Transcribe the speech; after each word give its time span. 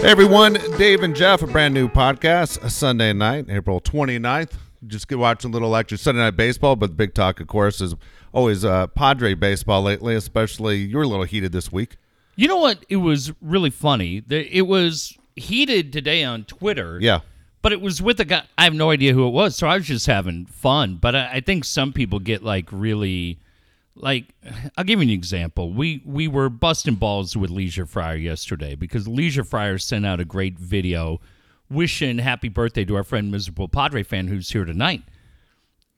Hey 0.00 0.12
everyone, 0.12 0.54
Dave 0.78 1.02
and 1.02 1.14
Jeff, 1.14 1.42
a 1.42 1.46
brand 1.46 1.74
new 1.74 1.86
podcast, 1.86 2.70
Sunday 2.70 3.12
night, 3.12 3.50
April 3.50 3.82
29th. 3.82 4.52
Just 4.86 5.08
get 5.08 5.18
watching 5.18 5.50
a 5.50 5.52
little 5.52 5.76
extra 5.76 5.98
Sunday 5.98 6.22
night 6.22 6.36
baseball, 6.38 6.74
but 6.74 6.86
the 6.88 6.96
big 6.96 7.12
talk, 7.12 7.38
of 7.38 7.48
course, 7.48 7.82
is 7.82 7.94
always 8.32 8.64
uh, 8.64 8.86
Padre 8.86 9.34
baseball 9.34 9.82
lately, 9.82 10.14
especially 10.14 10.78
you're 10.78 11.02
a 11.02 11.06
little 11.06 11.26
heated 11.26 11.52
this 11.52 11.70
week. 11.70 11.98
You 12.34 12.48
know 12.48 12.56
what? 12.56 12.82
It 12.88 12.96
was 12.96 13.30
really 13.42 13.68
funny. 13.68 14.22
It 14.30 14.66
was 14.66 15.18
heated 15.36 15.92
today 15.92 16.24
on 16.24 16.44
Twitter. 16.44 16.98
Yeah. 16.98 17.20
But 17.60 17.72
it 17.72 17.82
was 17.82 18.00
with 18.00 18.18
a 18.20 18.24
guy. 18.24 18.44
I 18.56 18.64
have 18.64 18.72
no 18.72 18.90
idea 18.90 19.12
who 19.12 19.26
it 19.26 19.32
was, 19.32 19.54
so 19.54 19.66
I 19.66 19.76
was 19.76 19.86
just 19.86 20.06
having 20.06 20.46
fun. 20.46 20.96
But 20.96 21.14
I, 21.14 21.30
I 21.34 21.40
think 21.40 21.66
some 21.66 21.92
people 21.92 22.20
get 22.20 22.42
like 22.42 22.70
really, 22.72 23.38
like. 24.00 24.26
I'll 24.76 24.84
give 24.84 24.98
you 25.00 25.04
an 25.04 25.10
example. 25.10 25.72
We 25.72 26.02
we 26.04 26.28
were 26.28 26.48
busting 26.48 26.96
balls 26.96 27.36
with 27.36 27.50
Leisure 27.50 27.86
Fryer 27.86 28.16
yesterday 28.16 28.74
because 28.74 29.06
Leisure 29.08 29.44
Fryer 29.44 29.78
sent 29.78 30.04
out 30.06 30.20
a 30.20 30.24
great 30.24 30.58
video 30.58 31.20
wishing 31.70 32.18
happy 32.18 32.48
birthday 32.48 32.84
to 32.84 32.96
our 32.96 33.04
friend 33.04 33.30
Miserable 33.30 33.68
Padre 33.68 34.02
fan 34.02 34.28
who's 34.28 34.50
here 34.50 34.64
tonight. 34.64 35.02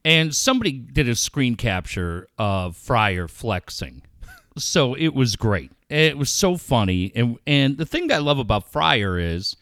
And 0.05 0.35
somebody 0.35 0.73
did 0.73 1.09
a 1.09 1.15
screen 1.15 1.55
capture 1.55 2.27
of 2.39 2.77
Fryer 2.77 3.29
flexing. 3.29 4.03
So 4.59 4.93
it 4.93 5.15
was 5.15 5.35
great. 5.35 5.71
It 5.89 6.19
was 6.19 6.29
so 6.29 6.59
funny. 6.59 7.11
And 7.15 7.39
and 7.47 7.79
the 7.79 7.87
thing 7.87 8.13
I 8.13 8.19
love 8.19 8.39
about 8.39 8.71
Fryer 8.71 9.19
is 9.19 9.57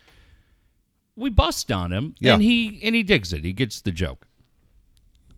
we 1.15 1.31
bust 1.31 1.71
on 1.71 1.93
him 1.93 2.17
Yeah. 2.19 2.35
and 2.35 2.43
he 2.43 2.81
and 2.83 2.97
he 2.97 3.05
digs 3.05 3.33
it. 3.33 3.45
He 3.45 3.53
gets 3.53 3.81
the 3.81 3.93
joke. 3.93 4.27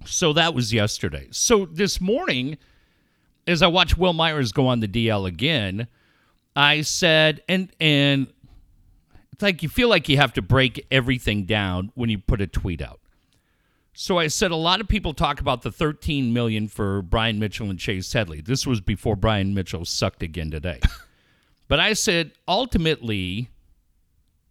So 0.06 0.33
that 0.33 0.55
was 0.55 0.72
yesterday. 0.72 1.28
So 1.33 1.66
this 1.66 2.00
morning, 2.00 2.56
as 3.46 3.62
I 3.62 3.66
watched 3.66 3.98
Wil 3.98 4.12
Myers 4.12 4.52
go 4.52 4.66
on 4.66 4.80
the 4.80 4.88
DL 4.88 5.26
again, 5.26 5.88
I 6.54 6.82
said, 6.82 7.42
and 7.48 7.70
and 7.80 8.26
it's 9.32 9.42
like 9.42 9.62
you 9.62 9.68
feel 9.68 9.88
like 9.88 10.08
you 10.08 10.16
have 10.18 10.32
to 10.34 10.42
break 10.42 10.86
everything 10.90 11.44
down 11.44 11.90
when 11.94 12.10
you 12.10 12.18
put 12.18 12.40
a 12.40 12.46
tweet 12.46 12.82
out. 12.82 13.00
So 13.94 14.18
I 14.18 14.28
said 14.28 14.50
a 14.50 14.56
lot 14.56 14.80
of 14.80 14.88
people 14.88 15.12
talk 15.12 15.40
about 15.40 15.62
the 15.62 15.70
13 15.70 16.32
million 16.32 16.66
for 16.68 17.02
Brian 17.02 17.38
Mitchell 17.38 17.68
and 17.68 17.78
Chase 17.78 18.12
Headley. 18.12 18.40
This 18.40 18.66
was 18.66 18.80
before 18.80 19.16
Brian 19.16 19.52
Mitchell 19.52 19.84
sucked 19.84 20.22
again 20.22 20.50
today. 20.50 20.80
but 21.68 21.78
I 21.78 21.92
said 21.92 22.32
ultimately 22.48 23.50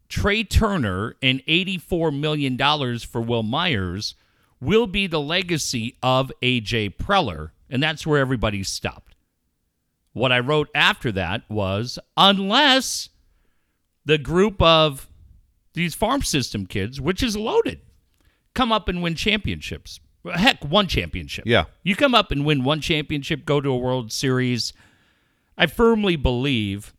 Trea 0.09 0.43
Turner 0.43 1.15
and 1.23 1.43
$84 1.45 2.17
million 2.17 2.57
for 2.99 3.21
Wil 3.21 3.43
Myers 3.43 4.13
will 4.59 4.85
be 4.85 5.07
the 5.07 5.19
legacy 5.19 5.97
of 6.03 6.31
AJ 6.43 6.97
Preller, 6.97 7.49
and 7.71 7.81
that's 7.81 8.05
where 8.05 8.19
everybody 8.19 8.63
stopped. 8.63 9.15
What 10.13 10.31
I 10.31 10.39
wrote 10.39 10.69
after 10.75 11.11
that 11.13 11.49
was 11.49 11.97
unless 12.17 13.09
the 14.05 14.17
group 14.17 14.61
of 14.61 15.07
these 15.73 15.95
farm 15.95 16.21
system 16.21 16.65
kids, 16.65 16.99
which 16.99 17.23
is 17.23 17.37
loaded, 17.37 17.79
come 18.53 18.71
up 18.71 18.89
and 18.89 19.01
win 19.01 19.15
championships. 19.15 19.99
Heck, 20.33 20.63
one 20.63 20.87
championship. 20.87 21.45
Yeah. 21.47 21.65
You 21.83 21.95
come 21.95 22.13
up 22.13 22.31
and 22.31 22.45
win 22.45 22.63
one 22.63 22.81
championship, 22.81 23.45
go 23.45 23.61
to 23.61 23.69
a 23.69 23.77
World 23.77 24.11
Series. 24.11 24.73
I 25.57 25.65
firmly 25.65 26.15
believe. 26.15 26.93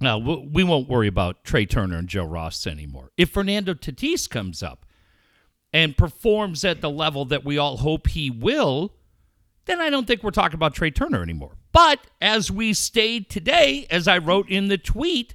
Uh, 0.00 0.04
now 0.04 0.18
we 0.18 0.36
we 0.36 0.64
won't 0.64 0.88
worry 0.88 1.08
about 1.08 1.42
Trea 1.44 1.66
Turner 1.66 1.96
and 1.96 2.08
Joe 2.08 2.24
Ross 2.24 2.66
anymore. 2.66 3.10
If 3.16 3.30
Fernando 3.30 3.74
Tatis 3.74 4.28
comes 4.28 4.62
up 4.62 4.86
and 5.72 5.96
performs 5.96 6.64
at 6.64 6.80
the 6.80 6.90
level 6.90 7.24
that 7.24 7.44
we 7.44 7.58
all 7.58 7.78
hope 7.78 8.08
he 8.08 8.30
will, 8.30 8.94
then 9.68 9.80
I 9.80 9.90
don't 9.90 10.06
think 10.06 10.22
we're 10.22 10.30
talking 10.30 10.56
about 10.56 10.74
Trea 10.74 10.90
Turner 10.90 11.22
anymore. 11.22 11.56
But 11.72 12.00
as 12.20 12.50
we 12.50 12.72
stayed 12.72 13.28
today, 13.28 13.86
as 13.90 14.08
I 14.08 14.18
wrote 14.18 14.48
in 14.48 14.68
the 14.68 14.78
tweet, 14.78 15.34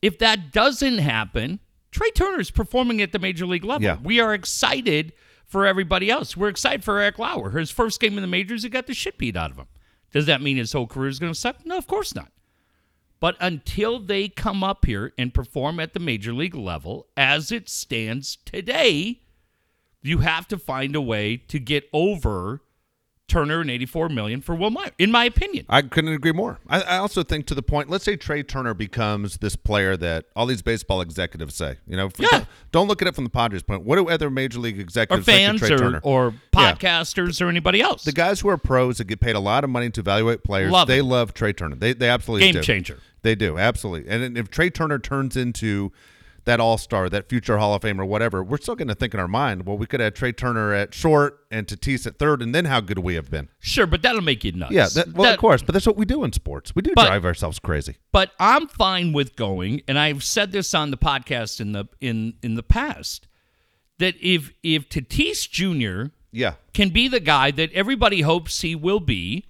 if 0.00 0.18
that 0.18 0.52
doesn't 0.52 0.98
happen, 0.98 1.60
Trea 1.90 2.10
Turner 2.12 2.40
is 2.40 2.50
performing 2.50 3.00
at 3.00 3.12
the 3.12 3.18
major 3.18 3.46
league 3.46 3.64
level. 3.64 3.84
Yeah. 3.84 3.98
We 4.02 4.18
are 4.18 4.34
excited 4.34 5.12
for 5.46 5.66
everybody 5.66 6.10
else. 6.10 6.36
We're 6.36 6.48
excited 6.48 6.82
for 6.82 6.98
Eric 6.98 7.18
Lauer. 7.18 7.50
His 7.50 7.70
first 7.70 8.00
game 8.00 8.16
in 8.16 8.22
the 8.22 8.26
majors, 8.26 8.62
he 8.62 8.70
got 8.70 8.86
the 8.86 8.94
shit 8.94 9.18
beat 9.18 9.36
out 9.36 9.50
of 9.50 9.58
him. 9.58 9.68
Does 10.10 10.26
that 10.26 10.42
mean 10.42 10.56
his 10.56 10.72
whole 10.72 10.86
career 10.86 11.08
is 11.08 11.18
going 11.18 11.32
to 11.32 11.38
suck? 11.38 11.64
No, 11.64 11.76
of 11.76 11.86
course 11.86 12.14
not. 12.14 12.32
But 13.20 13.36
until 13.40 14.00
they 14.00 14.28
come 14.28 14.64
up 14.64 14.84
here 14.84 15.12
and 15.16 15.32
perform 15.32 15.78
at 15.78 15.92
the 15.92 16.00
major 16.00 16.32
league 16.32 16.56
level, 16.56 17.06
as 17.16 17.52
it 17.52 17.68
stands 17.68 18.38
today, 18.44 19.20
you 20.02 20.18
have 20.18 20.48
to 20.48 20.58
find 20.58 20.96
a 20.96 21.00
way 21.00 21.36
to 21.36 21.60
get 21.60 21.88
over 21.92 22.62
Turner 23.28 23.60
and 23.62 23.70
84 23.70 24.10
million 24.10 24.42
for 24.42 24.54
Will 24.54 24.70
Meyer, 24.70 24.90
in 24.98 25.10
my 25.10 25.24
opinion. 25.24 25.64
I 25.68 25.80
couldn't 25.82 26.12
agree 26.12 26.32
more. 26.32 26.58
I, 26.68 26.82
I 26.82 26.96
also 26.98 27.22
think 27.22 27.46
to 27.46 27.54
the 27.54 27.62
point, 27.62 27.88
let's 27.88 28.04
say 28.04 28.14
Trea 28.16 28.42
Turner 28.42 28.74
becomes 28.74 29.38
this 29.38 29.56
player 29.56 29.96
that 29.96 30.26
all 30.36 30.44
these 30.44 30.60
baseball 30.60 31.00
executives 31.00 31.54
say. 31.54 31.76
You 31.86 31.96
know, 31.96 32.10
Yeah. 32.18 32.28
don't, 32.30 32.46
don't 32.72 32.88
look 32.88 33.00
at 33.00 33.08
it 33.08 33.14
from 33.14 33.24
the 33.24 33.30
Padres 33.30 33.62
point. 33.62 33.84
What 33.84 33.96
do 33.96 34.08
other 34.10 34.28
major 34.28 34.58
league 34.58 34.76
Or 34.78 34.82
executives 34.82 35.24
think 35.24 35.60
fans 35.60 35.62
or, 35.70 35.78
Turner? 35.78 36.00
or 36.02 36.34
Yeah. 36.52 36.74
podcasters 36.74 37.40
or 37.40 37.48
anybody 37.48 37.80
else. 37.80 38.04
The 38.04 38.12
guys 38.12 38.40
who 38.40 38.48
are 38.50 38.58
pros 38.58 38.98
that 38.98 39.04
get 39.04 39.20
paid 39.20 39.34
a 39.36 39.40
lot 39.40 39.64
of 39.64 39.70
money 39.70 39.88
to 39.90 40.00
evaluate 40.00 40.42
players, 40.44 40.70
Love 40.70 40.88
they 40.88 40.98
him. 40.98 41.08
love 41.08 41.32
Trea 41.32 41.52
Turner. 41.54 41.76
They 41.76 41.94
they 41.94 42.08
absolutely 42.10 42.48
Game 42.48 42.54
do. 42.54 42.62
changer. 42.62 42.98
They 43.22 43.34
do 43.34 43.56
absolutely. 43.56 44.10
And 44.10 44.36
if 44.36 44.50
Trea 44.50 44.68
Turner 44.70 44.98
turns 44.98 45.36
into 45.36 45.92
that 46.44 46.58
All 46.58 46.76
Star, 46.78 47.08
that 47.08 47.28
future 47.28 47.58
Hall 47.58 47.74
of 47.74 47.82
Fame 47.82 48.00
or 48.00 48.04
whatever, 48.04 48.42
we're 48.42 48.56
still 48.58 48.74
going 48.74 48.88
to 48.88 48.94
think 48.94 49.14
in 49.14 49.20
our 49.20 49.28
mind, 49.28 49.64
well, 49.64 49.78
we 49.78 49.86
could 49.86 50.00
have 50.00 50.14
Trea 50.14 50.32
Turner 50.32 50.72
at 50.74 50.92
short 50.92 51.46
and 51.50 51.66
Tatis 51.66 52.06
at 52.06 52.18
third, 52.18 52.42
and 52.42 52.52
then 52.54 52.64
how 52.64 52.80
good 52.80 52.98
we 52.98 53.14
have 53.14 53.30
been. 53.30 53.48
Sure, 53.60 53.86
but 53.86 54.02
that'll 54.02 54.22
make 54.22 54.42
you 54.42 54.52
nuts. 54.52 54.72
Yeah, 54.72 54.88
that, 54.94 55.12
well, 55.12 55.24
That- 55.24 55.34
of 55.34 55.40
course, 55.40 55.62
but 55.62 55.72
that's 55.72 55.86
what 55.86 55.96
we 55.96 56.04
do 56.04 56.24
in 56.24 56.32
sports. 56.32 56.74
We 56.74 56.82
do 56.82 56.92
But- 56.96 57.06
drive 57.06 57.24
ourselves 57.24 57.58
crazy. 57.58 57.96
but 58.10 58.32
I'm 58.40 58.66
fine 58.66 59.12
with 59.12 59.36
going, 59.36 59.82
and 59.86 59.98
I've 59.98 60.24
said 60.24 60.50
this 60.52 60.74
on 60.74 60.90
the 60.90 60.96
podcast 60.98 61.60
in 61.60 61.72
the 61.72 61.84
in 62.00 62.34
in 62.42 62.54
the 62.56 62.62
past 62.64 63.28
that 63.98 64.14
if 64.20 64.52
if 64.64 64.88
Tatis 64.88 65.48
Jr. 65.48 66.10
Yeah, 66.32 66.54
can 66.74 66.88
be 66.88 67.06
the 67.08 67.20
guy 67.20 67.50
that 67.52 67.70
everybody 67.72 68.22
hopes 68.22 68.62
he 68.62 68.74
will 68.74 69.00
be, 69.00 69.44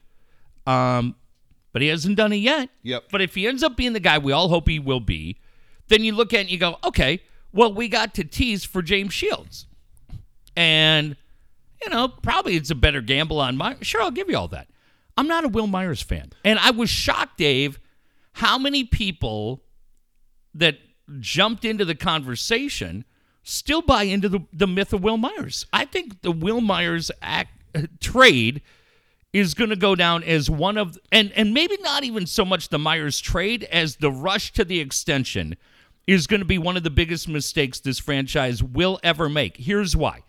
um, 0.66 1.14
but 1.72 1.80
he 1.80 1.88
hasn't 1.88 2.16
done 2.16 2.32
it 2.32 2.36
yet. 2.38 2.68
Yep. 2.82 3.04
But 3.10 3.22
if 3.22 3.34
he 3.34 3.46
ends 3.46 3.62
up 3.62 3.76
being 3.76 3.92
the 3.92 4.00
guy 4.00 4.18
we 4.18 4.32
all 4.32 4.48
hope 4.48 4.68
he 4.68 4.78
will 4.78 5.00
be, 5.00 5.38
then 5.92 6.04
you 6.04 6.12
look 6.12 6.32
at 6.32 6.38
it 6.38 6.40
and 6.42 6.50
you 6.50 6.58
go, 6.58 6.76
okay, 6.84 7.22
well 7.52 7.72
we 7.72 7.88
got 7.88 8.14
Tatis 8.14 8.66
for 8.66 8.82
James 8.82 9.12
Shields, 9.12 9.66
and 10.56 11.16
you 11.82 11.90
know 11.90 12.08
probably 12.08 12.56
it's 12.56 12.70
a 12.70 12.74
better 12.74 13.00
gamble 13.00 13.40
on 13.40 13.56
my. 13.56 13.76
Sure, 13.82 14.02
I'll 14.02 14.10
give 14.10 14.30
you 14.30 14.36
all 14.36 14.48
that. 14.48 14.68
I'm 15.16 15.28
not 15.28 15.44
a 15.44 15.48
Wil 15.48 15.66
Myers 15.66 16.02
fan, 16.02 16.30
and 16.44 16.58
I 16.58 16.70
was 16.70 16.88
shocked, 16.88 17.38
Dave, 17.38 17.78
how 18.34 18.58
many 18.58 18.84
people 18.84 19.62
that 20.54 20.78
jumped 21.20 21.64
into 21.64 21.84
the 21.84 21.94
conversation 21.94 23.04
still 23.42 23.82
buy 23.82 24.04
into 24.04 24.28
the, 24.28 24.40
the 24.52 24.66
myth 24.66 24.92
of 24.92 25.02
Wil 25.02 25.16
Myers. 25.16 25.66
I 25.72 25.84
think 25.84 26.22
the 26.22 26.32
Wil 26.32 26.60
Myers 26.60 27.10
act, 27.20 27.50
trade 28.00 28.62
is 29.32 29.54
going 29.54 29.70
to 29.70 29.76
go 29.76 29.94
down 29.94 30.22
as 30.24 30.50
one 30.50 30.76
of 30.76 30.98
and 31.10 31.32
and 31.32 31.54
maybe 31.54 31.76
not 31.80 32.04
even 32.04 32.26
so 32.26 32.44
much 32.44 32.68
the 32.68 32.78
Myers 32.78 33.18
trade 33.18 33.64
as 33.64 33.96
the 33.96 34.10
rush 34.10 34.52
to 34.52 34.64
the 34.64 34.78
extension 34.78 35.56
is 36.06 36.26
going 36.26 36.40
to 36.40 36.46
be 36.46 36.58
one 36.58 36.76
of 36.76 36.82
the 36.82 36.90
biggest 36.90 37.28
mistakes 37.28 37.80
this 37.80 37.98
franchise 37.98 38.62
will 38.62 38.98
ever 39.02 39.28
make. 39.28 39.56
Here's 39.56 39.96
why. 39.96 40.20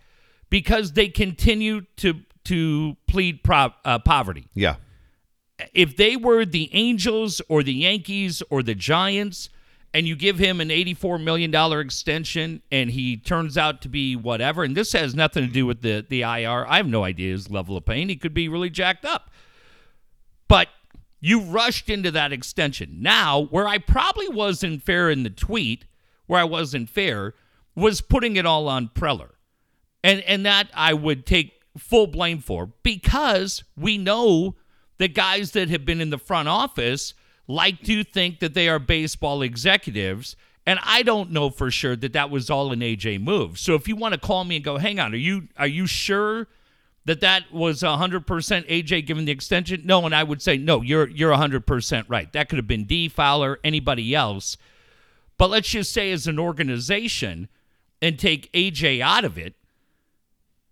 Because 0.49 0.93
they 0.93 1.07
continue 1.07 1.81
to 1.97 2.21
to 2.45 2.97
plead 3.07 3.41
pro, 3.41 3.69
uh, 3.85 3.97
poverty 3.99 4.49
yeah, 4.53 4.75
if 5.73 5.95
they 5.95 6.15
were 6.15 6.45
the 6.45 6.69
Angels 6.73 7.41
or 7.47 7.63
the 7.63 7.73
Yankees 7.73 8.43
or 8.49 8.63
the 8.63 8.75
Giants, 8.75 9.49
and 9.93 10.07
you 10.07 10.15
give 10.15 10.39
him 10.39 10.59
an 10.59 10.69
$84 10.69 11.23
million 11.23 11.53
extension 11.79 12.61
and 12.71 12.89
he 12.89 13.15
turns 13.15 13.57
out 13.57 13.81
to 13.83 13.89
be 13.89 14.15
whatever, 14.15 14.63
and 14.63 14.75
this 14.75 14.93
has 14.93 15.13
nothing 15.13 15.45
to 15.45 15.51
do 15.51 15.65
with 15.65 15.81
the, 15.81 16.05
the 16.07 16.21
IR, 16.21 16.65
I 16.67 16.77
have 16.77 16.87
no 16.87 17.03
idea 17.03 17.31
his 17.31 17.49
level 17.51 17.77
of 17.77 17.85
pain. 17.85 18.09
He 18.09 18.15
could 18.15 18.33
be 18.33 18.49
really 18.49 18.69
jacked 18.69 19.05
up. 19.05 19.29
But 20.47 20.67
you 21.25 21.39
rushed 21.39 21.89
into 21.89 22.11
that 22.11 22.33
extension. 22.33 22.97
Now, 22.99 23.43
where 23.45 23.65
I 23.65 23.77
probably 23.77 24.27
wasn't 24.27 24.83
fair 24.83 25.09
in 25.09 25.23
the 25.23 25.29
tweet, 25.29 25.85
where 26.27 26.41
I 26.41 26.43
wasn't 26.43 26.89
fair, 26.89 27.33
was 27.75 28.01
putting 28.01 28.35
it 28.35 28.45
all 28.45 28.67
on 28.67 28.89
Preller. 28.89 29.29
And 30.03 30.19
and 30.21 30.45
that 30.45 30.67
I 30.73 30.93
would 30.93 31.25
take 31.25 31.61
full 31.77 32.07
blame 32.07 32.39
for 32.39 32.73
because 32.83 33.63
we 33.77 33.97
know 33.97 34.55
the 34.97 35.07
guys 35.07 35.51
that 35.51 35.69
have 35.69 35.85
been 35.85 36.01
in 36.01 36.09
the 36.09 36.17
front 36.17 36.49
office 36.49 37.13
like 37.47 37.81
to 37.83 38.03
think 38.03 38.39
that 38.39 38.53
they 38.53 38.67
are 38.67 38.77
baseball 38.77 39.41
executives 39.41 40.35
and 40.65 40.77
I 40.83 41.03
don't 41.03 41.31
know 41.31 41.49
for 41.49 41.71
sure 41.71 41.95
that 41.95 42.13
that 42.13 42.29
was 42.29 42.49
all 42.49 42.71
an 42.71 42.79
AJ 42.79 43.21
move. 43.21 43.59
So 43.59 43.75
if 43.75 43.87
you 43.87 43.95
want 43.95 44.13
to 44.13 44.19
call 44.19 44.43
me 44.43 44.57
and 44.57 44.65
go, 44.65 44.77
"Hang 44.77 44.99
on, 44.99 45.13
are 45.13 45.17
you 45.17 45.47
are 45.57 45.67
you 45.67 45.87
sure 45.87 46.47
that 47.05 47.21
that 47.21 47.51
was 47.51 47.81
100% 47.81 48.67
AJ 48.67 49.05
given 49.05 49.25
the 49.25 49.31
extension?" 49.31 49.81
No, 49.85 50.05
and 50.05 50.15
I 50.15 50.23
would 50.23 50.41
say, 50.41 50.57
"No, 50.57 50.81
you're 50.81 51.09
you're 51.09 51.33
100% 51.33 52.05
right. 52.07 52.31
That 52.33 52.49
could 52.49 52.57
have 52.57 52.67
been 52.67 52.85
D 52.85 53.07
Fowler, 53.09 53.59
anybody 53.63 54.13
else." 54.15 54.57
But 55.37 55.49
let's 55.49 55.69
just 55.69 55.91
say 55.91 56.11
as 56.11 56.27
an 56.27 56.39
organization 56.39 57.49
and 58.01 58.19
take 58.19 58.51
AJ 58.53 59.01
out 59.01 59.25
of 59.25 59.37
it, 59.37 59.55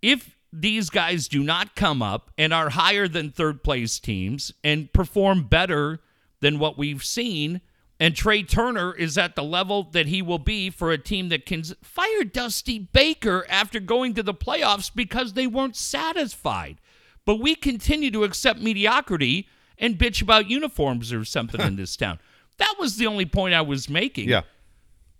if 0.00 0.36
these 0.52 0.90
guys 0.90 1.28
do 1.28 1.42
not 1.42 1.74
come 1.74 2.02
up 2.02 2.30
and 2.36 2.52
are 2.52 2.70
higher 2.70 3.08
than 3.08 3.30
third 3.30 3.62
place 3.64 3.98
teams 3.98 4.52
and 4.62 4.92
perform 4.92 5.44
better 5.44 6.00
than 6.40 6.58
what 6.58 6.76
we've 6.76 7.04
seen 7.04 7.60
And 8.02 8.16
Trea 8.16 8.42
Turner 8.42 8.92
is 8.92 9.16
at 9.16 9.36
the 9.36 9.44
level 9.44 9.84
that 9.92 10.08
he 10.08 10.22
will 10.22 10.40
be 10.40 10.70
for 10.70 10.90
a 10.90 10.98
team 10.98 11.28
that 11.28 11.46
can 11.46 11.62
fire 11.62 12.24
Dusty 12.24 12.80
Baker 12.80 13.46
after 13.48 13.78
going 13.78 14.14
to 14.14 14.24
the 14.24 14.34
playoffs 14.34 14.90
because 14.92 15.34
they 15.34 15.46
weren't 15.46 15.76
satisfied. 15.76 16.80
But 17.24 17.36
we 17.36 17.54
continue 17.54 18.10
to 18.10 18.24
accept 18.24 18.58
mediocrity 18.58 19.46
and 19.78 19.96
bitch 19.96 20.20
about 20.20 20.50
uniforms 20.50 21.12
or 21.12 21.24
something 21.24 21.60
in 21.60 21.76
this 21.76 21.94
town. 21.96 22.18
That 22.58 22.74
was 22.76 22.96
the 22.96 23.06
only 23.06 23.24
point 23.24 23.54
I 23.54 23.60
was 23.60 23.88
making. 23.88 24.28
Yeah. 24.28 24.42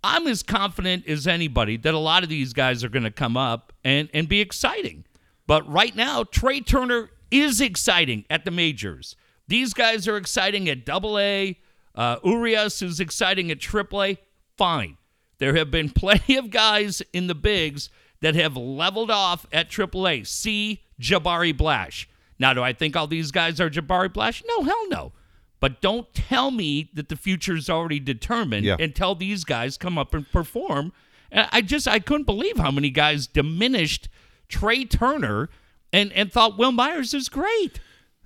I'm 0.03 0.27
as 0.27 0.43
confident 0.43 1.07
as 1.07 1.29
anybody 1.29 1.77
that 1.77 1.95
a 1.95 1.99
lot 1.99 2.25
of 2.25 2.29
these 2.31 2.53
guys 2.53 2.83
are 2.83 2.89
going 2.89 3.05
to 3.05 3.13
come 3.13 3.37
up 3.37 3.73
and, 3.85 4.09
and 4.13 4.29
be 4.29 4.41
exciting. 4.41 5.05
But 5.47 5.71
right 5.71 5.95
now, 5.95 6.25
Trea 6.25 6.61
Turner 6.61 7.11
is 7.31 7.61
exciting 7.61 8.25
at 8.29 8.45
the 8.45 8.51
majors. 8.51 9.15
These 9.47 9.73
guys 9.73 10.09
are 10.09 10.17
exciting 10.17 10.69
at 10.69 10.85
double 10.85 11.17
A. 11.17 11.61
Uh, 11.95 12.17
Urias 12.25 12.81
is 12.83 13.01
exciting 13.01 13.51
at 13.51 13.59
AAA, 13.59 14.19
Fine. 14.57 14.97
There 15.39 15.57
have 15.57 15.71
been 15.71 15.89
plenty 15.91 16.37
of 16.37 16.51
guys 16.51 17.03
in 17.13 17.27
the 17.27 17.35
bigs 17.35 17.89
that 18.21 18.35
have 18.35 18.57
leveled 18.57 19.11
off 19.11 19.47
at 19.53 19.71
AAA. 19.71 20.27
See 20.27 20.83
Jabari 21.01 21.57
Blash. 21.57 22.09
Now, 22.39 22.53
do 22.55 22.63
I 22.63 22.73
think 22.73 22.97
all 22.97 23.07
these 23.07 23.31
guys 23.31 23.61
are 23.61 23.69
Jabari 23.71 24.13
Blash? 24.13 24.43
No, 24.47 24.63
hell 24.63 24.89
no. 24.89 25.13
But 25.61 25.81
don't 25.81 26.13
tell 26.15 26.51
me 26.51 26.91
that 26.95 27.09
the 27.09 27.17
future 27.17 27.55
is 27.57 27.71
already 27.71 28.01
determined 28.01 28.65
Yeah. 28.67 28.77
until 28.79 29.15
these 29.15 29.45
guys 29.45 29.77
come 29.77 29.97
up 29.99 30.13
and 30.15 30.31
perform. 30.31 30.93
And 31.31 31.49
I 31.53 31.61
just 31.63 31.87
I 31.89 31.99
couldn't 31.99 32.27
believe 32.27 32.59
how 32.59 32.71
many 32.71 32.91
guys 32.91 33.27
diminished 33.27 34.09
Trea 34.49 34.85
Turner 34.85 35.49
and 35.93 36.13
and 36.13 36.33
thought 36.33 36.59
Wil 36.59 36.73
Myers 36.73 37.15
is 37.15 37.29
great. 37.29 37.81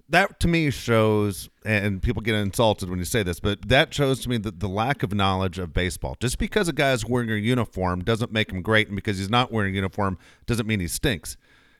That 0.08 0.38
to 0.40 0.48
me 0.48 0.70
shows 0.70 1.48
and 1.64 2.00
people 2.00 2.22
get 2.22 2.36
insulted 2.36 2.88
when 2.88 3.00
you 3.00 3.04
say 3.04 3.24
this 3.24 3.40
but 3.40 3.68
that 3.68 3.92
shows 3.92 4.20
to 4.20 4.28
me 4.28 4.38
that 4.38 4.60
the 4.60 4.68
lack 4.68 5.02
of 5.02 5.12
knowledge 5.12 5.58
of 5.58 5.72
baseball. 5.72 6.16
Just 6.20 6.38
because 6.38 6.68
a 6.68 6.72
guy's 6.72 7.04
wearing 7.04 7.30
a 7.30 7.34
uniform 7.34 8.04
doesn't 8.04 8.30
make 8.30 8.52
him 8.52 8.62
great 8.62 8.86
and 8.86 8.94
because 8.94 9.18
he's 9.18 9.30
not 9.30 9.50
wearing 9.50 9.74
a 9.74 9.76
uniform 9.76 10.16
doesn't 10.46 10.66
mean 10.66 10.78
he 10.80 10.86
stinks. 10.86 11.36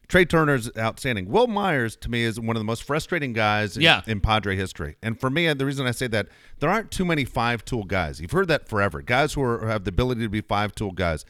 Trea 0.08 0.24
turner's 0.24 0.70
outstanding. 0.76 1.28
Will 1.28 1.46
myers 1.48 1.96
to 1.96 2.08
me 2.08 2.22
is 2.22 2.38
one 2.38 2.56
of 2.56 2.60
the 2.60 2.64
most 2.64 2.82
frustrating 2.84 3.32
guys 3.32 3.76
in, 3.76 3.82
Yeah. 3.82 4.02
in 4.06 4.20
padre 4.20 4.56
history. 4.56 4.96
And 5.02 5.20
for 5.20 5.30
me 5.30 5.52
the 5.52 5.66
reason 5.66 5.86
i 5.86 5.92
say 5.92 6.08
that 6.08 6.26
there 6.58 6.70
aren't 6.70 6.90
too 6.90 7.04
many 7.04 7.24
five 7.24 7.64
tool 7.64 7.84
guys. 7.84 8.20
You've 8.20 8.32
heard 8.32 8.48
that 8.48 8.68
forever. 8.68 9.02
Guys 9.02 9.34
who, 9.34 9.42
are, 9.42 9.58
who 9.58 9.66
have 9.66 9.84
the 9.84 9.90
ability 9.90 10.22
to 10.22 10.28
be 10.28 10.40
five 10.40 10.74
tool 10.74 10.90
guys. 10.90 11.24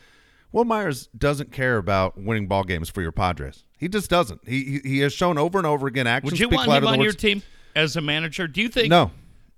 Wil 0.53 0.65
Myers 0.65 1.09
doesn't 1.09 1.53
care 1.53 1.77
about 1.77 2.17
winning 2.17 2.47
ball 2.47 2.65
games 2.65 2.89
for 2.89 3.03
your 3.03 3.13
Padres. 3.13 3.65
He 3.77 3.89
just 3.89 4.09
doesn't. 4.09 4.41
He 4.47 4.65
he, 4.65 4.89
he 4.89 4.99
has 5.01 5.13
shown 5.13 5.39
over 5.39 5.59
and 5.59 5.67
over 5.67 5.87
again. 5.87 6.07
Actions 6.07 6.33
Would 6.33 6.41
you 6.41 6.49
want 6.49 6.71
him 6.71 6.87
on 6.87 7.01
your 7.01 7.13
team 7.13 7.43
as 7.75 7.97
a 7.97 8.01
manager? 8.01 8.49
Do 8.49 8.63
you 8.63 8.69
think 8.69 8.89
No. 8.89 9.11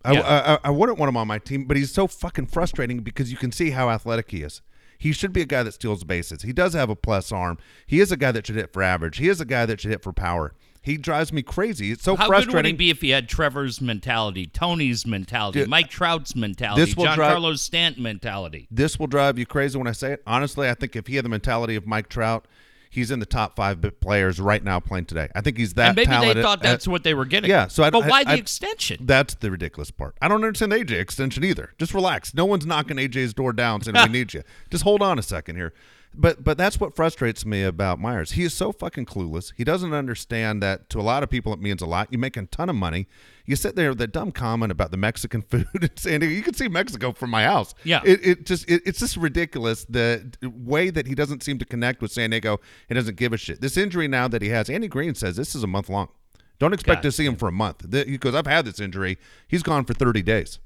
I, 0.04 0.12
Yeah. 0.12 0.58
I, 0.62 0.68
I 0.68 0.70
wouldn't 0.70 0.98
want 0.98 1.08
him 1.08 1.16
on 1.16 1.26
my 1.26 1.38
team, 1.38 1.64
but 1.64 1.76
he's 1.76 1.92
so 1.92 2.06
fucking 2.06 2.46
frustrating 2.46 3.00
because 3.00 3.30
you 3.30 3.36
can 3.36 3.52
see 3.52 3.70
how 3.70 3.90
athletic 3.90 4.30
he 4.30 4.42
is. 4.42 4.62
He 4.96 5.12
should 5.12 5.32
be 5.32 5.40
a 5.42 5.44
guy 5.46 5.62
that 5.62 5.74
steals 5.74 6.02
bases. 6.02 6.42
He 6.42 6.52
does 6.52 6.74
have 6.74 6.90
a 6.90 6.96
plus 6.96 7.30
arm. 7.30 7.58
He 7.86 8.00
is 8.00 8.10
a 8.10 8.16
guy 8.16 8.32
that 8.32 8.46
should 8.46 8.56
hit 8.56 8.72
for 8.72 8.82
average. 8.82 9.18
He 9.18 9.28
is 9.28 9.40
a 9.40 9.44
guy 9.44 9.64
that 9.66 9.80
should 9.80 9.92
hit 9.92 10.02
for 10.02 10.12
power. 10.12 10.54
He 10.82 10.96
drives 10.96 11.32
me 11.32 11.42
crazy. 11.42 11.90
It's 11.92 12.02
so 12.02 12.16
frustrating. 12.16 12.34
How 12.34 12.44
good 12.46 12.54
would 12.56 12.66
he 12.66 12.72
be 12.72 12.90
if 12.90 13.00
he 13.00 13.10
had 13.10 13.28
Trevor's 13.28 13.80
mentality, 13.80 14.46
Tony's 14.46 15.06
mentality, 15.06 15.60
Dude, 15.60 15.68
Mike 15.68 15.90
Trout's 15.90 16.34
mentality, 16.34 16.84
this 16.84 16.96
will 16.96 17.04
John 17.04 17.16
drive- 17.16 17.32
Carlos 17.32 17.62
Stanton 17.62 18.02
mentality? 18.02 18.66
this 18.70 18.98
will 18.98 19.06
drive 19.06 19.38
you 19.38 19.46
crazy 19.46 19.76
when 19.78 19.86
I 19.86 19.92
say 19.92 20.12
it. 20.12 20.22
Honestly, 20.26 20.68
I 20.68 20.74
think 20.74 20.96
if 20.96 21.06
he 21.06 21.16
had 21.16 21.24
the 21.24 21.28
mentality 21.28 21.76
of 21.76 21.86
Mike 21.86 22.08
Trout, 22.08 22.46
he's 22.90 23.10
in 23.10 23.18
the 23.20 23.26
top 23.26 23.56
five 23.56 23.80
bit 23.80 24.00
players 24.00 24.40
right 24.40 24.62
now 24.62 24.80
playing 24.80 25.06
today. 25.06 25.28
I 25.34 25.40
think 25.40 25.58
he's 25.58 25.74
that 25.74 25.88
And 25.88 25.96
maybe 25.96 26.06
talented. 26.06 26.36
they 26.38 26.42
thought 26.42 26.58
at- 26.58 26.62
that's 26.62 26.88
what 26.88 27.04
they 27.04 27.14
were 27.14 27.24
getting. 27.24 27.50
Yeah, 27.50 27.68
so 27.68 27.82
I- 27.84 27.90
but 27.90 28.04
I- 28.04 28.08
why 28.08 28.24
the 28.24 28.30
I- 28.30 28.34
extension? 28.34 28.98
That's 29.06 29.34
the 29.34 29.50
ridiculous 29.50 29.90
part. 29.90 30.16
I 30.22 30.28
don't 30.28 30.44
understand 30.44 30.72
the 30.72 30.76
AJ 30.76 30.98
extension 31.00 31.44
either. 31.44 31.70
Just 31.78 31.94
relax. 31.94 32.34
No 32.34 32.44
one's 32.44 32.66
knocking 32.66 32.96
AJ's 32.98 33.34
door 33.34 33.52
down 33.52 33.82
saying 33.82 33.94
we 34.06 34.08
need 34.12 34.34
you. 34.34 34.42
Just 34.70 34.84
hold 34.84 35.02
on 35.02 35.18
a 35.18 35.22
second 35.22 35.56
here. 35.56 35.72
But 36.20 36.42
but 36.42 36.58
that's 36.58 36.80
what 36.80 36.96
frustrates 36.96 37.46
me 37.46 37.62
about 37.62 38.00
Myers. 38.00 38.32
He 38.32 38.42
is 38.42 38.52
so 38.52 38.72
fucking 38.72 39.06
clueless. 39.06 39.52
He 39.56 39.62
doesn't 39.62 39.94
understand 39.94 40.60
that 40.64 40.90
to 40.90 41.00
a 41.00 41.02
lot 41.02 41.22
of 41.22 41.30
people 41.30 41.52
it 41.52 41.60
means 41.60 41.80
a 41.80 41.86
lot. 41.86 42.08
You 42.10 42.18
make 42.18 42.36
a 42.36 42.44
ton 42.46 42.68
of 42.68 42.74
money. 42.74 43.06
You 43.46 43.54
sit 43.54 43.76
there 43.76 43.90
with 43.90 43.98
that 43.98 44.12
dumb 44.12 44.32
comment 44.32 44.72
about 44.72 44.90
the 44.90 44.96
Mexican 44.96 45.42
food 45.48 45.66
in 45.80 45.96
San 45.96 46.18
Diego. 46.20 46.34
You 46.34 46.42
can 46.42 46.54
see 46.54 46.66
Mexico 46.66 47.12
from 47.12 47.30
my 47.30 47.44
house. 47.44 47.72
Yeah. 47.84 48.00
It, 48.04 48.26
it 48.26 48.46
just 48.46 48.68
it, 48.68 48.82
it's 48.84 48.98
just 48.98 49.16
ridiculous 49.16 49.84
the 49.88 50.32
way 50.42 50.90
that 50.90 51.06
he 51.06 51.14
doesn't 51.14 51.44
seem 51.44 51.56
to 51.60 51.64
connect 51.64 52.02
with 52.02 52.10
San 52.10 52.30
Diego 52.30 52.58
and 52.90 52.96
doesn't 52.96 53.16
give 53.16 53.32
a 53.32 53.36
shit. 53.36 53.60
This 53.60 53.76
injury 53.76 54.08
now 54.08 54.26
that 54.26 54.42
he 54.42 54.48
has, 54.48 54.68
Andy 54.68 54.88
Green 54.88 55.14
says 55.14 55.36
this 55.36 55.54
is 55.54 55.62
a 55.62 55.68
month 55.68 55.88
long. 55.88 56.08
Don't 56.58 56.72
expect 56.72 57.02
God. 57.02 57.10
to 57.10 57.12
see 57.12 57.24
him 57.26 57.36
for 57.36 57.46
a 57.48 57.52
month 57.52 57.84
The- 57.88 58.04
because 58.04 58.34
I've 58.34 58.48
had 58.48 58.64
this 58.64 58.80
injury. 58.80 59.18
He's 59.46 59.62
gone 59.62 59.84
for 59.84 59.94
30 59.94 60.22
days. 60.22 60.58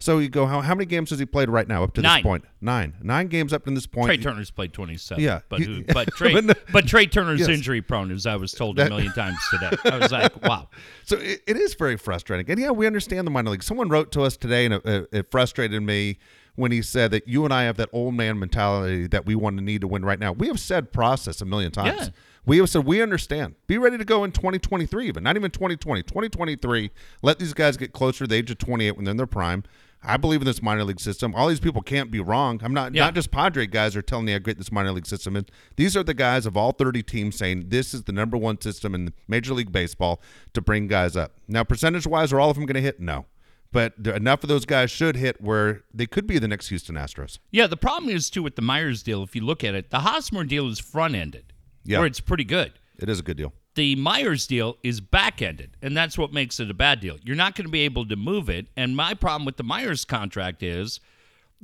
So 0.00 0.18
you 0.18 0.28
go, 0.28 0.44
how, 0.44 0.60
how 0.60 0.74
many 0.74 0.84
games 0.84 1.10
has 1.10 1.18
he 1.18 1.24
played 1.24 1.48
right 1.48 1.66
now 1.66 1.82
up 1.84 1.94
to 1.94 2.02
Nine. 2.02 2.18
this 2.18 2.22
point? 2.22 2.44
Nine. 2.60 2.94
Nine 3.02 3.28
games 3.28 3.52
up 3.54 3.64
to 3.64 3.70
this 3.70 3.86
point. 3.86 4.08
Trea 4.08 4.18
Turner's 4.18 4.50
played 4.50 4.72
27. 4.74 5.22
Yeah. 5.22 5.40
But, 5.48 5.60
who- 5.62 5.82
but, 5.94 6.08
Trea, 6.08 6.34
But 6.34 6.44
no- 6.44 6.54
but 6.72 6.86
Trea 6.86 7.06
Turner's 7.06 7.40
Yes. 7.40 7.48
injury 7.48 7.80
prone, 7.80 8.10
as 8.10 8.26
I 8.26 8.36
was 8.36 8.52
told 8.52 8.78
a 8.78 8.88
million 8.88 9.12
times 9.14 9.38
today. 9.50 9.70
I 9.84 9.96
was 9.98 10.12
like, 10.12 10.42
wow. 10.44 10.68
So 11.04 11.16
it, 11.16 11.42
it 11.46 11.56
is 11.56 11.74
very 11.74 11.96
frustrating. 11.96 12.50
And 12.50 12.60
yeah, 12.60 12.70
we 12.70 12.86
understand 12.86 13.26
the 13.26 13.30
minor 13.30 13.50
league. 13.50 13.62
Someone 13.62 13.88
wrote 13.88 14.12
to 14.12 14.22
us 14.22 14.36
today, 14.36 14.66
and 14.66 14.74
it, 14.74 14.84
it, 14.84 15.08
it 15.12 15.30
frustrated 15.30 15.82
me 15.82 16.18
when 16.56 16.70
he 16.70 16.82
said 16.82 17.10
that 17.12 17.26
you 17.26 17.44
and 17.44 17.54
I 17.54 17.62
have 17.64 17.76
that 17.78 17.88
old 17.92 18.14
man 18.14 18.38
mentality 18.38 19.06
that 19.08 19.24
we 19.26 19.34
want 19.34 19.56
to 19.56 19.62
need 19.64 19.80
to 19.80 19.88
win 19.88 20.04
right 20.04 20.18
now. 20.18 20.32
We 20.32 20.48
have 20.48 20.60
said 20.60 20.92
process 20.92 21.40
a 21.40 21.44
million 21.46 21.72
times. 21.72 21.98
Yeah. 21.98 22.08
We 22.46 22.58
have 22.58 22.68
said 22.68 22.84
we 22.84 23.00
understand. 23.00 23.54
Be 23.66 23.78
ready 23.78 23.96
to 23.96 24.04
go 24.04 24.22
in 24.22 24.30
2023, 24.32 25.08
even 25.08 25.22
not 25.24 25.34
even 25.36 25.50
2020, 25.50 26.02
2023. 26.02 26.90
Let 27.22 27.38
these 27.38 27.54
guys 27.54 27.78
get 27.78 27.92
closer 27.94 28.24
to 28.24 28.28
the 28.28 28.34
age 28.36 28.50
of 28.50 28.58
28 28.58 28.96
when 28.96 29.04
they're 29.06 29.12
in 29.12 29.16
their 29.16 29.26
prime. 29.26 29.64
I 30.06 30.16
believe 30.16 30.40
in 30.40 30.46
this 30.46 30.62
minor 30.62 30.84
league 30.84 31.00
system. 31.00 31.34
All 31.34 31.48
these 31.48 31.60
people 31.60 31.82
can't 31.82 32.10
be 32.10 32.20
wrong. 32.20 32.60
I'm 32.62 32.74
not 32.74 32.94
Yeah. 32.94 33.04
not 33.04 33.14
just 33.14 33.30
Padre 33.30 33.66
guys 33.66 33.96
are 33.96 34.02
telling 34.02 34.28
you 34.28 34.34
how 34.34 34.38
great 34.38 34.58
this 34.58 34.70
minor 34.70 34.92
league 34.92 35.06
system 35.06 35.36
is. 35.36 35.44
These 35.76 35.96
are 35.96 36.02
the 36.02 36.14
guys 36.14 36.46
of 36.46 36.56
all 36.56 36.72
30 36.72 37.02
teams 37.02 37.36
saying 37.36 37.68
this 37.68 37.94
is 37.94 38.04
the 38.04 38.12
number 38.12 38.36
one 38.36 38.60
system 38.60 38.94
in 38.94 39.12
Major 39.28 39.54
League 39.54 39.72
Baseball 39.72 40.20
to 40.52 40.60
bring 40.60 40.86
guys 40.88 41.16
up. 41.16 41.32
Now, 41.48 41.64
percentage 41.64 42.06
wise, 42.06 42.32
are 42.32 42.40
all 42.40 42.50
of 42.50 42.56
them 42.56 42.66
going 42.66 42.74
to 42.74 42.80
hit? 42.82 43.00
No. 43.00 43.26
But 43.72 43.94
there- 43.98 44.14
enough 44.14 44.42
of 44.44 44.48
those 44.48 44.66
guys 44.66 44.90
should 44.90 45.16
hit 45.16 45.40
where 45.40 45.82
they 45.92 46.06
could 46.06 46.26
be 46.28 46.38
the 46.38 46.46
next 46.48 46.68
Houston 46.68 46.94
Astros. 46.94 47.38
Yeah, 47.50 47.66
the 47.66 47.76
problem 47.76 48.08
is, 48.14 48.30
too, 48.30 48.42
with 48.42 48.54
the 48.56 48.62
Myers 48.62 49.02
deal, 49.02 49.22
if 49.24 49.34
you 49.34 49.42
look 49.42 49.64
at 49.64 49.74
it, 49.74 49.90
the 49.90 50.00
Hosmer 50.00 50.44
deal 50.44 50.68
is 50.68 50.78
front 50.78 51.14
ended, 51.16 51.52
Yeah. 51.84 51.98
where 51.98 52.06
it's 52.06 52.20
pretty 52.20 52.44
good. 52.44 52.72
It 52.98 53.08
is 53.08 53.18
a 53.18 53.22
good 53.24 53.36
deal. 53.36 53.52
The 53.74 53.96
Myers 53.96 54.46
deal 54.46 54.76
is 54.82 55.00
back 55.00 55.42
ended, 55.42 55.76
and 55.82 55.96
that's 55.96 56.16
what 56.16 56.32
makes 56.32 56.60
it 56.60 56.70
a 56.70 56.74
bad 56.74 57.00
deal. 57.00 57.18
You're 57.24 57.36
not 57.36 57.54
going 57.54 57.66
to 57.66 57.72
be 57.72 57.80
able 57.80 58.06
to 58.06 58.16
move 58.16 58.48
it. 58.48 58.66
And 58.76 58.96
my 58.96 59.14
problem 59.14 59.44
with 59.44 59.56
the 59.56 59.64
Myers 59.64 60.04
contract 60.04 60.62
is 60.62 61.00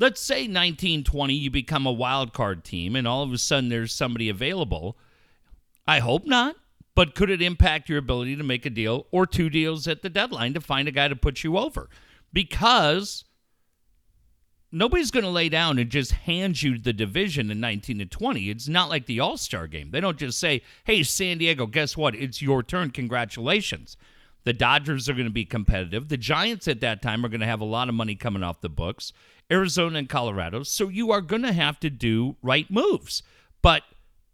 let's 0.00 0.21
say 0.21 0.43
1920, 0.43 1.35
you 1.35 1.50
become 1.50 1.87
a 1.87 1.93
wild 1.93 2.33
card 2.33 2.64
team, 2.64 2.97
and 2.97 3.07
all 3.07 3.23
of 3.23 3.33
a 3.33 3.38
sudden 3.38 3.69
there's 3.69 3.93
somebody 3.93 4.29
available. 4.29 4.97
I 5.87 5.99
hope 5.99 6.26
not, 6.26 6.57
but 6.95 7.14
could 7.14 7.31
it 7.31 7.43
impact 7.43 7.88
your 7.88 7.99
ability 7.99 8.37
to 8.37 8.43
make 8.43 8.67
a 8.67 8.71
deal 8.71 9.07
or 9.11 9.26
two 9.26 9.50
deals 9.50 9.87
at 9.87 10.02
the 10.02 10.11
deadline 10.11 10.55
to 10.55 10.61
find 10.61 10.88
a 10.88 10.93
guy 10.93 11.09
to 11.09 11.17
put 11.17 11.45
you 11.45 11.59
over? 11.59 11.88
Because 12.33 13.25
nobody's 14.72 15.10
going 15.10 15.24
to 15.24 15.30
lay 15.30 15.48
down 15.48 15.78
and 15.78 15.90
just 15.90 16.12
hand 16.12 16.62
you 16.62 16.78
the 16.78 16.92
division 16.92 17.50
in 17.50 17.60
19 17.60 17.98
to 17.98 18.06
20. 18.06 18.50
It's 18.50 18.68
not 18.68 18.88
like 18.88 19.06
the 19.06 19.20
All 19.20 19.36
Star 19.36 19.66
game. 19.66 19.90
They 19.90 20.00
don't 20.00 20.18
just 20.18 20.38
say, 20.38 20.62
hey, 20.84 21.02
San 21.02 21.38
Diego, 21.38 21.66
guess 21.66 21.96
what? 21.96 22.14
It's 22.14 22.42
your 22.42 22.62
turn. 22.62 22.90
Congratulations. 22.90 23.96
The 24.44 24.52
Dodgers 24.52 25.08
are 25.08 25.14
going 25.14 25.26
to 25.26 25.32
be 25.32 25.44
competitive. 25.44 26.08
The 26.08 26.16
Giants 26.16 26.66
at 26.66 26.80
that 26.80 27.02
time 27.02 27.24
are 27.24 27.28
going 27.28 27.40
to 27.40 27.46
have 27.46 27.60
a 27.60 27.64
lot 27.64 27.88
of 27.88 27.94
money 27.94 28.14
coming 28.14 28.42
off 28.42 28.62
the 28.62 28.70
books, 28.70 29.12
Arizona 29.50 29.98
and 29.98 30.08
Colorado. 30.08 30.62
So 30.62 30.88
you 30.88 31.10
are 31.10 31.20
going 31.20 31.42
to 31.42 31.52
have 31.52 31.78
to 31.80 31.90
do 31.90 32.36
right 32.42 32.70
moves. 32.70 33.22
But 33.60 33.82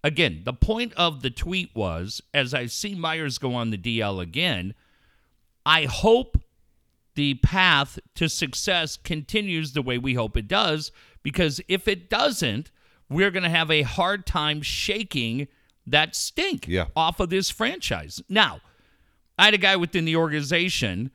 again, 0.05 0.43
the 0.45 0.53
point 0.53 0.93
of 0.95 1.23
the 1.23 1.31
tweet 1.31 1.75
was 1.75 2.23
as 2.33 2.55
I 2.55 2.67
see 2.67 2.95
Myers 2.95 3.39
go 3.39 3.55
on 3.55 3.71
the 3.71 3.79
DL 3.79 4.23
again, 4.23 4.75
I 5.65 5.87
hope 5.87 6.39
the 7.17 7.35
path 7.35 7.99
to 8.15 8.29
success 8.29 8.97
continues 8.97 9.73
the 9.73 9.83
way 9.83 9.99
we 9.99 10.15
hope 10.15 10.37
it 10.37 10.47
does. 10.49 10.93
Because 11.23 11.61
if 11.69 11.89
it 11.89 12.09
doesn't, 12.09 12.71
we're 13.11 13.31
going 13.33 13.43
to 13.43 13.49
have 13.51 13.71
a 13.71 13.83
hard 13.83 14.25
time 14.27 14.63
shaking 14.63 15.49
that 15.87 16.15
stink 16.15 16.67
Yeah. 16.69 16.87
off 16.95 17.19
of 17.21 17.29
this 17.31 17.51
franchise. 17.51 18.23
Now, 18.29 18.61
I 19.39 19.47
had 19.47 19.55
a 19.55 19.59
guy 19.59 19.77
within 19.77 20.05
the 20.05 20.17
organization 20.17 21.11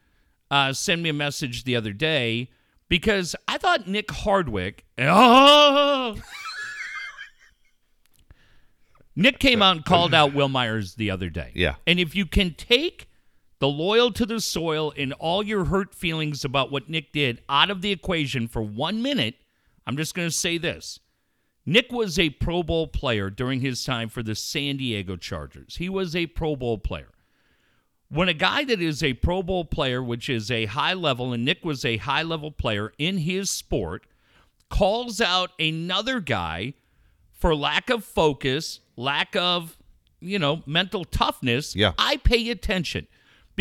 uh, 0.50 0.74
send 0.74 1.02
me 1.02 1.10
a 1.10 1.14
message 1.14 1.64
the 1.64 1.76
other 1.78 1.94
day 1.94 2.50
because 2.90 3.36
I 3.48 3.58
thought 3.58 3.88
Nick 3.88 4.12
Hardwick. 4.12 4.86
Oh! 4.98 6.18
Nick 9.16 9.40
came 9.40 9.62
out 9.62 9.76
and 9.78 9.86
called 9.86 10.14
out 10.14 10.34
Wil 10.34 10.50
Myers 10.50 10.96
the 10.96 11.12
other 11.12 11.30
day. 11.30 11.52
Yeah. 11.54 11.76
And 11.86 12.00
if 12.00 12.16
you 12.16 12.26
can 12.26 12.54
take 12.54 13.10
the 13.62 13.68
loyal 13.68 14.12
to 14.12 14.26
the 14.26 14.42
soil 14.42 14.92
and 14.98 15.14
all 15.14 15.44
your 15.44 15.66
hurt 15.66 15.94
feelings 15.94 16.44
about 16.44 16.72
what 16.72 16.90
Nick 16.90 17.14
did 17.14 17.44
out 17.48 17.70
of 17.70 17.84
the 17.84 17.92
equation 17.92 18.48
for 18.48 18.64
one 18.64 19.04
minute, 19.04 19.36
I'm 19.86 19.96
just 19.96 20.16
going 20.16 20.28
to 20.28 20.36
say 20.36 20.58
this. 20.58 21.00
Nick 21.64 21.92
was 21.92 22.18
a 22.18 22.32
Pro 22.32 22.64
Bowl 22.64 22.88
player 22.88 23.30
during 23.30 23.62
his 23.62 23.86
time 23.86 24.10
for 24.10 24.24
the 24.24 24.34
San 24.34 24.78
Diego 24.78 25.16
Chargers. 25.16 25.76
He 25.76 25.90
was 25.90 26.16
a 26.16 26.26
Pro 26.26 26.56
Bowl 26.56 26.80
player. 26.80 27.10
when 28.10 28.28
a 28.28 28.34
guy 28.34 28.64
that 28.66 28.82
is 28.82 29.04
a 29.04 29.14
Pro 29.14 29.44
Bowl 29.44 29.64
player, 29.64 30.02
which 30.02 30.28
is 30.28 30.50
a 30.50 30.66
high 30.66 30.94
level, 30.96 31.32
and 31.32 31.46
Nick 31.46 31.64
was 31.64 31.86
a 31.86 31.98
high 31.98 32.24
level 32.24 32.50
player 32.50 32.92
in 32.98 33.20
his 33.20 33.52
sport, 33.52 34.08
calls 34.70 35.22
out 35.22 35.52
another 35.60 36.20
guy 36.20 36.74
for 37.32 37.56
lack 37.56 37.92
of 37.92 38.04
focus, 38.04 38.80
lack 38.98 39.36
of, 39.36 39.78
you 40.20 40.40
know, 40.40 40.64
mental 40.66 41.06
toughness, 41.06 41.76
Yeah. 41.76 41.94
I 42.00 42.18
pay 42.18 42.50
attention 42.50 43.06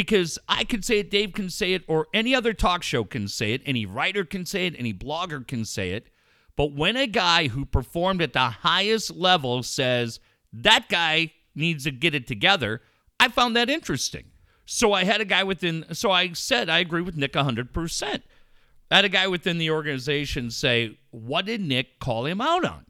because 0.01 0.39
I 0.49 0.65
can 0.65 0.81
say 0.81 1.01
it, 1.01 1.11
Dave 1.11 1.35
can 1.35 1.51
say 1.51 1.75
it, 1.75 1.85
or 1.87 2.07
any 2.15 2.35
other 2.35 2.55
talk 2.55 2.83
show 2.83 3.05
can 3.05 3.29
say 3.29 3.53
it, 3.53 3.61
any 3.67 3.85
writer 3.85 4.25
can 4.25 4.47
say 4.47 4.67
it, 4.67 4.75
any 4.79 4.95
blogger 4.95 5.47
can 5.47 5.67
say 5.67 5.91
it. 5.91 6.09
But 6.57 6.73
when 6.73 6.97
a 6.97 7.07
guy 7.07 7.49
who 7.49 7.67
performed 7.67 8.23
at 8.23 8.33
the 8.33 8.49
highest 8.49 9.11
level 9.11 9.63
says 9.63 10.19
that 10.55 10.89
guy 10.89 11.35
needs 11.55 11.85
to 11.85 11.91
get 11.91 12.15
it 12.15 12.27
together, 12.27 12.81
I 13.21 13.29
found 13.29 13.55
that 13.57 13.69
interesting. 13.69 14.25
So 14.65 14.95
I 14.95 15.05
had 15.05 15.21
a 15.21 15.27
guy 15.27 15.45
within, 15.45 15.85
so 15.93 16.11
I 16.11 16.33
said 16.33 16.71
I 16.71 16.79
agree 16.79 17.03
with 17.03 17.19
Nick 17.19 17.35
100%. 17.35 18.23
I 18.91 18.97
had 18.97 19.05
a 19.05 19.11
guy 19.11 19.27
within 19.27 19.59
the 19.59 19.71
organization 19.71 20.51
say, 20.51 20.99
What 21.11 21.45
did 21.45 21.61
Nick 21.61 22.01
call 22.01 22.25
him 22.25 22.41
out 22.41 22.65
on? 22.65 22.87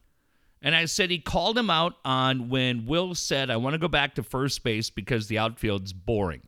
And 0.62 0.76
I 0.76 0.84
said 0.84 1.10
he 1.10 1.18
called 1.18 1.58
him 1.58 1.70
out 1.70 1.94
on 2.04 2.50
when 2.50 2.86
Will 2.86 3.16
said, 3.16 3.50
I 3.50 3.56
want 3.56 3.74
to 3.74 3.80
go 3.80 3.88
back 3.88 4.14
to 4.14 4.22
first 4.22 4.62
base 4.62 4.90
because 4.90 5.26
the 5.26 5.38
outfield's 5.38 5.92
boring. 5.92 6.42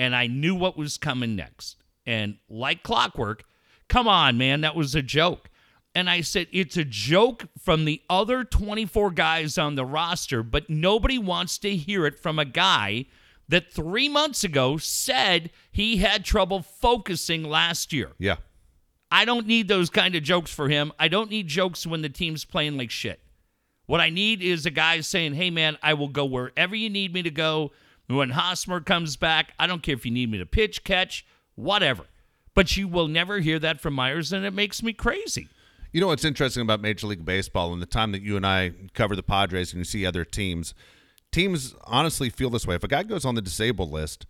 And 0.00 0.16
I 0.16 0.28
knew 0.28 0.54
what 0.54 0.78
was 0.78 0.96
coming 0.96 1.36
next. 1.36 1.76
And 2.06 2.38
like 2.48 2.82
clockwork, 2.82 3.44
come 3.86 4.08
on, 4.08 4.38
man, 4.38 4.62
that 4.62 4.74
was 4.74 4.94
a 4.94 5.02
joke. 5.02 5.50
And 5.94 6.08
I 6.08 6.22
said, 6.22 6.46
it's 6.52 6.78
a 6.78 6.86
joke 6.86 7.48
from 7.58 7.84
the 7.84 8.00
other 8.08 8.42
24 8.42 9.10
guys 9.10 9.58
on 9.58 9.74
the 9.74 9.84
roster, 9.84 10.42
but 10.42 10.70
nobody 10.70 11.18
wants 11.18 11.58
to 11.58 11.76
hear 11.76 12.06
it 12.06 12.18
from 12.18 12.38
a 12.38 12.46
guy 12.46 13.04
that 13.48 13.70
three 13.70 14.08
months 14.08 14.42
ago 14.42 14.78
said 14.78 15.50
he 15.70 15.98
had 15.98 16.24
trouble 16.24 16.62
focusing 16.62 17.44
last 17.44 17.92
year. 17.92 18.12
Yeah. 18.18 18.36
I 19.10 19.26
don't 19.26 19.46
need 19.46 19.68
those 19.68 19.90
kind 19.90 20.14
of 20.14 20.22
jokes 20.22 20.50
for 20.50 20.70
him. 20.70 20.92
I 20.98 21.08
don't 21.08 21.28
need 21.28 21.46
jokes 21.46 21.86
when 21.86 22.00
the 22.00 22.08
team's 22.08 22.46
playing 22.46 22.78
like 22.78 22.90
shit. 22.90 23.20
What 23.84 24.00
I 24.00 24.08
need 24.08 24.40
is 24.40 24.64
a 24.64 24.70
guy 24.70 25.00
saying, 25.00 25.34
hey, 25.34 25.50
man, 25.50 25.76
I 25.82 25.92
will 25.92 26.08
go 26.08 26.24
wherever 26.24 26.74
you 26.74 26.88
need 26.88 27.12
me 27.12 27.22
to 27.22 27.30
go. 27.30 27.72
When 28.16 28.30
Hosmer 28.30 28.80
comes 28.80 29.16
back, 29.16 29.52
I 29.58 29.66
don't 29.66 29.82
care 29.82 29.94
if 29.94 30.04
you 30.04 30.10
need 30.10 30.30
me 30.30 30.38
to 30.38 30.46
pitch, 30.46 30.82
catch, 30.84 31.24
whatever. 31.54 32.04
But 32.54 32.76
you 32.76 32.88
will 32.88 33.06
never 33.06 33.38
hear 33.38 33.58
that 33.60 33.80
from 33.80 33.94
Myers, 33.94 34.32
and 34.32 34.44
it 34.44 34.52
makes 34.52 34.82
me 34.82 34.92
crazy. 34.92 35.48
You 35.92 36.00
know 36.00 36.08
what's 36.08 36.24
interesting 36.24 36.62
about 36.62 36.80
Major 36.80 37.06
League 37.06 37.24
Baseball 37.24 37.72
and 37.72 37.80
the 37.80 37.86
time 37.86 38.12
that 38.12 38.22
you 38.22 38.36
and 38.36 38.44
I 38.46 38.72
cover 38.94 39.14
the 39.14 39.22
Padres 39.22 39.72
and 39.72 39.78
you 39.78 39.84
see 39.84 40.04
other 40.04 40.24
teams, 40.24 40.74
teams 41.30 41.74
honestly 41.84 42.30
feel 42.30 42.50
this 42.50 42.66
way. 42.66 42.74
If 42.74 42.82
a 42.84 42.88
guy 42.88 43.02
goes 43.04 43.24
on 43.24 43.34
the 43.36 43.42
disabled 43.42 43.90
list, 43.92 44.26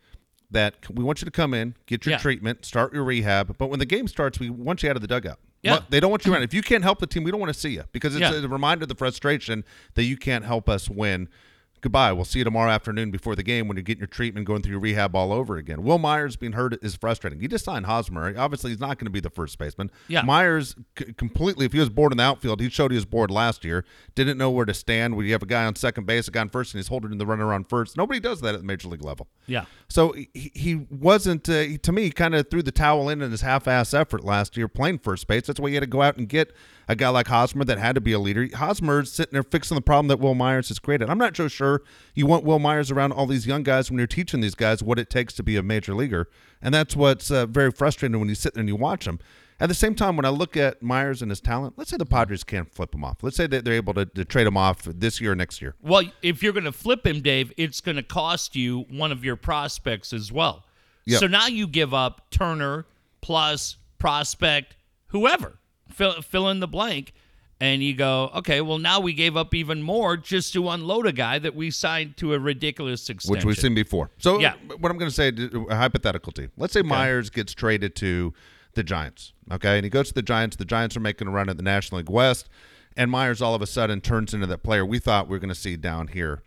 that 0.51 0.75
we 0.91 1.05
want 1.05 1.21
you 1.23 1.25
to 1.27 1.31
come 1.31 1.55
in, 1.55 1.75
get 1.87 2.05
your 2.05 2.13
Yeah. 2.15 2.19
treatment, 2.19 2.65
start 2.65 2.93
your 2.93 3.05
rehab, 3.05 3.57
but 3.57 3.71
when 3.71 3.79
the 3.79 3.87
game 3.87 4.09
starts, 4.09 4.41
we 4.41 4.51
want 4.51 4.83
you 4.83 4.91
out 4.91 4.97
of 4.97 5.03
the 5.03 5.07
dugout. 5.09 5.39
Yeah. 5.63 5.81
They 5.89 6.01
don't 6.01 6.11
want 6.11 6.27
you 6.27 6.33
around. 6.33 6.43
If 6.43 6.53
you 6.53 6.63
can't 6.63 6.83
help 6.83 6.99
the 6.99 7.07
team, 7.07 7.23
we 7.23 7.31
don't 7.31 7.39
want 7.41 7.53
to 7.55 7.59
see 7.59 7.71
you 7.71 7.85
because 7.93 8.17
it's 8.17 8.23
Yeah. 8.23 8.35
a 8.45 8.49
reminder 8.49 8.83
of 8.85 8.89
the 8.89 8.95
frustration 8.97 9.65
that 9.95 10.05
you 10.05 10.17
can't 10.17 10.45
help 10.45 10.69
us 10.69 10.89
win. 10.91 11.29
Goodbye. 11.83 12.13
We'll 12.13 12.25
see 12.27 12.41
you 12.41 12.45
tomorrow 12.45 12.71
afternoon 12.71 13.11
before 13.11 13.35
the 13.35 13.43
game 13.43 13.67
when 13.67 13.77
you're 13.77 13.83
getting 13.83 14.01
your 14.01 14.07
treatment, 14.07 14.47
going 14.47 14.61
through 14.63 14.73
your 14.73 14.81
rehab 14.81 15.17
all 15.17 15.33
over 15.33 15.57
again. 15.57 15.83
Wil 15.83 15.99
Myers 15.99 16.37
being 16.37 16.53
hurt 16.53 16.75
is 16.85 16.95
frustrating. 16.95 17.41
You 17.41 17.49
just 17.49 17.65
signed 17.65 17.87
Hosmer. 17.87 18.35
Obviously, 18.37 18.71
he's 18.71 18.81
not 18.81 18.99
going 18.99 19.07
to 19.07 19.11
be 19.11 19.21
the 19.21 19.31
first 19.31 19.57
baseman. 19.59 19.91
Yeah. 20.07 20.23
Myers 20.23 20.77
c- 20.99 21.13
completely, 21.15 21.65
if 21.65 21.73
he 21.73 21.79
was 21.79 21.89
bored 21.89 22.13
in 22.13 22.19
the 22.19 22.25
outfield, 22.25 22.61
he 22.61 22.69
showed 22.69 22.91
he 22.91 22.97
was 22.97 23.07
bored 23.07 23.31
last 23.31 23.65
year. 23.65 23.85
Didn't 24.15 24.37
know 24.37 24.51
where 24.51 24.67
to 24.67 24.75
stand. 24.75 25.17
When 25.17 25.25
you 25.25 25.33
have 25.33 25.43
a 25.43 25.47
guy 25.47 25.65
on 25.65 25.75
second 25.75 26.07
base, 26.07 26.29
a 26.29 26.31
guy 26.31 26.41
on 26.43 26.51
first, 26.51 26.75
and 26.75 26.79
he's 26.81 26.89
holding 26.89 27.17
the 27.17 27.25
runner 27.27 27.53
on 27.53 27.65
first. 27.65 27.97
Nobody 27.97 28.21
does 28.21 28.41
that 28.43 28.55
at 28.55 28.61
the 28.61 28.67
major 28.67 28.89
league 28.89 29.03
level. 29.05 29.29
Yeah. 29.47 29.65
So 29.89 30.13
he, 30.35 30.51
he 30.55 30.75
wasn't, 30.91 31.49
uh, 31.49 31.61
he- 31.61 31.79
to 31.79 31.93
me, 31.93 32.11
kind 32.11 32.35
of 32.35 32.51
threw 32.51 32.63
the 32.63 32.73
towel 32.73 33.09
in 33.09 33.23
in 33.23 33.31
his 33.31 33.41
half 33.41 33.67
ass 33.67 33.95
effort 33.95 34.23
last 34.23 34.57
year 34.57 34.69
playing 34.69 34.99
first 34.99 35.27
base. 35.27 35.47
That's 35.47 35.59
why 35.59 35.69
you 35.69 35.75
had 35.77 35.81
to 35.81 35.87
go 35.87 36.03
out 36.03 36.19
and 36.19 36.29
get 36.29 36.53
a 36.91 36.97
guy 36.97 37.09
like 37.09 37.29
Hosmer 37.29 37.65
that 37.67 37.79
had 37.79 37.95
to 37.95 38.01
be 38.01 38.11
a 38.11 38.19
leader. 38.19 38.49
Hosmer's 38.53 39.13
sitting 39.13 39.33
there 39.33 39.45
fixing 39.45 39.77
the 39.77 39.81
problem 39.81 40.09
that 40.09 40.19
Wil 40.19 40.35
Myers 40.35 40.69
has 40.71 40.81
created. 40.81 41.09
I'm 41.09 41.19
not 41.19 41.37
so 41.37 41.47
sure 41.47 41.83
you 42.17 42.27
want 42.27 42.43
Wil 42.43 42.59
Myers 42.59 42.91
around 42.91 43.13
all 43.13 43.27
these 43.27 43.47
young 43.47 43.63
guys 43.63 43.93
when 43.93 43.99
you're 43.99 44.09
teaching 44.09 44.41
these 44.41 44.57
guys 44.57 44.83
what 44.83 44.99
it 44.99 45.09
takes 45.09 45.33
to 45.35 45.45
be 45.45 45.57
a 45.57 45.63
major 45.63 45.95
leaguer. 45.95 46.29
And 46.61 46.75
that's 46.75 46.97
what's 46.97 47.31
uh, 47.31 47.47
very 47.47 47.71
frustrating 47.71 48.19
when 48.19 48.29
you 48.29 48.35
sit 48.35 48.55
there 48.55 48.61
and 48.61 48.69
you 48.69 48.75
watch 48.75 49.05
them. 49.05 49.21
At 49.61 49.69
the 49.69 49.75
same 49.75 49.95
time, 49.95 50.17
when 50.17 50.25
I 50.25 50.31
look 50.31 50.57
at 50.57 50.83
Myers 50.83 51.23
and 51.23 51.31
his 51.31 51.41
talent, 51.41 51.75
let's 51.77 51.91
say 51.91 51.97
the 51.97 52.07
Padres 52.07 52.43
can't 52.43 52.75
flip 52.75 52.93
him 52.93 53.05
off. 53.05 53.19
Let's 53.23 53.37
say 53.37 53.47
that 53.47 53.65
they're 53.65 53.75
able 53.75 53.95
to, 53.95 54.07
to 54.07 54.25
trade 54.25 54.49
him 54.49 54.57
off 54.57 54.83
this 54.83 55.21
year 55.21 55.33
or 55.33 55.37
next 55.37 55.63
year. 55.63 55.77
Well, 55.81 56.03
if 56.23 56.43
you're 56.43 56.53
going 56.53 56.65
to 56.65 56.73
flip 56.73 57.07
him, 57.07 57.21
Dave, 57.21 57.53
it's 57.57 57.81
going 57.81 57.99
to 57.99 58.03
cost 58.03 58.57
you 58.57 58.81
one 58.91 59.13
of 59.13 59.25
your 59.25 59.37
prospects 59.37 60.13
as 60.13 60.33
well. 60.33 60.65
Yep. 61.05 61.21
So 61.21 61.27
now 61.29 61.47
you 61.47 61.69
give 61.69 61.95
up 61.95 62.31
Turner 62.31 62.87
plus 63.21 63.77
prospect, 63.99 64.75
whoever, 65.09 65.60
fill, 65.93 66.23
fill 66.23 66.49
in 66.49 66.61
the 66.61 66.69
blank, 66.69 67.13
and 67.61 67.83
you 67.83 67.95
go, 67.95 68.31
okay, 68.37 68.61
well, 68.61 68.79
now 68.79 69.01
we 69.01 69.13
gave 69.13 69.37
up 69.37 69.55
even 69.55 69.83
more 69.83 70.17
just 70.17 70.53
to 70.55 70.69
unload 70.71 71.07
a 71.07 71.13
guy 71.13 71.39
that 71.39 71.55
we 71.55 71.71
signed 71.71 72.17
to 72.17 72.33
a 72.33 72.39
ridiculous 72.39 73.09
extension. 73.11 73.33
which 73.33 73.45
we've 73.45 73.59
seen 73.59 73.75
before. 73.75 74.11
So, 74.19 74.41
Yeah. 74.41 74.55
Uh, 74.71 74.77
what 74.79 74.91
I'm 74.91 74.99
going 74.99 75.09
uh, 75.09 75.11
to 75.11 75.59
say, 75.59 75.67
a 75.69 75.77
hypothetical 75.77 76.33
team. 76.33 76.51
Let's 76.57 76.73
say 76.73 76.83
Myers 76.83 77.29
gets 77.29 77.53
traded 77.53 77.95
to 77.97 78.33
the 78.75 78.83
Giants, 78.83 79.33
okay, 79.53 79.77
and 79.77 79.85
he 79.85 79.91
goes 79.91 80.09
to 80.09 80.15
the 80.15 80.23
Giants. 80.23 80.57
The 80.57 80.65
Giants 80.65 80.97
are 80.97 81.01
making 81.01 81.29
a 81.29 81.31
run 81.31 81.49
at 81.49 81.57
the 81.57 81.63
National 81.63 81.99
League 81.99 82.11
West, 82.11 82.49
and 82.97 83.11
Myers 83.11 83.41
all 83.43 83.55
of 83.55 83.63
a 83.63 83.67
sudden 83.67 84.01
turns 84.01 84.35
into 84.35 84.47
that 84.47 84.63
player 84.63 84.85
we 84.85 84.99
thought 84.99 85.29
we 85.29 85.33
were 85.33 85.39
going 85.39 85.49
to 85.49 85.55
see 85.55 85.77
down 85.77 86.09
here. 86.09 86.43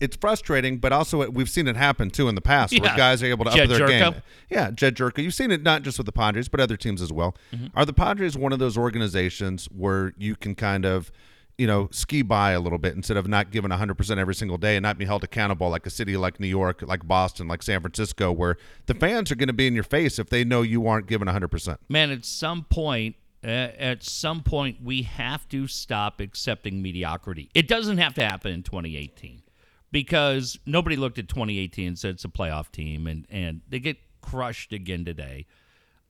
It's 0.00 0.16
frustrating, 0.16 0.78
but 0.78 0.92
also 0.92 1.30
we've 1.30 1.48
seen 1.48 1.68
it 1.68 1.76
happen 1.76 2.10
too 2.10 2.28
in 2.28 2.34
the 2.34 2.40
past 2.40 2.72
where 2.72 2.90
Yeah. 2.90 2.96
guys 2.96 3.22
are 3.22 3.26
able 3.26 3.44
to 3.44 3.52
Jed 3.52 3.70
up 3.70 3.78
their 3.78 3.86
Gyorko. 3.86 4.12
game. 4.14 4.22
Yeah, 4.50 4.70
Jed 4.72 4.96
Gyorko. 4.96 5.22
You've 5.22 5.32
seen 5.34 5.52
it 5.52 5.62
not 5.62 5.82
just 5.82 5.96
with 5.96 6.06
the 6.06 6.12
Padres, 6.12 6.48
but 6.48 6.58
other 6.58 6.76
teams 6.76 7.00
as 7.00 7.12
well. 7.12 7.36
Mm-hmm. 7.54 7.66
Are 7.76 7.84
the 7.84 7.92
Padres 7.92 8.36
one 8.36 8.52
of 8.52 8.58
those 8.58 8.76
organizations 8.76 9.66
where 9.66 10.12
you 10.18 10.34
can 10.34 10.56
kind 10.56 10.84
of, 10.84 11.12
you 11.56 11.68
know, 11.68 11.88
ski 11.92 12.22
by 12.22 12.50
a 12.50 12.58
little 12.58 12.78
bit 12.78 12.96
instead 12.96 13.16
of 13.16 13.28
not 13.28 13.52
giving 13.52 13.70
100% 13.70 14.18
every 14.18 14.34
single 14.34 14.58
day 14.58 14.74
and 14.74 14.82
not 14.82 14.98
be 14.98 15.04
held 15.04 15.22
accountable 15.22 15.70
like 15.70 15.86
a 15.86 15.90
city 15.90 16.16
like 16.16 16.40
New 16.40 16.48
York, 16.48 16.82
like 16.82 17.06
Boston, 17.06 17.46
like 17.46 17.62
San 17.62 17.80
Francisco, 17.80 18.32
where 18.32 18.56
the 18.86 18.94
fans 18.94 19.30
are 19.30 19.36
going 19.36 19.46
to 19.46 19.52
be 19.52 19.68
in 19.68 19.74
your 19.76 19.84
face 19.84 20.18
if 20.18 20.30
they 20.30 20.42
know 20.42 20.62
you 20.62 20.84
aren't 20.88 21.06
giving 21.06 21.28
100%? 21.28 21.76
man, 21.88 22.10
at 22.10 22.24
some 22.24 22.64
point, 22.64 23.14
at 23.44 24.02
some 24.02 24.42
point, 24.42 24.78
we 24.82 25.02
have 25.02 25.48
to 25.48 25.66
stop 25.66 26.20
accepting 26.20 26.80
mediocrity. 26.80 27.50
It 27.54 27.68
doesn't 27.68 27.98
have 27.98 28.14
to 28.14 28.24
happen 28.24 28.52
in 28.52 28.62
2018 28.62 29.42
because 29.90 30.58
nobody 30.66 30.96
looked 30.96 31.18
at 31.18 31.28
2018 31.28 31.88
and 31.88 31.98
said 31.98 32.14
it's 32.14 32.24
a 32.24 32.28
playoff 32.28 32.70
team, 32.70 33.06
and 33.06 33.26
and 33.30 33.60
they 33.68 33.78
get 33.78 33.98
crushed 34.22 34.72
again 34.72 35.04
today. 35.04 35.46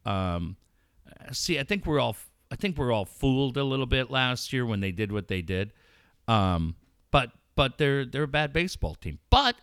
Um, 0.07 0.57
see, 1.33 1.59
I 1.59 1.65
think 1.65 1.87
we're 1.87 2.01
all 2.01 2.17
I 2.51 2.57
think 2.57 2.79
we're 2.79 2.93
all 2.93 3.05
fooled 3.05 3.57
a 3.57 3.65
little 3.65 3.87
bit 3.87 4.11
last 4.11 4.53
year 4.53 4.65
when 4.65 4.81
they 4.81 4.93
did 4.93 5.11
what 5.11 5.29
they 5.29 5.43
did. 5.43 5.73
Um, 6.29 6.77
but 7.11 7.33
but 7.57 7.79
they're 7.79 8.05
they're 8.05 8.23
a 8.23 8.29
bad 8.29 8.53
baseball 8.53 8.95
team. 8.95 9.19
But 9.29 9.57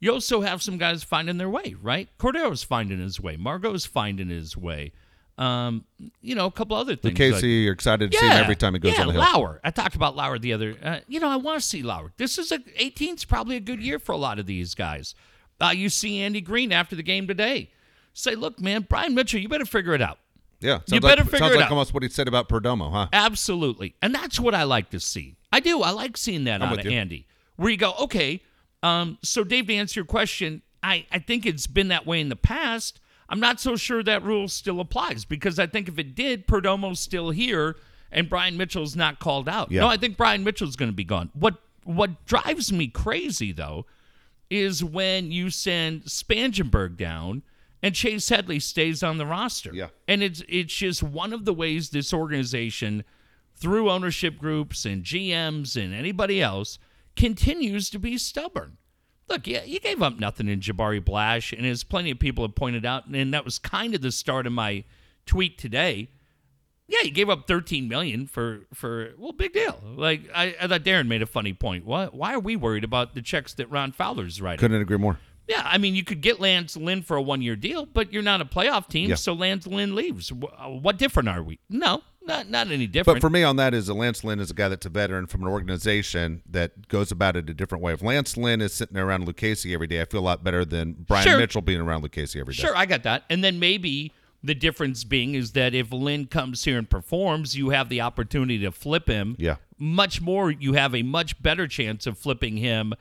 you 0.00 0.12
also 0.12 0.40
have 0.40 0.62
some 0.62 0.78
guys 0.78 1.04
finding 1.04 1.36
their 1.36 1.50
way, 1.50 1.76
right? 1.80 2.08
Cordero's 2.18 2.62
finding 2.62 2.98
his 2.98 3.20
way. 3.20 3.36
Margot's 3.36 3.84
finding 3.84 4.30
his 4.30 4.56
way. 4.56 4.92
Um, 5.38 5.84
you 6.20 6.34
know, 6.34 6.46
a 6.46 6.50
couple 6.50 6.76
other 6.76 6.96
things. 6.96 7.18
like- 7.18 7.32
Casey, 7.32 7.48
you're 7.48 7.72
excited 7.72 8.12
to 8.12 8.18
see 8.18 8.26
him 8.26 8.32
every 8.32 8.56
time 8.56 8.74
he 8.74 8.78
goes 8.78 8.92
yeah, 8.92 9.02
on 9.02 9.06
the 9.06 9.12
hill. 9.14 9.22
Lauer. 9.22 9.60
I 9.64 9.70
talked 9.70 9.94
about 9.94 10.14
Lauer 10.14 10.38
the 10.38 10.52
other. 10.52 10.76
Uh, 10.82 10.98
you 11.08 11.18
know, 11.18 11.28
I 11.28 11.36
want 11.36 11.60
to 11.60 11.66
see 11.66 11.82
Lauer. 11.82 12.12
This 12.18 12.36
is 12.36 12.52
a 12.52 12.58
18's 12.58 13.24
probably 13.24 13.56
a 13.56 13.60
good 13.60 13.80
year 13.82 13.98
for 13.98 14.12
a 14.12 14.18
lot 14.18 14.38
of 14.38 14.46
these 14.46 14.74
guys. 14.74 15.14
Uh, 15.60 15.72
you 15.74 15.88
see 15.88 16.20
Andy 16.20 16.40
Green 16.40 16.72
after 16.72 16.94
the 16.94 17.02
game 17.02 17.26
today. 17.26 17.70
Say, 18.12 18.34
look, 18.34 18.60
man, 18.60 18.86
Brian 18.88 19.14
Mitchell, 19.14 19.40
you 19.40 19.48
better 19.48 19.64
figure 19.64 19.94
it 19.94 20.02
out. 20.02 20.18
Yeah, 20.60 20.80
You 20.88 21.00
like, 21.00 21.02
better 21.02 21.24
figure 21.24 21.36
it 21.38 21.42
out. 21.42 21.44
sounds 21.46 21.54
it 21.54 21.56
like 21.56 21.66
out. 21.66 21.70
almost 21.72 21.94
what 21.94 22.02
he 22.02 22.08
said 22.10 22.28
about 22.28 22.48
Perdomo, 22.50 22.92
huh? 22.92 23.06
Absolutely. 23.12 23.94
And 24.02 24.14
that's 24.14 24.38
what 24.38 24.54
I 24.54 24.64
like 24.64 24.90
to 24.90 25.00
see. 25.00 25.36
I 25.50 25.60
do. 25.60 25.80
I 25.82 25.90
like 25.90 26.16
seeing 26.18 26.44
that 26.44 26.60
out 26.60 26.70
with 26.72 26.80
of 26.80 26.86
you. 26.86 26.92
Andy. 26.92 27.26
Where 27.56 27.70
you 27.70 27.78
go, 27.78 27.94
okay, 28.00 28.42
um, 28.82 29.18
so 29.22 29.42
Dave, 29.44 29.68
to 29.68 29.74
answer 29.74 30.00
your 30.00 30.04
question, 30.06 30.62
I, 30.82 31.06
I 31.12 31.18
think 31.18 31.46
it's 31.46 31.66
been 31.66 31.88
that 31.88 32.06
way 32.06 32.20
in 32.20 32.28
the 32.28 32.36
past. 32.36 33.00
I'm 33.30 33.40
not 33.40 33.60
so 33.60 33.76
sure 33.76 34.02
that 34.02 34.22
rule 34.22 34.48
still 34.48 34.80
applies 34.80 35.24
because 35.24 35.58
I 35.58 35.66
think 35.66 35.88
if 35.88 35.98
it 35.98 36.14
did, 36.14 36.46
Perdomo's 36.46 37.00
still 37.00 37.30
here 37.30 37.76
and 38.12 38.28
Brian 38.28 38.56
Mitchell's 38.56 38.96
not 38.96 39.20
called 39.20 39.48
out. 39.48 39.70
Yeah. 39.70 39.82
No, 39.82 39.86
I 39.86 39.96
think 39.96 40.16
Brian 40.16 40.44
Mitchell's 40.44 40.76
going 40.76 40.90
to 40.90 40.96
be 40.96 41.04
gone. 41.04 41.30
What 41.32 41.54
what 41.84 42.26
drives 42.26 42.72
me 42.72 42.88
crazy 42.88 43.52
though 43.52 43.86
is 44.50 44.82
when 44.84 45.30
you 45.30 45.48
send 45.48 46.02
Spangenberg 46.02 46.96
down 46.96 47.42
and 47.82 47.94
Chase 47.94 48.28
Headley 48.28 48.60
stays 48.60 49.02
on 49.02 49.18
the 49.18 49.26
roster. 49.26 49.70
Yeah. 49.72 49.88
And 50.08 50.22
it's 50.22 50.42
it's 50.48 50.74
just 50.74 51.02
one 51.02 51.32
of 51.32 51.44
the 51.44 51.54
ways 51.54 51.90
this 51.90 52.12
organization, 52.12 53.04
through 53.54 53.90
ownership 53.90 54.38
groups 54.38 54.84
and 54.84 55.04
GMs 55.04 55.82
and 55.82 55.94
anybody 55.94 56.42
else, 56.42 56.78
continues 57.16 57.90
to 57.90 57.98
be 57.98 58.18
stubborn. 58.18 58.76
Look, 59.30 59.46
yeah, 59.46 59.62
you 59.64 59.78
gave 59.80 60.02
up 60.02 60.18
nothing 60.18 60.48
in 60.48 60.60
Jabari 60.60 61.02
Blash, 61.04 61.52
and 61.52 61.64
as 61.64 61.84
plenty 61.84 62.10
of 62.10 62.18
people 62.18 62.44
have 62.44 62.54
pointed 62.56 62.84
out, 62.84 63.06
and 63.06 63.32
that 63.32 63.44
was 63.44 63.58
kind 63.58 63.94
of 63.94 64.00
the 64.02 64.10
start 64.12 64.46
of 64.46 64.52
my 64.52 64.84
tweet 65.24 65.56
today. 65.56 66.10
Yeah, 66.88 67.02
you 67.04 67.12
gave 67.12 67.30
up 67.30 67.46
13 67.46 67.86
million 67.86 68.26
for 68.26 68.62
for 68.74 69.10
well, 69.16 69.30
big 69.32 69.52
deal. 69.52 69.80
Like 69.84 70.22
I, 70.34 70.56
I 70.60 70.66
thought 70.66 70.82
Darren 70.82 71.06
made 71.06 71.22
a 71.22 71.26
funny 71.26 71.52
point. 71.52 71.84
Why 71.86 72.06
why 72.06 72.34
are 72.34 72.40
we 72.40 72.56
worried 72.56 72.82
about 72.82 73.14
the 73.14 73.22
checks 73.22 73.54
that 73.54 73.70
Ron 73.70 73.92
Fowler's 73.92 74.40
writing? 74.42 74.58
Couldn't 74.58 74.80
agree 74.82 74.96
more. 74.98 75.20
Yeah, 75.46 75.62
I 75.64 75.78
mean, 75.78 75.94
you 75.94 76.02
could 76.04 76.20
get 76.20 76.38
Lance 76.40 76.76
Lynn 76.76 77.02
for 77.02 77.16
a 77.16 77.22
one-year 77.22 77.56
deal, 77.56 77.84
but 77.86 78.12
you're 78.12 78.22
not 78.22 78.40
a 78.40 78.44
playoff 78.44 78.88
team, 78.88 79.08
Yeah. 79.10 79.16
so 79.16 79.32
Lance 79.32 79.66
Lynn 79.66 79.94
leaves. 79.96 80.30
Uh, 80.30 80.68
What 80.68 80.96
different 80.96 81.28
are 81.28 81.42
we? 81.42 81.58
No, 81.68 82.02
not 82.22 82.48
not 82.48 82.70
any 82.70 82.86
different. 82.86 83.16
But 83.16 83.20
for 83.20 83.30
me 83.30 83.42
on 83.42 83.56
that 83.56 83.74
is 83.74 83.86
that 83.86 83.94
Lance 83.94 84.22
Lynn 84.24 84.40
is 84.40 84.50
a 84.50 84.54
guy 84.54 84.68
that's 84.68 84.86
a 84.86 84.90
veteran 84.90 85.26
from 85.26 85.42
an 85.42 85.48
organization 85.48 86.42
that 86.48 86.88
goes 86.88 87.10
about 87.10 87.36
it 87.36 87.48
a 87.48 87.54
different 87.54 87.82
way. 87.82 87.92
If 87.92 88.02
Lance 88.02 88.36
Lynn 88.36 88.60
is 88.60 88.74
sitting 88.74 88.96
around 88.96 89.26
Lucchesi 89.26 89.72
every 89.72 89.86
day, 89.86 90.00
I 90.00 90.04
feel 90.04 90.20
a 90.20 90.22
lot 90.22 90.44
better 90.44 90.64
than 90.64 90.92
Brian 91.08 91.26
Sure. 91.26 91.38
Mitchell 91.38 91.62
being 91.62 91.80
around 91.80 92.02
Lucchesi 92.02 92.40
every 92.40 92.54
day. 92.54 92.62
Sure, 92.62 92.76
I 92.76 92.86
got 92.86 93.02
that. 93.04 93.24
And 93.30 93.42
then 93.42 93.58
maybe 93.58 94.12
the 94.42 94.54
difference 94.54 95.04
being 95.04 95.34
is 95.34 95.52
that 95.52 95.74
if 95.74 95.92
Lynn 95.92 96.26
comes 96.26 96.64
here 96.64 96.78
and 96.78 96.88
performs, 96.88 97.56
you 97.56 97.70
have 97.70 97.88
the 97.88 98.00
opportunity 98.00 98.58
to 98.60 98.70
flip 98.70 99.06
him. 99.06 99.36
Yeah. 99.38 99.56
Much 99.78 100.20
more, 100.20 100.50
you 100.50 100.74
have 100.74 100.94
a 100.94 101.02
much 101.02 101.42
better 101.42 101.66
chance 101.66 102.06
of 102.06 102.18
flipping 102.18 102.56
him 102.58 102.94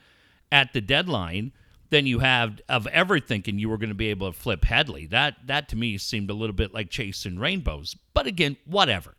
at 0.51 0.73
the 0.73 0.81
deadline 0.81 1.51
than 1.89 2.05
you 2.05 2.19
have 2.19 2.62
of 2.69 2.88
ever 2.88 3.19
thinking 3.19 3.60
you 3.60 3.69
were 3.69 3.77
going 3.77 3.89
to 3.89 3.96
be 3.96 4.10
able 4.10 4.31
to 4.31 4.38
flip 4.38 4.65
Headley. 4.65 5.05
That 5.08 5.36
that 5.48 5.69
to 5.69 5.75
me 5.75 5.98
seemed 5.98 6.29
a 6.29 6.34
little 6.34 6.55
bit 6.55 6.74
like 6.74 6.89
chasing 6.89 7.39
rainbows. 7.39 7.96
But 8.13 8.27
again, 8.27 8.58
whatever. 8.65 9.15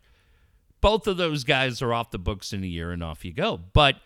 Both 0.79 1.05
of 1.05 1.17
those 1.17 1.43
guys 1.43 1.81
are 1.81 1.93
off 1.93 2.11
the 2.11 2.17
books 2.17 2.53
in 2.53 2.63
a 2.63 2.67
year 2.67 2.91
and 2.91 3.03
off 3.03 3.23
you 3.23 3.33
go. 3.33 3.59
But 3.73 3.97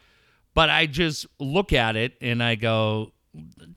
but 0.53 0.69
I 0.69 0.87
just 0.87 1.25
look 1.39 1.73
at 1.73 1.95
it 1.95 2.13
and 2.21 2.41
I 2.41 2.55
go, 2.55 3.11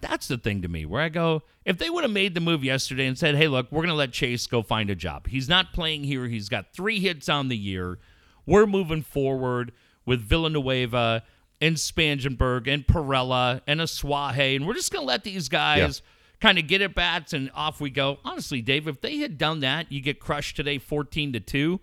that's 0.01 0.29
the 0.29 0.39
thing 0.39 0.63
to 0.63 0.69
me 0.69 0.87
where 0.87 1.03
I 1.03 1.09
go, 1.09 1.43
if 1.65 1.79
they 1.79 1.91
would 1.91 2.05
have 2.05 2.13
made 2.13 2.35
the 2.35 2.41
move 2.41 2.65
yesterday 2.65 3.07
and 3.07 3.19
said, 3.19 3.35
hey, 3.35 3.49
look, 3.49 3.71
we're 3.71 3.81
going 3.81 3.89
to 3.89 3.95
let 3.95 4.13
Chase 4.13 4.47
go 4.47 4.63
find 4.63 4.89
a 4.89 4.95
job. 4.95 5.27
He's 5.27 5.49
not 5.49 5.73
playing 5.73 6.05
here. 6.05 6.27
He's 6.27 6.49
got 6.49 6.73
three 6.73 7.01
hits 7.01 7.29
on 7.29 7.49
the 7.49 7.57
year. 7.57 7.99
We're 8.47 8.67
moving 8.67 9.03
forward 9.03 9.73
with 10.07 10.21
Villanueva 10.21 11.25
and 11.61 11.77
Spangenberg 11.77 12.69
and 12.69 12.87
Pirela 12.87 13.61
and 13.67 13.81
Asuaje, 13.81 14.57
and 14.57 14.67
we're 14.67 14.75
just 14.75 14.93
going 14.93 15.03
to 15.03 15.09
let 15.09 15.25
these 15.25 15.49
guys 15.49 16.03
kind 16.41 16.59
of 16.59 16.67
get 16.67 16.81
at 16.81 16.95
bats 16.95 17.33
and 17.33 17.51
off 17.55 17.81
we 17.81 17.91
go. 17.91 18.19
Honestly, 18.25 18.63
Dave, 18.63 18.87
if 18.87 19.01
they 19.01 19.19
had 19.19 19.39
done 19.39 19.61
that, 19.61 19.91
you 19.91 20.01
get 20.01 20.21
crushed 20.21 20.57
today 20.57 20.79
14 20.79 21.33
to 21.33 21.41
2. 21.41 21.81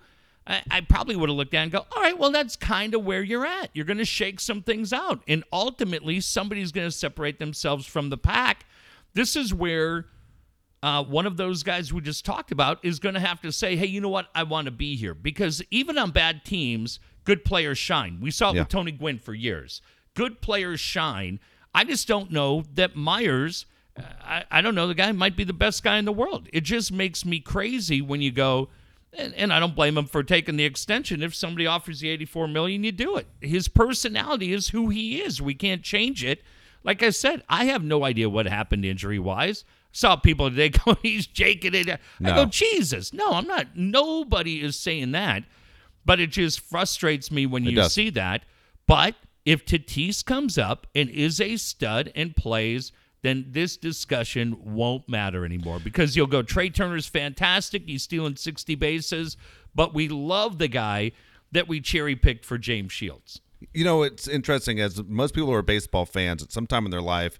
I, 0.47 0.61
I 0.71 0.81
probably 0.81 1.15
would 1.15 1.29
have 1.29 1.35
looked 1.35 1.51
down 1.51 1.63
and 1.63 1.71
go, 1.71 1.85
all 1.95 2.01
right, 2.01 2.17
well, 2.17 2.31
that's 2.31 2.55
kind 2.55 2.93
of 2.93 3.03
where 3.03 3.21
you're 3.21 3.45
at. 3.45 3.69
You're 3.73 3.85
going 3.85 3.97
to 3.97 4.05
shake 4.05 4.39
some 4.39 4.61
things 4.61 4.93
out. 4.93 5.21
And 5.27 5.43
ultimately, 5.51 6.21
somebody's 6.21 6.71
going 6.71 6.87
to 6.87 6.91
separate 6.91 7.39
themselves 7.39 7.85
from 7.85 8.09
the 8.09 8.17
pack. 8.17 8.65
This 9.13 9.35
is 9.35 9.53
where 9.53 10.05
uh, 10.83 11.03
one 11.03 11.25
of 11.25 11.35
those 11.35 11.63
guys 11.63 11.91
we 11.91 11.99
just 12.01 12.23
talked 12.25 12.51
about 12.51 12.83
is 12.85 12.99
going 12.99 13.15
to 13.15 13.21
have 13.21 13.41
to 13.41 13.51
say, 13.51 13.75
hey, 13.75 13.87
you 13.87 13.99
know 13.99 14.09
what? 14.09 14.27
I 14.35 14.43
want 14.43 14.65
to 14.65 14.71
be 14.71 14.95
here. 14.95 15.15
Because 15.15 15.61
even 15.71 15.97
on 15.97 16.11
bad 16.11 16.45
teams, 16.45 16.99
good 17.25 17.43
players 17.43 17.77
shine. 17.77 18.19
We 18.21 18.31
saw 18.31 18.51
it 18.51 18.55
Yeah. 18.55 18.61
with 18.61 18.69
Tony 18.69 18.91
Gwynn 18.91 19.19
for 19.19 19.33
years. 19.33 19.81
Good 20.13 20.41
players 20.41 20.79
shine. 20.79 21.39
I 21.73 21.83
just 21.83 22.07
don't 22.07 22.31
know 22.31 22.63
that 22.75 22.95
Myers, 22.95 23.65
uh, 23.99 24.03
I, 24.23 24.43
I 24.49 24.61
don't 24.61 24.75
know, 24.75 24.87
the 24.87 24.93
guy 24.95 25.11
might 25.11 25.35
be 25.35 25.43
the 25.43 25.51
best 25.53 25.83
guy 25.83 25.97
in 25.97 26.05
the 26.05 26.13
world. 26.13 26.47
It 26.53 26.61
just 26.61 26.91
makes 26.91 27.25
me 27.25 27.39
crazy 27.41 28.01
when 28.01 28.21
you 28.21 28.31
go, 28.31 28.69
and, 29.11 29.33
and 29.33 29.51
I 29.51 29.59
don't 29.59 29.75
blame 29.75 29.97
him 29.97 30.05
for 30.05 30.23
taking 30.23 30.55
the 30.55 30.63
extension. 30.63 31.21
If 31.21 31.35
somebody 31.35 31.67
offers 31.67 32.01
you 32.01 32.11
84 32.13 32.47
million, 32.47 32.83
you 32.85 32.91
do 32.93 33.17
it. 33.17 33.27
His 33.41 33.67
personality 33.67 34.53
is 34.53 34.69
who 34.69 34.87
he 34.89 35.21
is. 35.21 35.41
We 35.41 35.53
can't 35.53 35.83
change 35.83 36.23
it. 36.23 36.41
Like 36.83 37.01
I 37.03 37.09
said, 37.09 37.43
I 37.49 37.65
have 37.65 37.83
no 37.83 38.05
idea 38.05 38.29
what 38.29 38.45
happened 38.45 38.85
injury 38.85 39.19
wise. 39.19 39.65
Saw 39.91 40.15
people 40.15 40.49
today 40.49 40.69
going, 40.85 40.97
he's 41.01 41.25
jaking 41.27 41.73
it. 41.73 41.89
I 41.89 41.97
No. 42.19 42.35
go, 42.35 42.45
Jesus. 42.45 43.11
No, 43.11 43.31
I'm 43.31 43.47
not. 43.47 43.75
Nobody 43.75 44.61
is 44.61 44.77
saying 44.77 45.11
that. 45.13 45.43
But 46.05 46.19
it 46.19 46.31
just 46.31 46.59
frustrates 46.59 47.31
me 47.31 47.45
when 47.45 47.63
you 47.63 47.75
does. 47.75 47.93
see 47.93 48.09
that. 48.11 48.43
But 48.87 49.15
if 49.45 49.65
Tatis 49.65 50.23
comes 50.23 50.57
up 50.57 50.87
and 50.93 51.09
is 51.09 51.41
a 51.41 51.57
stud 51.57 52.11
and 52.15 52.35
plays, 52.35 52.91
then 53.21 53.45
this 53.49 53.75
discussion 53.75 54.55
won't 54.63 55.09
matter 55.09 55.45
anymore 55.45 55.79
because 55.83 56.15
you'll 56.15 56.27
go, 56.27 56.43
Trea 56.43 56.69
Turner's 56.69 57.07
fantastic. 57.07 57.83
He's 57.87 58.03
stealing 58.03 58.35
60 58.35 58.75
bases, 58.75 59.35
but 59.73 59.93
we 59.95 60.07
love 60.07 60.59
the 60.59 60.67
guy 60.67 61.11
that 61.51 61.67
we 61.67 61.81
cherry 61.81 62.15
picked 62.15 62.45
for 62.45 62.57
James 62.59 62.91
Shields. 62.91 63.41
You 63.73 63.83
know, 63.83 64.03
it's 64.03 64.27
interesting 64.27 64.79
as 64.79 65.03
most 65.03 65.33
people 65.33 65.47
who 65.49 65.55
are 65.55 65.63
baseball 65.63 66.05
fans 66.05 66.43
at 66.43 66.51
some 66.51 66.67
time 66.67 66.85
in 66.85 66.91
their 66.91 67.01
life 67.01 67.39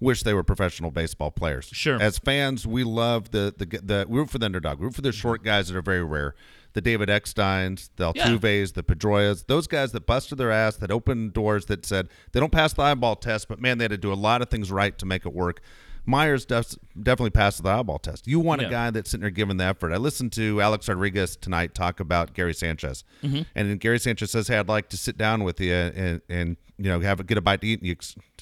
wish 0.00 0.22
they 0.22 0.34
were 0.34 0.42
professional 0.42 0.90
baseball 0.90 1.30
players. 1.30 1.68
Sure. 1.72 2.00
As 2.00 2.18
fans, 2.18 2.66
we 2.66 2.84
love 2.84 3.30
the 3.30 3.52
the 3.56 3.66
the 3.66 4.06
we 4.08 4.18
root 4.18 4.30
for 4.30 4.38
the 4.38 4.46
underdog. 4.46 4.78
We 4.78 4.86
root 4.86 4.94
for 4.94 5.02
the 5.02 5.12
short 5.12 5.42
guys 5.42 5.68
that 5.68 5.76
are 5.76 5.82
very 5.82 6.04
rare. 6.04 6.34
The 6.76 6.82
David 6.82 7.08
Ecksteins, 7.08 7.88
the 7.96 8.12
Yeah. 8.14 8.28
Altuves, 8.28 8.74
the 8.74 8.82
Pedroias, 8.82 9.46
those 9.46 9.66
guys 9.66 9.92
that 9.92 10.04
busted 10.04 10.36
their 10.36 10.52
ass, 10.52 10.76
that 10.76 10.90
opened 10.90 11.32
doors, 11.32 11.64
that 11.66 11.86
said 11.86 12.08
they 12.32 12.38
don't 12.40 12.52
pass 12.52 12.74
the 12.74 12.82
eyeball 12.82 13.16
test, 13.16 13.48
but 13.48 13.58
man, 13.58 13.78
they 13.78 13.84
had 13.84 13.92
to 13.92 13.96
do 13.96 14.12
a 14.12 14.14
lot 14.14 14.42
of 14.42 14.50
things 14.50 14.70
right 14.70 14.96
to 14.98 15.06
make 15.06 15.24
it 15.24 15.32
work. 15.32 15.62
Myers 16.04 16.44
does 16.44 16.78
definitely 16.94 17.30
passes 17.30 17.62
the 17.62 17.70
eyeball 17.70 17.98
test. 17.98 18.26
You 18.28 18.40
want 18.40 18.60
Yeah. 18.60 18.66
a 18.68 18.70
guy 18.70 18.90
that's 18.90 19.10
sitting 19.10 19.22
there 19.22 19.30
giving 19.30 19.56
the 19.56 19.64
effort. 19.64 19.90
I 19.90 19.96
listened 19.96 20.32
to 20.34 20.60
Alex 20.60 20.86
Rodriguez 20.86 21.34
tonight 21.36 21.74
talk 21.74 21.98
about 21.98 22.34
Gary 22.34 22.52
Sanchez, 22.52 23.04
Mm-hmm. 23.24 23.40
and 23.54 23.80
Gary 23.80 23.98
Sanchez 23.98 24.30
says, 24.30 24.46
"Hey, 24.48 24.58
I'd 24.58 24.68
like 24.68 24.90
to 24.90 24.98
sit 24.98 25.16
down 25.16 25.44
with 25.44 25.58
you 25.60 25.72
and 25.72 26.20
and 26.28 26.56
you 26.76 26.90
know 26.90 27.00
have 27.00 27.20
a 27.20 27.24
get 27.24 27.38
a 27.38 27.40
bite 27.40 27.62
to 27.62 27.66
eat, 27.66 27.80
and 27.80 27.88
you 27.88 27.96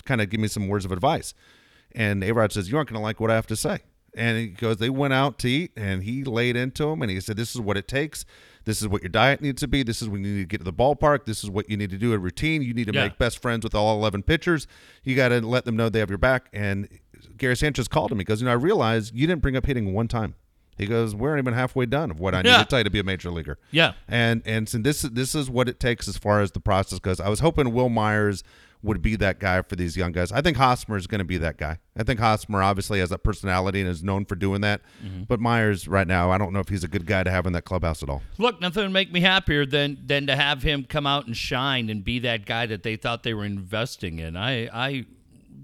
kind 0.04 0.20
of 0.20 0.28
give 0.28 0.40
me 0.40 0.48
some 0.48 0.66
words 0.66 0.84
of 0.84 0.90
advice." 0.90 1.34
And 1.94 2.22
Arod 2.24 2.50
says, 2.50 2.68
"You 2.68 2.76
aren't 2.78 2.88
going 2.90 2.98
to 2.98 3.02
like 3.02 3.20
what 3.20 3.30
I 3.30 3.34
have 3.36 3.46
to 3.46 3.56
say." 3.56 3.78
And 4.16 4.38
he 4.38 4.46
goes, 4.48 4.76
"They 4.78 4.90
went 4.90 5.12
out 5.14 5.38
to 5.40 5.48
eat, 5.48 5.72
and 5.76 6.02
he 6.02 6.24
laid 6.24 6.56
into 6.56 6.88
him, 6.88 7.02
and 7.02 7.10
he 7.10 7.20
said, 7.20 7.36
"This 7.36 7.54
is 7.54 7.60
what 7.60 7.76
it 7.76 7.88
takes. 7.88 8.24
This 8.64 8.80
is 8.80 8.88
what 8.88 9.02
your 9.02 9.10
diet 9.10 9.42
needs 9.42 9.60
to 9.60 9.68
be. 9.68 9.82
This 9.82 10.00
is 10.00 10.08
when 10.08 10.24
you 10.24 10.34
need 10.36 10.40
to 10.42 10.46
get 10.46 10.58
to 10.58 10.64
the 10.64 10.72
ballpark. 10.72 11.26
This 11.26 11.44
is 11.44 11.50
what 11.50 11.68
you 11.68 11.76
need 11.76 11.90
to 11.90 11.98
do 11.98 12.12
a 12.14 12.18
routine. 12.18 12.62
You 12.62 12.72
need 12.72 12.86
to 12.86 12.94
Yeah. 12.94 13.04
make 13.04 13.18
best 13.18 13.40
friends 13.42 13.62
with 13.64 13.74
all 13.74 13.94
11 13.96 14.22
pitchers. 14.22 14.66
You 15.02 15.14
got 15.16 15.28
to 15.28 15.40
let 15.40 15.64
them 15.66 15.76
know 15.76 15.88
they 15.88 15.98
have 15.98 16.08
your 16.10 16.18
back." 16.18 16.48
And 16.52 16.88
Gary 17.36 17.56
Sanchez 17.56 17.88
called 17.88 18.10
him. 18.12 18.18
He 18.18 18.24
goes, 18.24 18.40
"You 18.40 18.46
know, 18.46 18.52
I 18.52 18.54
realize 18.54 19.12
you 19.14 19.26
didn't 19.26 19.42
bring 19.42 19.56
up 19.56 19.66
hitting 19.66 19.92
one 19.92 20.08
time." 20.08 20.34
He 20.76 20.86
goes, 20.86 21.14
"We're 21.14 21.30
not 21.36 21.38
even 21.38 21.54
halfway 21.54 21.86
done 21.86 22.10
of 22.10 22.18
what 22.18 22.34
I 22.34 22.42
need 22.42 22.48
Yeah. 22.50 22.58
to 22.58 22.64
tell 22.64 22.80
you 22.80 22.84
to 22.84 22.90
be 22.90 22.98
a 22.98 23.04
major 23.04 23.30
leaguer." 23.30 23.58
Yeah. 23.70 23.92
And 24.08 24.42
and 24.44 24.68
so 24.68 24.78
this 24.78 25.02
this 25.02 25.34
is 25.34 25.48
what 25.48 25.68
it 25.68 25.78
takes 25.78 26.08
as 26.08 26.16
far 26.16 26.40
as 26.40 26.50
the 26.50 26.58
process 26.60 26.98
goes. 26.98 27.20
I 27.20 27.28
was 27.28 27.40
hoping 27.40 27.72
Wil 27.72 27.88
Myers 27.90 28.42
would 28.84 29.00
be 29.00 29.16
that 29.16 29.40
guy 29.40 29.62
for 29.62 29.76
these 29.76 29.96
young 29.96 30.12
guys. 30.12 30.30
I 30.30 30.42
think 30.42 30.58
Hosmer 30.58 30.96
is 30.96 31.06
going 31.06 31.20
to 31.20 31.24
be 31.24 31.38
that 31.38 31.56
guy. 31.56 31.78
I 31.96 32.02
think 32.02 32.20
Hosmer 32.20 32.62
obviously 32.62 33.00
has 33.00 33.08
that 33.10 33.24
personality 33.24 33.80
and 33.80 33.88
is 33.88 34.04
known 34.04 34.26
for 34.26 34.34
doing 34.34 34.60
that. 34.60 34.82
Mm-hmm. 35.02 35.22
But 35.22 35.40
Myers 35.40 35.88
right 35.88 36.06
now, 36.06 36.30
I 36.30 36.36
don't 36.36 36.52
know 36.52 36.60
if 36.60 36.68
he's 36.68 36.84
a 36.84 36.88
good 36.88 37.06
guy 37.06 37.24
to 37.24 37.30
have 37.30 37.46
in 37.46 37.54
that 37.54 37.64
clubhouse 37.64 38.02
at 38.02 38.10
all. 38.10 38.22
Look, 38.36 38.60
nothing 38.60 38.82
would 38.82 38.92
make 38.92 39.10
me 39.10 39.20
happier 39.20 39.64
than 39.64 39.98
than 40.04 40.26
to 40.26 40.36
have 40.36 40.62
him 40.62 40.84
come 40.84 41.06
out 41.06 41.26
and 41.26 41.36
shine 41.36 41.88
and 41.88 42.04
be 42.04 42.18
that 42.20 42.44
guy 42.44 42.66
that 42.66 42.82
they 42.82 42.96
thought 42.96 43.22
they 43.22 43.34
were 43.34 43.46
investing 43.46 44.18
in. 44.18 44.36
I 44.36 44.68
I 44.72 45.06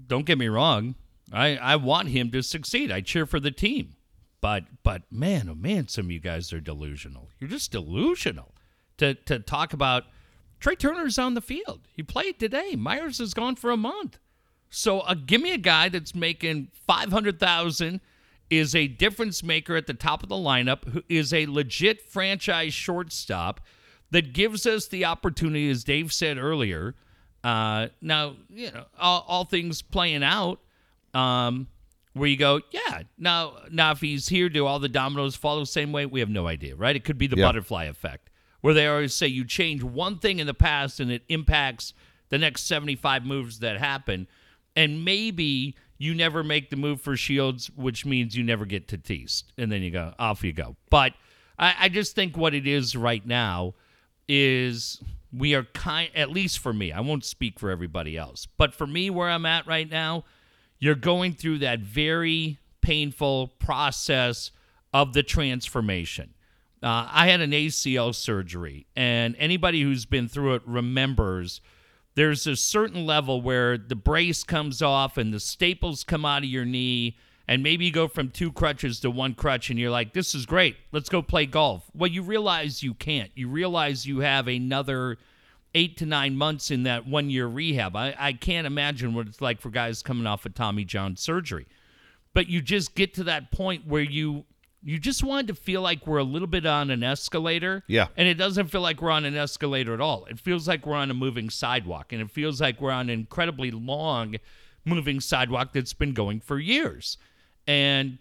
don't 0.07 0.25
get 0.25 0.39
me 0.39 0.47
wrong. 0.47 0.95
I 1.31 1.57
I 1.57 1.75
want 1.75 2.09
him 2.09 2.31
to 2.31 2.41
succeed. 2.41 2.91
I 2.91 3.01
cheer 3.01 3.27
for 3.27 3.39
the 3.39 3.51
team. 3.51 3.95
But 4.41 4.63
but 4.81 5.03
man, 5.11 5.47
oh 5.47 5.55
man, 5.55 5.87
some 5.87 6.05
of 6.05 6.11
you 6.11 6.19
guys 6.19 6.51
are 6.51 6.59
delusional. 6.59 7.29
You're 7.39 7.51
just 7.51 7.71
delusional. 7.71 8.55
To 8.97 9.13
to 9.13 9.39
talk 9.39 9.73
about 9.73 10.05
Trea 10.61 10.75
Turner's 10.77 11.19
on 11.19 11.33
the 11.33 11.41
field. 11.41 11.81
He 11.93 12.03
played 12.03 12.39
today. 12.39 12.75
Myers 12.77 13.19
is 13.19 13.33
gone 13.33 13.55
for 13.57 13.71
a 13.71 13.77
month. 13.77 14.19
So 14.69 14.99
uh, 15.01 15.15
give 15.15 15.41
me 15.41 15.51
a 15.51 15.57
guy 15.57 15.89
that's 15.89 16.15
making 16.15 16.69
five 16.87 17.11
hundred 17.11 17.39
thousand, 17.39 17.99
is 18.49 18.73
a 18.75 18.87
difference 18.87 19.43
maker 19.43 19.75
at 19.75 19.87
the 19.87 19.93
top 19.93 20.23
of 20.23 20.29
the 20.29 20.35
lineup, 20.35 20.87
who 20.87 21.03
is 21.09 21.33
a 21.33 21.45
legit 21.47 22.01
franchise 22.01 22.73
shortstop 22.73 23.59
that 24.11 24.31
gives 24.33 24.65
us 24.65 24.87
the 24.87 25.03
opportunity, 25.05 25.69
as 25.69 25.83
Dave 25.83 26.13
said 26.13 26.37
earlier. 26.37 26.95
Uh, 27.43 27.87
now 28.01 28.35
you 28.49 28.71
know 28.71 28.85
all, 28.99 29.25
all 29.27 29.45
things 29.45 29.81
playing 29.81 30.23
out, 30.23 30.59
um, 31.13 31.67
where 32.13 32.27
you 32.29 32.37
go, 32.37 32.61
yeah. 32.71 33.01
Now 33.17 33.57
now 33.71 33.91
if 33.91 33.99
he's 33.99 34.29
here, 34.29 34.47
do 34.47 34.65
all 34.67 34.79
the 34.79 34.89
dominoes 34.89 35.35
fall 35.35 35.59
the 35.59 35.65
same 35.65 35.91
way? 35.91 36.05
We 36.05 36.19
have 36.19 36.29
no 36.29 36.47
idea, 36.47 36.75
right? 36.75 36.95
It 36.95 37.03
could 37.03 37.17
be 37.17 37.27
the 37.27 37.37
Yeah. 37.37 37.47
butterfly 37.47 37.85
effect, 37.85 38.29
where 38.61 38.73
they 38.73 38.87
always 38.87 39.13
say 39.13 39.27
you 39.27 39.45
change 39.45 39.83
one 39.83 40.17
thing 40.17 40.39
in 40.39 40.47
the 40.47 40.53
past 40.53 40.99
and 40.99 41.11
it 41.11 41.23
impacts 41.29 41.93
the 42.29 42.37
next 42.37 42.65
75 42.67 43.25
moves 43.25 43.59
that 43.59 43.77
happen. 43.77 44.27
And 44.75 45.03
maybe 45.03 45.75
you 45.97 46.15
never 46.15 46.43
make 46.43 46.69
the 46.69 46.75
move 46.75 47.01
for 47.01 47.15
Shields, 47.17 47.69
which 47.75 48.05
means 48.05 48.35
you 48.35 48.43
never 48.43 48.65
get 48.65 48.87
to 48.89 48.97
Tatis. 48.97 49.43
And 49.57 49.71
then 49.71 49.81
you 49.81 49.91
go, 49.91 50.13
off 50.17 50.43
you 50.43 50.53
go. 50.53 50.75
But 50.89 51.13
I, 51.59 51.75
I 51.81 51.89
just 51.89 52.15
think 52.15 52.37
what 52.37 52.53
it 52.53 52.65
is 52.65 52.95
right 52.95 53.25
now 53.25 53.75
is 54.27 55.01
we 55.35 55.55
are 55.55 55.63
kind, 55.63 56.09
at 56.15 56.31
least 56.31 56.59
for 56.59 56.73
me, 56.73 56.91
I 56.91 57.01
won't 57.01 57.25
speak 57.25 57.59
for 57.59 57.69
everybody 57.69 58.17
else, 58.17 58.47
but 58.57 58.73
for 58.73 58.87
me, 58.87 59.09
where 59.09 59.29
I'm 59.29 59.45
at 59.45 59.67
right 59.67 59.89
now, 59.89 60.23
you're 60.79 60.95
going 60.95 61.33
through 61.33 61.59
that 61.59 61.79
very 61.79 62.57
painful 62.81 63.47
process 63.59 64.51
of 64.93 65.13
the 65.13 65.23
transformation. 65.23 66.33
Uh, 66.83 67.07
I 67.11 67.27
had 67.27 67.41
an 67.41 67.51
ACL 67.51 68.13
surgery, 68.15 68.87
and 68.95 69.35
anybody 69.37 69.81
who's 69.81 70.05
been 70.05 70.27
through 70.27 70.55
it 70.55 70.63
remembers 70.65 71.61
there's 72.15 72.45
a 72.45 72.55
certain 72.55 73.05
level 73.05 73.41
where 73.41 73.77
the 73.77 73.95
brace 73.95 74.43
comes 74.43 74.81
off 74.81 75.17
and 75.17 75.33
the 75.33 75.39
staples 75.39 76.03
come 76.03 76.25
out 76.25 76.43
of 76.43 76.49
your 76.49 76.65
knee, 76.65 77.17
and 77.47 77.63
maybe 77.63 77.85
you 77.85 77.91
go 77.91 78.07
from 78.07 78.29
two 78.29 78.51
crutches 78.51 78.99
to 79.01 79.11
one 79.11 79.33
crutch, 79.33 79.69
and 79.69 79.79
you're 79.79 79.91
like, 79.91 80.13
this 80.13 80.35
is 80.35 80.45
great. 80.45 80.75
Let's 80.91 81.09
go 81.09 81.21
play 81.21 81.45
golf. 81.45 81.83
Well, 81.93 82.09
you 82.09 82.21
realize 82.21 82.83
you 82.83 82.93
can't. 82.93 83.31
You 83.35 83.47
realize 83.47 84.05
you 84.05 84.19
have 84.19 84.47
another 84.47 85.17
eight 85.73 85.97
to 85.97 86.05
nine 86.05 86.35
months 86.35 86.69
in 86.69 86.83
that 86.83 87.07
one 87.07 87.29
year 87.29 87.47
rehab. 87.47 87.95
I, 87.95 88.13
I 88.19 88.33
can't 88.33 88.67
imagine 88.67 89.13
what 89.13 89.27
it's 89.27 89.41
like 89.41 89.61
for 89.61 89.69
guys 89.69 90.03
coming 90.03 90.27
off 90.27 90.45
of 90.45 90.53
Tommy 90.53 90.83
John 90.83 91.15
surgery. 91.15 91.65
But 92.33 92.47
you 92.47 92.61
just 92.61 92.95
get 92.95 93.13
to 93.15 93.23
that 93.25 93.51
point 93.51 93.87
where 93.87 94.01
you 94.01 94.45
you 94.83 94.97
just 94.97 95.23
wanted 95.23 95.47
to 95.47 95.55
feel 95.55 95.81
like 95.81 96.07
we're 96.07 96.17
a 96.17 96.23
little 96.23 96.47
bit 96.47 96.65
on 96.65 96.89
an 96.89 97.03
escalator. 97.03 97.83
Yeah. 97.87 98.07
And 98.17 98.27
it 98.27 98.35
doesn't 98.35 98.67
feel 98.67 98.81
like 98.81 99.01
we're 99.01 99.11
on 99.11 99.25
an 99.25 99.35
escalator 99.35 99.93
at 99.93 100.01
all. 100.01 100.25
It 100.25 100.39
feels 100.39 100.67
like 100.67 100.85
we're 100.85 100.95
on 100.95 101.11
a 101.11 101.13
moving 101.13 101.49
sidewalk. 101.49 102.11
And 102.11 102.21
it 102.21 102.31
feels 102.31 102.59
like 102.59 102.81
we're 102.81 102.91
on 102.91 103.09
an 103.09 103.19
incredibly 103.19 103.71
long 103.71 104.35
moving 104.85 105.19
sidewalk 105.19 105.73
that's 105.73 105.93
been 105.93 106.13
going 106.13 106.39
for 106.39 106.57
years. 106.57 107.17
And 107.67 108.17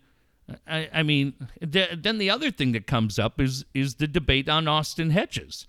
I, 0.67 0.89
I 0.93 1.03
mean, 1.03 1.35
th- 1.73 1.99
then 2.03 2.19
the 2.19 2.31
other 2.31 2.51
thing 2.51 2.73
that 2.73 2.87
comes 2.87 3.19
up 3.19 3.41
is 3.41 3.65
is 3.73 3.95
the 3.95 4.07
debate 4.07 4.49
on 4.49 4.69
Austin 4.69 5.11
Hedges. 5.11 5.67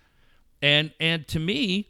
And 0.61 0.91
and 0.99 1.27
to 1.29 1.39
me, 1.39 1.89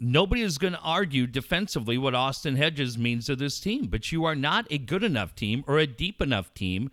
nobody 0.00 0.42
is 0.42 0.58
going 0.58 0.72
to 0.72 0.80
argue 0.80 1.26
defensively 1.26 1.98
what 1.98 2.14
Austin 2.14 2.56
Hedges 2.56 2.98
means 2.98 3.26
to 3.26 3.36
this 3.36 3.60
team, 3.60 3.86
but 3.86 4.10
you 4.10 4.24
are 4.24 4.34
not 4.34 4.66
a 4.70 4.78
good 4.78 5.04
enough 5.04 5.34
team 5.34 5.64
or 5.66 5.78
a 5.78 5.86
deep 5.86 6.20
enough 6.20 6.52
team 6.54 6.90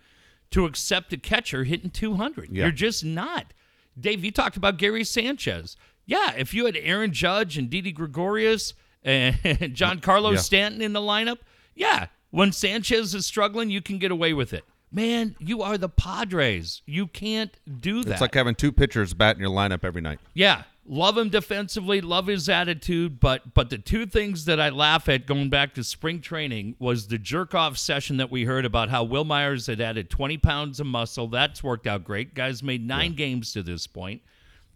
to 0.52 0.64
accept 0.64 1.12
a 1.12 1.16
catcher 1.16 1.64
hitting 1.64 1.90
200. 1.90 2.50
Yeah. 2.50 2.64
You're 2.64 2.72
just 2.72 3.04
not. 3.04 3.52
Dave, 3.98 4.24
you 4.24 4.30
talked 4.30 4.56
about 4.56 4.78
Gary 4.78 5.04
Sanchez. 5.04 5.76
Yeah, 6.06 6.32
if 6.36 6.54
you 6.54 6.66
had 6.66 6.76
Aaron 6.76 7.12
Judge 7.12 7.58
and 7.58 7.68
Didi 7.68 7.92
Gregorius 7.92 8.74
and 9.04 9.36
Giancarlo 9.42 10.32
Yeah. 10.32 10.38
Stanton 10.38 10.80
in 10.82 10.92
the 10.92 11.00
lineup, 11.00 11.38
yeah, 11.74 12.06
when 12.30 12.52
Sanchez 12.52 13.14
is 13.14 13.26
struggling, 13.26 13.70
you 13.70 13.82
can 13.82 13.98
get 13.98 14.10
away 14.10 14.32
with 14.32 14.52
it. 14.52 14.64
Man, 14.90 15.36
you 15.38 15.62
are 15.62 15.78
the 15.78 15.88
Padres. 15.88 16.82
You 16.86 17.06
can't 17.06 17.56
do 17.80 18.02
that. 18.04 18.12
It's 18.12 18.20
like 18.20 18.34
having 18.34 18.54
two 18.54 18.72
pitchers 18.72 19.14
bat 19.14 19.36
in 19.36 19.40
your 19.42 19.50
lineup 19.50 19.84
every 19.84 20.02
night. 20.02 20.18
Yeah, 20.34 20.64
love 20.84 21.16
him 21.16 21.28
defensively, 21.28 22.00
love 22.00 22.26
his 22.26 22.48
attitude, 22.48 23.20
but 23.20 23.54
but 23.54 23.70
the 23.70 23.78
two 23.78 24.06
things 24.06 24.44
that 24.46 24.60
I 24.60 24.68
laugh 24.70 25.08
at 25.08 25.26
going 25.26 25.48
back 25.50 25.74
to 25.74 25.84
spring 25.84 26.20
training 26.20 26.76
was 26.78 27.06
the 27.08 27.18
jerk 27.18 27.54
off 27.54 27.78
session 27.78 28.16
that 28.16 28.30
we 28.30 28.44
heard 28.44 28.64
about 28.64 28.88
how 28.90 29.04
Wil 29.04 29.24
Myers 29.24 29.66
had 29.66 29.80
added 29.80 30.10
20 30.10 30.38
pounds 30.38 30.80
of 30.80 30.86
muscle. 30.86 31.28
That's 31.28 31.62
worked 31.62 31.86
out 31.86 32.04
great. 32.04 32.34
Guys 32.34 32.62
made 32.62 32.86
nine 32.86 33.14
games 33.14 33.52
to 33.52 33.62
this 33.62 33.86
point. 33.86 34.22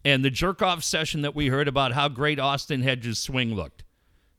And 0.05 0.25
the 0.25 0.31
jerk 0.31 0.62
off 0.62 0.85
session 0.85 1.23
that 1.23 1.35
we 1.35 1.49
heard 1.49 1.66
about 1.66 1.92
how 1.92 2.09
great 2.09 2.38
Austin 2.38 2.83
Hedges' 2.83 3.19
swing 3.19 3.55
looked. 3.55 3.83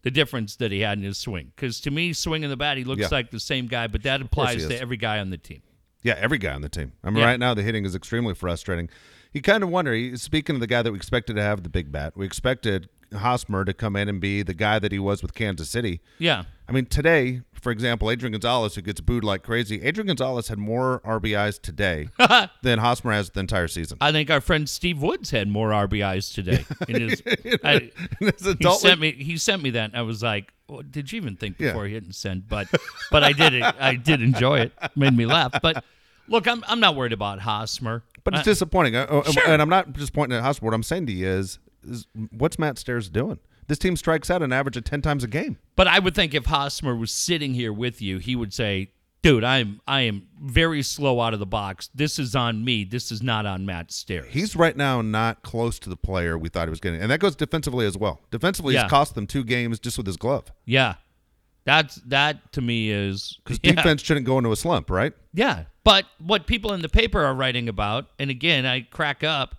The 0.03 0.11
difference 0.11 0.55
that 0.57 0.71
he 0.71 0.79
had 0.79 0.97
in 0.97 1.03
his 1.03 1.17
swing. 1.17 1.51
Because 1.53 1.81
to 1.81 1.91
me, 1.91 2.13
swinging 2.13 2.49
the 2.49 2.55
bat, 2.55 2.77
he 2.77 2.85
looks 2.85 3.01
Yeah. 3.01 3.07
like 3.11 3.31
the 3.31 3.39
same 3.41 3.67
guy, 3.67 3.87
but 3.87 4.03
that 4.03 4.21
applies 4.21 4.65
to 4.65 4.79
every 4.79 4.95
guy 4.95 5.19
on 5.19 5.29
the 5.31 5.37
team. 5.37 5.61
Yeah, 6.03 6.15
every 6.17 6.37
guy 6.37 6.53
on 6.53 6.61
the 6.61 6.69
team. 6.69 6.93
I 7.03 7.09
mean, 7.09 7.17
Yeah. 7.19 7.25
right 7.25 7.39
now 7.39 7.53
the 7.53 7.63
hitting 7.63 7.83
is 7.83 7.95
extremely 7.95 8.33
frustrating. 8.33 8.89
You 9.37 9.41
kind 9.43 9.61
of 9.61 9.69
wonder. 9.69 9.93
he- 9.93 10.17
Speaking 10.17 10.55
of 10.55 10.61
the 10.61 10.67
guy 10.67 10.81
that 10.81 10.91
we 10.91 10.97
expected 10.97 11.35
to 11.35 11.43
have 11.43 11.61
the 11.61 11.69
big 11.69 11.91
bat, 11.91 12.13
we 12.17 12.25
expected 12.25 12.89
Hosmer 13.15 13.63
to 13.65 13.71
come 13.73 13.95
in 13.95 14.09
and 14.09 14.19
be 14.19 14.41
the 14.41 14.55
guy 14.55 14.79
that 14.79 14.91
he 14.91 14.97
was 14.97 15.21
with 15.21 15.35
Kansas 15.35 15.69
City. 15.69 16.01
Yeah. 16.17 16.45
I 16.67 16.71
mean, 16.71 16.87
today, 16.87 17.41
for 17.53 17.71
example, 17.71 18.09
Adrian 18.09 18.31
Gonzalez, 18.31 18.73
who 18.73 18.81
gets 18.81 18.99
booed 18.99 19.23
like 19.23 19.43
crazy, 19.43 19.81
Adrian 19.83 20.07
Gonzalez 20.07 20.47
had 20.47 20.57
more 20.57 21.01
RBIs 21.05 21.61
today 21.61 22.09
than 22.63 22.79
Hosmer 22.79 23.13
has 23.13 23.29
the 23.29 23.39
entire 23.39 23.67
season. 23.67 23.99
I 24.01 24.11
think 24.11 24.31
our 24.31 24.41
friend 24.41 24.67
Steve 24.67 25.01
Woods 25.03 25.29
had 25.29 25.47
more 25.47 25.69
RBIs 25.69 26.33
today. 26.33 26.65
In 26.89 27.09
his, 27.09 27.21
I, 27.63 27.91
In 28.19 28.31
his 28.37 28.55
he 28.59 28.71
sent 28.73 28.99
me 28.99 29.11
he 29.11 29.37
sent 29.37 29.61
me 29.61 29.69
that 29.69 29.91
and 29.91 29.95
I 29.95 30.01
was 30.01 30.23
like, 30.23 30.51
well, 30.67 30.81
did 30.81 31.11
you 31.11 31.17
even 31.17 31.37
think 31.37 31.57
Yeah. 31.59 31.67
before 31.69 31.85
he 31.85 31.93
hit 31.93 32.03
and 32.05 32.15
send? 32.15 32.49
But 32.49 32.67
but 33.11 33.23
I 33.23 33.33
did 33.33 33.53
it. 33.53 33.63
I 33.63 33.93
did 33.95 34.21
enjoy 34.23 34.61
it. 34.61 34.73
Made 34.97 35.15
me 35.15 35.25
laugh. 35.27 35.53
But 35.61 35.85
look, 36.27 36.47
I'm 36.47 36.63
I'm 36.67 36.79
not 36.79 36.95
worried 36.95 37.13
about 37.13 37.39
Hosmer. 37.39 38.03
But 38.23 38.33
it's 38.35 38.41
Uh, 38.41 38.51
disappointing. 38.51 38.95
Uh, 38.95 39.03
uh, 39.09 39.31
Sure. 39.31 39.43
And 39.47 39.61
I'm 39.61 39.69
not 39.69 39.93
just 39.93 40.13
pointing 40.13 40.37
at 40.37 40.43
Hosmer. 40.43 40.65
What 40.65 40.73
I'm 40.73 40.83
saying 40.83 41.05
to 41.07 41.13
you 41.13 41.27
is, 41.27 41.59
is 41.87 42.07
what's 42.31 42.59
Matt 42.59 42.77
Stairs 42.77 43.09
doing? 43.09 43.39
This 43.67 43.77
team 43.79 43.95
strikes 43.97 44.29
out 44.29 44.41
an 44.41 44.51
average 44.53 44.77
of 44.77 44.83
10 44.85 45.01
times 45.01 45.23
a 45.23 45.27
game. 45.27 45.57
but 45.75 45.87
I 45.87 45.99
would 45.99 46.15
think 46.15 46.33
if 46.33 46.45
Hosmer 46.45 46.95
was 46.95 47.11
sitting 47.11 47.53
here 47.53 47.71
with 47.73 48.01
you, 48.01 48.17
he 48.17 48.35
would 48.35 48.53
say, 48.53 48.91
"Dude, 49.21 49.43
I'm 49.43 49.81
I 49.87 50.01
am 50.01 50.27
very 50.41 50.81
slow 50.83 51.19
out 51.21 51.33
of 51.33 51.39
the 51.39 51.45
box. 51.45 51.89
This 51.95 52.17
is 52.19 52.35
on 52.35 52.63
me. 52.65 52.83
This 52.85 53.11
is 53.11 53.21
not 53.23 53.45
on 53.45 53.65
Matt 53.65 53.91
Stairs." 53.91 54.27
He's 54.29 54.55
right 54.55 54.75
now 54.75 55.01
not 55.01 55.41
close 55.43 55.79
to 55.79 55.89
the 55.89 55.97
player 55.97 56.37
we 56.37 56.49
thought 56.49 56.67
he 56.67 56.69
was 56.69 56.79
getting. 56.79 57.01
And 57.01 57.09
that 57.11 57.19
goes 57.19 57.35
defensively 57.35 57.85
as 57.85 57.97
well. 57.97 58.21
Defensively, 58.31 58.73
Yeah. 58.73 58.83
he's 58.83 58.89
cost 58.89 59.15
them 59.15 59.27
two 59.27 59.43
games 59.43 59.79
just 59.79 59.97
with 59.97 60.07
his 60.07 60.17
glove. 60.17 60.51
yeah. 60.65 60.95
That's 61.65 61.95
that 62.05 62.53
to 62.53 62.61
me 62.61 62.89
is 62.91 63.39
Because 63.43 63.59
yeah. 63.63 63.73
defense 63.73 64.01
shouldn't 64.01 64.25
go 64.25 64.37
into 64.37 64.53
a 64.53 64.55
slump, 64.55 64.89
right? 64.89 65.11
Yeah. 65.33 65.65
But 65.87 66.05
what 66.19 66.47
people 66.47 66.73
in 66.73 66.81
the 66.81 66.89
paper 66.89 67.23
are 67.23 67.33
writing 67.33 67.69
about, 67.69 68.07
and 68.19 68.29
again, 68.29 68.65
I 68.65 68.81
crack 68.81 69.23
up, 69.23 69.55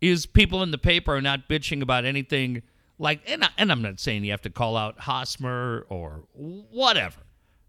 is 0.00 0.24
people 0.24 0.62
in 0.62 0.70
the 0.70 0.78
paper 0.78 1.14
are 1.14 1.20
not 1.20 1.50
bitching 1.50 1.82
about 1.82 2.06
anything 2.06 2.62
like, 2.98 3.20
and, 3.26 3.44
I, 3.44 3.48
and 3.58 3.70
I'm 3.70 3.82
not 3.82 4.00
saying 4.00 4.24
you 4.24 4.30
have 4.30 4.40
to 4.40 4.48
call 4.48 4.74
out 4.74 5.00
Hosmer 5.00 5.84
or 5.90 6.24
whatever. 6.32 7.20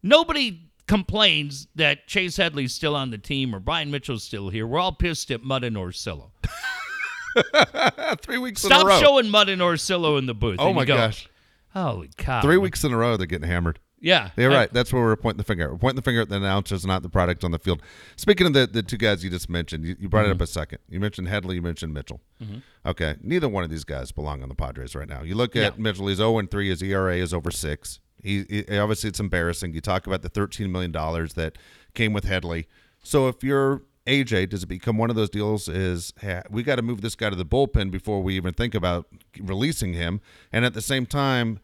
Nobody 0.01 0.71
complains 0.87 1.67
that 1.75 2.07
Chase 2.07 2.37
Headley's 2.37 2.73
still 2.73 2.95
on 2.95 3.11
the 3.11 3.17
team 3.17 3.53
or 3.53 3.59
Brian 3.59 3.91
Mitchell's 3.91 4.23
still 4.23 4.47
here. 4.47 4.65
We're 4.65 4.79
all 4.79 4.93
pissed 4.93 5.29
at 5.29 5.43
Mud 5.43 5.65
and 5.65 5.75
Orsillo. 5.75 6.31
Three 8.21 8.37
weeks 8.37 8.63
in 8.63 8.71
a 8.71 8.75
row. 8.75 8.81
Stop 8.83 9.03
showing 9.03 9.29
Mud 9.29 9.49
and 9.49 9.61
Orsillo 9.61 10.17
in 10.17 10.27
the 10.27 10.33
booth. 10.33 10.59
oh 10.59 10.71
my 10.71 10.85
go, 10.85 10.95
gosh. 10.95 11.27
Holy 11.73 12.09
cow. 12.15 12.41
Three 12.41 12.55
weeks 12.55 12.85
in 12.85 12.93
a 12.93 12.97
row, 12.97 13.17
they're 13.17 13.27
getting 13.27 13.49
hammered. 13.49 13.79
Yeah. 14.01 14.31
You're 14.35 14.51
I- 14.51 14.55
right. 14.55 14.73
That's 14.73 14.91
where 14.91 15.01
we're 15.01 15.15
pointing 15.15 15.37
the 15.37 15.43
finger. 15.43 15.71
We're 15.71 15.77
pointing 15.77 15.95
the 15.97 16.01
finger 16.01 16.21
at 16.21 16.29
the 16.29 16.35
announcers, 16.35 16.85
not 16.85 17.03
the 17.03 17.09
product 17.09 17.43
on 17.43 17.51
the 17.51 17.59
field. 17.59 17.81
Speaking 18.17 18.47
of 18.47 18.53
the, 18.53 18.67
the 18.67 18.83
two 18.83 18.97
guys 18.97 19.23
you 19.23 19.29
just 19.29 19.49
mentioned, 19.49 19.85
you, 19.85 19.95
you 19.99 20.09
brought 20.09 20.25
it 20.25 20.29
up 20.31 20.37
mm-hmm. 20.37 20.43
a 20.43 20.47
second. 20.47 20.79
You 20.89 20.99
mentioned 20.99 21.29
Headley, 21.29 21.55
you 21.55 21.61
mentioned 21.61 21.93
Mitchell. 21.93 22.19
Mm-hmm. 22.43 22.57
Okay. 22.85 23.15
Neither 23.21 23.47
one 23.47 23.63
of 23.63 23.69
these 23.69 23.83
guys 23.83 24.11
belong 24.11 24.43
on 24.43 24.49
the 24.49 24.55
Padres 24.55 24.95
right 24.95 25.07
now. 25.07 25.21
You 25.21 25.35
look 25.35 25.55
at 25.55 25.61
Yeah. 25.61 25.81
Mitchell, 25.81 26.07
he's 26.07 26.17
0 26.17 26.39
and 26.39 26.49
3. 26.49 26.69
His 26.69 26.81
ERA 26.81 27.15
is 27.15 27.33
over 27.33 27.51
six. 27.51 27.99
He, 28.21 28.43
he- 28.49 28.77
obviously 28.77 29.09
it's 29.09 29.19
embarrassing. 29.19 29.73
You 29.73 29.81
talk 29.81 30.07
about 30.07 30.23
the 30.23 30.29
$13 30.29 30.69
million 30.69 30.91
that 30.91 31.57
came 31.93 32.11
with 32.11 32.25
Headley. 32.25 32.67
So 33.03 33.27
if 33.27 33.43
you're 33.43 33.83
AJ, 34.07 34.49
does 34.49 34.63
it 34.63 34.67
become 34.67 34.97
one 34.97 35.09
of 35.09 35.15
those 35.15 35.29
deals? 35.29 35.67
Is 35.67 36.13
hey, 36.19 36.41
we 36.49 36.63
got 36.63 36.77
to 36.77 36.81
move 36.81 37.01
this 37.01 37.15
guy 37.15 37.29
to 37.29 37.35
the 37.35 37.45
bullpen 37.45 37.91
before 37.91 38.21
we 38.23 38.35
even 38.35 38.53
think 38.53 38.73
about 38.73 39.07
releasing 39.39 39.93
him? 39.93 40.21
And 40.51 40.65
at 40.65 40.73
the 40.73 40.81
same 40.81 41.05
time, 41.05 41.59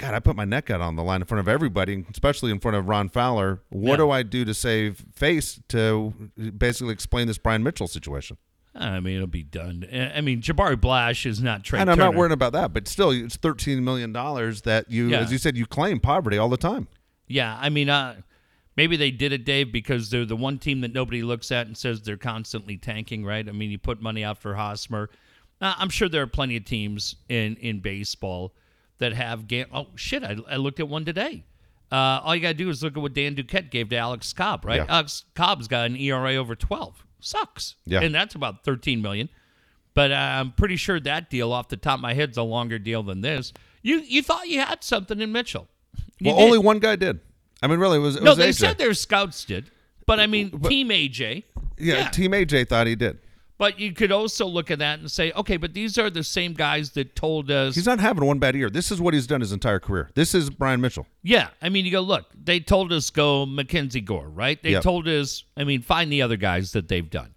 God, 0.00 0.14
I 0.14 0.18
put 0.20 0.34
my 0.34 0.46
neck 0.46 0.70
out 0.70 0.80
on 0.80 0.96
the 0.96 1.02
line 1.02 1.20
in 1.20 1.26
front 1.26 1.40
of 1.40 1.48
everybody, 1.48 2.06
especially 2.10 2.50
in 2.50 2.58
front 2.58 2.74
of 2.76 2.88
Ron 2.88 3.10
Fowler. 3.10 3.60
What 3.68 3.90
Yeah. 3.92 3.96
do 3.96 4.10
I 4.10 4.22
do 4.22 4.46
to 4.46 4.54
save 4.54 5.04
face 5.14 5.60
to 5.68 6.14
basically 6.56 6.94
explain 6.94 7.26
this 7.26 7.36
Brian 7.36 7.62
Mitchell 7.62 7.86
situation? 7.86 8.38
I 8.74 9.00
mean, 9.00 9.16
it'll 9.16 9.26
be 9.26 9.42
done. 9.42 9.84
I 9.92 10.20
mean, 10.22 10.40
Jabari 10.40 10.80
Blash 10.80 11.26
is 11.26 11.42
not 11.42 11.64
Trea 11.64 11.80
and 11.82 11.90
I'm 11.90 11.98
not 11.98 12.06
Turner. 12.12 12.18
worried 12.18 12.32
about 12.32 12.52
that, 12.54 12.72
but 12.72 12.88
still, 12.88 13.10
it's 13.10 13.36
thirteen 13.36 13.84
million 13.84 14.12
dollars 14.12 14.62
that 14.62 14.90
you, 14.90 15.08
Yeah. 15.08 15.18
as 15.18 15.32
you 15.32 15.38
said, 15.38 15.56
you 15.56 15.66
claim 15.66 16.00
poverty 16.00 16.38
all 16.38 16.48
the 16.48 16.56
time. 16.56 16.88
Yeah, 17.26 17.58
I 17.60 17.68
mean, 17.68 17.88
uh, 17.90 18.22
maybe 18.76 18.96
they 18.96 19.10
did 19.10 19.32
it, 19.32 19.44
Dave, 19.44 19.70
because 19.72 20.08
they're 20.10 20.24
the 20.24 20.36
one 20.36 20.58
team 20.58 20.80
that 20.80 20.94
nobody 20.94 21.22
looks 21.22 21.52
at 21.52 21.66
and 21.66 21.76
says 21.76 22.00
they're 22.02 22.16
constantly 22.16 22.78
tanking, 22.78 23.24
right? 23.24 23.46
I 23.46 23.52
mean, 23.52 23.70
you 23.70 23.78
put 23.78 24.00
money 24.00 24.24
out 24.24 24.38
for 24.38 24.54
Hosmer. 24.54 25.10
Uh, 25.60 25.74
I'm 25.76 25.90
sure 25.90 26.08
there 26.08 26.22
are 26.22 26.26
plenty 26.28 26.56
of 26.56 26.64
teams 26.64 27.16
in 27.28 27.56
in 27.56 27.80
baseball 27.80 28.54
that 29.00 29.12
have. 29.12 29.48
Ga- 29.48 29.66
oh 29.74 29.88
shit! 29.96 30.22
I, 30.22 30.36
I 30.48 30.56
looked 30.56 30.78
at 30.80 30.88
one 30.88 31.04
today. 31.04 31.44
Uh, 31.92 32.20
all 32.22 32.36
you 32.36 32.40
gotta 32.40 32.54
do 32.54 32.70
is 32.70 32.82
look 32.84 32.96
at 32.96 33.02
what 33.02 33.14
Dan 33.14 33.34
Duquette 33.34 33.70
gave 33.70 33.88
to 33.88 33.96
Alex 33.96 34.32
Cobb, 34.32 34.64
right? 34.64 34.76
Yeah. 34.76 34.86
Alex 34.88 35.24
Cobb's 35.34 35.66
got 35.66 35.86
an 35.86 35.96
ERA 35.96 36.36
over 36.36 36.54
12. 36.54 37.04
Sucks. 37.18 37.74
Yeah. 37.84 38.00
and 38.00 38.14
that's 38.14 38.34
about 38.36 38.64
13 38.64 39.02
million. 39.02 39.28
But 39.92 40.12
uh, 40.12 40.14
I'm 40.14 40.52
pretty 40.52 40.76
sure 40.76 41.00
that 41.00 41.28
deal, 41.30 41.52
off 41.52 41.68
the 41.68 41.76
top 41.76 41.94
of 41.96 42.00
my 42.00 42.14
head, 42.14 42.30
is 42.30 42.36
a 42.36 42.42
longer 42.44 42.78
deal 42.78 43.02
than 43.02 43.22
this. 43.22 43.52
You 43.82 43.98
you 44.00 44.22
thought 44.22 44.48
you 44.48 44.60
had 44.60 44.84
something 44.84 45.20
in 45.20 45.32
Mitchell. 45.32 45.66
You 46.20 46.28
well, 46.30 46.36
did. 46.36 46.44
only 46.44 46.58
one 46.58 46.78
guy 46.78 46.94
did. 46.96 47.18
I 47.62 47.66
mean, 47.66 47.80
really, 47.80 47.96
it 47.98 48.00
was, 48.02 48.16
it 48.16 48.22
No, 48.22 48.30
was 48.30 48.38
they 48.38 48.50
AJ. 48.50 48.54
said 48.54 48.78
their 48.78 48.94
scouts 48.94 49.44
did, 49.44 49.70
but 50.06 50.20
I 50.20 50.26
mean, 50.26 50.60
Team 50.60 50.88
AJ. 50.90 51.42
yeah, 51.76 52.08
Team 52.08 52.30
AJ 52.32 52.68
thought 52.68 52.86
he 52.86 52.94
did. 52.94 53.18
But 53.60 53.78
you 53.78 53.92
could 53.92 54.10
also 54.10 54.46
look 54.46 54.70
at 54.70 54.78
that 54.78 55.00
and 55.00 55.10
say, 55.10 55.32
okay, 55.32 55.58
but 55.58 55.74
these 55.74 55.98
are 55.98 56.08
the 56.08 56.24
same 56.24 56.54
guys 56.54 56.92
that 56.92 57.14
told 57.14 57.50
us. 57.50 57.74
He's 57.74 57.84
not 57.84 58.00
having 58.00 58.24
one 58.24 58.38
bad 58.38 58.54
year. 58.56 58.70
This 58.70 58.90
is 58.90 59.02
what 59.02 59.12
he's 59.12 59.26
done 59.26 59.42
his 59.42 59.52
entire 59.52 59.78
career. 59.78 60.08
This 60.14 60.34
is 60.34 60.48
Brian 60.48 60.80
Mitchell. 60.80 61.06
yeah, 61.22 61.48
I 61.60 61.68
mean, 61.68 61.84
you 61.84 61.90
go 61.90 62.00
look. 62.00 62.24
They 62.42 62.60
told 62.60 62.90
us 62.90 63.10
go 63.10 63.44
Mackenzie 63.44 64.00
Gore, 64.00 64.30
right? 64.30 64.60
They 64.62 64.70
Yep. 64.70 64.82
told 64.82 65.06
us. 65.08 65.44
I 65.58 65.64
mean, 65.64 65.82
find 65.82 66.10
the 66.10 66.22
other 66.22 66.38
guys 66.38 66.72
that 66.72 66.88
they've 66.88 67.10
done. 67.10 67.34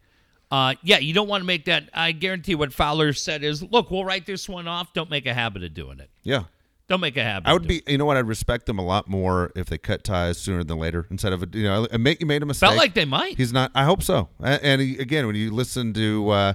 Uh, 0.50 0.76
yeah, 0.82 1.00
you 1.00 1.14
don't 1.14 1.28
want 1.28 1.42
to 1.42 1.46
make 1.46 1.66
that. 1.66 1.90
I 1.94 2.14
guarantee 2.14 2.56
what 2.56 2.72
Fowler 2.72 3.12
said 3.12 3.44
is, 3.44 3.62
look, 3.62 3.92
we'll 3.92 4.06
write 4.06 4.26
this 4.26 4.48
one 4.48 4.66
off. 4.66 4.94
Don't 4.94 5.10
make 5.10 5.26
a 5.26 5.34
habit 5.34 5.62
of 5.64 5.74
doing 5.74 6.00
it. 6.00 6.10
Yeah. 6.24 6.44
Don't 6.94 7.00
make 7.02 7.18
a 7.18 7.24
habit. 7.24 7.50
I 7.50 7.54
would 7.54 7.68
be, 7.68 7.82
you 7.88 7.98
know 7.98 8.06
what? 8.06 8.18
I'd 8.18 8.28
respect 8.28 8.68
them 8.68 8.78
a 8.78 8.86
lot 8.86 9.08
more 9.08 9.52
if 9.56 9.66
they 9.66 9.80
cut 9.80 10.04
ties 10.04 10.38
sooner 10.38 10.64
than 10.64 10.78
later 10.78 11.08
instead 11.10 11.34
of, 11.34 11.56
you 11.56 11.64
know, 11.64 11.88
you 11.92 11.98
made 12.28 12.44
a 12.44 12.46
mistake. 12.46 12.68
Felt 12.68 12.78
like 12.78 12.94
they 12.94 13.04
might. 13.06 13.36
He's 13.36 13.52
not. 13.52 13.72
I 13.74 13.84
hope 13.84 14.04
so. 14.04 14.30
And 14.40 14.80
he, 14.80 15.00
again, 15.00 15.26
when 15.26 15.36
you 15.36 15.50
listen 15.50 15.92
to 15.96 16.30
uh, 16.30 16.54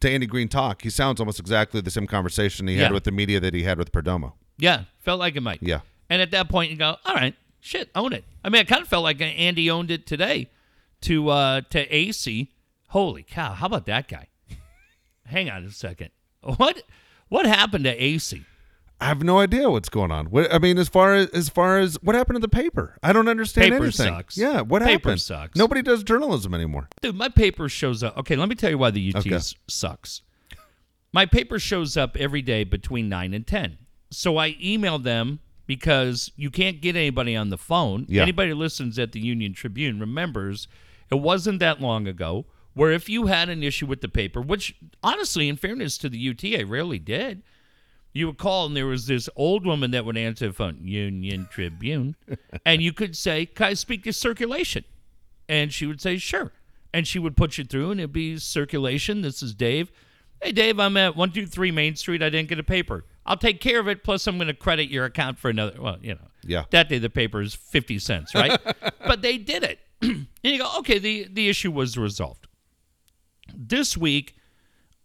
to 0.00 0.10
Andy 0.10 0.26
Green 0.26 0.48
talk, 0.48 0.82
he 0.82 0.90
sounds 0.90 1.20
almost 1.20 1.38
exactly 1.38 1.80
the 1.80 1.92
same 1.92 2.08
conversation 2.08 2.66
he 2.66 2.74
Yeah. 2.74 2.84
had 2.84 2.92
with 2.92 3.04
the 3.04 3.12
media 3.12 3.38
that 3.38 3.54
he 3.54 3.62
had 3.62 3.78
with 3.78 3.92
Perdomo. 3.92 4.32
Yeah, 4.58 4.84
felt 4.98 5.20
like 5.20 5.36
it 5.36 5.40
might. 5.42 5.62
Yeah. 5.62 5.80
And 6.10 6.20
at 6.20 6.32
that 6.32 6.48
point, 6.48 6.72
you 6.72 6.76
go, 6.76 6.96
all 7.04 7.14
right, 7.14 7.36
shit, 7.60 7.88
own 7.94 8.12
it. 8.12 8.24
I 8.42 8.48
mean, 8.48 8.60
I 8.60 8.64
kind 8.64 8.82
of 8.82 8.88
felt 8.88 9.04
like 9.04 9.20
Andy 9.20 9.70
owned 9.70 9.92
it 9.92 10.04
today 10.04 10.50
to 11.02 11.28
uh, 11.28 11.60
to 11.70 11.94
AC. 11.94 12.50
Holy 12.88 13.22
cow! 13.22 13.52
How 13.52 13.66
about 13.66 13.86
that 13.86 14.08
guy? 14.08 14.26
Hang 15.26 15.48
on 15.48 15.62
a 15.64 15.70
second. 15.70 16.10
What 16.42 16.82
What 17.28 17.46
happened 17.46 17.84
to 17.84 18.02
AC? 18.02 18.44
I 19.00 19.06
have 19.06 19.22
no 19.22 19.38
idea 19.38 19.68
what's 19.70 19.88
going 19.90 20.10
on. 20.10 20.26
What, 20.26 20.52
I 20.52 20.58
mean, 20.58 20.78
as 20.78 20.88
far 20.88 21.14
as 21.14 21.28
as 21.30 21.48
far 21.50 21.78
as 21.78 21.96
what 22.02 22.16
happened 22.16 22.36
to 22.36 22.40
the 22.40 22.48
paper, 22.48 22.96
I 23.02 23.12
don't 23.12 23.28
understand 23.28 23.64
Paper 23.72 23.84
anything. 23.84 24.06
sucks. 24.06 24.38
Yeah, 24.38 24.62
what 24.62 24.80
Paper 24.82 24.92
happened? 24.92 25.20
sucks. 25.20 25.56
Nobody 25.56 25.82
does 25.82 26.02
journalism 26.02 26.54
anymore. 26.54 26.88
Dude, 27.02 27.14
my 27.14 27.28
paper 27.28 27.68
shows 27.68 28.02
up. 28.02 28.16
Okay, 28.18 28.36
let 28.36 28.48
me 28.48 28.54
tell 28.54 28.70
you 28.70 28.78
why 28.78 28.90
the 28.90 29.12
UT 29.14 29.26
Okay. 29.26 29.38
sucks. 29.68 30.22
My 31.12 31.26
paper 31.26 31.58
shows 31.58 31.96
up 31.96 32.16
every 32.16 32.42
day 32.42 32.64
between 32.64 33.08
9 33.08 33.32
and 33.34 33.46
10. 33.46 33.78
So 34.10 34.36
I 34.38 34.56
email 34.62 34.98
them 34.98 35.40
because 35.66 36.30
you 36.36 36.50
can't 36.50 36.80
get 36.80 36.94
anybody 36.96 37.34
on 37.36 37.50
the 37.50 37.58
phone. 37.58 38.06
Yeah. 38.08 38.22
Anybody 38.22 38.50
who 38.50 38.56
listens 38.56 38.98
at 38.98 39.12
the 39.12 39.20
Union 39.20 39.52
Tribune 39.52 39.98
remembers 40.00 40.68
it 41.10 41.16
wasn't 41.16 41.60
that 41.60 41.80
long 41.80 42.06
ago 42.08 42.46
where 42.74 42.92
if 42.92 43.08
you 43.08 43.26
had 43.26 43.48
an 43.48 43.62
issue 43.62 43.86
with 43.86 44.00
the 44.00 44.08
paper, 44.08 44.40
which 44.40 44.74
honestly, 45.02 45.48
in 45.48 45.56
fairness 45.56 45.96
to 45.98 46.08
the 46.08 46.28
UT, 46.30 46.44
I 46.58 46.62
rarely 46.62 46.98
did, 46.98 47.42
you 48.16 48.26
would 48.26 48.38
call 48.38 48.66
and 48.66 48.76
there 48.76 48.86
was 48.86 49.06
this 49.06 49.28
old 49.36 49.66
woman 49.66 49.90
that 49.92 50.04
would 50.04 50.16
answer 50.16 50.48
the 50.48 50.52
phone, 50.52 50.78
Union 50.82 51.48
Tribune, 51.50 52.16
and 52.64 52.82
you 52.82 52.92
could 52.92 53.16
say, 53.16 53.46
Can 53.46 53.66
I 53.66 53.74
speak 53.74 54.04
to 54.04 54.12
circulation? 54.12 54.84
And 55.48 55.72
she 55.72 55.86
would 55.86 56.00
say, 56.00 56.16
Sure. 56.16 56.52
And 56.92 57.06
she 57.06 57.18
would 57.18 57.36
put 57.36 57.58
you 57.58 57.64
through 57.64 57.90
and 57.90 58.00
it'd 58.00 58.12
be 58.12 58.38
circulation. 58.38 59.20
This 59.20 59.42
is 59.42 59.54
Dave. 59.54 59.90
Hey 60.42 60.52
Dave, 60.52 60.78
I'm 60.80 60.96
at 60.96 61.16
one 61.16 61.30
two 61.30 61.46
three 61.46 61.70
Main 61.70 61.96
Street. 61.96 62.22
I 62.22 62.30
didn't 62.30 62.48
get 62.48 62.58
a 62.58 62.64
paper. 62.64 63.04
I'll 63.24 63.36
take 63.36 63.60
care 63.60 63.80
of 63.80 63.88
it, 63.88 64.04
plus 64.04 64.26
I'm 64.26 64.38
gonna 64.38 64.54
credit 64.54 64.88
your 64.88 65.04
account 65.04 65.38
for 65.38 65.50
another 65.50 65.80
well, 65.80 65.98
you 66.00 66.14
know. 66.14 66.28
Yeah. 66.42 66.64
That 66.70 66.88
day 66.88 66.98
the 66.98 67.10
paper 67.10 67.40
is 67.40 67.54
fifty 67.54 67.98
cents, 67.98 68.34
right? 68.34 68.58
but 69.06 69.22
they 69.22 69.38
did 69.38 69.62
it. 69.62 69.80
and 70.02 70.26
you 70.42 70.58
go, 70.58 70.70
okay, 70.78 70.98
the, 70.98 71.26
the 71.30 71.48
issue 71.48 71.70
was 71.70 71.96
resolved. 71.96 72.46
This 73.54 73.96
week, 73.96 74.36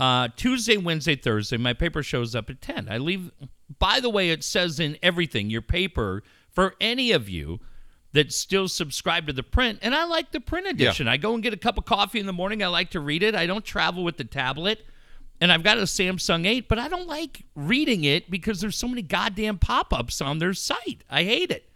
uh, 0.01 0.29
Tuesday, 0.35 0.77
Wednesday, 0.77 1.15
Thursday, 1.15 1.57
my 1.57 1.73
paper 1.73 2.01
shows 2.01 2.33
up 2.33 2.49
at 2.49 2.59
10. 2.59 2.87
I 2.89 2.97
leave, 2.97 3.29
by 3.77 3.99
the 3.99 4.09
way, 4.09 4.31
it 4.31 4.43
says 4.43 4.79
in 4.79 4.97
everything, 5.03 5.51
your 5.51 5.61
paper, 5.61 6.23
for 6.49 6.73
any 6.81 7.11
of 7.11 7.29
you 7.29 7.59
that 8.13 8.33
still 8.33 8.67
subscribe 8.67 9.27
to 9.27 9.33
the 9.33 9.43
print, 9.43 9.77
and 9.83 9.93
I 9.93 10.05
like 10.05 10.31
the 10.31 10.39
print 10.41 10.65
edition. 10.65 11.07
I 11.07 11.17
go 11.17 11.35
and 11.35 11.43
get 11.43 11.53
a 11.53 11.57
cup 11.57 11.77
of 11.77 11.85
coffee 11.85 12.19
in 12.19 12.25
the 12.25 12.33
morning. 12.33 12.63
I 12.63 12.67
like 12.67 12.89
to 12.91 12.99
read 12.99 13.21
it. 13.21 13.35
I 13.35 13.45
don't 13.45 13.63
travel 13.63 14.03
with 14.03 14.17
the 14.17 14.23
tablet. 14.23 14.83
And 15.39 15.51
I've 15.51 15.63
got 15.63 15.77
a 15.77 15.81
Samsung 15.83 16.47
8, 16.47 16.67
but 16.67 16.79
I 16.79 16.87
don't 16.87 17.07
like 17.07 17.43
reading 17.55 18.03
it 18.03 18.31
because 18.31 18.59
there's 18.59 18.77
so 18.77 18.87
many 18.87 19.03
goddamn 19.03 19.59
pop 19.59 19.93
ups 19.93 20.19
on 20.19 20.39
their 20.39 20.55
site. 20.55 21.03
I 21.11 21.25
hate 21.25 21.51
it 21.51 21.67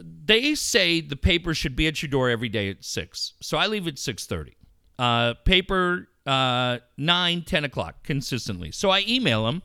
they 0.00 0.54
say 0.54 1.00
the 1.00 1.16
paper 1.16 1.54
should 1.54 1.74
be 1.74 1.88
at 1.88 2.00
your 2.02 2.08
door 2.08 2.30
every 2.30 2.48
day 2.48 2.70
at 2.70 2.84
6 2.84 3.32
so 3.40 3.58
i 3.58 3.66
leave 3.66 3.88
at 3.88 3.94
6.30 3.94 4.52
uh, 5.00 5.34
paper 5.44 6.08
uh, 6.28 6.78
9 6.96 7.42
10 7.42 7.64
o'clock 7.64 8.04
consistently. 8.04 8.70
So 8.70 8.90
i 8.90 9.02
email 9.08 9.46
them 9.46 9.62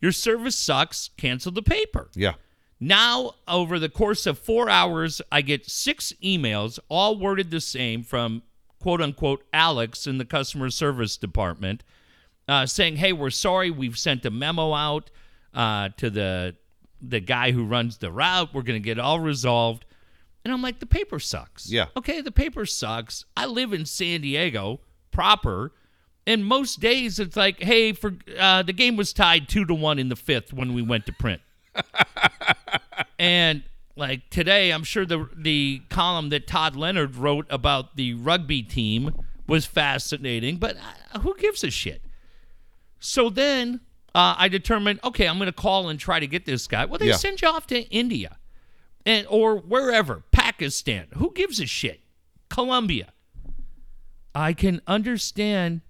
your 0.00 0.12
service 0.12 0.56
sucks. 0.56 1.10
Cancel 1.16 1.50
the 1.52 1.62
paper. 1.62 2.10
Yeah. 2.14 2.34
now 2.80 3.32
over 3.48 3.78
the 3.78 3.88
course 3.88 4.26
of 4.26 4.38
four 4.38 4.68
hours 4.68 5.22
i 5.32 5.40
get 5.40 5.64
six 5.70 6.12
emails 6.22 6.78
all 6.88 7.16
worded 7.18 7.50
the 7.50 7.60
same 7.60 8.02
from 8.02 8.42
quote 8.80 9.00
unquote 9.00 9.42
alex 9.52 10.06
in 10.06 10.18
the 10.18 10.24
customer 10.24 10.68
service 10.70 11.16
department 11.16 11.82
uh, 12.48 12.66
saying 12.66 12.96
hey 12.96 13.12
we're 13.12 13.30
sorry. 13.30 13.70
We've 13.70 13.96
sent 13.98 14.26
a 14.26 14.30
memo 14.30 14.74
out 14.74 15.10
uh, 15.54 15.88
to 15.96 16.10
the 16.10 16.54
the 17.00 17.20
guy 17.20 17.52
who 17.52 17.64
runs 17.64 17.98
the 17.98 18.12
route. 18.12 18.50
We're 18.54 18.62
going 18.62 18.80
to 18.82 18.84
get 18.84 18.98
it 18.98 19.00
all 19.00 19.20
resolved. 19.20 19.84
And 20.44 20.52
i'm 20.52 20.60
like 20.60 20.78
the 20.78 20.86
paper 20.86 21.18
sucks. 21.18 21.70
Yeah. 21.70 21.86
okay 21.96 22.20
the 22.20 22.30
paper 22.32 22.66
sucks. 22.66 23.24
I 23.36 23.46
live 23.46 23.72
in 23.72 23.86
san 23.86 24.20
diego 24.20 24.80
proper 25.10 25.72
and 26.26 26.44
most 26.44 26.80
days 26.80 27.18
it's 27.18 27.36
like 27.36 27.62
hey 27.62 27.92
for 27.92 28.14
uh, 28.38 28.62
the 28.62 28.72
game 28.72 28.96
was 28.96 29.12
tied 29.12 29.48
two 29.48 29.64
to 29.64 29.74
one 29.74 29.98
in 29.98 30.08
the 30.08 30.16
fifth 30.16 30.52
when 30.52 30.74
we 30.74 30.82
went 30.82 31.04
to 31.06 31.12
print 31.12 31.40
and 33.18 33.62
like 33.96 34.28
today, 34.28 34.70
I'm 34.72 34.82
sure 34.82 35.06
the 35.06 35.28
the 35.36 35.82
column 35.88 36.30
that 36.30 36.46
Todd 36.48 36.74
Leonard 36.74 37.14
wrote 37.14 37.46
about 37.48 37.94
the 37.96 38.14
rugby 38.14 38.60
team 38.62 39.12
was 39.46 39.66
fascinating, 39.66 40.56
but 40.56 40.76
uh, 41.12 41.20
who 41.20 41.36
gives 41.36 41.62
a 41.62 41.70
shit? 41.70 42.02
So 42.98 43.30
then 43.30 43.80
uh, 44.14 44.34
I 44.36 44.48
determined, 44.48 44.98
okay, 45.04 45.28
I'm 45.28 45.36
going 45.38 45.46
to 45.46 45.52
call 45.52 45.88
and 45.90 46.00
try 46.00 46.18
to 46.18 46.26
get 46.26 46.44
this 46.44 46.66
guy. 46.66 46.86
Well, 46.86 46.98
they 46.98 47.06
Yeah. 47.08 47.16
send 47.16 47.40
you 47.40 47.46
off 47.48 47.68
to 47.68 47.82
India 47.88 48.38
and 49.06 49.26
or 49.30 49.58
wherever, 49.58 50.24
Pakistan. 50.32 51.06
Who 51.16 51.32
gives 51.32 51.60
a 51.60 51.66
shit? 51.66 52.00
Colombia. 52.48 53.12
I 54.34 54.54
can 54.54 54.80
understand 54.88 55.82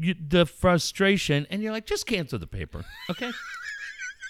you, 0.00 0.14
the 0.14 0.46
frustration, 0.46 1.46
and 1.50 1.62
you're 1.62 1.72
like, 1.72 1.86
just 1.86 2.06
cancel 2.06 2.38
the 2.38 2.46
paper, 2.46 2.84
okay? 3.10 3.30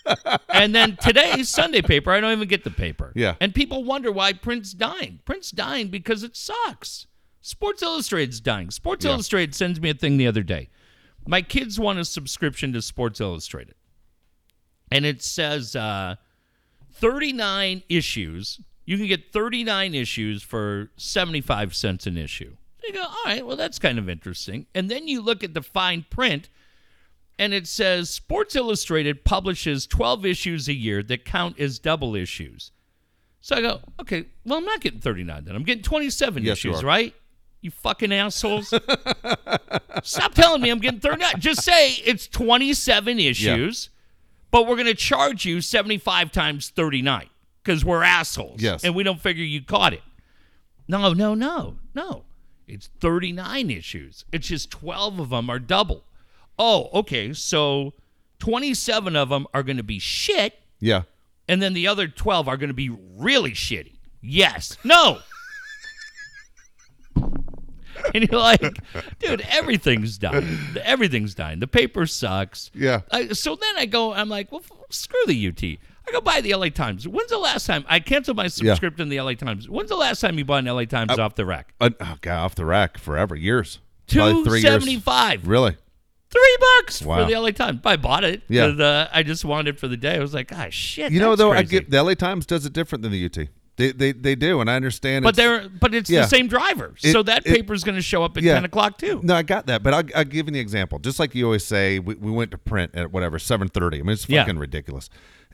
and 0.49 0.75
then 0.75 0.97
today's 0.97 1.49
Sunday 1.49 1.83
paper, 1.83 2.11
I 2.11 2.21
don't 2.21 2.33
even 2.33 2.49
get 2.49 2.65
the 2.65 2.71
paper. 2.71 3.13
Yeah. 3.15 3.37
And 3.41 3.55
people 3.55 3.85
wonder 3.85 4.11
why 4.11 4.33
print's 4.33 4.73
dying. 4.73 5.21
Print's 5.25 5.51
dying 5.51 5.89
because 5.89 6.23
it 6.23 6.37
sucks. 6.37 7.07
Sports 7.41 7.83
Illustrated's 7.83 8.41
dying. 8.41 8.71
Sports 8.71 9.05
Yeah. 9.05 9.13
Illustrated 9.13 9.55
sends 9.55 9.81
me 9.81 9.91
a 9.91 9.95
thing 9.95 10.17
the 10.17 10.27
other 10.27 10.43
day. 10.43 10.69
My 11.27 11.43
kids 11.43 11.79
want 11.79 11.99
a 11.99 12.05
subscription 12.05 12.73
to 12.73 12.83
Sports 12.83 13.21
Illustrated. 13.21 13.75
And 14.91 15.05
it 15.07 15.23
says 15.23 15.77
uh, 15.77 16.17
39 16.93 17.83
issues. 17.89 18.61
You 18.85 18.97
can 18.97 19.07
get 19.07 19.33
39 19.33 19.95
issues 19.95 20.43
for 20.43 20.91
75 20.97 21.75
cents 21.75 22.07
an 22.07 22.19
issue. 22.19 22.57
You 22.83 22.93
go, 22.95 23.03
all 23.03 23.17
right, 23.27 23.47
well, 23.47 23.57
that's 23.57 23.79
kind 23.79 23.99
of 23.99 24.09
interesting. 24.09 24.67
And 24.75 24.91
then 24.91 25.07
you 25.07 25.21
look 25.21 25.45
at 25.45 25.55
the 25.55 25.63
fine 25.63 26.05
print, 26.11 26.49
and 27.39 27.53
it 27.55 27.67
says 27.67 28.11
Sports 28.11 28.57
Illustrated 28.57 29.25
publishes 29.25 29.87
12 29.87 30.25
issues 30.27 30.69
a 30.69 30.75
year 30.75 31.03
that 31.05 31.25
count 31.25 31.59
as 31.61 31.79
double 31.79 32.15
issues. 32.17 32.73
So 33.43 33.57
I 33.57 33.61
go, 33.63 33.81
okay, 34.01 34.27
well, 34.45 34.59
I'm 34.59 34.65
not 34.65 34.81
getting 34.81 35.01
39 35.01 35.45
then. 35.45 35.55
I'm 35.57 35.63
getting 35.65 35.83
27 35.83 36.43
Yes, 36.43 36.59
issues, 36.59 36.83
are. 36.83 36.87
right? 36.87 37.15
You 37.63 37.71
fucking 37.71 38.13
assholes. 38.13 38.69
Stop 40.03 40.35
telling 40.35 40.63
me 40.63 40.71
I'm 40.71 40.79
getting 40.79 41.01
39. 41.01 41.35
Just 41.39 41.63
say 41.63 41.93
it's 42.05 42.27
27 42.27 43.19
issues, 43.19 43.91
but 44.51 44.67
we're 44.67 44.77
going 44.77 44.87
to 44.87 44.95
charge 44.95 45.45
you 45.45 45.61
75 45.61 46.33
times 46.33 46.71
39 46.71 47.29
because 47.63 47.85
we're 47.85 48.03
assholes. 48.03 48.61
Yes. 48.63 48.85
And 48.85 48.95
we 48.95 49.03
don't 49.03 49.21
figure 49.21 49.45
you 49.45 49.63
caught 49.63 49.93
it. 49.93 50.03
No, 50.89 51.13
no, 51.13 51.35
no, 51.35 51.77
no. 51.95 52.25
It's 52.73 52.89
39 53.01 53.71
issues. 53.71 54.25
It's 54.33 54.49
just 54.49 54.71
12 54.71 55.19
of 55.21 55.31
them 55.31 55.51
are 55.51 55.59
double. 55.59 56.05
Oh, 56.59 56.89
okay. 56.95 57.33
So 57.33 57.95
27 58.39 59.17
of 59.17 59.29
them 59.29 59.47
are 59.53 59.63
going 59.63 59.77
to 59.77 59.83
be 59.83 59.99
shit, 59.99 60.59
Yeah. 60.81 61.03
and 61.49 61.61
then 61.63 61.73
the 61.75 61.87
other 61.87 62.09
12 62.09 62.49
are 62.49 62.57
going 62.57 62.69
to 62.69 62.75
be 62.75 62.91
really 63.17 63.53
shitty. 63.53 63.97
Yes. 64.23 64.77
No. 64.85 65.19
and 68.15 68.29
you're 68.31 68.41
like, 68.41 68.61
dude, 69.19 69.43
everything's 69.49 70.19
dying. 70.19 70.59
Everything's 70.83 71.35
dying. 71.35 71.61
The 71.61 71.67
paper 71.67 72.07
sucks. 72.07 72.71
Yeah. 72.75 73.01
I, 73.11 73.29
so 73.29 73.57
then 73.57 73.77
I 73.77 73.87
go, 73.87 74.13
I'm 74.13 74.29
like, 74.29 74.51
well, 74.53 74.63
f- 74.65 74.71
screw 74.91 75.21
the 75.27 75.49
UT. 75.49 75.79
I 76.09 76.13
go 76.13 76.21
buy 76.21 76.41
the 76.41 76.55
LA 76.55 76.69
Times. 76.71 77.07
When's 77.07 77.31
the 77.31 77.39
last 77.39 77.67
time 77.67 77.85
I 77.89 78.01
canceled 78.01 78.37
my 78.37 78.49
subscription 78.49 79.07
to 79.07 79.11
the 79.11 79.21
LA 79.21 79.35
Times? 79.35 79.69
When's 79.69 79.91
the 79.91 79.97
last 79.97 80.21
time 80.21 80.39
you 80.39 80.45
bought 80.45 80.65
an 80.67 80.75
LA 80.75 80.85
Times 80.85 81.19
off 81.19 81.35
the 81.37 81.45
rack? 81.47 81.75
Uh, 81.81 81.91
oh, 82.01 82.17
God, 82.21 82.39
off 82.45 82.55
the 82.55 82.65
rack 82.65 82.99
forever. 82.99 83.35
Years. 83.37 83.79
Two 84.07 84.45
seventy 84.61 84.99
five. 84.99 85.47
Really? 85.47 85.77
Three 86.31 86.57
bucks 86.79 87.03
Wow. 87.03 87.19
for 87.25 87.31
the 87.33 87.39
LA 87.39 87.51
Times. 87.51 87.81
I 87.85 87.97
bought 87.97 88.25
it. 88.25 88.43
Yeah. 88.49 88.67
Uh, 88.67 89.09
I 89.13 89.23
just 89.23 89.45
wanted 89.45 89.75
it 89.77 89.81
for 89.81 89.89
the 89.89 89.97
day. 89.97 90.17
I 90.17 90.21
was 90.21 90.33
like, 90.35 90.51
ah, 90.55 90.67
shit. 90.71 91.13
You 91.13 91.21
know, 91.21 91.37
though, 91.37 91.53
I 91.53 91.63
get 91.63 91.91
the 91.91 92.03
LA 92.03 92.15
Times 92.15 92.47
does 92.47 92.65
it 92.67 92.73
different 92.73 93.03
than 93.03 93.13
the 93.13 93.25
UT. 93.25 93.49
They 93.77 93.93
they, 93.93 94.13
they 94.13 94.35
do, 94.35 94.61
and 94.61 94.69
I 94.71 94.75
understand. 94.77 95.23
But 95.23 95.39
it's- 95.39 95.61
they're 95.63 95.69
but 95.69 95.95
it's 95.95 96.11
Yeah. 96.11 96.23
the 96.23 96.29
same 96.29 96.49
driver, 96.49 96.95
It- 97.03 97.13
so 97.13 97.23
that 97.23 97.47
it- 97.47 97.55
paper's 97.55 97.83
going 97.85 97.95
to 97.97 98.03
show 98.03 98.23
up 98.25 98.37
at 98.37 98.43
Yeah. 98.43 98.55
ten 98.55 98.65
o'clock 98.65 98.99
too. 98.99 99.21
No, 99.23 99.35
I 99.35 99.43
got 99.43 99.67
that, 99.67 99.83
but 99.83 99.95
I'll, 99.95 100.03
I'll 100.15 100.25
give 100.25 100.47
you 100.47 100.51
an 100.51 100.55
example. 100.57 100.99
Just 100.99 101.19
like 101.19 101.35
you 101.35 101.45
always 101.47 101.65
say, 101.65 101.99
we, 101.99 102.15
we 102.15 102.31
went 102.31 102.51
to 102.51 102.59
print 102.59 102.93
at 102.95 103.11
whatever 103.13 103.39
seven 103.39 103.69
thirty. 103.69 103.99
I 103.99 104.03
mean, 104.03 104.11
it's 104.11 104.29
Yeah. 104.29 104.43
fucking 104.43 104.59
ridiculous. 104.59 105.09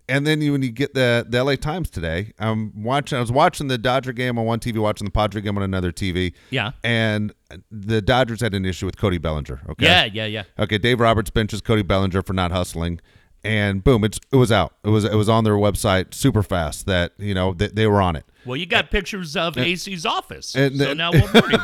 And 0.08 0.26
then 0.26 0.40
you, 0.40 0.52
when 0.52 0.62
you 0.62 0.70
get 0.70 0.94
the 0.94 1.26
the 1.28 1.42
LA 1.42 1.56
Times 1.56 1.90
today, 1.90 2.32
I'm 2.38 2.84
watching. 2.84 3.18
I 3.18 3.20
was 3.20 3.32
watching 3.32 3.66
the 3.68 3.78
Dodger 3.78 4.12
game 4.12 4.38
on 4.38 4.44
one 4.44 4.60
TV, 4.60 4.78
watching 4.78 5.04
the 5.04 5.10
Padre 5.10 5.40
game 5.40 5.56
on 5.56 5.64
another 5.64 5.90
TV. 5.90 6.32
Yeah. 6.50 6.72
And 6.84 7.34
the 7.70 8.00
Dodgers 8.00 8.40
had 8.40 8.54
an 8.54 8.64
issue 8.64 8.86
with 8.86 8.96
Cody 8.96 9.18
Bellinger. 9.18 9.62
Okay. 9.70 9.84
Yeah, 9.84 10.04
yeah, 10.04 10.26
yeah. 10.26 10.42
Okay, 10.58 10.78
Dave 10.78 11.00
Roberts 11.00 11.30
benches 11.30 11.60
Cody 11.60 11.82
Bellinger 11.82 12.22
for 12.22 12.34
not 12.34 12.52
hustling, 12.52 13.00
and 13.42 13.82
boom, 13.82 14.04
it's 14.04 14.20
it 14.32 14.36
was 14.36 14.52
out. 14.52 14.74
It 14.84 14.90
was 14.90 15.04
it 15.04 15.14
was 15.14 15.28
on 15.28 15.44
their 15.44 15.54
website 15.54 16.14
super 16.14 16.42
fast 16.42 16.86
that 16.86 17.12
you 17.18 17.34
know 17.34 17.52
they, 17.52 17.68
they 17.68 17.86
were 17.86 18.00
on 18.00 18.14
it. 18.16 18.24
Well, 18.46 18.56
you 18.56 18.66
got 18.66 18.90
pictures 18.90 19.36
of 19.36 19.58
AC's 19.58 20.06
office, 20.06 20.54
and 20.54 20.76
so 20.76 20.84
then- 20.84 20.96
now 20.98 21.10
we'll 21.12 21.26
him. 21.26 21.60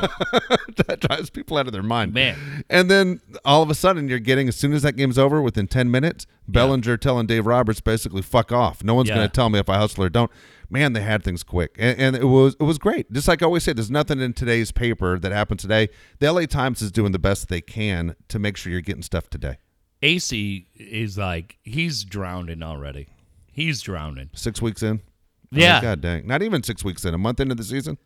that 0.87 0.99
drives 1.01 1.31
people 1.31 1.57
out 1.57 1.67
of 1.67 1.73
their 1.73 1.83
mind. 1.83 2.13
Man. 2.13 2.65
And 2.69 2.91
then 2.91 3.21
all 3.45 3.63
of 3.63 3.71
a 3.71 3.75
sudden, 3.75 4.09
you're 4.09 4.19
getting 4.19 4.49
as 4.49 4.57
soon 4.57 4.73
as 4.73 4.83
that 4.83 4.97
game's 4.97 5.19
over, 5.19 5.41
within 5.41 5.69
ten 5.69 5.91
minutes, 5.91 6.27
Bellinger 6.49 6.97
telling 6.97 7.27
Dave 7.27 7.47
Roberts 7.47 7.81
basically 7.81 8.23
"fuck 8.23 8.51
off." 8.53 8.83
No 8.83 8.95
one's 8.95 9.09
Yeah. 9.09 9.17
going 9.17 9.29
to 9.29 9.33
tell 9.33 9.49
me 9.49 9.59
if 9.59 9.69
I 9.69 9.79
hustle 9.79 10.05
or 10.05 10.09
don't. 10.09 10.31
Man, 10.71 10.95
they 10.95 11.03
had 11.03 11.23
things 11.23 11.43
quick, 11.43 11.77
and, 11.79 11.99
and 11.99 12.17
it 12.17 12.25
was 12.25 12.57
it 12.59 12.65
was 12.65 12.79
great. 12.79 13.13
Just 13.13 13.29
like 13.29 13.43
I 13.43 13.47
always 13.47 13.63
say, 13.63 13.73
there's 13.75 13.91
nothing 13.91 14.21
in 14.21 14.33
today's 14.33 14.73
paper 14.73 15.19
that 15.19 15.31
happened 15.31 15.61
today. 15.61 15.89
The 16.19 16.33
LA 16.33 16.47
Times 16.47 16.81
is 16.83 16.91
doing 16.91 17.13
the 17.13 17.19
best 17.19 17.49
they 17.49 17.61
can 17.61 18.17
to 18.29 18.39
make 18.39 18.57
sure 18.57 18.73
you're 18.73 18.81
getting 18.81 19.03
stuff 19.03 19.29
today. 19.29 19.59
AC 20.03 20.67
is 20.77 21.17
like 21.19 21.59
he's 21.63 22.05
drowning 22.05 22.63
already. 22.63 23.09
He's 23.53 23.83
drowning. 23.83 24.31
Six 24.35 24.63
weeks 24.63 24.83
in. 24.83 25.03
I 25.53 25.55
mean, 25.55 25.63
Yeah. 25.63 25.81
God 25.83 26.01
dang. 26.01 26.27
Not 26.27 26.43
even 26.43 26.63
six 26.63 26.83
weeks 26.83 27.05
in. 27.05 27.15
A 27.15 27.19
month 27.19 27.39
into 27.41 27.55
the 27.55 27.65
season. 27.65 27.99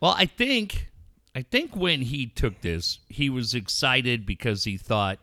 Well, 0.00 0.14
I 0.16 0.26
think 0.26 0.88
I 1.34 1.42
think 1.42 1.74
when 1.76 2.02
he 2.02 2.26
took 2.26 2.60
this, 2.60 2.98
he 3.08 3.30
was 3.30 3.54
excited 3.54 4.26
because 4.26 4.64
he 4.64 4.76
thought 4.76 5.18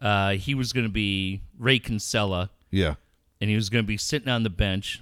uh, 0.00 0.32
he 0.32 0.54
was 0.54 0.72
going 0.72 0.86
to 0.86 0.92
be 0.92 1.42
Ray 1.58 1.78
Kinsella 1.78 2.50
Yeah. 2.70 2.94
and 3.40 3.48
he 3.50 3.56
was 3.56 3.68
going 3.70 3.84
to 3.84 3.86
be 3.86 3.96
sitting 3.98 4.28
on 4.28 4.42
the 4.44 4.50
bench 4.50 5.00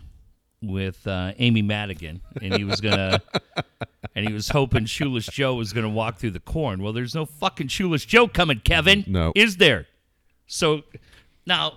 with 0.62 1.06
uh, 1.06 1.32
Amy 1.38 1.60
Madigan, 1.62 2.22
and 2.40 2.54
he 2.54 2.64
was 2.64 2.80
gonna, 2.80 3.20
and 4.16 4.26
he 4.26 4.32
was 4.32 4.48
hoping 4.48 4.86
Shoeless 4.86 5.26
Joe 5.26 5.54
was 5.56 5.74
gonna 5.74 5.90
walk 5.90 6.16
through 6.16 6.30
the 6.30 6.40
corn. 6.40 6.82
Well, 6.82 6.94
there's 6.94 7.14
no 7.14 7.26
fucking 7.26 7.68
Shoeless 7.68 8.06
Joe 8.06 8.28
coming, 8.28 8.60
Kevin. 8.60 9.04
No. 9.06 9.32
is 9.34 9.58
there? 9.58 9.86
So 10.46 10.82
now, 11.44 11.74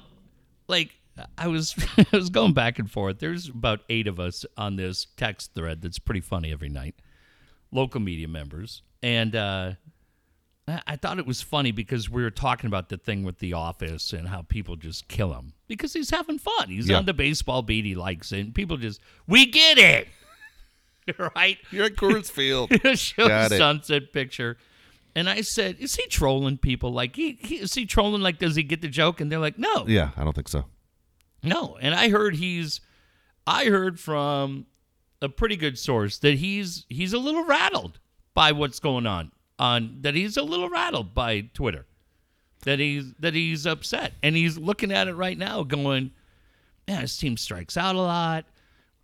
like, 0.70 0.96
I 1.38 1.48
was, 1.48 1.76
I 1.98 2.06
was 2.12 2.30
going 2.30 2.54
back 2.54 2.80
and 2.80 2.90
forth. 2.90 3.20
There's 3.20 3.50
about 3.50 3.82
eight 3.90 4.08
of 4.08 4.20
us 4.20 4.46
on 4.58 4.76
this 4.76 5.08
text 5.18 5.54
thread 5.54 5.82
that's 5.82 6.00
pretty 6.00 6.22
funny 6.22 6.52
every 6.52 6.70
night, 6.70 6.96
local 7.72 8.00
media 8.02 8.28
members, 8.28 8.82
and. 9.02 9.36
uh 9.36 9.72
I 10.86 10.98
thought 10.98 11.18
it 11.18 11.26
was 11.26 11.42
funny 11.42 11.72
because 11.72 12.10
we 12.10 12.22
were 12.22 12.30
talking 12.30 12.68
about 12.68 12.90
the 12.90 12.98
thing 12.98 13.24
with 13.24 13.40
The 13.40 13.54
Office 13.54 14.12
and 14.12 14.28
how 14.28 14.42
people 14.42 14.76
just 14.76 15.08
kill 15.08 15.32
him 15.34 15.54
because 15.70 15.94
he's 15.94 16.10
having 16.10 16.38
fun. 16.40 16.68
He's 16.68 16.90
Yeah. 16.90 16.98
on 16.98 17.06
the 17.06 17.14
baseball 17.14 17.62
beat. 17.62 17.86
He 17.86 17.96
likes 17.96 18.34
it. 18.34 18.40
And 18.42 18.54
people 18.54 18.76
just, 18.76 19.00
we 19.28 19.46
get 19.46 19.78
it. 19.78 20.10
right? 21.38 21.58
You're 21.72 21.86
at 21.86 21.96
Coors 21.96 22.30
Field. 22.30 22.70
Show 23.00 23.30
Got 23.30 23.54
it. 23.54 23.58
sunset 23.58 24.12
picture. 24.12 24.58
And 25.16 25.30
I 25.30 25.40
said, 25.40 25.78
is 25.80 25.96
he 25.96 26.06
trolling 26.08 26.58
people? 26.58 26.92
Like, 26.92 27.16
he, 27.16 27.38
he 27.40 27.56
is 27.60 27.74
he 27.74 27.86
trolling? 27.86 28.22
Like, 28.22 28.38
does 28.38 28.58
he 28.58 28.64
get 28.64 28.82
the 28.82 28.90
joke? 28.90 29.22
And 29.22 29.32
they're 29.32 29.40
like, 29.40 29.58
no. 29.58 29.86
yeah, 29.88 30.10
I 30.18 30.26
don't 30.26 30.34
think 30.36 30.50
so. 30.50 30.66
No, 31.44 31.78
and 31.80 31.94
I 31.94 32.10
heard 32.10 32.36
he's 32.36 32.82
I 33.46 33.66
heard 33.66 34.00
from 34.00 34.66
a 35.22 35.30
pretty 35.30 35.56
good 35.56 35.78
source 35.78 36.18
that 36.20 36.36
he's 36.36 36.86
he's 36.90 37.14
a 37.14 37.18
little 37.20 37.46
rattled 37.46 38.00
by 38.34 38.52
what's 38.52 38.80
going 38.80 39.08
on 39.08 39.32
on 39.60 39.98
that 40.02 40.16
he's 40.16 40.38
a 40.38 40.44
little 40.44 40.70
rattled 40.70 41.14
by 41.14 41.42
Twitter. 41.54 41.86
That 42.64 42.80
he's 42.80 43.14
that 43.20 43.34
he's 43.34 43.66
upset 43.66 44.14
and 44.22 44.36
he's 44.36 44.58
looking 44.58 44.92
at 44.92 45.08
it 45.08 45.14
right 45.14 45.38
now 45.38 45.64
going, 45.64 46.12
"Man, 46.88 47.02
his 47.02 47.18
team 47.18 47.38
strikes 47.38 47.78
out 47.78 47.96
a 47.96 48.02
lot." 48.02 48.46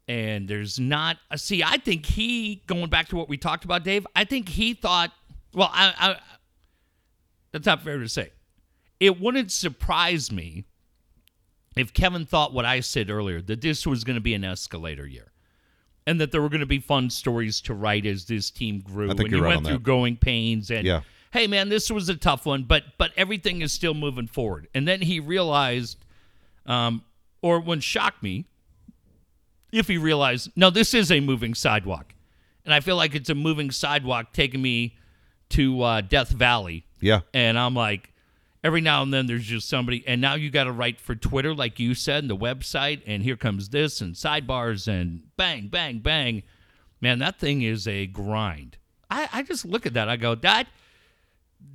And 0.05 0.49
there's 0.49 0.81
not 0.81 1.17
a, 1.31 1.37
see, 1.37 1.63
I 1.63 1.77
think 1.77 2.05
he 2.05 2.61
going 2.67 2.89
back 2.89 3.07
to 3.09 3.15
what 3.15 3.29
we 3.29 3.37
talked 3.37 3.63
about, 3.63 3.85
Dave. 3.85 4.05
I 4.13 4.25
think 4.25 4.49
he 4.49 4.73
thought, 4.73 5.13
well, 5.53 5.69
I, 5.71 5.93
I 5.97 6.19
that's 7.53 7.65
not 7.65 7.83
fair 7.83 7.99
to 7.99 8.09
say. 8.09 8.31
It 8.99 9.21
wouldn't 9.21 9.51
surprise 9.51 10.29
me 10.29 10.65
if 11.75 11.93
Kevin 11.93 12.25
thought 12.25 12.53
what 12.53 12.65
I 12.65 12.79
said 12.81 13.09
earlier 13.09 13.41
that 13.41 13.61
this 13.61 13.85
was 13.87 14.03
going 14.03 14.15
to 14.15 14.21
be 14.21 14.33
an 14.33 14.43
escalator 14.43 15.07
year, 15.07 15.31
and 16.05 16.19
that 16.21 16.31
there 16.31 16.41
were 16.41 16.49
going 16.49 16.59
to 16.59 16.65
be 16.65 16.79
fun 16.79 17.09
stories 17.09 17.61
to 17.61 17.73
write 17.73 18.05
as 18.05 18.25
this 18.25 18.49
team 18.51 18.81
grew, 18.81 19.09
and 19.09 19.19
you're 19.31 19.41
right 19.41 19.55
went 19.55 19.65
through 19.65 19.75
that. 19.77 19.83
growing 19.83 20.17
pains, 20.17 20.69
and 20.69 20.85
Yeah. 20.85 21.01
hey, 21.31 21.47
man, 21.47 21.69
this 21.69 21.89
was 21.89 22.09
a 22.09 22.15
tough 22.15 22.45
one, 22.45 22.63
but 22.63 22.83
but 22.97 23.11
everything 23.17 23.61
is 23.61 23.71
still 23.71 23.93
moving 23.93 24.27
forward. 24.27 24.67
And 24.73 24.87
then 24.87 25.01
he 25.01 25.19
realized, 25.19 25.97
um, 26.65 27.03
or 27.41 27.59
when 27.59 27.79
shocked 27.79 28.21
me, 28.21 28.45
if 29.71 29.87
he 29.87 29.97
realized, 29.97 30.51
no, 30.55 30.69
this 30.69 30.93
is 30.93 31.11
a 31.11 31.19
moving 31.19 31.55
sidewalk, 31.55 32.13
and 32.65 32.73
I 32.73 32.79
feel 32.79 32.95
like 32.95 33.15
it's 33.15 33.29
a 33.29 33.35
moving 33.35 33.71
sidewalk 33.71 34.33
taking 34.33 34.61
me 34.61 34.95
to 35.49 35.81
uh, 35.83 36.01
Death 36.01 36.29
Valley 36.29 36.85
Yeah. 36.99 37.21
and 37.33 37.57
I'm 37.59 37.75
like, 37.75 38.12
every 38.63 38.81
now 38.81 39.01
and 39.01 39.13
then 39.13 39.27
there's 39.27 39.45
just 39.45 39.67
somebody, 39.67 40.03
and 40.07 40.21
now 40.21 40.35
you 40.35 40.49
got 40.49 40.63
to 40.65 40.71
write 40.71 40.99
for 40.99 41.15
Twitter, 41.15 41.53
like 41.53 41.79
you 41.79 41.93
said, 41.93 42.23
and 42.23 42.29
the 42.29 42.37
website, 42.37 43.01
and 43.05 43.23
here 43.23 43.35
comes 43.35 43.69
this, 43.69 44.01
and 44.01 44.15
sidebars, 44.15 44.87
and 44.87 45.23
bang, 45.37 45.67
bang, 45.67 45.99
bang. 45.99 46.43
Man, 47.01 47.19
that 47.19 47.39
thing 47.39 47.61
is 47.61 47.87
a 47.87 48.07
grind. 48.07 48.77
I, 49.09 49.27
I 49.33 49.43
just 49.43 49.65
look 49.65 49.85
at 49.85 49.93
that. 49.95 50.07
I 50.09 50.15
go, 50.15 50.35
that 50.35 50.67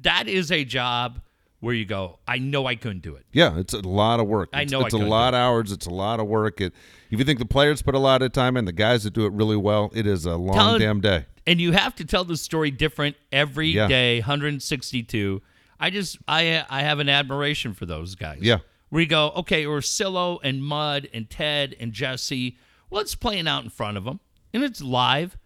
that 0.02 0.28
is 0.28 0.50
a 0.52 0.64
job 0.64 1.20
where 1.60 1.74
you 1.74 1.84
go, 1.84 2.18
I 2.26 2.38
know 2.38 2.66
I 2.66 2.76
couldn't 2.76 3.02
do 3.02 3.16
it. 3.16 3.26
Yeah, 3.32 3.58
it's 3.58 3.74
a 3.74 3.80
lot 3.80 4.20
of 4.20 4.28
work. 4.28 4.50
I 4.52 4.64
know 4.64 4.82
I 4.82 4.84
it's 4.84 4.94
a 4.94 4.98
lot 4.98 5.34
of 5.34 5.38
hours. 5.38 5.72
It's 5.72 5.86
a 5.86 5.90
lot 5.90 6.20
of 6.20 6.26
work. 6.26 6.60
It, 6.60 6.72
if 7.10 7.18
you 7.18 7.24
think 7.24 7.40
the 7.40 7.46
players 7.46 7.82
put 7.82 7.94
a 7.94 7.98
lot 7.98 8.22
of 8.22 8.32
time 8.32 8.56
in, 8.56 8.64
the 8.64 8.72
guys 8.72 9.04
that 9.04 9.12
do 9.12 9.26
it 9.26 9.32
really 9.32 9.56
well, 9.56 9.90
it 9.94 10.06
is 10.06 10.24
a 10.24 10.36
long 10.36 10.56
Tell- 10.56 10.78
damn 10.78 11.00
day. 11.00 11.26
and 11.46 11.60
you 11.60 11.72
have 11.72 11.94
to 11.96 12.04
tell 12.04 12.24
the 12.24 12.36
story 12.36 12.70
different 12.70 13.16
every 13.32 13.72
day. 13.72 14.16
Yeah. 14.16 14.20
162 14.20 15.42
i 15.80 15.90
just 15.90 16.18
i 16.28 16.64
i 16.70 16.82
have 16.82 16.98
an 16.98 17.08
admiration 17.08 17.74
for 17.74 17.86
those 17.86 18.14
guys 18.14 18.38
Yeah. 18.40 18.58
we 18.90 19.06
go 19.06 19.30
okay 19.36 19.64
Orsillo 19.64 20.38
and 20.42 20.62
mud 20.62 21.08
and 21.12 21.28
ted 21.28 21.74
and 21.80 21.92
jesse 21.92 22.56
well 22.90 23.00
it's 23.02 23.14
playing 23.14 23.46
out 23.48 23.64
in 23.64 23.70
front 23.70 23.96
of 23.96 24.04
them 24.04 24.20
and 24.52 24.62
it's 24.64 24.80
live 24.82 25.36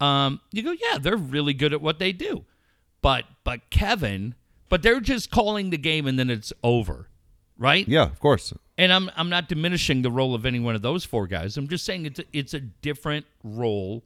um 0.00 0.40
you 0.52 0.62
go 0.62 0.72
yeah 0.72 0.98
they're 0.98 1.16
really 1.16 1.54
good 1.54 1.72
at 1.72 1.80
what 1.80 1.98
they 1.98 2.12
do 2.12 2.44
but 3.00 3.24
but 3.44 3.70
kevin 3.70 4.34
but 4.68 4.82
they're 4.82 5.00
just 5.00 5.30
calling 5.30 5.70
the 5.70 5.78
game 5.78 6.06
and 6.06 6.18
then 6.18 6.30
it's 6.30 6.52
over 6.62 7.08
right 7.58 7.86
Yeah, 7.86 8.04
of 8.04 8.18
course. 8.18 8.52
and 8.78 8.92
I'm 8.92 9.10
I'm 9.16 9.28
not 9.28 9.48
diminishing 9.48 10.02
the 10.02 10.10
role 10.10 10.34
of 10.34 10.46
any 10.46 10.58
one 10.58 10.74
of 10.74 10.82
those 10.82 11.04
four 11.04 11.26
guys. 11.26 11.56
I'm 11.58 11.68
just 11.68 11.84
saying 11.84 12.06
it's 12.06 12.18
a, 12.18 12.24
it's 12.32 12.54
a 12.54 12.60
different 12.60 13.26
role 13.44 14.04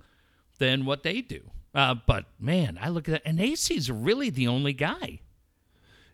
than 0.59 0.85
what 0.85 1.05
they 1.05 1.21
do. 1.23 1.41
Uh, 1.75 1.95
but 2.07 2.25
man, 2.41 2.79
I 2.83 2.89
look 2.89 3.09
at 3.09 3.13
that, 3.13 3.23
and 3.25 3.39
Acee's 3.39 3.91
really 3.91 4.29
the 4.31 4.49
only 4.49 4.73
guy. 4.73 5.21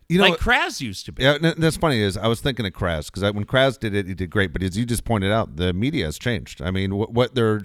You 0.09 0.17
know, 0.19 0.29
like 0.29 0.39
Kraz 0.39 0.81
used 0.81 1.05
to 1.05 1.11
be. 1.11 1.23
Yeah, 1.23 1.37
that's 1.57 1.77
funny. 1.77 1.99
Is 1.99 2.17
I 2.17 2.27
was 2.27 2.41
thinking 2.41 2.65
of 2.65 2.73
Kraz 2.73 3.05
because 3.11 3.23
when 3.33 3.45
Kraz 3.45 3.79
did 3.79 3.95
it, 3.95 4.05
he 4.07 4.13
did 4.13 4.29
great. 4.29 4.51
But 4.53 4.61
as 4.63 4.77
you 4.77 4.85
just 4.85 5.05
pointed 5.05 5.31
out, 5.31 5.55
the 5.55 5.73
media 5.73 6.05
has 6.05 6.19
changed. 6.19 6.61
I 6.61 6.71
mean, 6.71 6.95
what, 6.95 7.13
what 7.13 7.35
their 7.35 7.61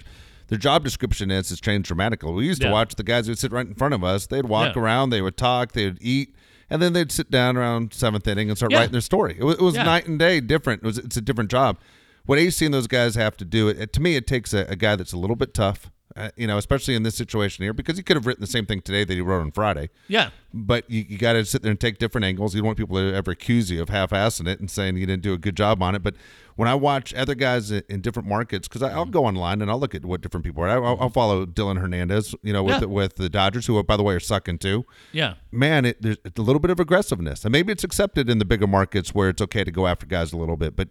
their 0.47 0.57
job 0.57 0.83
description 0.83 1.29
is 1.31 1.49
has 1.49 1.59
changed 1.61 1.87
dramatically. 1.87 2.31
We 2.31 2.45
used 2.45 2.61
to 2.61 2.71
watch 2.71 2.95
the 2.95 3.03
guys 3.03 3.25
who 3.27 3.31
would 3.31 3.39
sit 3.39 3.51
right 3.51 3.67
in 3.67 3.75
front 3.75 3.93
of 3.93 4.03
us. 4.03 4.25
They'd 4.27 4.45
walk 4.45 4.75
Yeah. 4.75 4.81
around, 4.81 5.11
they 5.11 5.21
would 5.21 5.37
talk, 5.37 5.73
they 5.73 5.85
would 5.85 5.99
eat, 6.01 6.33
and 6.71 6.81
then 6.81 6.93
they'd 6.93 7.11
sit 7.11 7.29
down 7.29 7.55
around 7.55 7.93
seventh 7.93 8.27
inning 8.27 8.49
and 8.49 8.57
start 8.57 8.71
Yeah. 8.71 8.79
writing 8.79 8.93
their 8.93 9.01
story. 9.01 9.35
It 9.37 9.43
was, 9.43 9.55
it 9.57 9.61
was 9.61 9.75
Yeah. 9.75 9.83
night 9.83 10.07
and 10.07 10.17
day 10.17 10.39
different. 10.39 10.81
It 10.81 10.87
was 10.87 10.97
it's 10.97 11.17
a 11.17 11.21
different 11.21 11.51
job. 11.51 11.77
What 12.25 12.39
Acee 12.39 12.65
and 12.65 12.73
those 12.73 12.87
guys 12.87 13.13
have 13.15 13.37
to 13.37 13.45
do, 13.45 13.67
it, 13.69 13.91
to 13.93 13.99
me, 14.01 14.15
it 14.15 14.25
takes 14.27 14.53
a, 14.53 14.65
a 14.69 14.75
guy 14.75 14.95
that's 14.95 15.13
a 15.13 15.17
little 15.17 15.35
bit 15.35 15.53
tough. 15.53 15.91
Uh, 16.15 16.29
you 16.35 16.47
know, 16.47 16.57
especially 16.57 16.95
in 16.95 17.03
this 17.03 17.13
situation 17.15 17.63
here, 17.63 17.71
because 17.71 17.95
he 17.95 18.01
could 18.03 18.15
have 18.17 18.25
written 18.25 18.41
the 18.41 18.47
same 18.47 18.65
thing 18.65 18.81
today 18.81 19.03
that 19.03 19.13
he 19.13 19.21
wrote 19.21 19.41
on 19.41 19.51
Friday 19.51 19.89
Yeah, 20.07 20.31
but 20.51 20.89
you, 20.89 21.05
you 21.07 21.17
got 21.19 21.33
to 21.33 21.45
sit 21.45 21.61
there 21.61 21.69
and 21.69 21.79
take 21.79 21.99
different 21.99 22.25
angles. 22.25 22.55
You 22.55 22.61
don't 22.61 22.65
want 22.65 22.79
people 22.79 22.97
to 22.97 23.13
ever 23.13 23.29
accuse 23.31 23.69
you 23.69 23.79
of 23.83 23.89
half-assing 23.89 24.47
it 24.47 24.59
and 24.59 24.71
saying 24.71 24.97
you 24.97 25.05
didn't 25.05 25.21
do 25.21 25.33
a 25.33 25.37
good 25.37 25.55
job 25.55 25.83
on 25.83 25.93
it. 25.93 26.01
But 26.01 26.15
when 26.55 26.67
I 26.67 26.73
watch 26.73 27.13
other 27.13 27.35
guys 27.35 27.69
in, 27.69 27.83
in 27.89 28.01
different 28.01 28.27
markets, 28.27 28.67
because 28.67 28.81
I'll 28.81 29.05
go 29.05 29.25
online 29.25 29.61
and 29.61 29.69
I'll 29.69 29.79
look 29.79 29.93
at 29.93 30.03
what 30.03 30.21
different 30.21 30.43
people 30.45 30.63
are. 30.63 30.69
I, 30.69 30.73
I'll, 30.75 30.97
I'll 30.99 31.09
follow 31.11 31.45
Dylan 31.45 31.79
Hernandez, 31.79 32.33
you 32.41 32.53
know, 32.53 32.63
with 32.63 32.73
Yeah. 32.73 32.79
the, 32.79 32.89
with 32.89 33.15
the 33.17 33.29
Dodgers, 33.29 33.67
who 33.67 33.81
by 33.83 33.95
the 33.95 34.03
way 34.03 34.15
are 34.15 34.19
sucking 34.19 34.57
too. 34.57 34.85
yeah, 35.11 35.35
Man, 35.51 35.85
it, 35.85 36.01
there's 36.01 36.17
a 36.25 36.41
little 36.41 36.59
bit 36.59 36.71
of 36.71 36.79
aggressiveness, 36.79 37.45
and 37.45 37.51
maybe 37.51 37.71
it's 37.71 37.83
accepted 37.83 38.31
in 38.31 38.39
the 38.39 38.45
bigger 38.45 38.67
markets 38.67 39.13
where 39.13 39.29
it's 39.29 39.43
okay 39.43 39.63
to 39.63 39.71
go 39.71 39.85
after 39.85 40.07
guys 40.07 40.33
a 40.33 40.37
little 40.37 40.57
bit, 40.57 40.75
but. 40.75 40.87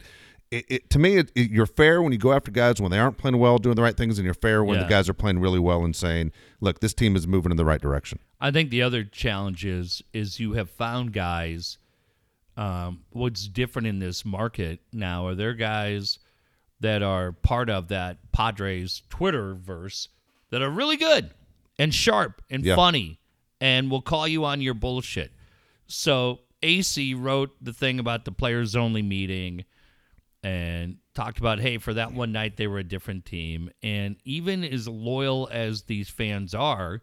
It, 0.50 0.64
it, 0.68 0.90
to 0.90 0.98
me, 0.98 1.16
it, 1.18 1.30
you're 1.34 1.66
fair 1.66 2.00
when 2.02 2.11
you 2.12 2.18
go 2.18 2.32
after 2.32 2.50
guys 2.50 2.80
when 2.80 2.90
they 2.90 2.98
aren't 2.98 3.18
playing 3.18 3.38
well, 3.38 3.58
doing 3.58 3.76
the 3.76 3.82
right 3.82 3.96
things, 3.96 4.18
and 4.18 4.24
you're 4.24 4.32
fair 4.32 4.64
when 4.64 4.78
Yeah. 4.78 4.84
the 4.84 4.88
guys 4.88 5.08
are 5.08 5.14
playing 5.14 5.40
really 5.40 5.58
well 5.58 5.84
and 5.84 5.94
saying, 5.94 6.32
"Look, 6.61 6.80
this 6.80 6.94
team 6.94 7.16
is 7.16 7.26
moving 7.26 7.50
in 7.50 7.56
the 7.58 7.66
right 7.66 7.80
direction." 7.80 8.18
I 8.40 8.50
think 8.50 8.70
the 8.70 8.80
other 8.82 9.04
challenge 9.04 9.64
is 9.66 10.02
is 10.14 10.40
you 10.40 10.54
have 10.54 10.70
found 10.70 11.12
guys. 11.12 11.76
Um, 12.56 13.04
what's 13.11 13.46
different 13.46 13.87
in 13.87 13.98
this 14.00 14.24
market 14.24 14.80
now 14.92 15.26
are 15.26 15.34
there 15.37 15.54
guys 15.54 16.18
that 16.80 17.02
are 17.02 17.30
part 17.32 17.70
of 17.70 17.88
that 17.88 18.32
Padres 18.32 19.02
Twitter 19.11 19.54
verse 19.54 20.08
that 20.50 20.61
are 20.62 20.70
really 20.70 20.96
good 20.96 21.30
and 21.78 21.94
sharp 21.94 22.42
and 22.50 22.64
Yeah. 22.64 22.74
funny 22.74 23.20
and 23.61 23.90
will 23.90 24.02
call 24.02 24.26
you 24.26 24.44
on 24.44 24.61
your 24.61 24.75
bullshit. 24.75 25.31
So 25.87 26.40
Acee 26.62 27.14
wrote 27.16 27.50
the 27.60 27.73
thing 27.73 28.00
about 28.00 28.25
the 28.25 28.33
players 28.33 28.75
only 28.75 29.02
meeting 29.02 29.64
and 30.42 30.98
talked 31.14 31.38
about 31.38 31.58
hey 31.58 31.78
for 31.78 31.94
that 31.94 32.12
one 32.12 32.30
night 32.30 32.56
they 32.56 32.66
were 32.66 32.78
a 32.78 32.84
different 32.84 33.24
team. 33.24 33.70
And 33.82 34.16
even 34.24 34.64
as 34.64 34.86
loyal 34.86 35.48
as 35.50 35.82
these 35.82 36.08
fans 36.08 36.54
are 36.54 37.02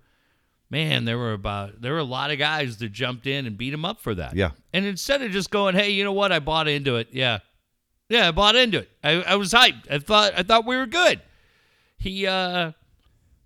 man 0.69 1.05
there 1.05 1.17
were 1.17 1.33
about 1.33 1.81
there 1.81 1.93
were 1.93 1.99
a 1.99 2.03
lot 2.03 2.31
of 2.31 2.39
guys 2.39 2.77
that 2.77 2.91
jumped 2.91 3.27
in 3.27 3.45
and 3.45 3.57
beat 3.57 3.73
him 3.73 3.85
up 3.85 3.99
for 3.99 4.15
that. 4.15 4.35
Yeah. 4.35 4.51
and 4.73 4.85
instead 4.85 5.21
of 5.21 5.31
just 5.31 5.51
going 5.51 5.75
hey 5.75 5.89
you 5.89 6.03
know 6.03 6.13
what? 6.13 6.31
I 6.31 6.39
bought 6.39 6.67
into 6.67 6.95
it. 6.95 7.09
Yeah. 7.11 7.39
Yeah 8.09 8.27
i 8.27 8.31
bought 8.31 8.55
into 8.55 8.79
it. 8.79 8.89
I, 9.03 9.21
I 9.21 9.35
was 9.35 9.51
hyped. 9.51 9.91
I 9.91 9.99
thought 9.99 10.33
i 10.37 10.43
thought 10.43 10.65
we 10.65 10.77
were 10.77 10.85
good. 10.85 11.21
He 11.97 12.25
uh 12.25 12.71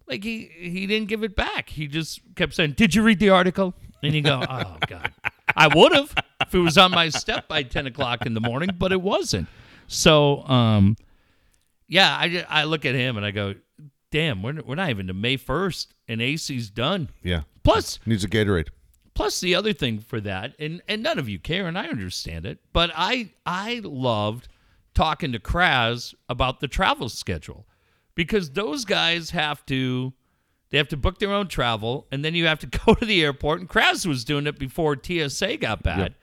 like 0.08 0.24
he 0.24 0.52
he 0.60 0.86
didn't 0.86 1.08
give 1.08 1.24
it 1.24 1.36
back. 1.36 1.70
He 1.70 1.88
just 1.88 2.22
kept 2.36 2.54
saying 2.54 2.74
did 2.74 2.94
you 2.94 3.02
read 3.02 3.20
the 3.20 3.30
article? 3.30 3.74
And 4.04 4.14
you 4.14 4.22
go 4.22 4.44
oh 4.50 4.78
god. 4.88 5.12
I 5.56 5.68
would 5.68 5.94
have 5.94 6.14
if 6.42 6.54
it 6.54 6.60
was 6.60 6.78
on 6.78 6.92
my 6.92 7.10
step 7.10 7.48
by 7.48 7.64
10 7.64 7.88
o'clock 7.88 8.26
in 8.26 8.36
the 8.36 8.40
morning 8.42 8.70
but 8.78 8.92
it 8.92 9.02
wasn't 9.02 9.48
so 9.90 10.44
um 10.44 10.96
yeah 11.88 12.16
i, 12.18 12.46
I 12.48 12.64
look 12.64 12.86
at 12.86 12.96
him 12.96 13.18
and 13.18 13.26
i 13.26 13.32
go 13.32 13.56
damn 14.12 14.42
we're, 14.42 14.62
we're 14.66 14.76
not 14.76 14.90
even 14.90 15.08
to 15.08 15.14
may 15.14 15.38
1st 15.38 15.88
and 16.08 16.22
Acee's 16.22 16.70
done 16.70 17.10
Yeah, 17.24 17.42
plus 17.64 18.00
needs 18.06 18.24
a 18.24 18.28
Gatorade. 18.30 18.70
Plus 19.14 19.42
the 19.42 19.54
other 19.54 19.74
thing 19.74 20.00
for 20.00 20.22
that, 20.22 20.54
and 20.60 20.82
and 20.88 21.04
none 21.04 21.20
of 21.20 21.28
you 21.28 21.40
care, 21.40 21.68
and 21.68 21.78
I 21.78 21.88
understand 21.88 22.46
it, 22.46 22.60
but 22.72 22.90
I 22.96 23.32
I 23.46 23.82
loved 23.84 24.48
talking 24.96 25.34
to 25.34 25.40
Kraz 25.40 26.14
about 26.30 26.62
the 26.62 26.68
travel 26.70 27.10
schedule 27.10 27.68
because 28.16 28.52
those 28.52 28.86
guys 28.86 29.32
have 29.32 29.66
to 29.66 30.14
they 30.70 30.78
have 30.78 30.88
to 30.90 30.98
book 30.98 31.20
their 31.20 31.32
own 31.32 31.48
travel, 31.48 32.08
and 32.12 32.24
then 32.24 32.34
you 32.34 32.46
have 32.48 32.60
to 32.60 32.68
go 32.86 32.94
to 32.96 33.06
the 33.06 33.24
airport. 33.24 33.60
And 33.60 33.70
Kraz 33.70 34.06
was 34.06 34.24
doing 34.24 34.48
it 34.48 34.58
before 34.58 34.96
TSA 35.02 35.58
got 35.58 35.84
bad. 35.84 36.00
Yep. 36.00 36.14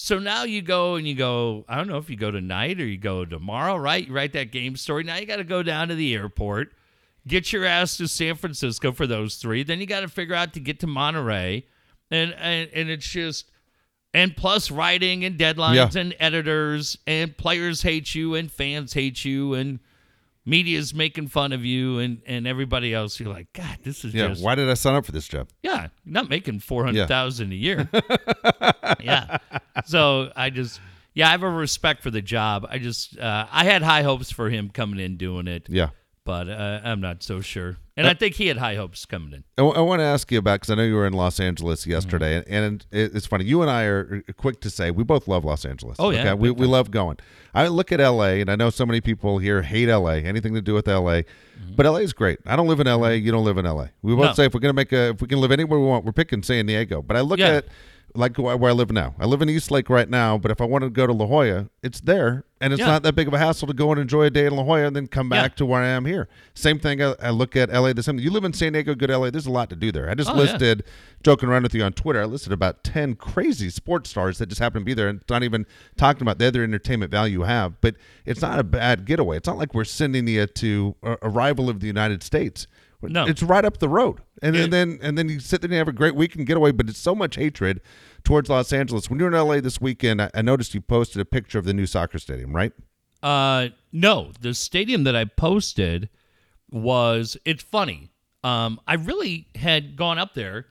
So 0.00 0.20
now 0.20 0.44
you 0.44 0.62
go 0.62 0.94
and 0.94 1.08
you 1.08 1.16
go, 1.16 1.64
I 1.68 1.76
don't 1.76 1.88
know 1.88 1.96
if 1.96 2.08
you 2.08 2.14
go 2.14 2.30
tonight 2.30 2.80
or 2.80 2.86
you 2.86 2.98
go 2.98 3.24
tomorrow, 3.24 3.74
right? 3.76 4.06
You 4.06 4.12
write 4.14 4.32
that 4.34 4.52
game 4.52 4.76
story. 4.76 5.02
Now 5.02 5.16
you 5.16 5.26
got 5.26 5.36
to 5.38 5.44
go 5.44 5.60
down 5.64 5.88
to 5.88 5.96
the 5.96 6.14
airport, 6.14 6.72
get 7.26 7.52
your 7.52 7.64
ass 7.64 7.96
to 7.96 8.06
San 8.06 8.36
Francisco 8.36 8.92
for 8.92 9.08
those 9.08 9.34
three. 9.34 9.64
Then 9.64 9.80
you 9.80 9.86
got 9.86 10.00
to 10.02 10.08
figure 10.08 10.36
out 10.36 10.52
to 10.54 10.60
get 10.60 10.78
to 10.80 10.86
Monterey. 10.86 11.66
And, 12.12 12.32
and, 12.34 12.70
and 12.72 12.88
it's 12.88 13.08
just, 13.08 13.50
and 14.14 14.36
plus 14.36 14.70
writing 14.70 15.24
and 15.24 15.36
deadlines 15.36 15.74
Yeah. 15.94 16.00
and 16.00 16.14
editors 16.20 16.96
and 17.08 17.36
players 17.36 17.82
hate 17.82 18.14
you 18.14 18.36
and 18.36 18.52
fans 18.52 18.92
hate 18.92 19.24
you 19.24 19.54
and 19.54 19.80
media's 20.48 20.94
making 20.94 21.28
fun 21.28 21.52
of 21.52 21.64
you 21.64 21.98
and, 21.98 22.22
and 22.26 22.46
everybody 22.46 22.94
else. 22.94 23.20
You're 23.20 23.32
like, 23.32 23.52
God, 23.52 23.78
this 23.82 24.04
is 24.04 24.14
Yeah. 24.14 24.28
just 24.28 24.42
Why 24.42 24.54
did 24.54 24.68
I 24.70 24.74
sign 24.74 24.94
up 24.94 25.04
for 25.04 25.12
this 25.12 25.28
job? 25.28 25.48
yeah, 25.62 25.88
you're 26.04 26.12
not 26.12 26.28
making 26.28 26.60
four 26.60 26.84
hundred 26.84 27.06
thousand 27.08 27.52
a 27.52 27.56
year. 27.56 27.88
yeah, 29.00 29.38
so 29.84 30.32
I 30.34 30.50
just 30.50 30.80
yeah, 31.14 31.28
I 31.28 31.30
have 31.32 31.42
a 31.42 31.50
respect 31.50 32.02
for 32.02 32.10
the 32.10 32.22
job. 32.22 32.66
I 32.68 32.78
just 32.78 33.18
uh, 33.18 33.46
I 33.50 33.64
had 33.64 33.82
high 33.82 34.02
hopes 34.02 34.30
for 34.30 34.48
him 34.50 34.70
coming 34.70 35.00
in 35.00 35.16
doing 35.16 35.46
it, 35.48 35.66
Yeah. 35.68 35.90
but 36.24 36.48
uh, 36.48 36.80
I'm 36.84 37.00
not 37.00 37.22
so 37.22 37.40
sure. 37.40 37.76
And 37.98 38.06
I 38.06 38.14
think 38.14 38.36
he 38.36 38.46
had 38.46 38.56
high 38.56 38.76
hopes 38.76 39.04
coming 39.04 39.32
in. 39.34 39.44
I, 39.58 39.80
want 39.80 39.98
to 40.00 40.04
ask 40.04 40.30
you 40.32 40.38
about 40.38 40.60
because 40.60 40.70
I 40.70 40.76
know 40.76 40.84
you 40.84 40.94
were 40.94 41.06
in 41.06 41.12
Los 41.12 41.40
Angeles 41.40 41.86
yesterday, 41.86 42.40
Mm-hmm. 42.40 42.54
and, 42.54 42.64
and 42.64 42.86
it, 42.92 43.14
it's 43.16 43.26
funny. 43.26 43.44
You 43.44 43.60
and 43.60 43.70
I 43.70 43.82
are 43.84 44.22
quick 44.36 44.60
to 44.60 44.70
say 44.70 44.90
we 44.90 45.02
both 45.04 45.26
love 45.28 45.44
Los 45.44 45.64
Angeles. 45.64 45.96
Oh, 45.98 46.10
yeah, 46.10 46.20
okay? 46.20 46.34
we 46.34 46.50
we 46.50 46.66
love 46.66 46.90
going. 46.90 47.16
I 47.54 47.66
look 47.68 47.90
at 47.92 48.00
L.A. 48.00 48.40
and 48.40 48.50
I 48.50 48.56
know 48.56 48.70
so 48.70 48.86
many 48.86 49.00
people 49.00 49.38
here 49.38 49.62
hate 49.62 49.88
L.A. 49.88 50.18
Anything 50.22 50.54
to 50.54 50.62
do 50.62 50.74
with 50.74 50.86
L.A. 50.88 51.24
But 51.74 51.86
L.A. 51.86 52.00
is 52.02 52.12
great. 52.12 52.38
I 52.46 52.54
don't 52.54 52.68
live 52.68 52.78
in 52.80 52.86
L.A. 52.86 53.14
You 53.16 53.32
don't 53.32 53.44
live 53.44 53.58
in 53.58 53.66
L.A. 53.66 53.90
We 54.02 54.12
both 54.14 54.20
Mm-hmm. 54.20 54.26
No. 54.28 54.32
say 54.34 54.44
if 54.46 54.54
we're 54.54 54.60
gonna 54.60 54.72
make 54.74 54.92
a 54.92 55.10
if 55.10 55.20
we 55.20 55.26
can 55.28 55.40
live 55.40 55.50
anywhere 55.50 55.78
we 55.80 55.86
want, 55.86 56.04
we're 56.04 56.12
picking 56.12 56.42
San 56.42 56.66
Diego. 56.66 57.02
But 57.02 57.16
I 57.16 57.20
look 57.22 57.40
Yeah. 57.40 57.48
at 57.48 57.64
like 58.14 58.36
where 58.38 58.70
I 58.70 58.72
live 58.72 58.90
now. 58.90 59.14
I 59.20 59.26
live 59.26 59.42
in 59.42 59.48
East 59.48 59.70
Lake 59.70 59.88
right 59.90 60.08
now, 60.08 60.38
but 60.38 60.50
if 60.50 60.60
I 60.60 60.64
want 60.64 60.82
to 60.82 60.90
go 60.90 61.06
to 61.06 61.12
La 61.12 61.26
Jolla, 61.26 61.68
it's 61.82 62.00
there, 62.00 62.44
and 62.60 62.72
it's 62.72 62.80
Yeah. 62.80 62.86
not 62.86 63.02
that 63.04 63.14
big 63.14 63.28
of 63.28 63.34
a 63.34 63.38
hassle 63.38 63.68
to 63.68 63.74
go 63.74 63.92
and 63.92 64.00
enjoy 64.00 64.24
a 64.24 64.30
day 64.30 64.46
in 64.46 64.56
La 64.56 64.62
Jolla 64.64 64.86
and 64.86 64.96
then 64.96 65.06
come 65.06 65.30
Yeah. 65.30 65.42
back 65.42 65.56
to 65.56 65.66
where 65.66 65.82
I 65.82 65.88
am 65.88 66.04
here. 66.06 66.26
Same 66.54 66.78
thing. 66.78 67.02
I, 67.02 67.14
I 67.22 67.30
look 67.30 67.54
at 67.54 67.70
LA 67.70 67.92
the 67.92 68.02
same. 68.02 68.18
You 68.18 68.30
live 68.30 68.44
in 68.44 68.52
San 68.54 68.72
Diego, 68.72 68.94
good 68.94 69.10
LA. 69.10 69.30
There's 69.30 69.46
a 69.46 69.50
lot 69.52 69.70
to 69.70 69.76
do 69.76 69.92
there. 69.92 70.10
I 70.10 70.14
just 70.14 70.30
Oh, 70.30 70.34
yeah. 70.34 70.40
listed, 70.40 70.84
joking 71.22 71.48
around 71.48 71.62
with 71.64 71.74
you 71.74 71.82
on 71.84 71.92
Twitter. 71.92 72.20
I 72.20 72.24
listed 72.24 72.52
about 72.52 72.82
ten 72.82 73.14
crazy 73.14 73.70
sports 73.70 74.10
stars 74.10 74.38
that 74.38 74.48
just 74.48 74.60
happen 74.60 74.80
to 74.80 74.84
be 74.84 74.94
there, 74.94 75.08
and 75.08 75.20
it's 75.20 75.30
not 75.30 75.42
even 75.42 75.66
talking 75.96 76.22
about 76.22 76.38
the 76.38 76.46
other 76.46 76.64
entertainment 76.64 77.10
value 77.12 77.40
you 77.40 77.42
have. 77.44 77.80
But 77.80 77.94
it's 78.24 78.40
not 78.42 78.58
a 78.58 78.64
bad 78.64 79.04
getaway. 79.04 79.36
It's 79.36 79.46
not 79.46 79.58
like 79.58 79.74
we're 79.74 79.84
sending 79.84 80.26
you 80.26 80.46
to 80.46 80.96
a, 81.02 81.16
a 81.22 81.28
rival 81.28 81.68
of 81.68 81.80
the 81.80 81.86
United 81.86 82.22
States. 82.22 82.66
No. 83.02 83.26
it's 83.26 83.42
right 83.42 83.64
up 83.64 83.78
the 83.78 83.88
road, 83.88 84.20
and, 84.42 84.56
Yeah. 84.56 84.64
and 84.64 84.72
then 84.72 84.98
and 85.02 85.16
then 85.16 85.28
you 85.28 85.38
sit 85.40 85.60
there 85.60 85.68
and 85.68 85.76
have 85.78 85.88
a 85.88 85.92
great 85.92 86.14
weekend 86.16 86.46
getaway. 86.46 86.72
But 86.72 86.88
it's 86.88 86.98
so 86.98 87.14
much 87.14 87.36
hatred 87.36 87.80
towards 88.24 88.48
Los 88.50 88.72
Angeles. 88.72 89.08
When 89.08 89.18
you 89.20 89.24
were 89.26 89.30
in 89.30 89.36
LA 89.46 89.60
this 89.60 89.80
weekend, 89.80 90.20
I, 90.22 90.30
I 90.34 90.42
noticed 90.42 90.74
you 90.74 90.80
posted 90.80 91.20
a 91.20 91.24
picture 91.24 91.58
of 91.58 91.64
the 91.64 91.72
new 91.74 91.86
soccer 91.86 92.18
stadium, 92.18 92.54
right? 92.54 92.72
Uh, 93.22 93.68
no, 93.92 94.32
the 94.40 94.54
stadium 94.54 95.04
that 95.04 95.14
I 95.16 95.24
posted 95.24 96.08
was 96.70 97.36
it's 97.44 97.62
funny. 97.62 98.10
Um, 98.44 98.80
I 98.86 98.94
really 98.94 99.46
had 99.56 99.96
gone 99.96 100.18
up 100.18 100.34
there, 100.34 100.66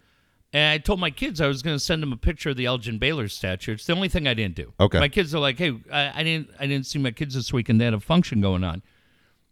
and 0.53 0.71
I 0.71 0.77
told 0.77 0.99
my 0.99 1.09
kids 1.11 1.41
I 1.41 1.47
was 1.47 1.61
going 1.61 1.75
to 1.75 1.79
send 1.83 2.01
them 2.01 2.13
a 2.13 2.17
picture 2.17 2.49
of 2.51 2.57
the 2.57 2.65
Elgin 2.65 2.97
Baylor 2.97 3.27
statue. 3.27 3.73
It's 3.73 3.85
the 3.85 3.93
only 3.93 4.07
thing 4.09 4.27
I 4.27 4.33
didn't 4.33 4.55
do. 4.55 4.73
Okay. 4.79 4.99
My 4.99 5.09
kids 5.09 5.33
are 5.35 5.39
like, 5.39 5.57
"Hey, 5.57 5.77
I, 5.91 6.21
I 6.21 6.23
didn't, 6.23 6.49
I 6.59 6.67
didn't 6.67 6.85
see 6.85 6.99
my 6.99 7.11
kids 7.11 7.35
this 7.35 7.51
weekend. 7.51 7.81
They 7.81 7.85
had 7.85 7.93
a 7.93 7.99
function 7.99 8.41
going 8.41 8.63
on." 8.63 8.81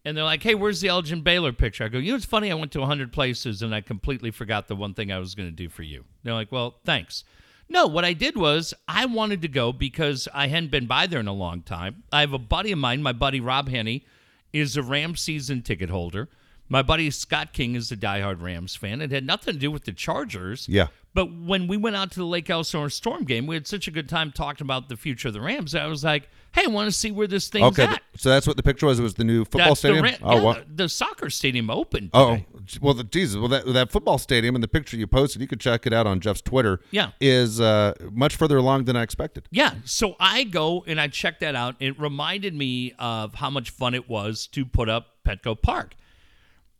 And 0.06 0.16
they're 0.16 0.24
like, 0.24 0.43
"Hey, 0.43 0.56
where's 0.56 0.82
the 0.82 0.88
Elgin 0.88 1.22
Baylor 1.22 1.51
picture?" 1.51 1.84
I 1.84 1.89
go, 1.89 1.97
"You 1.97 2.12
know, 2.12 2.16
it's 2.16 2.26
funny. 2.26 2.51
I 2.51 2.56
went 2.56 2.72
to 2.74 2.86
hundred 2.86 3.12
places 3.12 3.62
and 3.62 3.74
I 3.74 3.82
completely 3.82 4.32
forgot 4.32 4.68
the 4.68 4.76
one 4.76 4.93
thing 4.93 5.12
I 5.12 5.18
was 5.18 5.36
going 5.36 5.49
to 5.49 5.56
do 5.56 5.68
for 5.68 5.84
you." 5.84 6.06
They're 6.24 6.34
like, 6.34 6.51
"Well, 6.51 6.80
thanks." 6.86 7.24
No, 7.68 7.88
what 7.88 8.06
I 8.06 8.14
did 8.14 8.38
was 8.38 8.74
I 8.88 9.08
wanted 9.08 9.41
to 9.41 9.47
go 9.47 9.74
because 9.74 10.28
I 10.34 10.47
hadn't 10.47 10.70
been 10.70 10.86
by 10.86 11.08
there 11.08 11.20
in 11.20 11.28
a 11.28 11.34
long 11.34 11.64
time. 11.64 12.03
I 12.12 12.22
have 12.22 12.34
a 12.34 12.38
buddy 12.38 12.72
of 12.72 12.78
mine, 12.78 13.01
my 13.01 13.12
buddy 13.12 13.39
Rob 13.39 13.70
Henney, 13.70 14.06
is 14.53 14.78
a 14.78 14.84
Rams 14.84 15.22
season 15.22 15.64
ticket 15.64 15.89
holder. 15.89 16.30
My 16.68 16.82
buddy 16.82 17.11
Scott 17.11 17.53
King 17.53 17.76
is 17.76 17.91
a 17.91 17.97
diehard 17.97 18.41
Rams 18.41 18.76
fan. 18.76 19.01
It 19.01 19.11
had 19.11 19.26
nothing 19.26 19.53
to 19.53 19.59
do 19.59 19.70
with 19.70 19.86
the 19.86 19.91
Chargers. 19.91 20.68
Yeah. 20.68 20.88
But 21.13 21.32
when 21.34 21.68
we 21.68 21.78
went 21.78 21.95
out 21.95 22.11
to 22.11 22.20
the 22.20 22.26
Lake 22.26 22.49
Elsinore 22.49 22.89
Storm 22.89 23.24
game, 23.24 23.47
we 23.47 23.55
had 23.55 23.68
such 23.68 23.88
a 23.88 23.91
good 23.91 24.09
time 24.09 24.34
talking 24.34 24.66
about 24.66 24.89
the 24.89 24.97
future 24.97 25.30
of 25.30 25.34
the 25.34 25.39
Rams. 25.39 25.74
I 25.74 25.86
was 25.86 26.03
like, 26.03 26.28
"Hey, 26.53 26.63
I 26.66 26.68
want 26.68 26.88
to 26.88 26.91
see 26.91 27.09
where 27.09 27.26
this 27.28 27.47
thing's 27.47 27.68
Okay, 27.68 27.84
at." 27.84 28.01
so 28.18 28.30
that's 28.30 28.45
what 28.45 28.57
the 28.57 28.63
picture 28.63 28.86
was. 28.86 28.99
It 28.99 29.03
was 29.03 29.13
the 29.13 29.24
new 29.24 29.45
football 29.45 29.70
That's 29.70 29.80
stadium. 29.80 30.05
The, 30.05 30.11
Ram- 30.11 30.20
oh, 30.24 30.36
yeah, 30.36 30.41
wow. 30.41 30.53
the, 30.53 30.66
the 30.84 30.89
soccer 30.89 31.30
stadium 31.30 31.70
opened. 31.70 32.09
Oh, 32.13 32.39
well, 32.82 32.93
the, 32.93 33.05
Jesus. 33.05 33.38
Well, 33.38 33.47
that, 33.47 33.66
that 33.66 33.91
football 33.91 34.18
stadium 34.18 34.55
and 34.55 34.63
the 34.63 34.68
picture 34.68 34.97
you 34.97 35.07
posted, 35.07 35.41
you 35.41 35.47
could 35.47 35.61
check 35.61 35.86
it 35.88 35.93
out 35.93 36.05
on 36.05 36.20
Jeff's 36.20 36.41
Twitter. 36.41 36.82
Yeah. 36.91 37.11
is 37.22 37.61
uh, 37.61 37.93
much 38.11 38.36
further 38.36 38.57
along 38.57 38.84
than 38.84 38.97
I 38.97 39.03
expected. 39.03 39.47
Yeah, 39.51 39.76
so 39.86 40.18
I 40.20 40.43
go 40.43 40.84
and 40.86 40.99
I 40.99 41.07
check 41.07 41.39
that 41.39 41.55
out. 41.55 41.76
It 41.80 41.97
reminded 41.97 42.53
me 42.55 42.93
of 42.99 43.36
how 43.36 43.49
much 43.49 43.70
fun 43.70 43.93
it 43.93 44.09
was 44.09 44.47
to 44.47 44.66
put 44.66 44.89
up 44.89 45.24
Petco 45.26 45.61
Park. 45.61 45.95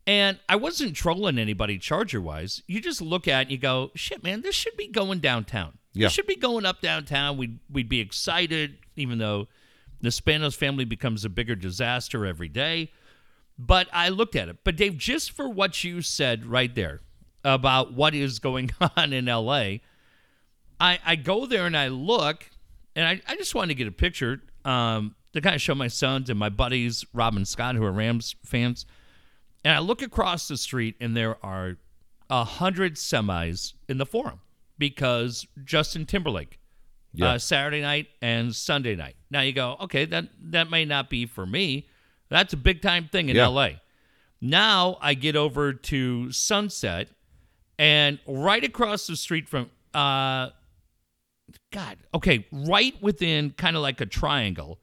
And 0.06 0.38
I 0.48 0.56
wasn't 0.56 0.94
trolling 0.94 1.38
anybody 1.38 1.78
Charger 1.78 2.20
wise. 2.20 2.62
You 2.68 2.80
just 2.80 3.02
look 3.02 3.26
at 3.26 3.38
it 3.38 3.42
and 3.42 3.50
you 3.50 3.58
go, 3.58 3.90
shit, 3.94 4.22
man, 4.22 4.42
this 4.42 4.54
should 4.54 4.76
be 4.76 4.86
going 4.86 5.18
downtown. 5.18 5.78
Yeah. 5.94 6.06
This 6.06 6.12
should 6.12 6.26
be 6.28 6.36
going 6.36 6.64
up 6.64 6.80
downtown. 6.80 7.36
We'd, 7.36 7.58
we'd 7.70 7.88
be 7.88 8.00
excited, 8.00 8.78
even 8.94 9.18
though 9.18 9.48
the 10.00 10.10
Spanos 10.10 10.54
family 10.54 10.84
becomes 10.84 11.24
a 11.24 11.28
bigger 11.28 11.56
disaster 11.56 12.24
every 12.24 12.48
day. 12.48 12.92
But 13.58 13.88
I 13.92 14.10
looked 14.10 14.36
at 14.36 14.48
it. 14.48 14.58
But 14.62 14.76
Dave, 14.76 14.96
just 14.96 15.32
for 15.32 15.48
what 15.48 15.82
you 15.82 16.02
said 16.02 16.46
right 16.46 16.72
there 16.72 17.00
about 17.42 17.92
what 17.92 18.14
is 18.14 18.38
going 18.38 18.70
on 18.96 19.12
in 19.12 19.24
LA, 19.24 19.78
I, 20.78 20.98
I 21.04 21.16
go 21.16 21.46
there 21.46 21.66
and 21.66 21.76
I 21.76 21.88
look, 21.88 22.48
and 22.94 23.06
I, 23.06 23.20
I 23.26 23.36
just 23.36 23.54
wanted 23.54 23.68
to 23.68 23.74
get 23.74 23.88
a 23.88 23.92
picture 23.92 24.42
um, 24.64 25.16
to 25.32 25.40
kind 25.40 25.54
of 25.54 25.62
show 25.62 25.74
my 25.74 25.88
sons 25.88 26.30
and 26.30 26.38
my 26.38 26.50
buddies, 26.50 27.04
Rob 27.12 27.34
and 27.34 27.48
Scott, 27.48 27.74
who 27.74 27.84
are 27.84 27.92
Rams 27.92 28.36
fans. 28.44 28.86
And 29.64 29.74
I 29.74 29.78
look 29.80 30.02
across 30.02 30.48
the 30.48 30.56
street, 30.56 30.94
and 31.00 31.16
there 31.16 31.36
are 31.44 31.76
a 32.30 32.44
hundred 32.44 32.94
semis 32.94 33.72
in 33.88 33.98
the 33.98 34.06
forum 34.06 34.40
because 34.78 35.46
Justin 35.64 36.06
Timberlake, 36.06 36.58
Yeah. 37.12 37.30
uh, 37.32 37.38
Saturday 37.38 37.80
night 37.80 38.08
and 38.20 38.54
Sunday 38.54 38.94
night. 38.94 39.16
Now 39.30 39.40
you 39.40 39.52
go, 39.52 39.76
okay, 39.80 40.04
that 40.06 40.28
that 40.50 40.70
may 40.70 40.84
not 40.84 41.08
be 41.10 41.26
for 41.26 41.46
me. 41.46 41.88
That's 42.28 42.52
a 42.52 42.56
big 42.56 42.82
time 42.82 43.08
thing 43.08 43.28
in 43.28 43.36
Yeah. 43.36 43.46
LA. 43.48 43.68
Now 44.40 44.98
I 45.00 45.14
get 45.14 45.34
over 45.36 45.72
to 45.72 46.30
Sunset, 46.32 47.08
and 47.78 48.18
right 48.26 48.62
across 48.62 49.06
the 49.06 49.16
street 49.16 49.48
from 49.48 49.70
uh, 49.94 50.50
God, 51.72 51.96
okay, 52.12 52.46
right 52.52 53.00
within 53.02 53.50
kind 53.52 53.76
of 53.76 53.82
like 53.82 54.00
a 54.00 54.06
triangle. 54.06 54.78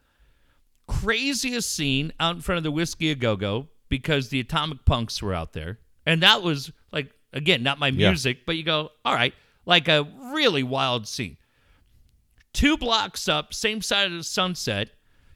Craziest 0.88 1.72
scene 1.72 2.12
out 2.20 2.36
in 2.36 2.42
front 2.42 2.58
of 2.58 2.64
the 2.64 2.72
Whiskey 2.72 3.12
A 3.12 3.16
Go 3.16 3.36
Go 3.36 3.68
because 3.94 4.30
the 4.30 4.39
Atomic 4.39 4.86
Punks 4.86 5.22
were 5.22 5.36
out 5.36 5.54
there. 5.54 5.78
And 6.04 6.24
that 6.24 6.41
was 6.41 6.72
like, 6.91 7.12
again, 7.32 7.62
not 7.62 7.78
my 7.78 7.89
Yeah. 7.89 8.10
music, 8.10 8.44
but 8.44 8.56
you 8.58 8.64
go, 8.64 8.89
all 9.06 9.14
right, 9.14 9.36
like 9.68 9.88
a 9.88 10.02
really 10.34 10.64
wild 10.64 11.08
scene. 11.08 11.38
Two 12.54 12.76
blocks 12.76 13.28
up, 13.28 13.54
same 13.54 13.84
side 13.84 14.08
of 14.08 14.14
the 14.18 14.24
sunset, 14.24 14.89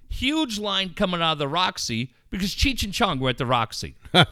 huge 0.09 0.57
line 0.57 0.95
coming 0.95 1.21
out 1.21 1.33
of 1.33 1.37
the 1.37 1.47
Roxy 1.47 2.15
because 2.31 2.55
Cheech 2.55 2.81
and 2.83 2.91
Chong 2.91 3.19
were 3.19 3.29
at 3.29 3.37
the 3.37 3.45
Roxy. 3.45 3.93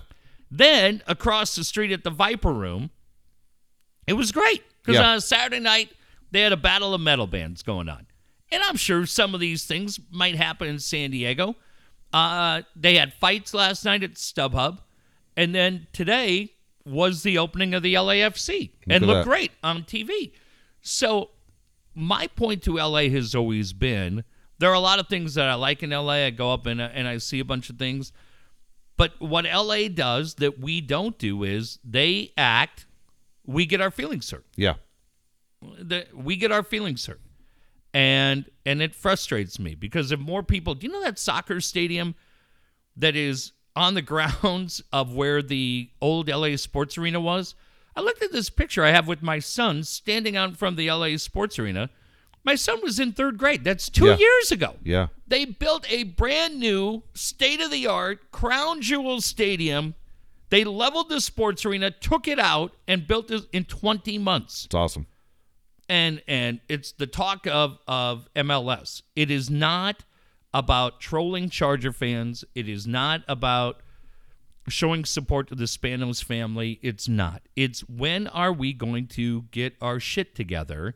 then 0.50 1.04
across 1.06 1.54
the 1.56 1.64
street 1.64 1.92
at 1.92 2.04
the 2.04 2.10
Viper 2.10 2.52
Room, 2.52 2.90
it 4.08 4.14
was 4.14 4.32
great 4.32 4.64
because 4.82 5.00
Yeah. 5.00 5.08
on 5.12 5.18
a 5.18 5.22
Saturday 5.22 5.60
night 5.60 5.92
they 6.32 6.42
had 6.42 6.52
a 6.52 6.58
battle 6.58 6.96
of 6.96 7.02
metal 7.02 7.28
bands 7.28 7.62
going 7.62 7.90
on, 7.90 8.08
and 8.52 8.64
I'm 8.64 8.76
sure 8.78 9.06
some 9.06 9.36
of 9.36 9.40
these 9.40 9.66
things 9.66 10.00
might 10.10 10.36
happen 10.36 10.68
in 10.68 10.80
San 10.80 11.12
Diego. 11.12 11.56
Uh, 12.16 12.62
they 12.78 12.96
had 12.96 13.14
fights 13.14 13.54
last 13.54 13.84
night 13.84 14.02
at 14.02 14.14
StubHub, 14.14 14.80
and 15.36 15.54
then 15.54 15.88
today 15.92 16.54
was 16.86 17.24
the 17.24 17.38
opening 17.38 17.74
of 17.74 17.84
the 17.84 17.96
LAFC 17.96 18.72
and 18.86 18.94
at 18.94 19.02
looked 19.02 19.26
that. 19.26 19.26
great 19.26 19.52
on 19.62 19.84
TV. 19.84 20.32
So 20.82 21.32
my 21.94 22.28
point 22.28 22.64
to 22.64 22.78
LA 22.78 23.10
has 23.10 23.36
always 23.36 23.74
been 23.74 24.24
there 24.60 24.70
are 24.70 24.76
a 24.76 24.80
lot 24.80 25.00
of 25.00 25.08
things 25.08 25.34
that 25.34 25.50
I 25.50 25.56
like 25.56 25.84
in 25.84 25.90
LA. 25.90 26.26
I 26.26 26.30
go 26.30 26.54
up 26.54 26.66
and, 26.66 26.80
and 26.80 27.08
I 27.08 27.18
see 27.18 27.40
a 27.40 27.46
bunch 27.46 27.70
of 27.70 27.78
things. 27.78 28.14
But 28.96 29.20
what 29.20 29.44
LA 29.44 29.90
does 29.90 30.36
that 30.36 30.60
we 30.60 30.80
don't 30.80 31.18
do 31.18 31.44
is 31.44 31.80
they 31.84 32.32
act, 32.38 32.86
we 33.46 33.66
get 33.66 33.82
our 33.82 33.92
feelings 33.92 34.32
hurt. 34.32 34.46
Yeah, 34.56 34.76
The, 35.62 36.06
we 36.14 36.38
get 36.38 36.54
our 36.54 36.64
feelings 36.64 37.06
hurt. 37.06 37.20
And 37.96 38.44
and 38.66 38.82
it 38.82 38.94
frustrates 38.94 39.58
me 39.58 39.74
because 39.74 40.12
if 40.12 40.20
more 40.20 40.44
people, 40.44 40.76
do 40.76 40.86
you 40.86 40.92
know 40.92 41.02
that 41.04 41.18
soccer 41.18 41.62
stadium 41.62 42.14
that 42.98 43.16
is 43.16 43.54
on 43.74 43.94
the 43.94 44.02
grounds 44.14 44.84
of 44.92 45.16
where 45.16 45.42
the 45.42 45.90
old 46.02 46.28
LA 46.28 46.58
Sports 46.58 46.98
Arena 46.98 47.22
was? 47.22 47.56
I 47.96 48.02
looked 48.02 48.22
at 48.22 48.34
this 48.34 48.50
picture 48.50 48.84
I 48.84 48.90
have 48.92 49.08
with 49.08 49.24
my 49.24 49.40
son 49.40 49.84
standing 49.86 50.36
out 50.36 50.58
from 50.58 50.76
the 50.76 50.92
LA 50.92 51.16
Sports 51.16 51.58
Arena. 51.58 51.90
My 52.44 52.56
son 52.56 52.80
was 52.84 53.00
in 53.00 53.14
third 53.14 53.38
grade. 53.38 53.64
That's 53.64 53.90
two 53.90 54.08
Yeah. 54.08 54.18
years 54.18 54.52
ago. 54.52 54.76
Yeah. 54.84 55.08
They 55.26 55.46
built 55.46 55.90
a 55.90 56.04
brand 56.04 56.60
new, 56.60 57.04
state 57.14 57.62
of 57.62 57.72
the 57.72 57.88
art, 57.88 58.30
crown 58.32 58.82
jewel 58.82 59.22
stadium. 59.22 59.96
They 60.50 60.66
leveled 60.66 61.08
the 61.10 61.22
sports 61.22 61.66
arena, 61.66 61.90
took 61.92 62.28
it 62.28 62.38
out, 62.40 62.76
and 62.88 63.08
built 63.08 63.32
it 63.32 63.46
in 63.54 63.64
20 63.64 64.18
months. 64.20 64.66
It's 64.66 64.76
awesome. 64.76 65.08
And 65.88 66.22
and 66.28 66.62
it's 66.68 66.92
the 66.94 67.08
talk 67.08 67.46
of 67.48 67.78
of 67.88 68.28
MLS. 68.36 69.02
It 69.16 69.30
is 69.30 69.50
not 69.50 70.04
about 70.54 71.00
trolling 71.00 71.50
Charger 71.50 71.92
fans. 71.92 72.44
It 72.56 72.68
is 72.68 72.88
not 72.88 73.22
about 73.28 73.82
showing 74.68 75.06
support 75.06 75.48
to 75.50 75.56
the 75.56 75.66
Spanos 75.66 76.24
family. 76.24 76.80
It's 76.82 77.08
not. 77.08 77.44
It's 77.56 77.82
when 77.82 78.28
are 78.28 78.52
we 78.52 78.74
going 78.74 79.06
to 79.10 79.44
get 79.52 79.76
our 79.80 80.00
shit 80.00 80.34
together 80.34 80.96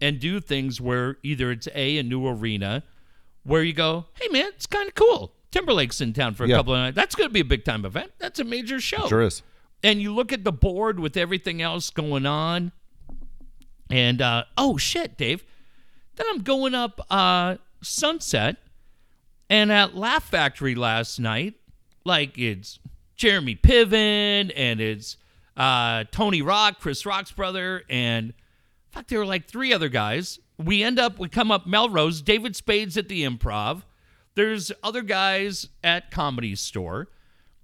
and 0.00 0.18
do 0.18 0.40
things 0.40 0.80
where 0.80 1.18
either 1.22 1.50
it's 1.50 1.68
a 1.74 1.98
a 1.98 2.02
new 2.02 2.26
arena 2.26 2.84
where 3.42 3.62
you 3.62 3.72
go, 3.74 4.06
hey 4.14 4.28
man, 4.28 4.46
it's 4.54 4.66
kind 4.66 4.88
of 4.88 4.94
cool. 4.94 5.34
Timberlake's 5.50 6.00
in 6.00 6.12
town 6.14 6.34
for 6.34 6.44
a 6.44 6.48
Yeah. 6.48 6.56
couple 6.56 6.74
of 6.74 6.80
nights. 6.80 6.96
That's 6.96 7.14
going 7.14 7.28
to 7.28 7.32
be 7.34 7.40
a 7.40 7.44
big 7.44 7.64
time 7.64 7.84
event. 7.84 8.12
That's 8.18 8.38
a 8.38 8.44
major 8.44 8.80
show 8.80 9.08
Sure 9.08 9.22
is. 9.22 9.42
and 9.82 10.00
you 10.00 10.14
look 10.14 10.32
at 10.32 10.42
the 10.44 10.52
board 10.52 10.98
with 11.00 11.16
everything 11.18 11.60
else 11.60 11.90
going 11.90 12.24
on 12.26 12.72
and 13.90 14.20
uh, 14.22 14.44
oh 14.58 14.76
shit 14.76 15.16
dave 15.16 15.44
then 16.16 16.26
i'm 16.30 16.42
going 16.42 16.74
up 16.74 17.00
uh, 17.10 17.56
sunset 17.82 18.56
and 19.48 19.70
at 19.70 19.94
laugh 19.94 20.24
factory 20.24 20.74
last 20.74 21.18
night 21.18 21.54
like 22.04 22.36
it's 22.38 22.78
jeremy 23.16 23.54
piven 23.56 24.52
and 24.56 24.80
it's 24.80 25.16
uh, 25.56 26.04
tony 26.10 26.42
rock 26.42 26.80
chris 26.80 27.06
rock's 27.06 27.32
brother 27.32 27.82
and 27.88 28.32
fuck 28.90 29.06
there 29.08 29.18
were 29.18 29.26
like 29.26 29.46
three 29.46 29.72
other 29.72 29.88
guys 29.88 30.38
we 30.58 30.82
end 30.82 30.98
up 30.98 31.18
we 31.18 31.28
come 31.28 31.50
up 31.50 31.66
melrose 31.66 32.20
david 32.22 32.54
spades 32.56 32.96
at 32.96 33.08
the 33.08 33.24
improv 33.24 33.82
there's 34.34 34.70
other 34.82 35.02
guys 35.02 35.68
at 35.82 36.10
comedy 36.10 36.54
store 36.54 37.08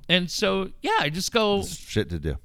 and 0.09 0.31
so 0.31 0.71
yeah 0.81 0.97
i 1.01 1.09
just 1.11 1.33
go 1.33 1.63
Shit 1.63 2.09
to 2.11 2.19
do. 2.19 2.37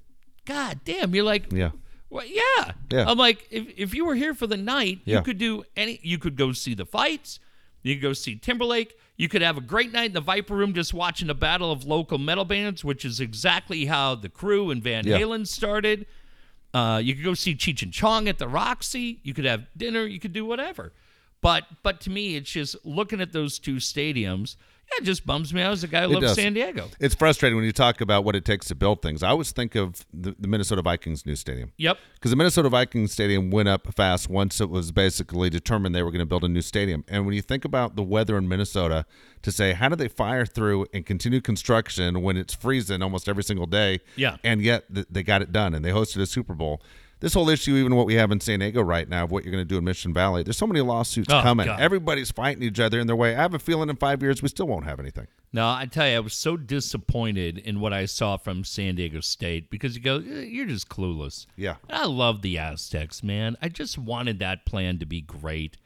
God 0.45 0.79
damn, 0.85 1.13
you're 1.13 1.25
like, 1.25 1.51
Yeah. 1.51 1.71
Well, 2.09 2.25
yeah. 2.25 2.71
Yeah. 2.91 3.05
I'm 3.07 3.17
like, 3.17 3.47
if, 3.51 3.67
if 3.77 3.93
you 3.93 4.05
were 4.05 4.15
here 4.15 4.33
for 4.33 4.47
the 4.47 4.57
night, 4.57 4.99
Yeah. 5.05 5.17
you 5.17 5.23
could 5.23 5.37
do 5.37 5.63
any, 5.75 5.99
you 6.03 6.17
could 6.17 6.35
go 6.35 6.51
see 6.53 6.73
the 6.73 6.85
fights, 6.85 7.39
you 7.83 7.95
could 7.95 8.01
go 8.01 8.13
see 8.13 8.35
Timberlake, 8.35 8.97
you 9.17 9.27
could 9.27 9.41
have 9.41 9.57
a 9.57 9.61
great 9.61 9.91
night 9.91 10.07
in 10.07 10.13
the 10.13 10.21
Viper 10.21 10.55
Room 10.55 10.73
just 10.73 10.93
watching 10.93 11.29
a 11.29 11.33
battle 11.33 11.71
of 11.71 11.85
local 11.85 12.17
metal 12.17 12.45
bands, 12.45 12.83
which 12.83 13.03
is 13.03 13.19
exactly 13.19 13.85
how 13.85 14.15
the 14.15 14.29
crew 14.29 14.69
and 14.71 14.81
Van 14.83 15.05
Yeah. 15.07 15.17
Halen 15.19 15.47
started. 15.47 16.05
Uh, 16.73 17.01
you 17.03 17.15
could 17.15 17.23
go 17.23 17.33
see 17.33 17.55
Cheech 17.55 17.81
and 17.81 17.91
Chong 17.91 18.27
at 18.27 18.37
the 18.37 18.47
Roxy. 18.47 19.19
You 19.23 19.33
could 19.33 19.45
have 19.45 19.65
dinner. 19.75 20.05
You 20.05 20.19
could 20.19 20.33
do 20.33 20.45
whatever. 20.45 20.93
But 21.41 21.63
but 21.81 22.01
to 22.01 22.09
me, 22.09 22.35
it's 22.35 22.51
just 22.51 22.75
looking 22.85 23.21
at 23.21 23.31
those 23.31 23.57
two 23.57 23.75
stadiums. 23.77 24.55
Yeah, 24.89 25.01
it 25.01 25.05
just 25.05 25.25
bums 25.25 25.53
me 25.53 25.61
out 25.61 25.73
as 25.73 25.83
a 25.83 25.87
guy 25.87 26.03
who 26.03 26.11
It 26.11 26.13
loves 26.13 26.27
does. 26.27 26.35
San 26.35 26.53
Diego. 26.53 26.87
It's 26.99 27.13
frustrating 27.13 27.57
when 27.57 27.65
you 27.65 27.73
talk 27.73 27.99
about 27.99 28.23
what 28.23 28.35
it 28.35 28.45
takes 28.45 28.67
to 28.67 28.75
build 28.75 29.01
things. 29.01 29.21
I 29.21 29.29
always 29.29 29.51
think 29.51 29.75
of 29.75 30.05
the, 30.13 30.33
the 30.39 30.47
Minnesota 30.47 30.81
Vikings 30.81 31.25
new 31.25 31.35
stadium. 31.35 31.73
Yep. 31.77 31.97
Because 32.13 32.31
the 32.31 32.37
Minnesota 32.37 32.69
Vikings 32.69 33.11
stadium 33.11 33.51
went 33.51 33.67
up 33.67 33.93
fast 33.93 34.29
once 34.29 34.61
it 34.61 34.69
was 34.69 34.91
basically 34.93 35.49
determined 35.49 35.93
they 35.93 36.03
were 36.03 36.11
going 36.11 36.19
to 36.19 36.25
build 36.25 36.45
a 36.45 36.47
new 36.47 36.61
stadium. 36.61 37.03
And 37.09 37.25
when 37.25 37.35
you 37.35 37.41
think 37.41 37.65
about 37.65 37.95
the 37.97 38.03
weather 38.03 38.37
in 38.37 38.47
Minnesota, 38.47 39.05
to 39.41 39.51
say 39.51 39.73
how 39.73 39.89
do 39.89 39.95
they 39.97 40.07
fire 40.07 40.45
through 40.45 40.85
and 40.93 41.05
continue 41.05 41.41
construction 41.41 42.21
when 42.21 42.37
it's 42.37 42.53
freezing 42.53 43.01
almost 43.01 43.27
every 43.27 43.43
single 43.43 43.65
day? 43.67 43.99
Yeah. 44.15 44.37
And 44.43 44.61
yet 44.61 44.85
th- 44.93 45.07
they 45.11 45.21
got 45.23 45.41
it 45.41 45.51
done 45.51 45.73
and 45.75 45.83
they 45.83 45.91
hosted 45.91 46.21
a 46.21 46.25
Super 46.25 46.53
Bowl. 46.53 46.81
This 47.19 47.33
whole 47.33 47.49
issue, 47.49 47.75
even 47.75 47.95
what 47.95 48.05
we 48.05 48.13
have 48.15 48.31
in 48.31 48.39
San 48.39 48.59
Diego 48.59 48.81
right 48.81 49.09
now, 49.09 49.23
of 49.23 49.31
what 49.31 49.43
you're 49.43 49.51
going 49.51 49.63
to 49.63 49.67
do 49.67 49.77
in 49.77 49.83
Mission 49.83 50.13
Valley, 50.13 50.43
there's 50.43 50.57
so 50.57 50.67
many 50.67 50.81
lawsuits 50.81 51.33
Oh, 51.33 51.41
coming. 51.41 51.65
God. 51.65 51.79
Everybody's 51.79 52.29
fighting 52.31 52.61
each 52.61 52.79
other 52.79 52.99
in 52.99 53.07
their 53.07 53.15
way. 53.15 53.35
I 53.35 53.41
have 53.41 53.53
a 53.55 53.59
feeling 53.59 53.89
in 53.89 53.95
five 53.95 54.21
years 54.21 54.43
we 54.43 54.49
still 54.49 54.67
won't 54.67 54.85
have 54.85 54.99
anything. 54.99 55.25
No, 55.51 55.67
I 55.67 55.87
tell 55.89 56.07
you, 56.07 56.17
I 56.17 56.19
was 56.19 56.33
so 56.33 56.57
disappointed 56.57 57.57
in 57.57 57.79
what 57.79 57.91
I 57.93 58.05
saw 58.05 58.37
from 58.37 58.63
San 58.63 58.95
Diego 58.95 59.21
State 59.21 59.69
because 59.71 59.95
you 59.95 60.01
go, 60.03 60.17
"Eh, 60.17 60.41
you're 60.41 60.65
just 60.67 60.89
clueless. 60.89 61.47
Yeah. 61.55 61.77
I 61.89 62.05
love 62.05 62.41
the 62.41 62.57
Aztecs, 62.59 63.23
man. 63.23 63.55
I 63.61 63.69
just 63.69 63.97
wanted 63.97 64.39
that 64.39 64.65
plan 64.65 64.99
to 64.99 65.05
be 65.05 65.21
great. 65.21 65.77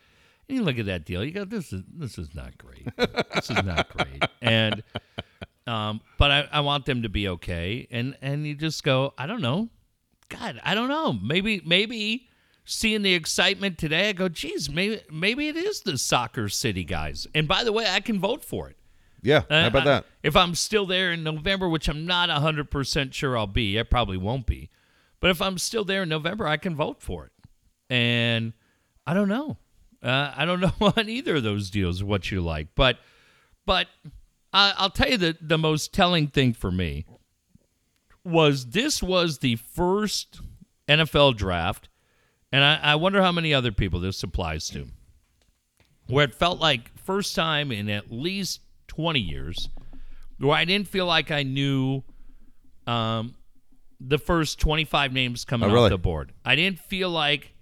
And 0.50 0.58
you 0.58 0.64
look 0.64 0.80
at 0.80 0.86
that 0.88 1.06
deal, 1.06 1.24
you 1.24 1.32
go, 1.32 1.46
this 1.46 1.72
is 1.72 1.84
this 1.94 2.18
is 2.18 2.34
not 2.36 2.58
great. 2.58 2.88
this 3.34 3.50
is 3.50 3.64
not 3.64 3.88
great. 3.96 4.24
And 4.42 4.84
um, 5.68 6.02
but 6.18 6.32
I, 6.32 6.48
I 6.52 6.60
want 6.62 6.86
them 6.86 7.04
to 7.04 7.10
be 7.10 7.28
okay. 7.30 7.88
And 7.92 8.18
and 8.22 8.46
you 8.46 8.56
just 8.56 8.84
go, 8.84 9.14
I 9.18 9.28
don't 9.28 9.42
know. 9.42 9.70
God, 10.40 10.60
I 10.64 10.74
don't 10.76 10.90
know. 10.90 11.14
Maybe 11.14 11.62
maybe 11.66 12.28
seeing 12.66 13.02
the 13.02 13.14
excitement 13.14 13.78
today, 13.78 14.10
I 14.10 14.14
go, 14.14 14.30
geez, 14.30 14.70
maybe 14.70 15.02
maybe 15.12 15.48
it 15.50 15.58
is 15.58 15.82
the 15.82 15.98
soccer 15.98 16.48
city 16.50 16.84
guys. 16.84 17.28
And 17.36 17.48
by 17.48 17.64
the 17.64 17.72
way, 17.72 17.86
I 17.90 18.00
can 18.00 18.20
vote 18.20 18.44
for 18.44 18.70
it. 18.70 18.78
Yeah. 19.22 19.44
How 19.50 19.64
Uh, 19.66 19.68
about 19.68 19.82
I- 19.84 19.86
that? 19.86 20.06
If 20.24 20.36
I'm 20.36 20.56
still 20.56 20.86
there 20.86 21.12
in 21.12 21.24
November, 21.24 21.68
which 21.70 21.88
I'm 21.88 22.06
not 22.06 22.30
100% 22.30 23.14
sure 23.14 23.38
I'll 23.38 23.46
be, 23.48 23.80
I 23.80 23.84
probably 23.84 24.18
won't 24.18 24.46
be. 24.48 24.70
But 25.20 25.30
if 25.32 25.42
I'm 25.42 25.58
still 25.60 25.84
there 25.86 26.04
in 26.04 26.10
November, 26.10 26.48
I 26.48 26.58
can 26.58 26.76
vote 26.76 27.02
for 27.04 27.26
it. 27.28 27.32
And 27.90 28.54
I 29.06 29.14
don't 29.14 29.28
know. 29.30 29.58
Uh, 30.02 30.32
I 30.36 30.46
don't 30.46 30.60
know 30.62 30.74
on 30.98 31.10
either 31.10 31.36
of 31.36 31.44
those 31.44 31.70
deals 31.70 32.04
what 32.04 32.32
you 32.32 32.42
like. 32.42 32.70
But 32.76 32.98
but 33.66 33.88
I 34.54 34.74
I'll 34.78 34.90
tell 34.90 35.10
you 35.10 35.18
the, 35.18 35.38
the 35.40 35.58
most 35.58 35.94
telling 35.94 36.28
thing 36.28 36.54
for 36.54 36.72
me 36.72 37.06
was 38.24 38.68
this 38.68 39.02
was 39.02 39.40
the 39.40 39.56
first 39.56 40.40
NFL 40.88 41.36
draft, 41.38 41.90
and 42.52 42.64
I, 42.64 42.80
I 42.82 42.96
wonder 42.96 43.22
how 43.22 43.32
many 43.32 43.54
other 43.54 43.72
people 43.72 44.00
this 44.00 44.22
applies 44.24 44.70
to 44.70 44.88
where 46.08 46.26
it 46.26 46.34
felt 46.34 46.60
like 46.60 46.96
first 47.00 47.36
time 47.36 47.72
in 47.72 47.90
at 47.90 48.12
least 48.12 48.60
20 48.88 49.20
years 49.20 49.70
where 50.40 50.52
I 50.58 50.66
didn't 50.66 50.88
feel 50.88 51.06
like 51.06 51.32
I 51.32 51.44
knew 51.44 52.04
um, 52.88 53.36
the 54.00 54.18
first 54.18 54.60
25 54.60 55.14
names 55.14 55.46
coming 55.46 55.70
Oh, 55.70 55.74
really? 55.74 55.86
off 55.86 55.92
the 55.92 55.98
board. 55.98 56.34
I 56.44 56.56
didn't 56.56 56.80
feel 56.80 57.10
like 57.10 57.54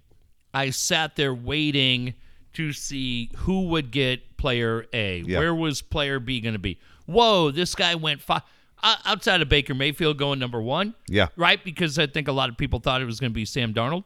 I 0.53 0.72
sat 0.72 1.16
there 1.16 1.34
waiting 1.34 2.16
to 2.53 2.74
see 2.74 3.30
who 3.38 3.68
would 3.68 3.91
get 3.91 4.38
player 4.38 4.86
A. 4.93 5.20
Yeah. 5.20 5.38
Where 5.39 5.53
was 5.53 5.82
player 5.82 6.20
B 6.20 6.39
going 6.41 6.53
to 6.53 6.60
be? 6.60 6.80
Whoa, 7.05 7.51
this 7.51 7.76
guy 7.76 7.95
went 7.95 8.22
five. 8.22 8.41
Outside 8.84 9.42
of 9.42 9.50
Baker 9.50 9.74
Mayfield 9.74 10.18
going 10.18 10.40
number 10.40 10.62
one, 10.62 10.94
Yeah. 11.08 11.28
right? 11.36 11.64
Because 11.64 12.00
I 12.00 12.08
think 12.08 12.28
a 12.28 12.32
lot 12.32 12.50
of 12.50 12.58
people 12.58 12.80
thought 12.80 13.02
it 13.02 13.06
was 13.06 13.20
going 13.20 13.32
to 13.32 13.36
be 13.36 13.46
Sam 13.46 13.74
Darnold. 13.74 14.04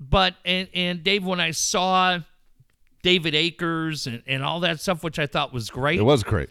But 0.00 0.34
and 0.44 0.68
and 0.74 1.02
Dave, 1.04 1.24
when 1.24 1.40
I 1.40 1.52
saw 1.52 2.18
David 3.02 3.34
Akers 3.34 4.06
and, 4.06 4.22
and 4.26 4.42
all 4.42 4.60
that 4.60 4.80
stuff, 4.80 5.02
which 5.04 5.18
I 5.18 5.26
thought 5.26 5.52
was 5.52 5.70
great, 5.70 5.98
It 5.98 6.02
was 6.02 6.22
great. 6.22 6.50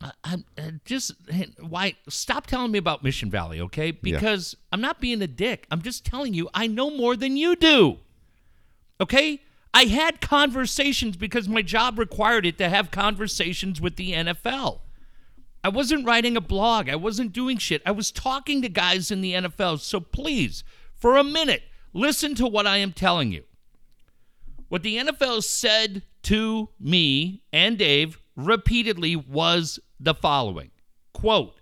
I, 0.00 0.10
I'm 0.24 0.44
I 0.58 0.72
just 0.84 1.12
why 1.60 1.94
stop 2.08 2.46
telling 2.46 2.72
me 2.72 2.78
about 2.78 3.04
Mission 3.04 3.30
Valley, 3.30 3.60
okay? 3.60 3.90
Because 3.90 4.56
I'm 4.72 4.80
not 4.80 5.00
being 5.00 5.20
a 5.22 5.26
dick. 5.26 5.66
I'm 5.70 5.82
just 5.82 6.04
telling 6.04 6.34
you 6.34 6.48
I 6.54 6.66
know 6.66 6.90
more 6.90 7.16
than 7.16 7.36
you 7.36 7.54
do. 7.54 7.98
Okay? 9.00 9.40
I 9.74 9.84
had 9.84 10.20
conversations 10.20 11.16
because 11.16 11.48
my 11.48 11.62
job 11.62 11.98
required 11.98 12.44
it 12.46 12.58
to 12.58 12.68
have 12.68 12.90
conversations 12.90 13.80
with 13.80 13.96
the 13.96 14.12
NFL. 14.12 14.80
I 15.64 15.68
wasn't 15.68 16.06
writing 16.06 16.36
a 16.36 16.40
blog. 16.40 16.88
I 16.88 16.96
wasn't 16.96 17.32
doing 17.32 17.58
shit. 17.58 17.82
I 17.86 17.92
was 17.92 18.10
talking 18.10 18.62
to 18.62 18.68
guys 18.68 19.10
in 19.10 19.20
the 19.20 19.34
NFL. 19.34 19.80
So 19.80 20.00
please, 20.00 20.64
for 20.94 21.16
a 21.16 21.24
minute, 21.24 21.62
listen 21.92 22.34
to 22.36 22.46
what 22.46 22.66
I 22.66 22.78
am 22.78 22.92
telling 22.92 23.32
you. 23.32 23.44
What 24.68 24.82
the 24.82 24.96
NFL 24.96 25.44
said 25.44 26.02
to 26.22 26.70
me 26.80 27.42
and 27.52 27.78
Dave 27.78 28.18
repeatedly 28.36 29.14
was 29.14 29.78
the 30.00 30.14
following 30.14 30.70
quote, 31.12 31.60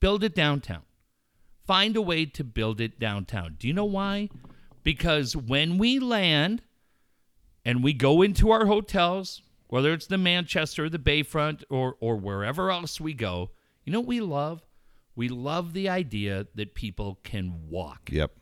build 0.00 0.24
it 0.24 0.34
downtown. 0.34 0.82
Find 1.66 1.96
a 1.96 2.02
way 2.02 2.26
to 2.26 2.44
build 2.44 2.80
it 2.80 3.00
downtown. 3.00 3.56
Do 3.58 3.66
you 3.66 3.72
know 3.72 3.86
why? 3.86 4.28
Because 4.82 5.34
when 5.34 5.78
we 5.78 5.98
land 5.98 6.62
and 7.64 7.82
we 7.82 7.94
go 7.94 8.20
into 8.20 8.50
our 8.50 8.66
hotels, 8.66 9.40
whether 9.68 9.92
it's 9.92 10.06
the 10.06 10.18
Manchester, 10.18 10.84
or 10.84 10.88
the 10.88 10.98
Bayfront, 10.98 11.64
or 11.70 11.96
or 12.00 12.16
wherever 12.16 12.70
else 12.70 13.00
we 13.00 13.14
go, 13.14 13.50
you 13.84 13.92
know 13.92 14.00
what 14.00 14.08
we 14.08 14.20
love? 14.20 14.62
We 15.16 15.28
love 15.28 15.72
the 15.74 15.88
idea 15.88 16.46
that 16.54 16.74
people 16.74 17.20
can 17.22 17.68
walk 17.68 18.10
Yep. 18.10 18.32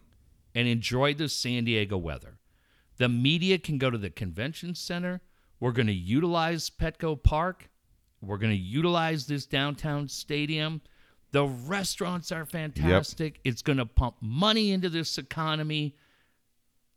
and 0.55 0.67
enjoy 0.69 1.15
the 1.15 1.29
San 1.29 1.65
Diego 1.65 1.97
weather. 1.99 2.39
The 2.97 3.09
media 3.09 3.59
can 3.59 3.79
go 3.79 3.91
to 3.91 3.99
the 3.99 4.11
convention 4.11 4.75
center. 4.75 5.21
We're 5.61 5.73
going 5.73 5.87
to 5.89 5.93
utilize 5.93 6.71
Petco 6.71 7.23
Park. 7.23 7.69
We're 8.21 8.39
going 8.39 8.53
to 8.53 8.59
utilize 8.59 9.27
this 9.27 9.45
downtown 9.47 10.09
stadium. 10.09 10.81
The 11.33 11.45
restaurants 11.47 12.31
are 12.33 12.45
fantastic. 12.47 13.41
It's 13.45 13.63
going 13.63 13.79
to 13.79 13.87
pump 13.87 14.17
money 14.21 14.71
into 14.73 14.89
this 14.89 15.19
economy. 15.19 15.97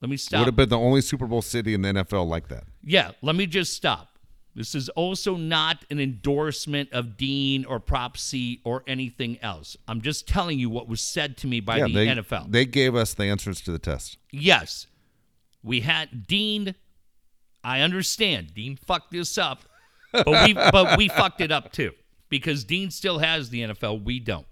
Let 0.01 0.09
me 0.09 0.17
stop. 0.17 0.39
Would 0.39 0.45
have 0.47 0.55
been 0.55 0.69
the 0.69 0.77
only 0.77 1.01
Super 1.01 1.25
Bowl 1.25 1.41
city 1.41 1.73
in 1.73 1.81
the 1.81 1.89
NFL 1.89 2.27
like 2.27 2.47
that. 2.49 2.65
Yeah, 2.83 3.11
let 3.21 3.35
me 3.35 3.45
just 3.45 3.73
stop. 3.73 4.14
This 4.55 4.73
is 4.73 4.87
also 4.89 5.35
not 5.35 5.83
an 5.89 5.99
endorsement 5.99 6.93
of 6.93 7.17
Dean 7.17 7.65
or 7.65 7.79
Prop 7.81 8.15
C 8.17 8.61
or 8.63 8.83
anything 8.87 9.37
else. 9.41 9.75
I'm 9.85 9.99
just 10.01 10.29
telling 10.29 10.57
you 10.57 10.69
what 10.69 10.87
was 10.87 11.01
said 11.01 11.35
to 11.37 11.47
me 11.47 11.59
by 11.59 11.81
the 11.81 11.93
they, 11.93 12.07
NFL. 12.07 12.51
They 12.51 12.65
gave 12.65 12.95
us 12.95 13.13
the 13.13 13.25
answers 13.25 13.59
to 13.61 13.71
the 13.71 13.79
test. 13.79 14.17
yes, 14.31 14.87
we 15.61 15.81
had 15.81 16.25
Dean. 16.27 16.75
I 17.63 17.81
understand 17.81 18.53
Dean 18.53 18.77
fucked 18.77 19.11
this 19.11 19.37
up, 19.37 19.63
but 20.13 20.27
we 20.27 20.53
but 20.53 20.97
we 20.97 21.09
fucked 21.09 21.41
it 21.41 21.51
up 21.51 21.71
too 21.73 21.91
because 22.29 22.63
Dean 22.63 22.91
still 22.91 23.19
has 23.19 23.49
the 23.49 23.61
NFL. 23.61 24.03
We 24.03 24.19
don't. 24.19 24.47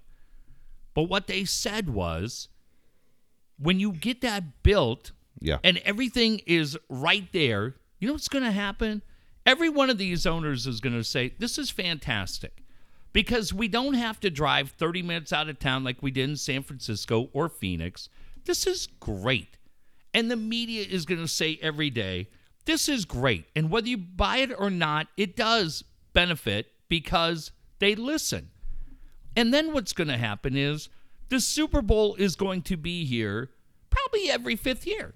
But 0.92 1.04
what 1.04 1.26
they 1.28 1.44
said 1.44 1.88
was, 1.90 2.48
when 3.58 3.80
you 3.80 3.92
get 3.92 4.20
that 4.20 4.62
built, 4.62 5.12
Yeah. 5.40 5.58
and 5.64 5.78
everything 5.78 6.40
is 6.46 6.76
right 6.88 7.26
there, 7.32 7.74
you 7.98 8.06
know 8.08 8.14
what's 8.14 8.28
going 8.28 8.44
to 8.44 8.52
happen? 8.52 9.02
Every 9.46 9.68
one 9.68 9.90
of 9.90 9.98
these 9.98 10.26
owners 10.26 10.66
is 10.66 10.80
going 10.80 10.96
to 10.96 11.04
say, 11.04 11.34
This 11.38 11.58
is 11.58 11.70
fantastic 11.70 12.62
because 13.12 13.52
we 13.52 13.68
don't 13.68 13.94
have 13.94 14.20
to 14.20 14.30
drive 14.30 14.70
30 14.70 15.02
minutes 15.02 15.32
out 15.32 15.48
of 15.48 15.58
town 15.58 15.84
like 15.84 16.02
we 16.02 16.10
did 16.10 16.30
in 16.30 16.36
San 16.36 16.62
Francisco 16.62 17.30
or 17.32 17.48
Phoenix. 17.48 18.08
This 18.44 18.66
is 18.66 18.88
great. 19.00 19.58
And 20.12 20.30
the 20.30 20.36
media 20.36 20.84
is 20.88 21.04
going 21.04 21.20
to 21.20 21.28
say 21.28 21.58
every 21.60 21.90
day, 21.90 22.28
This 22.64 22.88
is 22.88 23.04
great. 23.04 23.46
And 23.54 23.70
whether 23.70 23.88
you 23.88 23.98
buy 23.98 24.38
it 24.38 24.50
or 24.56 24.70
not, 24.70 25.08
it 25.16 25.36
does 25.36 25.84
benefit 26.12 26.68
because 26.88 27.52
they 27.78 27.94
listen. 27.94 28.50
And 29.36 29.52
then 29.52 29.72
what's 29.72 29.92
going 29.92 30.08
to 30.08 30.16
happen 30.16 30.56
is 30.56 30.88
the 31.28 31.40
Super 31.40 31.82
Bowl 31.82 32.14
is 32.14 32.36
going 32.36 32.62
to 32.62 32.76
be 32.76 33.04
here 33.04 33.50
probably 33.90 34.30
every 34.30 34.56
fifth 34.56 34.86
year. 34.86 35.14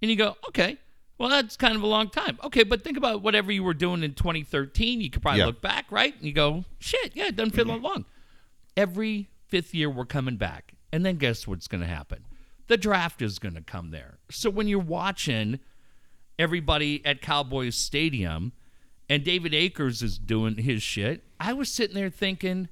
And 0.00 0.10
you 0.10 0.16
go, 0.16 0.36
okay, 0.48 0.78
well, 1.18 1.28
that's 1.30 1.56
kind 1.56 1.74
of 1.76 1.82
a 1.82 1.86
long 1.86 2.10
time. 2.10 2.38
Okay, 2.44 2.62
but 2.62 2.82
think 2.82 2.96
about 2.96 3.22
whatever 3.22 3.50
you 3.50 3.64
were 3.64 3.74
doing 3.74 4.02
in 4.02 4.14
2013. 4.14 5.00
You 5.00 5.10
could 5.10 5.22
probably 5.22 5.40
Yeah. 5.40 5.46
look 5.46 5.62
back, 5.62 5.86
right? 5.90 6.14
And 6.14 6.24
you 6.24 6.32
go, 6.32 6.64
shit, 6.78 7.12
yeah, 7.14 7.26
it 7.26 7.36
doesn't 7.36 7.52
feel 7.54 7.64
that 7.66 7.74
mm-hmm. 7.74 7.84
long. 7.84 8.04
Every 8.76 9.30
fifth 9.46 9.74
year, 9.74 9.88
we're 9.88 10.04
coming 10.04 10.36
back. 10.36 10.74
And 10.92 11.04
then 11.04 11.16
guess 11.16 11.46
what's 11.46 11.68
going 11.68 11.80
to 11.80 11.86
happen? 11.86 12.24
The 12.68 12.76
draft 12.76 13.22
is 13.22 13.38
going 13.38 13.54
to 13.54 13.62
come 13.62 13.90
there. 13.90 14.18
So 14.30 14.50
when 14.50 14.68
you're 14.68 14.78
watching 14.78 15.60
everybody 16.38 17.04
at 17.04 17.22
Cowboys 17.22 17.76
Stadium 17.76 18.52
and 19.08 19.24
David 19.24 19.54
Akers 19.54 20.02
is 20.02 20.18
doing 20.18 20.56
his 20.56 20.82
shit, 20.82 21.24
I 21.40 21.52
was 21.54 21.70
sitting 21.70 21.94
there 21.94 22.10
thinking, 22.10 22.68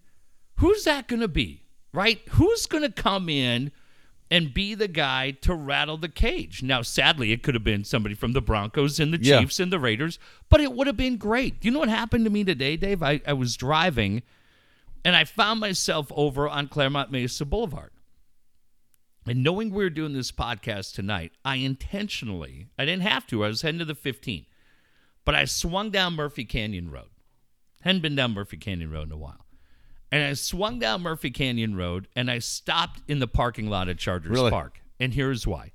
who's 0.58 0.84
that 0.84 1.08
going 1.08 1.20
to 1.20 1.28
be? 1.28 1.62
Right? 1.92 2.20
Who's 2.32 2.66
going 2.66 2.82
to 2.82 2.90
come 2.90 3.28
in 3.28 3.70
and 4.30 4.54
be 4.54 4.74
the 4.74 4.88
guy 4.88 5.32
to 5.42 5.54
rattle 5.54 5.96
the 5.96 6.08
cage? 6.08 6.62
Now, 6.62 6.82
sadly, 6.82 7.30
it 7.32 7.42
could 7.42 7.54
have 7.54 7.64
been 7.64 7.84
somebody 7.84 8.14
from 8.14 8.32
the 8.32 8.40
Broncos 8.42 8.98
and 8.98 9.12
the 9.12 9.22
Yeah. 9.22 9.40
Chiefs 9.40 9.60
and 9.60 9.72
the 9.72 9.78
Raiders, 9.78 10.18
but 10.48 10.60
it 10.60 10.72
would 10.72 10.86
have 10.86 10.96
been 10.96 11.16
great. 11.16 11.60
Do 11.60 11.68
you 11.68 11.72
know 11.72 11.80
what 11.80 11.88
happened 11.88 12.24
to 12.24 12.30
me 12.30 12.44
today, 12.44 12.76
Dave? 12.76 13.02
I, 13.02 13.20
I 13.26 13.32
was 13.34 13.56
driving 13.56 14.22
and 15.04 15.14
I 15.14 15.24
found 15.24 15.60
myself 15.60 16.10
over 16.14 16.48
on 16.48 16.68
Clairemont 16.68 17.10
Mesa 17.12 17.44
Boulevard. 17.44 17.90
And 19.26 19.42
knowing 19.42 19.70
we 19.70 19.84
were 19.84 19.90
doing 19.90 20.12
this 20.12 20.30
podcast 20.32 20.94
tonight, 20.94 21.32
I 21.44 21.56
intentionally, 21.56 22.68
I 22.78 22.84
didn't 22.84 23.02
have 23.02 23.26
to, 23.28 23.44
I 23.44 23.48
was 23.48 23.62
heading 23.62 23.78
to 23.78 23.84
the 23.86 23.94
15, 23.94 24.44
but 25.24 25.34
I 25.34 25.44
swung 25.46 25.90
down 25.90 26.14
Murphy 26.14 26.44
Canyon 26.44 26.90
Road. 26.90 27.08
Hadn't 27.82 28.02
been 28.02 28.14
down 28.16 28.32
Murphy 28.34 28.56
Canyon 28.58 28.90
Road 28.90 29.08
in 29.08 29.12
a 29.12 29.16
while. 29.16 29.43
And 30.14 30.22
I 30.22 30.34
swung 30.34 30.78
down 30.78 31.02
Murphy 31.02 31.32
Canyon 31.32 31.74
Road 31.74 32.06
and 32.14 32.30
I 32.30 32.38
stopped 32.38 33.02
in 33.08 33.18
the 33.18 33.26
parking 33.26 33.68
lot 33.68 33.88
at 33.88 33.98
Chargers 33.98 34.30
Really? 34.30 34.48
Park. 34.52 34.80
And 35.00 35.12
here's 35.12 35.44
why. 35.44 35.72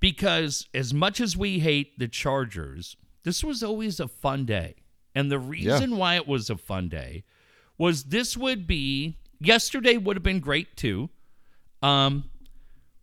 Because 0.00 0.66
as 0.72 0.94
much 0.94 1.20
as 1.20 1.36
we 1.36 1.58
hate 1.58 1.98
the 1.98 2.08
Chargers, 2.08 2.96
this 3.24 3.44
was 3.44 3.62
always 3.62 4.00
a 4.00 4.08
fun 4.08 4.46
day. 4.46 4.76
And 5.14 5.30
the 5.30 5.38
reason 5.38 5.98
why 5.98 6.14
it 6.14 6.26
was 6.26 6.48
a 6.48 6.56
fun 6.56 6.88
day 6.88 7.24
was 7.76 8.04
this 8.04 8.34
would 8.34 8.66
be 8.66 9.18
yesterday 9.38 9.98
would 9.98 10.16
have 10.16 10.22
been 10.22 10.40
great 10.40 10.74
too. 10.74 11.10
Um, 11.82 12.30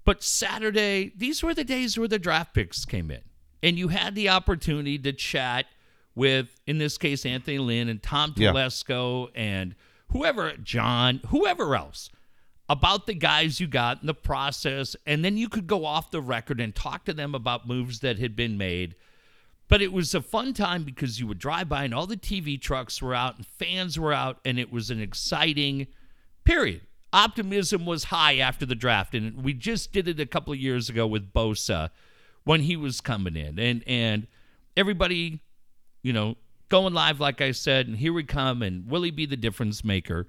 but 0.05 0.23
Saturday, 0.23 1.11
these 1.15 1.43
were 1.43 1.53
the 1.53 1.63
days 1.63 1.99
where 1.99 2.07
the 2.07 2.17
draft 2.17 2.55
picks 2.55 2.83
came 2.83 3.11
in. 3.11 3.21
And 3.61 3.77
you 3.77 3.89
had 3.89 4.15
the 4.15 4.29
opportunity 4.29 4.97
to 4.97 5.13
chat 5.13 5.67
with, 6.15 6.47
in 6.65 6.79
this 6.79 6.97
case, 6.97 7.27
Anthony 7.27 7.59
Lynn 7.59 7.89
and 7.89 8.01
Tom 8.01 8.33
Yeah. 8.35 8.53
Telesco 8.53 9.29
and 9.35 9.75
whoever, 10.11 10.53
John, 10.57 11.21
whoever 11.27 11.75
else, 11.75 12.09
about 12.67 13.05
the 13.05 13.13
guys 13.13 13.59
you 13.59 13.67
got 13.67 14.01
in 14.01 14.07
the 14.07 14.13
process. 14.13 14.95
And 15.05 15.23
then 15.23 15.37
you 15.37 15.49
could 15.49 15.67
go 15.67 15.85
off 15.85 16.11
the 16.11 16.21
record 16.21 16.59
and 16.59 16.73
talk 16.73 17.05
to 17.05 17.13
them 17.13 17.35
about 17.35 17.67
moves 17.67 17.99
that 17.99 18.19
had 18.19 18.35
been 18.35 18.57
made. 18.57 18.95
But 19.67 19.81
it 19.81 19.91
was 19.91 20.13
a 20.13 20.21
fun 20.21 20.53
time 20.53 20.83
because 20.83 21.19
you 21.19 21.27
would 21.27 21.39
drive 21.39 21.69
by 21.69 21.85
and 21.85 21.93
all 21.93 22.05
the 22.05 22.17
TV 22.17 22.61
trucks 22.61 23.01
were 23.01 23.15
out 23.15 23.37
and 23.37 23.45
fans 23.45 23.99
were 23.99 24.13
out, 24.13 24.39
and 24.45 24.59
it 24.59 24.71
was 24.71 24.91
an 24.91 25.01
exciting 25.01 25.87
period. 26.43 26.81
Optimism 27.11 27.85
was 27.85 28.05
high 28.05 28.37
after 28.37 28.65
the 28.65 28.75
draft, 28.75 29.15
and 29.15 29.43
we 29.43 29.53
just 29.53 29.91
did 29.91 30.07
it 30.07 30.19
a 30.19 30.25
couple 30.25 30.53
of 30.53 30.59
years 30.59 30.89
ago 30.89 31.07
with 31.07 31.33
Bosa 31.33 31.89
when 32.43 32.61
he 32.61 32.75
was 32.75 33.01
coming 33.01 33.35
in, 33.35 33.57
and 33.57 33.83
and 33.87 34.27
everybody, 34.75 35.39
you 36.03 36.11
know, 36.13 36.35
going 36.69 36.93
live 36.93 37.19
like 37.19 37.41
I 37.41 37.51
said, 37.51 37.87
and 37.87 37.97
here 37.97 38.13
we 38.13 38.23
come, 38.23 38.61
and 38.61 38.89
will 38.89 39.03
he 39.03 39.11
be 39.11 39.25
the 39.25 39.37
difference 39.37 39.83
maker? 39.83 40.27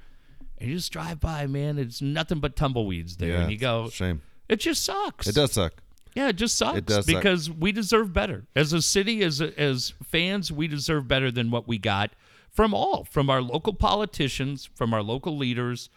And 0.59 0.70
you 0.70 0.76
just 0.76 0.93
drive 0.93 1.20
by, 1.20 1.47
man. 1.47 1.78
It's 1.78 2.01
nothing 2.01 2.41
but 2.41 2.57
tumbleweeds 2.57 3.16
there, 3.16 3.30
Yeah, 3.32 3.43
and 3.43 3.53
you 3.53 3.59
go, 3.59 3.89
shame. 3.91 4.22
it 4.49 4.57
just 4.61 4.84
sucks. 4.84 5.26
It 5.26 5.34
does 5.34 5.53
suck. 5.53 5.74
Yeah, 6.14 6.28
it 6.28 6.37
just 6.37 6.57
sucks 6.57 6.78
It 6.78 6.87
does 6.87 7.05
suck. 7.05 7.14
because 7.14 7.51
we 7.51 7.72
deserve 7.72 8.12
better. 8.14 8.47
As 8.57 8.72
a 8.72 8.80
city, 8.80 9.22
as 9.22 9.41
as 9.43 9.93
fans, 10.03 10.51
we 10.51 10.66
deserve 10.66 11.07
better 11.07 11.30
than 11.30 11.51
what 11.51 11.68
we 11.68 11.76
got 11.78 12.12
from 12.51 12.72
all, 12.72 13.05
from 13.05 13.28
our 13.28 13.43
local 13.43 13.74
politicians, 13.74 14.66
from 14.74 14.95
our 14.95 15.03
local 15.03 15.37
leaders, 15.37 15.91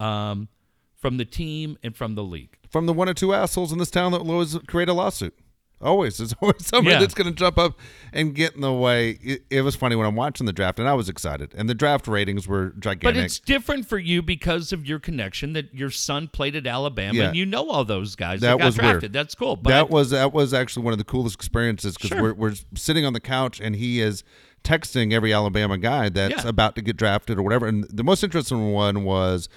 um, 0.00 0.48
from 0.96 1.18
the 1.18 1.24
team, 1.24 1.78
and 1.84 1.94
from 1.96 2.16
the 2.16 2.24
league. 2.24 2.58
From 2.68 2.86
the 2.86 2.92
one 2.92 3.08
or 3.08 3.14
two 3.14 3.32
assholes 3.32 3.70
in 3.70 3.78
this 3.78 3.92
town 3.92 4.10
that 4.10 4.24
will 4.24 4.32
always 4.32 4.58
create 4.66 4.88
a 4.88 4.92
lawsuit. 4.92 5.38
Always. 5.84 6.16
There's 6.16 6.34
always 6.42 6.66
somebody 6.66 6.94
Yeah. 6.94 7.00
that's 7.00 7.14
going 7.14 7.28
to 7.28 7.34
jump 7.34 7.58
up 7.58 7.78
and 8.12 8.34
get 8.34 8.54
in 8.54 8.62
the 8.62 8.72
way. 8.72 9.18
It, 9.22 9.44
it 9.50 9.60
was 9.62 9.76
funny 9.76 9.94
when 9.96 10.06
I'm 10.06 10.16
watching 10.16 10.46
the 10.46 10.52
draft, 10.52 10.78
and 10.78 10.88
I 10.88 10.94
was 10.94 11.08
excited. 11.08 11.52
And 11.56 11.68
the 11.68 11.74
draft 11.74 12.08
ratings 12.08 12.48
were 12.48 12.70
gigantic. 12.78 13.02
But 13.02 13.16
it's 13.16 13.38
different 13.38 13.86
for 13.86 13.98
you 13.98 14.22
because 14.22 14.72
of 14.72 14.86
your 14.86 14.98
connection 14.98 15.52
that 15.52 15.72
your 15.74 15.90
son 15.90 16.28
played 16.28 16.56
at 16.56 16.66
Alabama, 16.66 17.18
Yeah. 17.18 17.26
and 17.28 17.36
you 17.36 17.46
know 17.46 17.68
all 17.70 17.84
those 17.84 18.16
guys 18.16 18.40
That 18.40 18.52
that, 18.52 18.58
got 18.58 18.64
was 18.66 18.78
weird. 18.78 18.90
drafted. 18.92 19.12
That's 19.12 19.34
cool. 19.34 19.56
But 19.56 19.70
that 19.70 19.90
was 19.90 20.10
that 20.10 20.32
was 20.32 20.54
actually 20.54 20.84
one 20.84 20.92
of 20.92 20.98
the 20.98 21.04
coolest 21.04 21.34
experiences 21.36 21.94
because 21.94 22.08
Sure. 22.08 22.22
we're, 22.22 22.34
we're 22.34 22.54
sitting 22.74 23.04
on 23.04 23.12
the 23.12 23.20
couch 23.20 23.60
and 23.60 23.76
he 23.76 24.00
is 24.00 24.24
texting 24.64 25.12
every 25.12 25.32
Alabama 25.32 25.76
guy 25.76 26.08
that's 26.08 26.42
Yeah. 26.44 26.48
about 26.48 26.74
to 26.76 26.80
get 26.82 26.96
drafted 26.96 27.38
or 27.38 27.42
whatever. 27.42 27.66
And 27.66 27.84
the 27.90 28.02
most 28.04 28.24
interesting 28.24 28.72
one 28.72 29.04
was 29.04 29.48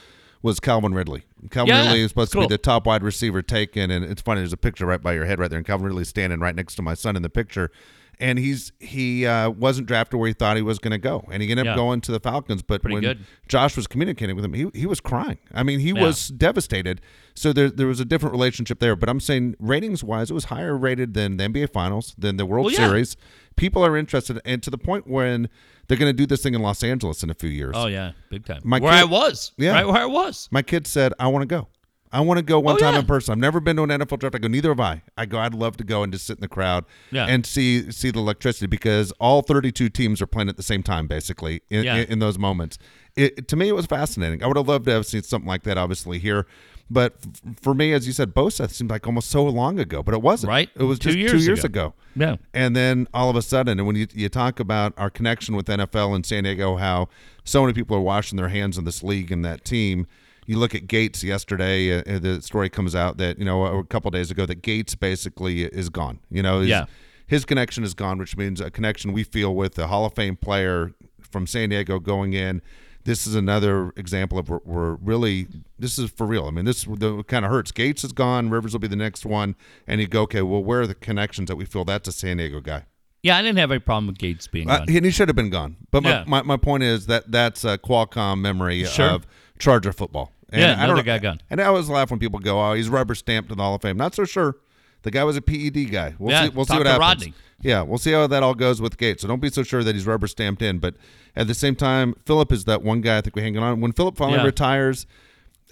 was 0.42 0.60
Calvin 0.60 0.94
Ridley. 0.94 1.24
Calvin 1.50 1.74
Yeah, 1.76 1.84
Ridley 1.84 2.02
is 2.02 2.10
supposed 2.10 2.32
to 2.34 2.40
be 2.40 2.48
the 2.48 2.58
top 2.58 2.86
wide 2.86 3.04
receiver 3.04 3.42
taken, 3.42 3.92
and 3.92 4.04
it's 4.04 4.22
funny. 4.22 4.42
There's 4.42 4.54
a 4.54 4.58
picture 4.58 4.86
right 4.86 5.02
by 5.02 5.14
your 5.14 5.26
head 5.26 5.40
right 5.40 5.50
there, 5.50 5.58
and 5.58 5.66
Calvin 5.66 5.86
Ridley's 5.88 6.10
standing 6.10 6.40
right 6.40 6.56
next 6.56 6.76
to 6.76 6.82
my 6.82 6.94
son 6.94 7.16
in 7.16 7.22
the 7.22 7.30
picture. 7.30 7.72
And 8.20 8.40
he's 8.40 8.72
he 8.80 9.28
uh, 9.28 9.52
wasn't 9.52 9.88
drafted 9.88 10.20
where 10.20 10.28
he 10.28 10.34
thought 10.34 10.56
he 10.56 10.64
was 10.64 10.80
going 10.80 10.92
to 10.92 10.98
go, 10.98 11.24
and 11.32 11.44
he 11.44 11.52
ended 11.52 11.68
up 11.68 11.76
going 11.76 12.02
to 12.02 12.12
the 12.12 12.20
Falcons. 12.20 12.64
But 12.64 12.82
Pretty 12.82 12.96
when 12.96 13.04
good. 13.04 13.20
Josh 13.48 13.78
was 13.78 13.86
communicating 13.86 14.36
with 14.36 14.44
him, 14.44 14.54
he 14.54 14.66
he 14.74 14.88
was 14.88 15.00
crying. 15.00 15.38
I 15.54 15.62
mean, 15.62 15.80
he 15.80 15.90
Yeah. 15.92 16.02
was 16.02 16.30
devastated. 16.30 17.00
So 17.36 17.54
there 17.54 17.70
there 17.70 17.86
was 17.86 18.00
a 18.00 18.06
different 18.06 18.34
relationship 18.34 18.80
there. 18.80 18.96
But 18.96 19.08
I'm 19.10 19.20
saying 19.20 19.56
ratings 19.60 20.04
wise, 20.04 20.32
it 20.32 20.34
was 20.34 20.46
higher 20.46 20.76
rated 20.76 21.14
than 21.14 21.38
the 21.38 21.44
NBA 21.44 21.68
Finals, 21.72 22.16
than 22.18 22.38
the 22.38 22.46
World 22.48 22.66
Well, 22.66 22.74
yeah. 22.74 22.88
Series. 22.88 23.18
People 23.56 23.86
are 23.86 23.96
interested, 23.96 24.40
and 24.46 24.64
to 24.64 24.72
the 24.72 24.78
point 24.80 25.08
when 25.08 25.48
they're 25.88 25.98
going 25.98 26.10
to 26.12 26.18
do 26.18 26.26
this 26.26 26.42
thing 26.42 26.56
in 26.56 26.62
Los 26.64 26.84
Angeles 26.84 27.22
in 27.24 27.30
a 27.30 27.34
few 27.36 27.50
years. 27.50 27.74
oh 27.78 27.86
yeah, 27.88 28.14
big 28.32 28.46
time. 28.46 28.62
My 28.64 28.80
where 28.80 28.92
kid- 28.94 29.00
I 29.02 29.04
was, 29.06 29.52
Yeah. 29.58 29.74
right 29.74 29.86
where 29.88 29.96
I 30.02 30.06
was. 30.06 30.48
My 30.52 30.62
kid 30.64 30.88
said, 30.88 31.14
"I 31.20 31.28
want 31.28 31.44
to 31.44 31.48
go. 31.48 31.68
I 32.12 32.22
want 32.22 32.38
to 32.38 32.44
go 32.44 32.60
one 32.60 32.76
Oh, 32.76 32.78
time 32.78 32.94
yeah. 32.94 33.00
in 33.02 33.06
person. 33.06 33.32
I've 33.34 33.38
never 33.38 33.60
been 33.60 33.76
to 33.78 33.84
an 33.84 33.90
NFL 33.90 34.20
draft. 34.20 34.36
I 34.36 34.40
go, 34.40 34.48
neither 34.48 34.70
have 34.70 34.80
I. 34.80 35.02
I 35.18 35.26
go, 35.26 35.40
I'd 35.40 35.54
love 35.54 35.78
to 35.78 35.84
go 35.84 36.04
and 36.04 36.12
just 36.14 36.26
sit 36.26 36.38
in 36.38 36.42
the 36.42 36.48
crowd 36.48 36.86
Yeah. 37.12 37.26
and 37.26 37.46
see 37.46 37.92
see 37.92 38.12
the 38.12 38.20
electricity 38.20 38.68
because 38.68 39.12
all 39.20 39.42
32 39.42 39.90
teams 39.90 40.22
are 40.22 40.28
playing 40.28 40.50
at 40.50 40.58
the 40.58 40.64
same 40.64 40.84
time, 40.84 41.08
basically 41.08 41.62
in, 41.70 41.84
Yeah. 41.84 41.96
in, 41.98 42.14
in 42.14 42.20
those 42.20 42.38
moments. 42.40 42.78
It, 43.16 43.48
to 43.48 43.56
me, 43.56 43.68
it 43.68 43.76
was 43.76 43.86
fascinating. 43.88 44.44
I 44.44 44.48
would 44.48 44.58
have 44.58 44.68
loved 44.68 44.86
to 44.86 44.92
have 44.92 45.06
seen 45.06 45.24
something 45.24 45.48
like 45.48 45.64
that, 45.64 45.78
obviously 45.78 46.20
here. 46.20 46.46
But 46.90 47.16
f- 47.46 47.56
for 47.62 47.74
me, 47.74 47.92
as 47.92 48.08
you 48.08 48.14
said, 48.14 48.34
Bosa 48.34 48.70
seemed 48.70 48.90
like 48.92 49.06
almost 49.08 49.30
so 49.30 49.44
long 49.46 49.78
ago, 49.80 50.02
but 50.02 50.14
it 50.14 50.22
wasn't. 50.22 50.50
Right. 50.52 50.70
It 50.76 50.84
was 50.84 51.00
Two 51.00 51.10
just 51.10 51.18
years 51.18 51.32
two 51.32 51.40
years 51.40 51.64
ago. 51.66 51.88
ago. 51.88 51.94
Yeah. 52.16 52.36
And 52.54 52.76
then 52.76 53.08
all 53.14 53.30
of 53.30 53.36
a 53.36 53.42
sudden, 53.42 53.80
and 53.80 53.86
when 53.88 53.98
you, 53.98 54.08
you 54.14 54.30
talk 54.30 54.60
about 54.62 54.94
our 54.98 55.10
connection 55.10 55.56
with 55.56 55.66
NFL 55.66 56.16
in 56.16 56.24
San 56.24 56.44
Diego, 56.46 56.78
how 56.78 57.10
so 57.44 57.62
many 57.62 57.74
people 57.74 57.98
are 57.98 58.02
washing 58.02 58.38
their 58.38 58.48
hands 58.50 58.78
in 58.78 58.86
this 58.86 59.04
league 59.04 59.32
and 59.32 59.44
that 59.44 59.66
team. 59.66 60.08
You 60.48 60.58
look 60.58 60.74
at 60.74 60.88
Gates 60.88 61.24
yesterday. 61.24 62.00
Uh, 62.00 62.16
uh, 62.16 62.20
the 62.20 62.42
story 62.42 62.70
comes 62.70 62.96
out 62.96 63.18
that 63.18 63.38
you 63.38 63.46
know 63.46 63.66
a 63.66 63.84
couple 63.84 64.10
days 64.12 64.32
ago 64.32 64.46
that 64.48 64.62
Gates 64.64 64.96
basically 64.96 65.64
is 65.66 65.90
gone. 65.90 66.20
You 66.32 66.42
know, 66.42 66.62
his, 66.62 66.70
Yeah. 66.70 66.86
his 67.28 67.46
connection 67.46 67.84
is 67.84 67.94
gone, 67.94 68.18
which 68.18 68.36
means 68.38 68.60
a 68.62 68.72
connection 68.72 69.12
we 69.14 69.24
feel 69.24 69.54
with 69.54 69.78
a 69.78 69.88
Hall 69.88 70.06
of 70.06 70.14
Fame 70.16 70.36
player 70.38 70.94
from 71.20 71.46
San 71.46 71.70
Diego 71.70 72.00
going 72.00 72.34
in. 72.34 72.62
This 73.04 73.26
is 73.28 73.36
another 73.36 73.92
example 73.96 74.38
of 74.38 74.50
we're, 74.50 74.60
we're 74.66 74.96
really 74.96 75.48
this 75.80 75.98
is 76.00 76.10
for 76.12 76.26
real. 76.26 76.46
I 76.46 76.52
mean, 76.52 76.66
this 76.66 76.84
the, 76.84 77.24
kind 77.24 77.46
of 77.46 77.52
hurts. 77.52 77.72
Gates 77.72 78.04
is 78.04 78.12
gone. 78.14 78.50
Rivers 78.50 78.74
will 78.74 78.80
be 78.80 78.88
the 78.88 78.96
next 78.98 79.26
one, 79.26 79.56
and 79.86 80.00
you 80.02 80.08
go, 80.08 80.24
okay, 80.24 80.42
well, 80.42 80.64
where 80.64 80.82
are 80.82 80.88
the 80.88 80.96
connections 80.96 81.48
that 81.50 81.56
we 81.58 81.66
feel 81.66 81.84
that's 81.86 82.08
a 82.08 82.12
San 82.12 82.38
Diego 82.38 82.60
guy? 82.62 82.86
Yeah, 83.24 83.36
I 83.38 83.42
didn't 83.42 83.58
have 83.58 83.72
a 83.72 83.80
problem 83.80 84.08
with 84.08 84.18
Gates 84.18 84.48
being 84.48 84.70
Uh, 84.70 84.80
gone. 84.80 84.88
he, 84.88 84.98
and 84.98 85.06
he 85.06 85.12
should 85.12 85.28
have 85.28 85.36
been 85.36 85.50
gone. 85.50 85.76
But 85.92 86.04
my, 86.04 86.10
Yeah. 86.10 86.24
my, 86.28 86.42
my 86.44 86.56
point 86.58 86.84
is 86.84 87.08
that 87.08 87.30
that's 87.32 87.64
a 87.66 87.78
Qualcomm 87.78 88.40
memory 88.40 88.86
Sure. 88.86 89.10
of 89.10 89.28
Charger 89.60 89.92
football. 89.92 90.32
And 90.52 90.62
Yeah, 90.62 90.72
I 90.74 90.86
don't 90.86 90.92
another 90.98 91.04
guy 91.04 91.20
gone. 91.20 91.42
And 91.50 91.60
I 91.62 91.66
always 91.66 91.90
laugh 91.90 92.10
when 92.10 92.20
people 92.20 92.40
go, 92.40 92.60
"Oh, 92.62 92.74
he's 92.74 92.90
rubber 92.90 93.16
stamped 93.16 93.52
in 93.52 93.58
the 93.58 93.64
Hall 93.64 93.76
of 93.76 93.82
Fame." 93.82 93.98
Not 93.98 94.16
so 94.16 94.24
sure. 94.26 94.56
The 95.04 95.12
guy 95.12 95.24
was 95.24 95.36
a 95.38 95.42
PED 95.42 95.92
guy. 95.92 96.16
We'll 96.18 96.32
Yeah, 96.32 96.46
see. 96.46 96.50
We'll 96.50 96.66
see 96.66 96.78
what 96.78 96.86
happens. 96.88 97.00
Rodney. 97.00 97.34
Yeah, 97.62 97.82
we'll 97.82 97.98
see 97.98 98.12
how 98.12 98.28
that 98.28 98.44
all 98.44 98.54
goes 98.56 98.82
with 98.82 98.98
Gates. 98.98 99.22
So 99.22 99.28
don't 99.28 99.42
be 99.42 99.50
so 99.50 99.64
sure 99.64 99.84
that 99.84 99.96
he's 99.96 100.06
rubber 100.06 100.28
stamped 100.28 100.62
in. 100.62 100.80
But 100.80 100.96
at 101.36 101.48
the 101.48 101.54
same 101.54 101.76
time, 101.76 102.14
Philip 102.26 102.52
is 102.52 102.66
that 102.66 102.82
one 102.84 103.02
guy 103.02 103.18
I 103.18 103.22
think 103.22 103.36
we're 103.36 103.42
hanging 103.44 103.62
on. 103.64 103.80
When 103.82 103.92
Philip 103.94 104.16
finally 104.18 104.40
Yeah. 104.40 104.46
retires, 104.46 105.06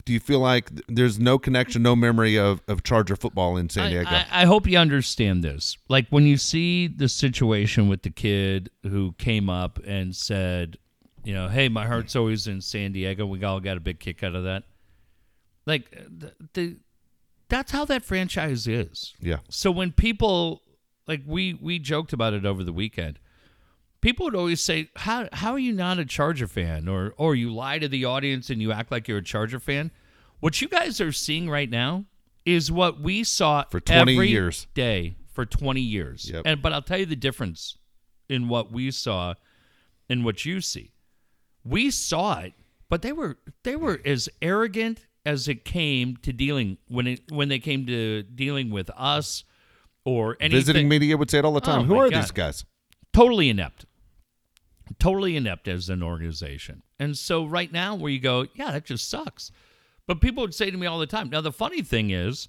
do 0.03 0.13
you 0.13 0.19
feel 0.19 0.39
like 0.39 0.69
there's 0.87 1.19
no 1.19 1.37
connection, 1.39 1.81
no 1.83 1.95
memory 1.95 2.37
of, 2.37 2.61
of 2.67 2.83
Charger 2.83 3.15
football 3.15 3.55
in 3.57 3.69
San 3.69 3.85
I, 3.85 3.89
Diego? 3.89 4.09
I, 4.09 4.25
I 4.31 4.45
hope 4.45 4.67
you 4.67 4.77
understand 4.77 5.43
this. 5.43 5.77
Like 5.89 6.07
when 6.09 6.25
you 6.25 6.37
see 6.37 6.87
the 6.87 7.07
situation 7.09 7.87
with 7.87 8.01
the 8.03 8.09
kid 8.11 8.69
who 8.83 9.13
came 9.17 9.49
up 9.49 9.79
and 9.85 10.15
said, 10.15 10.77
you 11.25 11.33
know, 11.33 11.47
hey, 11.49 11.67
my 11.69 11.85
heart's 11.85 12.15
always 12.15 12.47
in 12.47 12.61
San 12.61 12.91
Diego. 12.93 13.25
We 13.25 13.43
all 13.43 13.59
got 13.59 13.77
a 13.77 13.79
big 13.81 13.99
kick 13.99 14.23
out 14.23 14.35
of 14.35 14.43
that. 14.45 14.63
Like 15.65 15.91
the, 15.91 16.33
the 16.53 16.77
that's 17.49 17.71
how 17.71 17.85
that 17.85 18.03
franchise 18.03 18.67
is. 18.67 19.13
yeah, 19.19 19.37
So 19.49 19.71
when 19.71 19.91
people 19.91 20.61
like 21.07 21.21
we 21.25 21.53
we 21.53 21.79
joked 21.79 22.13
about 22.13 22.33
it 22.33 22.45
over 22.45 22.63
the 22.63 22.73
weekend. 22.73 23.19
People 24.01 24.25
would 24.25 24.35
always 24.35 24.61
say, 24.61 24.89
"How 24.97 25.27
how 25.33 25.53
are 25.53 25.59
you 25.59 25.73
not 25.73 25.97
a 25.97 26.05
Charger 26.05 26.47
fan?" 26.47 26.87
or 26.87 27.15
or 27.17 27.33
you 27.33 27.51
lie 27.53 27.79
to 27.79 27.87
the 27.87 28.05
audience 28.05 28.51
and 28.51 28.61
you 28.61 28.71
act 28.71 28.91
like 28.91 29.07
you're 29.07 29.17
a 29.19 29.23
Charger 29.23 29.59
fan. 29.59 29.89
What 30.41 30.61
you 30.61 30.67
guys 30.67 31.01
are 31.01 31.11
seeing 31.11 31.49
right 31.49 31.69
now 31.69 32.05
is 32.45 32.71
what 32.71 32.99
we 33.01 33.23
saw 33.23 33.63
For 33.71 33.79
20 33.79 34.13
every 34.13 34.29
years. 34.29 34.67
day 34.75 35.15
for 35.31 35.43
20 35.45 35.81
years. 35.81 36.29
Yep. 36.29 36.43
And 36.45 36.61
but 36.61 36.71
I'll 36.73 36.83
tell 36.83 36.99
you 36.99 37.07
the 37.07 37.15
difference 37.15 37.77
in 38.29 38.47
what 38.47 38.71
we 38.71 38.91
saw 38.91 39.33
and 40.07 40.23
what 40.23 40.45
you 40.45 40.61
see. 40.61 40.91
We 41.65 41.89
saw 41.91 42.39
it, 42.39 42.53
but 42.89 43.01
they 43.01 43.11
were 43.11 43.37
they 43.63 43.75
were 43.75 43.99
as 44.05 44.29
arrogant 44.41 45.05
as 45.25 45.47
it 45.47 45.65
came 45.65 46.17
to 46.17 46.31
dealing 46.31 46.77
when 46.87 47.07
it 47.07 47.31
when 47.31 47.49
they 47.49 47.59
came 47.59 47.85
to 47.87 48.23
dealing 48.23 48.69
with 48.69 48.89
us 48.95 49.43
or 50.03 50.37
anything 50.39 50.59
visiting 50.59 50.87
media 50.89 51.17
would 51.17 51.31
say 51.31 51.39
it 51.39 51.45
all 51.45 51.53
the 51.53 51.61
time. 51.61 51.81
Oh, 51.81 51.83
Who 51.85 51.99
are 51.99 52.09
God. 52.09 52.21
these 52.21 52.31
guys? 52.31 52.65
totally 53.13 53.49
inept. 53.49 53.85
Totally 54.99 55.35
inept 55.35 55.67
as 55.67 55.89
an 55.89 56.03
organization. 56.03 56.83
And 56.99 57.17
so 57.17 57.45
right 57.45 57.71
now 57.71 57.95
where 57.95 58.11
you 58.11 58.19
go, 58.19 58.45
yeah, 58.53 58.71
that 58.71 58.85
just 58.85 59.09
sucks. 59.09 59.51
But 60.05 60.21
people 60.21 60.41
would 60.43 60.53
say 60.53 60.69
to 60.69 60.77
me 60.77 60.85
all 60.85 60.99
the 60.99 61.07
time. 61.07 61.29
Now 61.29 61.41
the 61.41 61.51
funny 61.51 61.81
thing 61.81 62.11
is, 62.11 62.47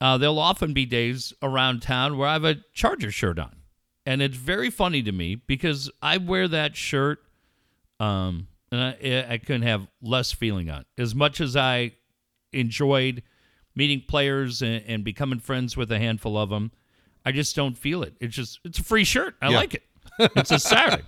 uh, 0.00 0.16
there'll 0.16 0.38
often 0.38 0.72
be 0.72 0.86
days 0.86 1.34
around 1.42 1.82
town 1.82 2.16
where 2.16 2.28
I 2.28 2.34
have 2.34 2.44
a 2.44 2.56
Charger 2.72 3.10
shirt 3.10 3.38
on. 3.38 3.56
And 4.06 4.22
it's 4.22 4.36
very 4.36 4.70
funny 4.70 5.02
to 5.02 5.12
me 5.12 5.34
because 5.34 5.90
I 6.00 6.16
wear 6.18 6.48
that 6.48 6.76
shirt 6.76 7.18
um, 8.00 8.48
and 8.72 8.80
I, 8.80 9.26
I 9.34 9.38
couldn't 9.38 9.62
have 9.62 9.86
less 10.02 10.32
feeling 10.32 10.70
on. 10.70 10.84
As 10.98 11.14
much 11.14 11.40
as 11.40 11.56
I 11.56 11.92
enjoyed 12.52 13.22
meeting 13.74 14.02
players 14.08 14.62
and, 14.62 14.82
and 14.86 15.04
becoming 15.04 15.38
friends 15.38 15.76
with 15.76 15.90
a 15.92 15.98
handful 15.98 16.36
of 16.38 16.50
them, 16.50 16.72
I 17.24 17.32
just 17.32 17.54
don't 17.56 17.76
feel 17.76 18.02
it. 18.02 18.14
It's 18.20 18.34
just 18.34 18.60
it's 18.64 18.78
a 18.78 18.84
free 18.84 19.04
shirt. 19.04 19.34
I 19.42 19.50
Yeah. 19.50 19.56
like 19.56 19.74
it. 19.74 19.82
It's 20.18 20.50
a 20.50 20.58
Saturday, 20.58 21.02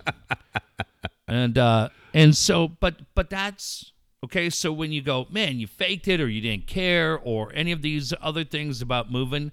and 1.27 1.57
uh, 1.57 1.89
and 2.13 2.35
so 2.35 2.67
but 2.67 2.95
but 3.15 3.29
that's 3.29 3.91
okay. 4.25 4.49
So 4.49 4.71
when 4.71 4.91
you 4.91 5.01
go, 5.01 5.25
man, 5.31 5.59
you 5.59 5.67
faked 5.67 6.07
it, 6.07 6.19
or 6.21 6.27
you 6.29 6.41
didn't 6.41 6.67
care, 6.67 7.17
or 7.17 7.51
any 7.55 7.71
of 7.71 7.81
these 7.81 8.13
other 8.21 8.43
things 8.43 8.81
about 8.81 9.11
moving, 9.11 9.51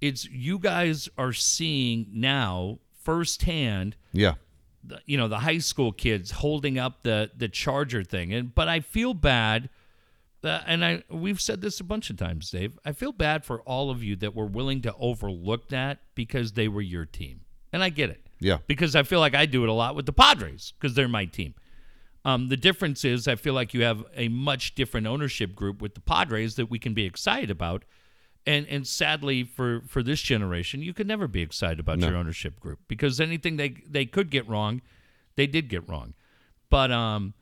it's 0.00 0.24
you 0.24 0.58
guys 0.58 1.08
are 1.18 1.32
seeing 1.32 2.06
now 2.12 2.78
firsthand 3.02 3.96
Yeah, 4.12 4.34
the, 4.82 5.00
you 5.06 5.16
know 5.16 5.28
the 5.28 5.40
high 5.40 5.58
school 5.58 5.92
kids 5.92 6.30
holding 6.30 6.78
up 6.78 7.02
the 7.02 7.30
the 7.36 7.48
charger 7.48 8.02
thing. 8.02 8.32
And 8.32 8.54
but 8.54 8.68
i 8.68 8.80
feel 8.80 9.14
bad 9.14 9.68
uh, 10.42 10.60
and 10.66 10.84
i 10.84 11.02
we've 11.10 11.40
said 11.40 11.60
this 11.60 11.80
a 11.80 11.84
bunch 11.84 12.10
of 12.10 12.16
times 12.16 12.50
dave. 12.50 12.78
I 12.84 12.92
feel 12.92 13.12
bad 13.12 13.44
for 13.44 13.60
all 13.62 13.90
of 13.90 14.02
you 14.02 14.16
that 14.16 14.34
were 14.34 14.46
willing 14.46 14.82
to 14.82 14.94
overlook 14.98 15.68
that 15.68 15.98
because 16.14 16.52
they 16.52 16.68
were 16.68 16.80
your 16.80 17.04
team. 17.04 17.42
And 17.72 17.82
i 17.82 17.88
get 17.88 18.10
it. 18.10 18.26
Yeah, 18.40 18.58
because 18.66 18.96
i 18.96 19.02
feel 19.02 19.20
like 19.20 19.34
i 19.34 19.46
do 19.46 19.62
it 19.62 19.68
a 19.68 19.72
lot 19.72 19.94
with 19.94 20.06
the 20.06 20.12
padres 20.12 20.72
because 20.78 20.94
they're 20.94 21.08
my 21.08 21.26
team. 21.26 21.54
Um, 22.22 22.48
the 22.48 22.56
difference 22.56 23.04
is 23.04 23.28
i 23.28 23.34
feel 23.34 23.54
like 23.54 23.74
you 23.74 23.82
have 23.82 24.04
a 24.14 24.28
much 24.28 24.74
different 24.74 25.06
ownership 25.06 25.54
group 25.54 25.80
with 25.80 25.94
the 25.94 26.00
padres 26.00 26.56
that 26.56 26.70
we 26.70 26.78
can 26.78 26.94
be 26.94 27.04
excited 27.04 27.50
about 27.50 27.84
and 28.46 28.66
and 28.68 28.86
sadly 28.86 29.44
for 29.44 29.82
for 29.86 30.02
this 30.02 30.20
generation 30.20 30.82
you 30.82 30.94
could 30.94 31.06
never 31.06 31.28
be 31.28 31.42
excited 31.42 31.78
about 31.80 31.98
No. 31.98 32.08
your 32.08 32.16
ownership 32.16 32.58
group 32.60 32.78
because 32.88 33.20
anything 33.20 33.56
they 33.56 33.76
they 33.88 34.06
could 34.06 34.30
get 34.30 34.48
wrong 34.48 34.80
they 35.36 35.46
did 35.46 35.68
get 35.68 35.88
wrong 35.88 36.14
but 36.70 36.90
um 36.90 37.34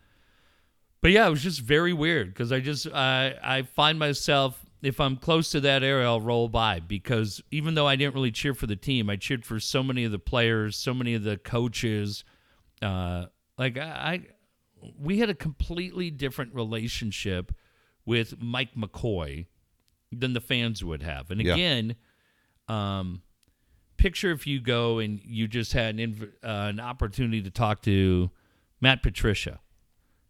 but 1.00 1.10
yeah 1.12 1.26
it 1.26 1.30
was 1.30 1.42
just 1.42 1.60
very 1.60 1.92
weird 1.92 2.28
because 2.28 2.50
i 2.52 2.60
just 2.60 2.86
i 2.88 3.34
i 3.42 3.62
find 3.62 3.98
myself 3.98 4.64
if 4.82 5.00
i'm 5.00 5.16
close 5.16 5.50
to 5.50 5.60
that 5.60 5.82
area 5.82 6.06
i'll 6.06 6.20
roll 6.20 6.48
by 6.48 6.80
because 6.80 7.40
even 7.50 7.74
though 7.74 7.86
i 7.86 7.94
didn't 7.96 8.14
really 8.14 8.32
cheer 8.32 8.54
for 8.54 8.66
the 8.66 8.76
team 8.76 9.08
i 9.08 9.16
cheered 9.16 9.44
for 9.44 9.60
so 9.60 9.82
many 9.82 10.04
of 10.04 10.10
the 10.12 10.18
players 10.18 10.76
so 10.76 10.92
many 10.92 11.14
of 11.14 11.22
the 11.22 11.36
coaches 11.36 12.24
uh 12.82 13.26
like 13.56 13.78
i, 13.78 13.82
I 13.82 14.20
we 14.98 15.18
had 15.18 15.30
a 15.30 15.34
completely 15.34 16.10
different 16.10 16.54
relationship 16.54 17.52
with 18.04 18.40
mike 18.40 18.74
mccoy 18.76 19.46
than 20.12 20.32
the 20.32 20.40
fans 20.40 20.84
would 20.84 21.02
have. 21.02 21.30
And 21.30 21.40
Yeah. 21.42 21.54
again, 21.54 21.96
um, 22.68 23.22
picture 23.96 24.30
if 24.30 24.46
you 24.46 24.60
go 24.60 24.98
and 24.98 25.20
you 25.24 25.48
just 25.48 25.72
had 25.72 25.98
an, 25.98 26.14
inv- 26.14 26.32
uh, 26.44 26.68
an 26.68 26.80
opportunity 26.80 27.42
to 27.42 27.50
talk 27.50 27.82
to 27.82 28.30
Matt 28.80 29.02
Patricia. 29.02 29.60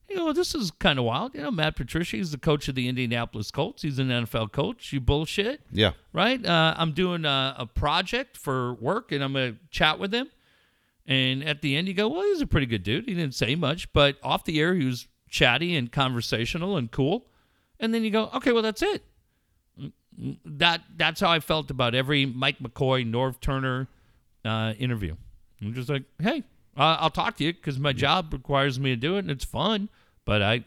You 0.08 0.16
know, 0.16 0.32
this 0.32 0.54
is 0.54 0.70
kind 0.70 0.98
of 0.98 1.04
wild. 1.04 1.34
You 1.34 1.42
know, 1.42 1.50
Matt 1.50 1.76
Patricia, 1.76 2.16
he's 2.16 2.30
the 2.30 2.38
coach 2.38 2.66
of 2.68 2.74
the 2.74 2.88
Indianapolis 2.88 3.50
Colts. 3.50 3.82
He's 3.82 3.98
an 3.98 4.08
NFL 4.08 4.52
coach. 4.52 4.90
You 4.90 5.00
bullshit, 5.00 5.60
yeah, 5.70 5.92
right? 6.14 6.44
Uh, 6.44 6.74
I'm 6.78 6.92
doing 6.92 7.26
a, 7.26 7.54
a 7.58 7.66
project 7.66 8.38
for 8.38 8.72
work 8.74 9.12
and 9.12 9.22
I'm 9.22 9.34
going 9.34 9.52
to 9.54 9.58
chat 9.70 9.98
with 9.98 10.14
him. 10.14 10.28
And 11.06 11.44
at 11.44 11.60
the 11.60 11.76
end, 11.76 11.88
you 11.88 11.94
go, 11.94 12.08
well, 12.08 12.22
he's 12.22 12.40
a 12.40 12.46
pretty 12.46 12.66
good 12.66 12.82
dude. 12.82 13.04
He 13.06 13.14
didn't 13.14 13.34
say 13.34 13.54
much, 13.54 13.92
but 13.92 14.16
off 14.22 14.44
the 14.44 14.58
air, 14.60 14.74
he 14.74 14.84
was 14.86 15.08
chatty 15.28 15.76
and 15.76 15.92
conversational 15.92 16.78
and 16.78 16.90
cool. 16.90 17.26
And 17.78 17.92
then 17.92 18.02
you 18.02 18.10
go, 18.10 18.30
okay, 18.34 18.52
well, 18.52 18.62
that's 18.62 18.82
it 18.82 19.04
that 20.44 20.82
that's 20.96 21.20
how 21.20 21.30
I 21.30 21.40
felt 21.40 21.70
about 21.70 21.94
every 21.94 22.26
Mike 22.26 22.58
McCoy, 22.58 23.08
Norv 23.10 23.40
Turner 23.40 23.88
uh, 24.44 24.74
interview. 24.78 25.14
I'm 25.62 25.74
just 25.74 25.88
like, 25.88 26.04
hey, 26.20 26.42
uh, 26.76 26.96
I'll 27.00 27.10
talk 27.10 27.36
to 27.38 27.44
you 27.44 27.52
because 27.52 27.78
my 27.78 27.92
job 27.92 28.32
requires 28.32 28.78
me 28.78 28.90
to 28.90 28.96
do 28.96 29.16
it 29.16 29.20
and 29.20 29.30
it's 29.30 29.44
fun. 29.44 29.88
But 30.24 30.42
I, 30.42 30.64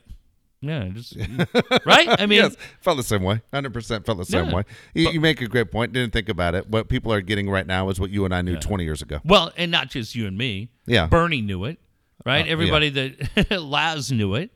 yeah, 0.61 0.89
just 0.89 1.15
right. 1.85 2.07
I 2.19 2.25
mean, 2.25 2.39
yes, 2.43 2.55
felt 2.81 2.97
the 2.97 3.03
same 3.03 3.23
way. 3.23 3.41
Hundred 3.53 3.73
percent 3.73 4.05
felt 4.05 4.17
the 4.17 4.25
same 4.25 4.45
Yeah. 4.49 4.55
way. 4.55 4.63
You, 4.93 5.09
you 5.11 5.21
make 5.21 5.41
a 5.41 5.47
great 5.47 5.71
point. 5.71 5.93
Didn't 5.93 6.13
think 6.13 6.29
about 6.29 6.55
it. 6.55 6.69
What 6.69 6.87
people 6.89 7.11
are 7.13 7.21
getting 7.21 7.49
right 7.49 7.65
now 7.65 7.89
is 7.89 7.99
what 7.99 8.09
you 8.09 8.25
and 8.25 8.33
I 8.35 8.41
knew 8.41 8.57
twenty 8.57 8.83
years 8.83 9.01
ago. 9.01 9.19
well, 9.25 9.51
and 9.57 9.71
not 9.71 9.89
just 9.89 10.13
you 10.15 10.27
and 10.27 10.37
me. 10.37 10.69
Yeah. 10.85 11.07
Bernie 11.07 11.41
knew 11.41 11.65
it, 11.65 11.79
right? 12.25 12.41
Uh, 12.43 12.45
yeah. 12.45 12.51
Everybody 12.51 12.89
that 12.89 13.51
Laz 13.61 14.11
knew 14.11 14.35
it, 14.35 14.51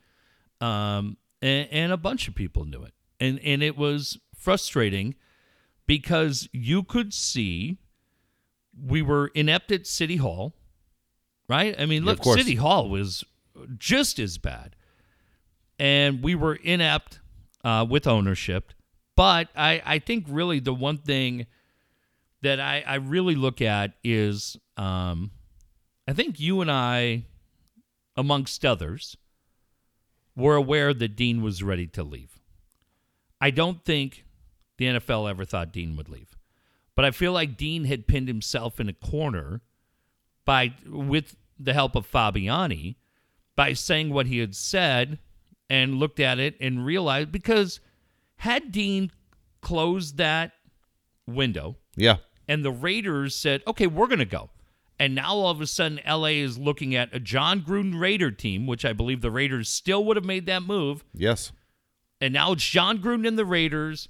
um, 0.61 1.17
and, 1.41 1.67
and 1.71 1.91
a 1.91 1.97
bunch 1.97 2.27
of 2.27 2.35
people 2.35 2.65
knew 2.65 2.83
it, 2.83 2.93
and 3.19 3.39
and 3.39 3.63
it 3.63 3.77
was 3.77 4.19
frustrating 4.45 5.15
because 5.87 6.47
you 6.53 6.83
could 6.83 7.13
see 7.13 7.79
we 8.79 9.01
were 9.01 9.31
inept 9.33 9.71
at 9.71 9.87
City 9.87 10.17
Hall, 10.17 10.53
right? 11.49 11.75
I 11.79 11.87
mean, 11.87 12.03
Yeah, 12.03 12.11
look, 12.11 12.21
course. 12.21 12.39
City 12.39 12.55
Hall 12.55 12.87
was 12.87 13.23
just 13.77 14.19
as 14.19 14.37
bad, 14.37 14.75
and 15.79 16.21
we 16.21 16.35
were 16.35 16.55
inept 16.55 17.19
uh, 17.63 17.85
with 17.89 18.05
ownership. 18.05 18.71
But 19.15 19.49
I, 19.55 19.81
I 19.83 19.99
think 19.99 20.25
really 20.29 20.59
the 20.59 20.73
one 20.73 20.97
thing 20.97 21.47
that 22.41 22.59
I, 22.59 22.83
I 22.85 22.95
really 22.95 23.35
look 23.35 23.61
at 23.61 23.93
is 24.03 24.57
um, 24.77 25.31
I 26.07 26.13
think 26.13 26.39
you 26.39 26.61
and 26.61 26.69
I, 26.69 27.25
amongst 28.15 28.63
others, 28.63 29.17
were 30.35 30.55
aware 30.55 30.93
that 30.93 31.15
Dean 31.15 31.41
was 31.41 31.63
ready 31.63 31.87
to 31.87 32.03
leave. 32.03 32.39
I 33.39 33.51
don't 33.51 33.83
think 33.83 34.25
the 34.77 34.85
NFL 34.85 35.29
ever 35.29 35.45
thought 35.45 35.71
Dean 35.71 35.95
would 35.95 36.09
leave. 36.09 36.37
But 36.95 37.05
I 37.05 37.11
feel 37.11 37.31
like 37.33 37.57
Dean 37.57 37.85
had 37.85 38.07
pinned 38.07 38.27
himself 38.27 38.79
in 38.79 38.87
a 38.89 38.93
corner 38.93 39.61
by 40.45 40.73
with 40.87 41.35
the 41.59 41.73
help 41.73 41.95
of 41.95 42.09
Fabiani 42.09 42.95
by 43.55 43.73
saying 43.73 44.11
what 44.11 44.27
he 44.27 44.39
had 44.39 44.55
said 44.55 45.19
and 45.69 45.95
looked 45.95 46.19
at 46.19 46.39
it 46.39 46.55
and 46.59 46.85
realized 46.85 47.31
because 47.31 47.79
had 48.37 48.71
Dean 48.71 49.11
closed 49.61 50.17
that 50.17 50.51
window 51.27 51.75
Yeah, 51.95 52.17
and 52.47 52.63
the 52.63 52.71
Raiders 52.71 53.33
said, 53.35 53.63
"Okay, 53.67 53.87
we're 53.87 54.07
going 54.07 54.19
to 54.19 54.25
go." 54.25 54.49
And 54.97 55.13
now 55.15 55.33
all 55.33 55.49
of 55.49 55.59
a 55.59 55.67
sudden 55.67 55.99
LA 56.07 56.27
is 56.27 56.57
looking 56.57 56.95
at 56.95 57.13
a 57.13 57.19
Jon 57.19 57.61
Gruden 57.61 57.99
Raider 57.99 58.31
team, 58.31 58.65
which 58.65 58.85
I 58.85 58.93
believe 58.93 59.19
the 59.21 59.31
Raiders 59.31 59.67
still 59.67 60.05
would 60.05 60.15
have 60.15 60.25
made 60.25 60.45
that 60.45 60.63
move. 60.63 61.03
yes, 61.13 61.51
And 62.21 62.33
now 62.33 62.53
it's 62.53 62.65
Jon 62.65 62.99
Gruden 62.99 63.27
and 63.27 63.37
the 63.37 63.43
Raiders. 63.45 64.07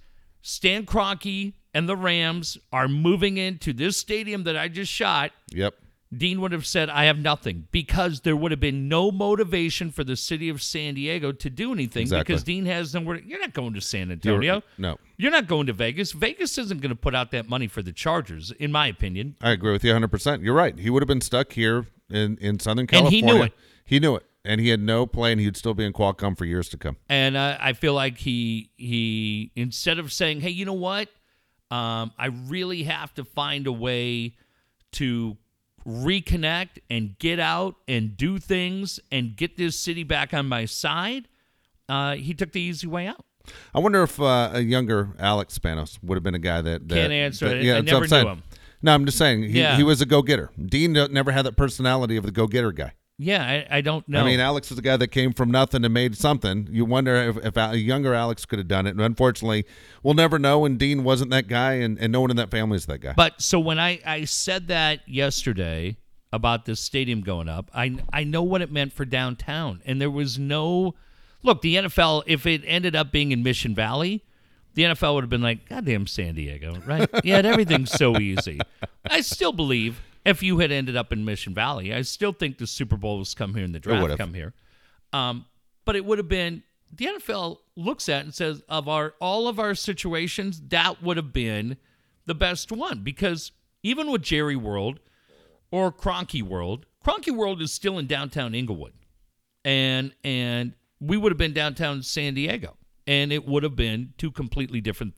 Stan 0.48 0.86
Kroenke 0.86 1.54
and 1.74 1.90
the 1.90 1.96
Rams 1.98 2.56
are 2.72 2.88
moving 2.88 3.38
into 3.38 3.74
this 3.74 3.98
stadium 3.98 4.44
that 4.44 4.56
I 4.56 4.68
just 4.68 4.92
shot. 4.92 5.32
yep. 5.52 5.74
Dean 6.16 6.40
would 6.40 6.52
have 6.52 6.68
said, 6.68 6.88
I 6.90 7.06
have 7.06 7.18
nothing 7.18 7.68
because 7.72 8.22
there 8.22 8.36
would 8.36 8.52
have 8.52 8.60
been 8.60 8.88
no 8.88 9.10
motivation 9.12 9.90
for 9.92 10.04
the 10.04 10.16
city 10.16 10.48
of 10.50 10.62
San 10.62 10.94
Diego 10.94 11.32
to 11.32 11.50
do 11.50 11.74
anything 11.74 12.04
Exactly. 12.04 12.24
because 12.24 12.44
Dean 12.44 12.66
has 12.68 12.94
nowhere. 12.94 13.18
You're 13.26 13.40
not 13.40 13.54
going 13.54 13.74
to 13.74 13.82
San 13.82 14.02
You're- 14.08 14.14
Antonio. 14.14 14.62
No, 14.78 14.98
You're 15.18 15.32
not 15.32 15.48
going 15.48 15.66
to 15.66 15.74
Vegas. 15.74 16.12
Vegas 16.12 16.60
isn't 16.60 16.80
going 16.80 16.92
to 16.92 16.96
put 16.96 17.16
out 17.16 17.32
that 17.32 17.50
money 17.50 17.68
for 17.68 17.82
the 17.82 17.92
Chargers, 17.92 18.52
in 18.52 18.72
my 18.72 18.86
opinion. 18.88 19.36
I 19.42 19.50
agree 19.52 19.72
with 19.74 19.84
you 19.84 19.90
100. 19.90 20.08
percent 20.10 20.44
You're 20.44 20.54
right. 20.54 20.78
He 20.78 20.92
would 20.92 21.02
have 21.02 21.08
been 21.08 21.22
stuck 21.22 21.52
here 21.54 21.88
in 22.10 22.38
in 22.38 22.60
Southern 22.60 22.82
And 22.82 22.90
California. 22.90 23.18
he 23.20 23.22
knew 23.24 23.44
it. 23.44 23.54
He 23.84 24.00
knew 24.00 24.16
it, 24.16 24.26
and 24.46 24.62
he 24.62 24.70
had 24.70 24.80
no 24.80 25.06
plan. 25.06 25.40
He'd 25.40 25.58
still 25.58 25.74
be 25.74 25.84
in 25.86 25.94
Qualcomm 25.94 26.38
for 26.38 26.46
years 26.46 26.70
to 26.70 26.78
come. 26.78 26.98
And 27.10 27.36
uh, 27.36 27.58
I 27.60 27.74
feel 27.74 27.94
like 27.94 28.18
he 28.20 28.70
he 28.78 29.52
instead 29.56 30.00
of 30.00 30.12
saying, 30.14 30.42
"Hey, 30.42 30.52
you 30.52 30.66
know 30.66 30.74
what? 30.74 31.10
Um, 31.72 32.12
I 32.18 32.28
really 32.48 32.84
have 32.84 33.14
to 33.16 33.24
find 33.24 33.68
a 33.68 33.72
way 33.72 34.36
to 34.94 35.38
reconnect 35.88 36.80
and 36.90 37.18
get 37.20 37.40
out 37.40 37.76
and 37.88 38.16
do 38.18 38.38
things 38.38 39.00
and 39.12 39.36
get 39.36 39.58
this 39.58 39.78
city 39.80 40.04
back 40.04 40.34
on 40.34 40.48
my 40.48 40.66
side," 40.66 41.28
uh, 41.90 42.16
he 42.16 42.34
took 42.34 42.52
the 42.52 42.62
easy 42.62 42.88
way 42.88 43.08
out. 43.08 43.26
I 43.74 43.80
wonder 43.80 44.02
if 44.02 44.20
uh, 44.20 44.52
a 44.54 44.62
younger 44.62 45.10
Alex 45.20 45.58
Spanos 45.60 46.00
would 46.02 46.16
have 46.16 46.24
been 46.24 46.34
a 46.36 46.40
guy 46.40 46.62
that, 46.62 46.88
that 46.88 46.96
Can't 46.96 47.14
answer 47.14 47.48
that- 47.50 47.58
it. 47.58 47.64
Yeah, 47.64 47.78
I'm 47.78 47.86
never 47.86 48.08
knew 48.08 48.28
him. 48.30 48.44
No, 48.82 48.94
I'm 48.94 49.06
just 49.06 49.18
saying 49.18 49.44
he, 49.44 49.60
Yeah. 49.60 49.78
he 49.78 49.84
was 49.84 50.02
a 50.02 50.06
go 50.06 50.22
getter. 50.22 50.52
Dean 50.64 50.94
never 50.94 51.32
had 51.32 51.44
that 51.44 51.56
personality 51.56 52.18
of 52.18 52.26
the 52.26 52.32
go 52.32 52.46
getter 52.48 52.72
guy. 52.72 52.94
Yeah, 53.18 53.44
I, 53.44 53.78
I 53.78 53.82
don't 53.82 54.08
know. 54.10 54.22
I 54.22 54.26
mean, 54.26 54.42
Alex 54.42 54.72
is 54.72 54.78
a 54.78 54.82
guy 54.82 54.98
that 54.98 55.08
came 55.08 55.32
from 55.32 55.50
nothing 55.50 55.86
and 55.86 55.94
made 55.94 56.18
something. 56.18 56.68
You 56.70 56.84
wonder 56.84 57.16
if, 57.16 57.38
if 57.46 57.56
a 57.58 57.78
younger 57.78 58.14
Alex 58.14 58.46
could 58.46 58.60
have 58.60 58.68
done 58.68 58.86
it. 58.88 58.92
And 58.92 59.02
unfortunately, 59.02 59.66
we'll 60.04 60.16
never 60.16 60.38
know. 60.38 60.66
And 60.66 60.78
Dean 60.78 61.04
wasn't 61.06 61.32
that 61.32 61.48
guy, 61.48 61.74
and, 61.74 61.98
and 61.98 62.12
no 62.12 62.20
one 62.22 62.30
in 62.30 62.36
that 62.38 62.52
family 62.52 62.76
is 62.76 62.88
that 62.88 63.00
guy. 63.00 63.14
But 63.16 63.42
so 63.42 63.60
when 63.60 63.80
I, 63.80 64.02
I 64.06 64.26
said 64.26 64.68
that 64.68 65.08
yesterday 65.08 65.96
about 66.34 66.66
this 66.66 66.82
stadium 66.82 67.22
going 67.22 67.48
up, 67.48 67.72
I 67.74 67.98
I 68.12 68.26
know 68.26 68.44
what 68.44 68.62
it 68.62 68.70
meant 68.70 68.92
for 68.92 69.06
downtown, 69.06 69.82
and 69.86 70.02
there 70.02 70.12
was 70.12 70.38
no 70.38 70.96
look. 71.42 71.62
The 71.62 71.76
NFL, 71.76 72.24
if 72.28 72.46
it 72.46 72.64
ended 72.66 72.98
up 72.98 73.14
being 73.14 73.32
in 73.32 73.44
Mission 73.44 73.74
Valley, 73.74 74.26
the 74.74 74.84
NFL 74.84 75.16
would 75.16 75.24
have 75.24 75.30
been 75.30 75.42
like, 75.42 75.70
"Goddamn 75.70 76.08
San 76.08 76.36
Diego, 76.36 76.82
right? 76.86 77.10
yeah, 77.24 77.38
everything's 77.38 77.92
so 77.92 78.20
easy." 78.20 78.60
I 79.10 79.22
still 79.22 79.54
believe 79.54 80.02
if 80.26 80.42
you 80.42 80.60
had 80.60 80.72
ended 80.72 80.98
up 80.98 81.14
in 81.14 81.24
Mission 81.24 81.54
Valley, 81.54 81.94
I 81.94 82.02
still 82.02 82.34
think 82.34 82.58
the 82.58 82.68
Super 82.68 82.98
Bowl 82.98 83.20
was 83.20 83.34
come 83.34 83.54
here 83.54 83.64
and 83.64 83.74
the 83.74 83.80
draft 83.80 84.18
come 84.18 84.34
here. 84.34 84.54
Um, 85.14 85.46
but 85.86 85.96
it 85.96 86.04
would 86.04 86.18
have 86.18 86.28
been 86.28 86.64
the 86.92 87.06
NFL 87.06 87.58
looks 87.76 88.10
at 88.10 88.24
and 88.26 88.34
says 88.34 88.62
of 88.68 88.88
our 88.88 89.14
all 89.22 89.48
of 89.48 89.60
our 89.60 89.76
situations, 89.76 90.62
that 90.70 91.02
would 91.04 91.18
have 91.18 91.32
been 91.32 91.78
the 92.26 92.36
best 92.36 92.72
one 92.72 93.02
because 93.02 93.52
even 93.84 94.10
with 94.10 94.24
Jerry 94.24 94.56
World 94.56 95.00
or 95.72 95.92
Kroenke 95.92 96.42
World, 96.42 96.86
Kroenke 97.06 97.32
World 97.32 97.62
is 97.62 97.72
still 97.72 98.00
in 98.00 98.08
downtown 98.08 98.56
Inglewood, 98.56 98.94
and 99.64 100.14
and 100.24 100.74
we 101.00 101.18
would 101.18 101.32
have 101.32 101.38
been 101.38 101.54
downtown 101.54 102.02
San 102.02 102.34
Diego, 102.34 102.78
and 103.06 103.32
it 103.32 103.48
would 103.48 103.64
have 103.64 103.76
been 103.76 104.14
two 104.18 104.32
completely 104.32 104.82
different 104.82 105.14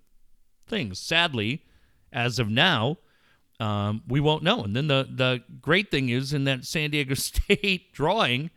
things. 0.68 1.00
Sadly, 1.00 1.64
as 2.12 2.40
of 2.40 2.50
now, 2.50 2.98
um, 3.60 4.04
we 4.08 4.20
won't 4.20 4.44
know. 4.44 4.64
And 4.64 4.76
then 4.76 4.88
the 4.88 5.08
the 5.10 5.44
great 5.62 5.92
thing 5.92 6.10
is 6.10 6.34
in 6.34 6.44
that 6.46 6.66
San 6.66 6.92
Diego 6.92 7.14
State 7.16 7.94
drawing, 7.94 8.52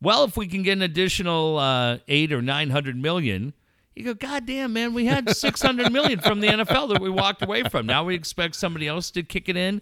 well, 0.00 0.24
if 0.24 0.36
we 0.36 0.46
can 0.46 0.62
get 0.62 0.72
an 0.72 0.82
additional 0.82 1.58
uh, 1.58 1.98
eight 2.08 2.32
or 2.32 2.42
nine 2.42 2.70
hundred 2.70 2.96
million, 2.96 3.54
you 3.94 4.04
go, 4.04 4.14
God 4.14 4.46
damn, 4.46 4.72
man, 4.72 4.94
we 4.94 5.06
had 5.06 5.34
six 5.36 5.62
hundred 5.62 5.92
million 5.92 6.20
from 6.20 6.40
the 6.40 6.48
NFL 6.48 6.88
that 6.92 7.00
we 7.00 7.10
walked 7.10 7.42
away 7.42 7.62
from. 7.64 7.86
Now 7.86 8.04
we 8.04 8.14
expect 8.14 8.56
somebody 8.56 8.88
else 8.88 9.10
to 9.12 9.22
kick 9.22 9.48
it 9.48 9.56
in 9.56 9.80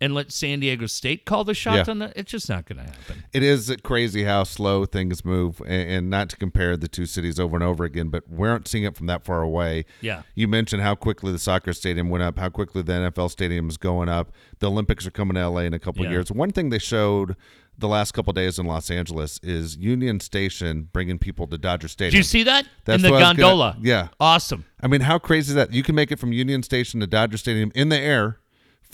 and 0.00 0.14
let 0.14 0.32
San 0.32 0.60
Diego 0.60 0.86
State 0.86 1.24
call 1.24 1.44
the 1.44 1.54
shots 1.54 1.86
Yeah. 1.88 1.90
on 1.92 1.98
that. 2.00 2.12
It's 2.16 2.30
just 2.30 2.48
not 2.48 2.66
going 2.66 2.78
to 2.78 2.84
happen. 2.84 3.24
it 3.32 3.42
is 3.42 3.74
crazy 3.82 4.24
how 4.24 4.44
slow 4.44 4.84
things 4.84 5.24
move, 5.24 5.60
and, 5.60 5.90
and 5.90 6.10
not 6.10 6.28
to 6.30 6.36
compare 6.36 6.76
the 6.76 6.88
two 6.88 7.06
cities 7.06 7.38
over 7.40 7.56
and 7.56 7.64
over 7.64 7.84
again, 7.84 8.08
but 8.08 8.24
we 8.28 8.48
aren't 8.48 8.66
seeing 8.68 8.84
it 8.84 8.96
from 8.96 9.06
that 9.06 9.24
far 9.24 9.42
away. 9.42 9.84
Yeah. 10.00 10.22
You 10.34 10.48
mentioned 10.48 10.82
how 10.82 10.94
quickly 10.94 11.32
the 11.32 11.38
soccer 11.38 11.72
stadium 11.72 12.10
went 12.10 12.22
up, 12.24 12.38
how 12.38 12.48
quickly 12.48 12.82
the 12.82 12.92
NFL 12.92 13.30
stadium 13.30 13.68
is 13.68 13.76
going 13.76 14.08
up. 14.08 14.32
The 14.58 14.68
Olympics 14.70 15.06
are 15.06 15.10
coming 15.10 15.34
to 15.36 15.40
LA 15.48 15.60
in 15.62 15.74
a 15.74 15.78
couple 15.78 16.04
Yeah. 16.04 16.10
years. 16.10 16.30
One 16.32 16.50
thing 16.50 16.70
they 16.70 16.78
showed 16.78 17.36
the 17.76 17.88
last 17.88 18.12
couple 18.12 18.32
days 18.32 18.56
in 18.58 18.66
Los 18.66 18.88
Angeles 18.88 19.40
is 19.42 19.76
Union 19.76 20.20
Station 20.20 20.88
bringing 20.92 21.18
people 21.18 21.48
to 21.48 21.58
Dodger 21.58 21.88
Stadium. 21.88 22.12
Did 22.12 22.18
you 22.18 22.22
see 22.22 22.42
that 22.44 22.66
That's 22.84 23.02
in 23.02 23.02
the 23.02 23.10
was 23.12 23.20
gonna- 23.20 23.36
gondola? 23.36 23.76
yeah. 23.82 24.08
awesome. 24.20 24.64
I 24.80 24.86
mean, 24.86 25.00
how 25.00 25.18
crazy 25.18 25.50
is 25.50 25.54
that? 25.56 25.72
You 25.72 25.82
can 25.82 25.94
make 25.96 26.12
it 26.12 26.18
from 26.20 26.32
Union 26.32 26.62
Station 26.62 27.00
to 27.00 27.06
Dodger 27.08 27.36
Stadium 27.36 27.72
in 27.74 27.88
the 27.88 27.98
air 27.98 28.38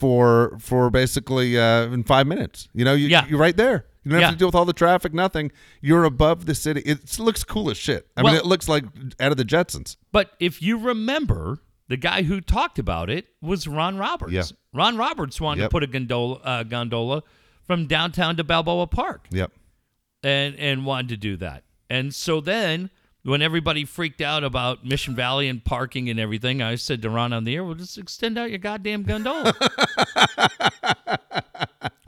for 0.00 0.56
for 0.58 0.90
basically 0.90 1.58
uh, 1.58 1.84
in 1.92 2.02
five 2.04 2.26
minutes. 2.26 2.68
You 2.74 2.84
know, 2.86 2.94
you, 2.94 3.08
Yeah. 3.08 3.26
you're 3.28 3.38
right 3.38 3.56
there. 3.56 3.84
You 4.02 4.12
don't 4.12 4.22
have 4.22 4.32
to 4.32 4.38
deal 4.38 4.48
with 4.48 4.54
all 4.54 4.64
the 4.64 4.72
traffic, 4.72 5.12
nothing. 5.12 5.52
You're 5.82 6.04
above 6.04 6.46
the 6.46 6.54
city. 6.54 6.80
It 6.86 7.18
looks 7.18 7.44
cool 7.44 7.70
as 7.70 7.76
shit. 7.76 8.08
I 8.16 8.22
mean, 8.22 8.34
it 8.34 8.46
looks 8.46 8.66
like 8.66 8.84
out 9.20 9.30
of 9.30 9.36
the 9.36 9.44
Jetsons. 9.44 9.96
But 10.10 10.30
if 10.40 10.62
you 10.62 10.78
remember, 10.78 11.58
the 11.88 11.98
guy 11.98 12.22
who 12.22 12.40
talked 12.40 12.78
about 12.78 13.10
it 13.10 13.26
was 13.42 13.68
Ron 13.68 13.98
Roberts. 13.98 14.32
Yeah. 14.32 14.44
Ron 14.72 14.96
Roberts 14.96 15.38
wanted 15.38 15.60
Yep. 15.62 15.70
to 15.70 15.72
put 15.74 15.82
a 15.82 15.86
gondola, 15.86 16.36
uh, 16.36 16.62
gondola 16.62 17.22
from 17.66 17.86
downtown 17.86 18.36
to 18.38 18.44
Balboa 18.44 18.86
Park. 18.86 19.26
Yep. 19.30 19.52
and 20.22 20.54
and 20.56 20.86
wanted 20.86 21.08
to 21.10 21.16
do 21.18 21.36
that. 21.36 21.64
And 21.90 22.14
so 22.14 22.40
then 22.40 22.88
when 23.22 23.42
everybody 23.42 23.84
freaked 23.84 24.20
out 24.20 24.44
about 24.44 24.84
Mission 24.84 25.14
Valley 25.14 25.48
and 25.48 25.64
parking 25.64 26.08
and 26.08 26.18
everything, 26.18 26.62
I 26.62 26.74
said 26.76 27.02
to 27.02 27.10
Ron 27.10 27.32
on 27.32 27.44
the 27.44 27.54
air, 27.54 27.64
"Well, 27.64 27.74
just 27.74 27.98
extend 27.98 28.38
out 28.38 28.50
your 28.50 28.58
goddamn 28.58 29.02
gondola." 29.02 29.52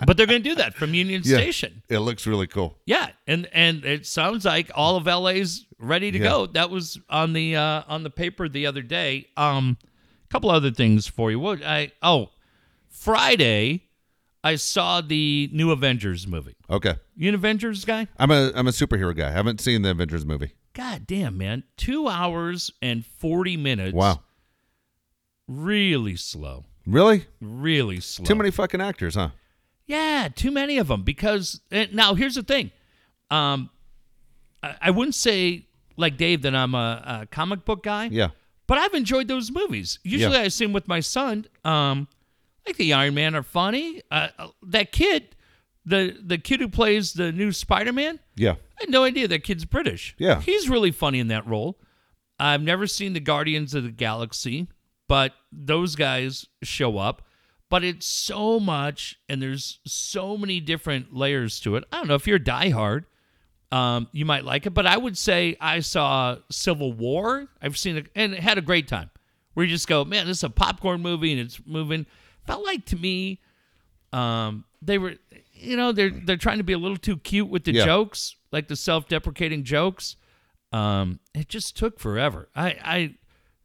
but 0.07 0.17
they're 0.17 0.27
going 0.27 0.43
to 0.43 0.49
do 0.49 0.55
that 0.57 0.75
from 0.75 0.95
Union 0.95 1.23
Yeah. 1.25 1.37
Station. 1.39 1.83
It 1.89 1.99
looks 2.01 2.27
really 2.27 2.47
cool. 2.47 2.79
Yeah, 2.87 3.11
and 3.27 3.49
and 3.53 3.85
it 3.85 4.07
sounds 4.07 4.45
like 4.45 4.71
all 4.75 4.97
of 4.97 5.07
LA's 5.07 5.67
ready 5.79 6.11
to 6.11 6.19
Yeah. 6.19 6.25
go. 6.25 6.47
That 6.47 6.71
was 6.71 6.99
on 7.09 7.33
the 7.33 7.57
uh, 7.57 7.83
on 7.89 8.03
the 8.03 8.11
paper 8.11 8.49
the 8.49 8.67
other 8.67 8.83
day. 8.83 9.27
Um, 9.37 9.77
a 10.25 10.29
couple 10.33 10.51
other 10.51 10.71
things 10.71 11.07
for 11.07 11.31
you. 11.31 11.39
What 11.39 11.63
I 11.63 11.93
oh, 12.03 12.31
Friday, 12.89 13.83
I 14.43 14.57
saw 14.57 15.01
the 15.01 15.51
new 15.53 15.71
Avengers 15.71 16.27
movie. 16.27 16.57
Okay. 16.71 16.95
You 17.17 17.29
an 17.29 17.35
Avengers 17.35 17.85
guy? 17.85 18.09
I'm 18.19 18.31
a 18.31 18.51
I'm 18.55 18.67
a 18.67 18.73
superhero 18.73 19.15
guy. 19.17 19.29
I 19.29 19.33
haven't 19.33 19.61
seen 19.61 19.83
the 19.83 19.91
Avengers 19.91 20.25
movie. 20.25 20.53
God 20.75 21.07
damn, 21.07 21.37
man. 21.37 21.65
Two 21.77 22.09
hours 22.09 22.71
and 22.81 23.05
40 23.05 23.57
minutes. 23.57 23.95
Wow. 23.95 24.21
Really 25.47 26.17
slow. 26.17 26.65
Really? 26.87 27.27
Really 27.41 28.01
slow. 28.01 28.25
Too 28.25 28.35
many 28.35 28.51
fucking 28.51 28.81
actors, 28.81 29.15
huh? 29.15 29.31
Yeah, 29.87 30.29
too 30.35 30.51
many 30.51 30.79
of 30.79 30.89
them. 30.89 31.03
Because 31.03 31.61
now 31.93 32.15
here's 32.15 32.37
the 32.37 32.43
thing. 32.43 32.71
Um, 33.31 33.71
I, 34.63 34.77
I 34.81 34.91
wouldn't 34.91 35.15
say, 35.15 35.67
like 35.97 36.17
Dave, 36.17 36.43
that 36.43 36.55
I'm 36.55 36.75
a, 36.75 37.21
a 37.23 37.27
comic 37.27 37.65
book 37.65 37.83
guy. 37.83 38.07
Yeah. 38.07 38.29
But 38.67 38.79
I've 38.79 38.95
enjoyed 38.95 39.29
those 39.29 39.51
movies. 39.51 39.99
Usually 40.03 40.37
I 40.39 40.49
see 40.49 40.65
them 40.65 40.73
with 40.73 40.89
my 40.89 41.01
son. 41.01 41.47
Um, 41.65 42.09
like 42.67 42.77
the 42.77 42.93
Iron 42.95 43.15
Man 43.15 43.35
are 43.35 43.43
funny. 43.43 44.01
Uh, 44.11 44.29
uh, 44.39 44.49
that 44.63 44.93
kid, 44.93 45.35
the 45.85 46.17
the 46.25 46.39
kid 46.39 46.61
who 46.61 46.69
plays 46.69 47.13
the 47.13 47.33
new 47.33 47.53
Spider 47.53 47.93
Man, 47.93 48.19
Yeah. 48.37 48.53
I 48.79 48.83
had 48.85 48.91
no 48.91 49.05
idea 49.05 49.29
that 49.29 49.45
kid's 49.45 49.65
British. 49.65 50.15
Yeah. 50.19 50.41
He's 50.41 50.69
really 50.69 50.91
funny 50.91 51.19
in 51.19 51.29
that 51.29 51.47
role. 51.47 51.79
I've 52.39 52.63
never 52.63 52.87
seen 52.87 53.13
the 53.13 53.21
Guardians 53.21 53.75
of 53.75 53.85
the 53.85 53.91
Galaxy, 53.91 54.69
but 55.09 55.33
those 55.53 55.95
guys 55.97 56.47
show 56.63 56.99
up. 56.99 57.23
But 57.71 57.85
it's 57.85 58.07
so 58.07 58.61
much, 58.61 59.19
and 59.29 59.41
there's 59.41 59.81
so 59.87 60.37
many 60.37 60.61
different 60.61 61.15
layers 61.15 61.59
to 61.61 61.77
it. 61.77 61.85
I 61.91 61.97
don't 61.97 62.09
know 62.09 62.17
if 62.17 62.27
you're 62.27 62.39
diehard, 62.39 63.05
um, 63.71 64.09
you 64.13 64.27
might 64.27 64.45
like 64.45 64.67
it, 64.67 64.71
but 64.75 64.87
I 64.87 64.99
would 64.99 65.17
say 65.17 65.57
I 65.61 65.81
saw 65.81 66.37
Civil 66.51 66.93
War. 66.93 67.49
I've 67.63 67.79
seen 67.79 67.97
it 67.97 68.09
and 68.15 68.35
had 68.35 68.59
a 68.59 68.63
great 68.63 68.89
time. 68.89 69.11
Where 69.55 69.65
you 69.65 69.71
just 69.73 69.89
go, 69.89 70.05
man, 70.05 70.27
this 70.27 70.39
is 70.39 70.45
a 70.45 70.51
popcorn 70.51 71.01
movie 71.01 71.33
and 71.33 71.41
it's 71.41 71.61
moving. 71.65 72.05
Felt 72.47 72.65
like 72.65 72.85
to 72.87 72.97
me, 72.97 73.41
um, 74.13 74.65
they 74.83 74.99
were, 74.99 75.15
you 75.63 75.77
know, 75.77 75.93
they're 75.93 76.11
they're 76.11 76.37
trying 76.37 76.59
to 76.59 76.65
be 76.65 76.73
a 76.73 76.79
little 76.79 76.97
too 76.97 77.17
cute 77.19 77.49
with 77.49 77.65
the 77.65 77.73
Yeah. 77.73 77.85
jokes, 77.85 78.37
like 78.51 78.69
the 78.69 78.77
self-deprecating 78.77 79.65
jokes. 79.65 80.17
Um, 80.73 81.21
it 81.35 81.49
just 81.49 81.77
took 81.77 81.99
forever. 82.01 82.49
I, 82.57 82.69
I, 82.83 83.15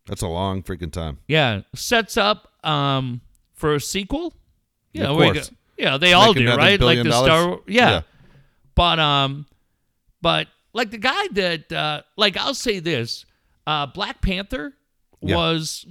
That's 0.08 0.22
a 0.22 0.28
long 0.28 0.62
freaking 0.64 0.92
time. 0.92 1.20
yeah, 1.28 1.62
sets 1.76 2.18
up 2.18 2.52
um 2.66 3.22
for 3.54 3.76
a 3.76 3.80
sequel. 3.80 4.34
You 4.94 5.04
Of 5.04 5.08
know, 5.10 5.16
we 5.16 5.32
course. 5.34 5.52
yeah, 5.78 5.98
they 5.98 6.14
all 6.14 6.34
do, 6.34 6.48
right? 6.56 6.80
Like 6.80 6.98
the 6.98 7.04
dollars? 7.10 7.28
Star, 7.28 7.60
yeah. 7.68 7.90
Yeah. 7.90 8.02
But 8.76 9.00
um, 9.00 9.46
but 10.22 10.48
like 10.74 10.92
the 10.92 10.98
guy 10.98 11.28
that 11.32 11.72
uh, 11.72 12.02
like 12.18 12.38
I'll 12.38 12.54
say 12.54 12.80
this, 12.80 13.26
uh, 13.66 13.86
Black 13.88 14.22
Panther 14.22 14.74
Yeah. 15.22 15.36
was 15.36 15.86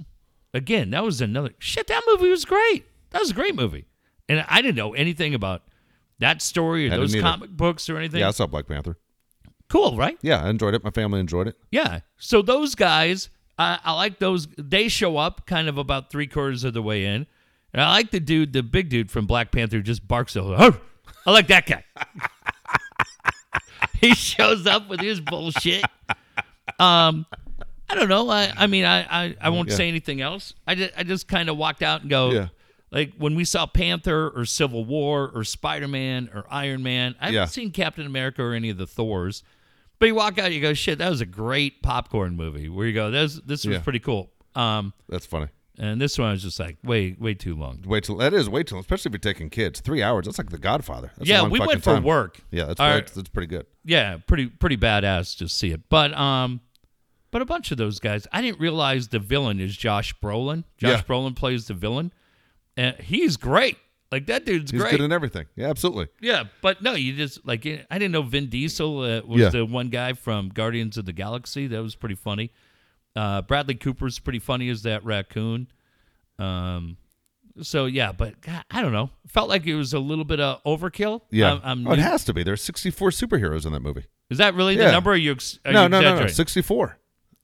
again 0.53 0.91
that 0.91 1.03
was 1.03 1.19
another 1.21 1.51
shit. 1.59 1.87
That 1.87 2.03
movie 2.07 2.29
was 2.29 2.45
great. 2.45 2.85
That 3.11 3.19
was 3.21 3.31
a 3.31 3.33
great 3.33 3.55
movie, 3.55 3.85
and 4.29 4.45
I 4.47 4.61
didn't 4.61 4.75
know 4.77 4.93
anything 4.93 5.33
about 5.33 5.63
that 6.19 6.41
story 6.41 6.89
or 6.89 6.93
I 6.93 6.97
those 6.97 7.11
didn't 7.11 7.25
either. 7.25 7.33
comic 7.37 7.49
books 7.51 7.89
or 7.89 7.97
anything. 7.97 8.19
Yeah, 8.21 8.29
I 8.29 8.31
saw 8.31 8.47
Black 8.47 8.67
Panther. 8.67 8.97
Cool, 9.69 9.97
right? 9.97 10.17
Yeah, 10.21 10.43
I 10.43 10.49
enjoyed 10.49 10.73
it. 10.73 10.83
My 10.83 10.91
family 10.91 11.19
enjoyed 11.19 11.47
it. 11.47 11.55
Yeah. 11.71 11.99
So 12.17 12.41
those 12.41 12.73
guys, 12.75 13.29
I, 13.59 13.79
I 13.83 13.93
like 13.93 14.19
those. 14.19 14.47
They 14.57 14.87
show 14.87 15.17
up 15.17 15.45
kind 15.45 15.67
of 15.67 15.77
about 15.77 16.09
three 16.09 16.27
quarters 16.27 16.63
of 16.63 16.73
the 16.73 16.81
way 16.81 17.03
in, 17.05 17.27
And 17.73 17.81
I 17.81 17.89
like 17.91 18.11
the 18.11 18.19
dude, 18.21 18.53
the 18.53 18.63
big 18.63 18.89
dude 18.89 19.11
from 19.11 19.25
Black 19.27 19.51
Panther, 19.51 19.77
who 19.77 19.83
just 19.83 20.07
barks 20.07 20.33
so. 20.33 20.53
"Arr!" 20.53 20.79
I 21.25 21.31
like 21.31 21.47
that 21.47 21.65
guy. 21.65 21.83
he 23.99 24.13
shows 24.13 24.65
up 24.67 24.87
with 24.89 24.99
his 25.01 25.19
bullshit. 25.19 25.83
Um, 26.79 27.25
I 27.89 27.95
don't 27.95 28.09
know. 28.09 28.29
I, 28.29 28.51
I 28.55 28.67
mean, 28.67 28.85
I, 28.85 29.01
I, 29.25 29.35
I 29.41 29.49
won't 29.49 29.69
Yeah. 29.69 29.75
say 29.75 29.87
anything 29.87 30.21
else. 30.21 30.53
I 30.65 30.75
just, 30.75 30.93
I 30.97 31.03
just 31.03 31.27
kind 31.27 31.49
of 31.49 31.57
walked 31.57 31.81
out 31.83 32.01
and 32.01 32.09
go, 32.09 32.31
Yeah. 32.31 32.47
Like 32.91 33.13
when 33.17 33.35
we 33.35 33.43
saw 33.45 33.65
Panther 33.65 34.29
or 34.29 34.45
Civil 34.45 34.85
War 34.85 35.29
or 35.33 35.43
Spider 35.43 35.87
Man 35.87 36.29
or 36.33 36.45
Iron 36.49 36.83
Man. 36.83 37.15
I 37.19 37.25
haven't 37.25 37.35
Yeah. 37.35 37.45
seen 37.45 37.71
Captain 37.71 38.05
America 38.05 38.41
or 38.43 38.53
any 38.53 38.69
of 38.69 38.77
the 38.77 38.87
Thors. 38.87 39.43
But 39.99 40.05
you 40.07 40.15
walk 40.15 40.37
out, 40.37 40.53
you 40.53 40.61
go, 40.61 40.73
shit, 40.73 40.99
that 40.99 41.09
was 41.09 41.21
a 41.21 41.25
great 41.25 41.81
popcorn 41.81 42.35
movie. 42.35 42.69
Where 42.69 42.85
you 42.85 42.93
go, 42.93 43.09
this, 43.11 43.35
this 43.45 43.65
was 43.65 43.77
Yeah. 43.77 43.81
pretty 43.81 43.99
cool. 43.99 44.31
Um, 44.55 44.93
That's 45.09 45.25
funny. 45.25 45.47
and 45.79 45.99
this 45.99 46.17
one 46.19 46.31
was 46.31 46.43
just 46.43 46.59
like 46.59 46.77
way, 46.83 47.15
way 47.19 47.33
too 47.33 47.55
long. 47.55 47.83
Wait 47.85 48.03
till 48.03 48.17
that 48.17 48.33
is 48.33 48.47
way 48.47 48.63
too 48.63 48.75
long, 48.75 48.81
especially 48.81 49.09
if 49.09 49.13
you're 49.13 49.33
taking 49.33 49.49
kids. 49.49 49.79
Three 49.79 50.01
hours. 50.03 50.25
That's 50.25 50.37
like 50.37 50.49
The 50.51 50.57
Godfather. 50.59 51.11
That's 51.17 51.29
yeah, 51.29 51.43
we 51.47 51.59
went 51.59 51.83
for 51.83 51.95
time. 51.95 52.03
work. 52.03 52.39
Yeah, 52.51 52.65
that's, 52.65 52.79
Our- 52.79 52.93
that's 52.95 53.11
that's 53.13 53.29
pretty 53.29 53.47
good. 53.47 53.65
yeah, 53.85 54.17
pretty 54.27 54.47
pretty 54.47 54.77
badass 54.77 55.35
to 55.39 55.49
see 55.49 55.71
it. 55.71 55.81
But 55.89 56.13
um, 56.15 56.61
but 57.31 57.41
a 57.41 57.45
bunch 57.45 57.71
of 57.71 57.77
those 57.77 57.99
guys, 57.99 58.25
I 58.31 58.41
didn't 58.41 58.59
realize 58.59 59.09
the 59.09 59.19
villain 59.19 59.59
is 59.59 59.75
Josh 59.75 60.13
Brolin. 60.23 60.63
Josh 60.77 60.89
Yeah. 60.89 61.01
Brolin 61.01 61.35
plays 61.35 61.67
the 61.67 61.73
villain, 61.73 62.11
and 62.77 62.95
he's 62.97 63.35
great. 63.35 63.77
Like 64.09 64.27
that 64.27 64.45
dude's 64.45 64.71
He's 64.71 64.79
great. 64.79 64.91
good 64.91 65.01
in 65.01 65.11
everything. 65.11 65.47
Yeah, 65.57 65.67
absolutely. 65.69 66.07
yeah, 66.21 66.45
but 66.61 66.81
no, 66.81 66.93
you 66.93 67.13
just 67.13 67.45
like 67.45 67.65
I 67.65 67.99
didn't 67.99 68.13
know 68.13 68.21
Vin 68.21 68.47
Diesel 68.47 68.99
uh, 69.01 69.21
was 69.27 69.41
Yeah. 69.41 69.49
the 69.49 69.65
one 69.65 69.89
guy 69.89 70.13
from 70.13 70.47
Guardians 70.47 70.97
of 70.97 71.03
the 71.05 71.11
Galaxy. 71.11 71.67
That 71.67 71.81
was 71.83 71.95
pretty 71.95 72.15
funny. 72.15 72.51
Uh, 73.17 73.41
Bradley 73.41 73.75
Cooper's 73.75 74.19
pretty 74.19 74.39
funny 74.39 74.69
as 74.69 74.83
that 74.83 75.03
raccoon. 75.03 75.67
Um, 76.39 76.95
so 77.61 77.85
yeah, 77.85 78.11
but 78.11 78.39
God, 78.41 78.63
I 78.71 78.81
don't 78.81 78.93
know. 78.93 79.09
Felt 79.27 79.49
like 79.49 79.65
it 79.65 79.75
was 79.75 79.91
a 79.93 79.99
little 79.99 80.23
bit 80.23 80.39
of 80.39 80.63
overkill. 80.63 81.21
Yeah, 81.31 81.53
I'm, 81.55 81.61
I'm 81.63 81.87
oh, 81.87 81.91
it 81.93 81.99
has 81.99 82.23
to 82.25 82.33
be. 82.33 82.43
There's 82.43 82.61
64 82.63 83.09
superheroes 83.09 83.65
in 83.65 83.73
that 83.73 83.81
movie. 83.81 84.05
Is 84.29 84.37
that 84.37 84.53
really 84.55 84.75
the 84.75 84.91
number? 84.91 85.11
Are 85.11 85.15
you, 85.15 85.31
ex- 85.31 85.57
are 85.65 85.71
no, 85.71 85.83
you 85.83 85.89
no, 85.89 85.97
no, 85.99 86.01
no, 86.01 86.09
exaggerating? 86.11 86.35
64. 86.35 86.97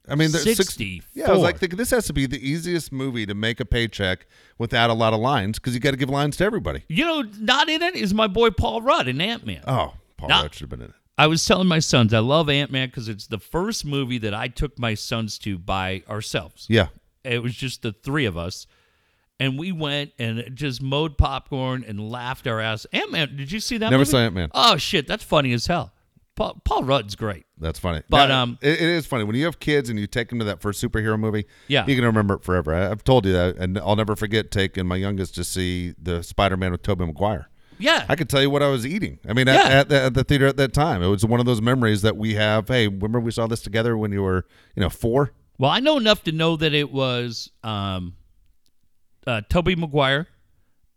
I 0.07 0.15
mean, 0.15 0.31
there's 0.31 0.43
six- 0.43 0.57
64. 0.57 1.09
Yeah, 1.13 1.29
I 1.29 1.33
was 1.33 1.41
like, 1.41 1.59
this 1.59 1.91
has 1.91 2.05
to 2.07 2.13
be 2.13 2.25
the 2.25 2.45
easiest 2.45 2.91
movie 2.91 3.25
to 3.25 3.33
make 3.33 3.59
a 3.59 3.65
paycheck 3.65 4.25
without 4.57 4.89
a 4.89 4.93
lot 4.93 5.13
of 5.13 5.19
lines 5.19 5.59
because 5.59 5.73
you 5.73 5.79
got 5.79 5.91
to 5.91 5.97
give 5.97 6.09
lines 6.09 6.35
to 6.37 6.43
everybody. 6.43 6.83
You 6.89 7.05
know, 7.05 7.21
not 7.39 7.69
in 7.69 7.81
it 7.81 7.95
is 7.95 8.13
my 8.13 8.27
boy 8.27 8.49
Paul 8.49 8.81
Rudd 8.81 9.07
in 9.07 9.21
Ant 9.21 9.45
Man. 9.45 9.63
Oh, 9.67 9.93
Paul. 10.17 10.29
Rudd 10.29 10.53
should 10.53 10.61
have 10.61 10.69
been 10.69 10.81
in 10.81 10.87
it. 10.89 10.95
I 11.17 11.27
was 11.27 11.45
telling 11.45 11.67
my 11.67 11.79
sons 11.79 12.13
I 12.13 12.19
love 12.19 12.49
Ant 12.49 12.71
Man 12.71 12.87
because 12.89 13.07
it's 13.07 13.27
the 13.27 13.37
first 13.37 13.85
movie 13.85 14.17
that 14.17 14.33
I 14.33 14.47
took 14.47 14.77
my 14.79 14.93
sons 14.95 15.37
to 15.39 15.57
by 15.57 16.03
ourselves. 16.09 16.65
Yeah, 16.69 16.87
It 17.23 17.41
was 17.41 17.53
just 17.55 17.81
the 17.83 17.93
three 17.93 18.25
of 18.25 18.35
us, 18.35 18.65
and 19.39 19.57
we 19.59 19.71
went 19.71 20.11
and 20.19 20.43
just 20.55 20.81
mowed 20.81 21.17
popcorn 21.17 21.85
and 21.87 22.09
laughed 22.11 22.47
our 22.47 22.59
ass. 22.59 22.85
Ant 22.91 23.11
Man, 23.11 23.37
did 23.37 23.51
you 23.51 23.59
see 23.59 23.77
that? 23.77 23.89
Never 23.91 23.99
movie? 24.01 24.09
saw 24.11 24.17
Ant-Man. 24.17 24.49
Oh 24.53 24.75
shit, 24.77 25.07
that's 25.07 25.23
funny 25.23 25.53
as 25.53 25.67
hell. 25.67 25.93
Paul, 26.35 26.59
Paul 26.65 26.83
Rudd's 26.83 27.15
great. 27.15 27.45
that's 27.59 27.77
funny. 27.79 28.01
But, 28.09 28.27
Now, 28.27 28.43
um, 28.43 28.57
it, 28.61 28.73
it 28.73 28.81
is 28.81 29.05
funny 29.05 29.23
when 29.23 29.35
you 29.35 29.45
have 29.45 29.59
kids 29.59 29.89
and 29.89 29.99
you 29.99 30.07
take 30.07 30.29
them 30.29 30.39
to 30.39 30.45
that 30.45 30.61
first 30.61 30.83
superhero 30.83 31.19
movie. 31.19 31.45
Yeah. 31.67 31.85
you 31.85 31.95
can 31.95 32.03
remember 32.05 32.35
it 32.35 32.43
forever. 32.43 32.73
I, 32.73 32.89
I've 32.89 33.03
told 33.03 33.25
you 33.25 33.33
that, 33.33 33.57
and 33.57 33.77
I'll 33.77 33.95
never 33.95 34.15
forget 34.15 34.49
taking 34.49 34.87
my 34.87 34.95
youngest 34.95 35.35
to 35.35 35.43
see 35.43 35.93
the 36.01 36.23
Spider-Man 36.23 36.71
with 36.71 36.81
Tobey 36.81 37.05
Maguire. 37.05 37.49
Yeah, 37.79 38.05
I 38.07 38.15
could 38.15 38.29
tell 38.29 38.41
you 38.41 38.49
what 38.49 38.61
I 38.63 38.67
was 38.69 38.85
eating. 38.85 39.19
I 39.27 39.33
mean, 39.33 39.47
at, 39.47 39.55
Yeah. 39.55 39.79
at, 39.79 39.89
the, 39.89 40.01
at 40.03 40.13
the 40.13 40.23
theater 40.23 40.45
at 40.47 40.57
that 40.57 40.73
time, 40.73 41.01
it 41.03 41.07
was 41.07 41.25
one 41.25 41.39
of 41.39 41.45
those 41.45 41.61
memories 41.61 42.01
that 42.03 42.15
we 42.17 42.33
have. 42.35 42.67
Hey, 42.67 42.87
remember 42.87 43.19
we 43.19 43.31
saw 43.31 43.45
this 43.47 43.61
together 43.61 43.97
when 43.97 44.11
you 44.11 44.21
were, 44.23 44.45
you 44.75 44.81
know, 44.81 44.89
four? 44.89 45.33
Well, 45.59 45.69
I 45.71 45.79
know 45.81 45.97
enough 45.97 46.23
to 46.23 46.31
know 46.31 46.55
that 46.57 46.73
it 46.73 46.91
was 46.91 47.51
um, 47.63 48.15
uh, 49.27 49.41
Tobey 49.49 49.75
Maguire 49.75 50.27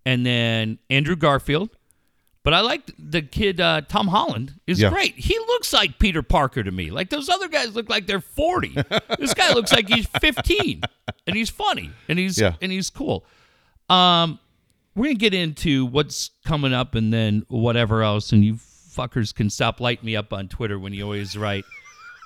and 0.05 0.25
then 0.25 0.79
Andrew 0.89 1.17
Garfield. 1.17 1.76
But 2.47 2.55
I 2.55 2.61
like 2.61 2.89
the 2.97 3.23
kid 3.23 3.61
uh, 3.61 3.81
Tom 3.89 4.07
Holland 4.07 4.55
is 4.69 4.81
Yeah. 4.81 4.91
great. 4.91 5.17
He 5.17 5.37
looks 5.37 5.73
like 5.73 5.99
Peter 5.99 6.23
Parker 6.23 6.63
to 6.63 6.71
me. 6.71 6.93
Like 6.93 7.11
those 7.11 7.29
other 7.29 7.49
guys 7.49 7.75
look 7.75 7.89
like 7.91 8.07
they're 8.07 8.21
forty. 8.21 8.69
this 9.19 9.35
guy 9.35 9.53
looks 9.53 9.73
like 9.73 9.89
he's 9.89 10.07
fifteen, 10.21 10.83
and 11.27 11.35
he's 11.35 11.51
funny 11.51 11.91
and 12.09 12.21
he's 12.21 12.39
Yeah. 12.39 12.55
and 12.63 12.71
he's 12.71 12.89
cool. 12.89 13.25
Um, 13.91 14.39
we're 14.95 15.07
gonna 15.07 15.15
get 15.17 15.35
into 15.35 15.87
what's 15.87 16.31
coming 16.45 16.73
up 16.73 16.95
and 16.95 17.13
then 17.13 17.45
whatever 17.49 18.05
else, 18.05 18.31
and 18.31 18.45
you 18.45 18.55
fuckers 18.55 19.35
can 19.35 19.51
stop 19.51 19.81
lighting 19.81 20.07
me 20.07 20.15
up 20.15 20.33
on 20.33 20.47
Twitter 20.47 20.79
when 20.79 20.93
you 20.93 21.03
always 21.03 21.37
write. 21.37 21.65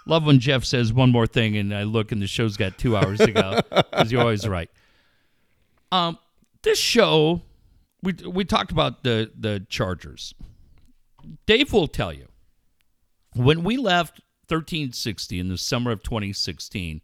Love 0.04 0.26
when 0.26 0.38
Jeff 0.38 0.64
says 0.66 0.92
one 0.92 1.10
more 1.10 1.26
thing, 1.26 1.56
and 1.56 1.74
I 1.74 1.84
look 1.84 2.12
and 2.12 2.20
the 2.20 2.26
show's 2.26 2.58
got 2.58 2.76
two 2.76 2.94
hours 2.94 3.20
to 3.20 3.32
go 3.32 3.58
because 3.70 4.12
you're 4.12 4.20
always 4.20 4.46
right. 4.46 4.68
Um, 5.90 6.18
this 6.62 6.78
show, 6.78 7.40
we 8.02 8.12
we 8.26 8.44
talked 8.44 8.72
about 8.72 9.02
the 9.04 9.30
the 9.38 9.66
Chargers. 9.68 10.34
Dave 11.46 11.72
will 11.72 11.88
tell 11.88 12.12
you 12.12 12.28
when 13.34 13.62
we 13.62 13.76
left 13.76 14.20
1360 14.48 15.38
in 15.38 15.48
the 15.48 15.58
summer 15.58 15.90
of 15.90 16.02
2016. 16.02 17.00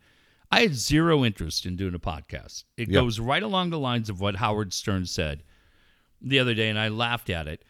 I 0.51 0.61
had 0.61 0.75
zero 0.77 1.25
interest 1.25 1.67
in 1.67 1.75
doing 1.77 1.95
a 1.95 1.99
podcast. 1.99 2.65
It 2.77 2.89
Yep. 2.89 3.03
goes 3.03 3.19
right 3.19 3.43
along 3.43 3.71
the 3.71 3.81
lines 3.81 4.09
of 4.09 4.21
what 4.21 4.37
Howard 4.37 4.73
Stern 4.73 5.05
said 5.07 5.43
the 6.21 6.39
other 6.39 6.55
day, 6.55 6.69
and 6.71 6.79
I 6.79 6.87
laughed 6.89 7.29
at 7.31 7.49
it 7.49 7.65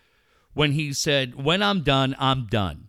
when 0.53 0.73
he 0.73 0.93
said, 0.93 1.43
When 1.43 1.63
I'm 1.63 1.81
done, 1.83 2.15
I'm 2.19 2.47
done. 2.47 2.89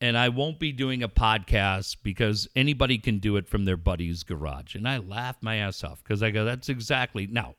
And 0.00 0.16
I 0.16 0.28
won't 0.30 0.58
be 0.58 0.72
doing 0.72 1.02
a 1.02 1.08
podcast 1.08 1.96
because 2.02 2.48
anybody 2.56 2.98
can 2.98 3.18
do 3.18 3.36
it 3.36 3.48
from 3.48 3.64
their 3.64 3.76
buddy's 3.76 4.22
garage. 4.22 4.74
And 4.74 4.88
I 4.88 4.96
laughed 4.98 5.42
my 5.42 5.56
ass 5.56 5.82
off 5.84 6.02
because 6.02 6.22
I 6.22 6.30
go, 6.30 6.44
That's 6.46 6.68
exactly. 6.70 7.26
Now, 7.26 7.54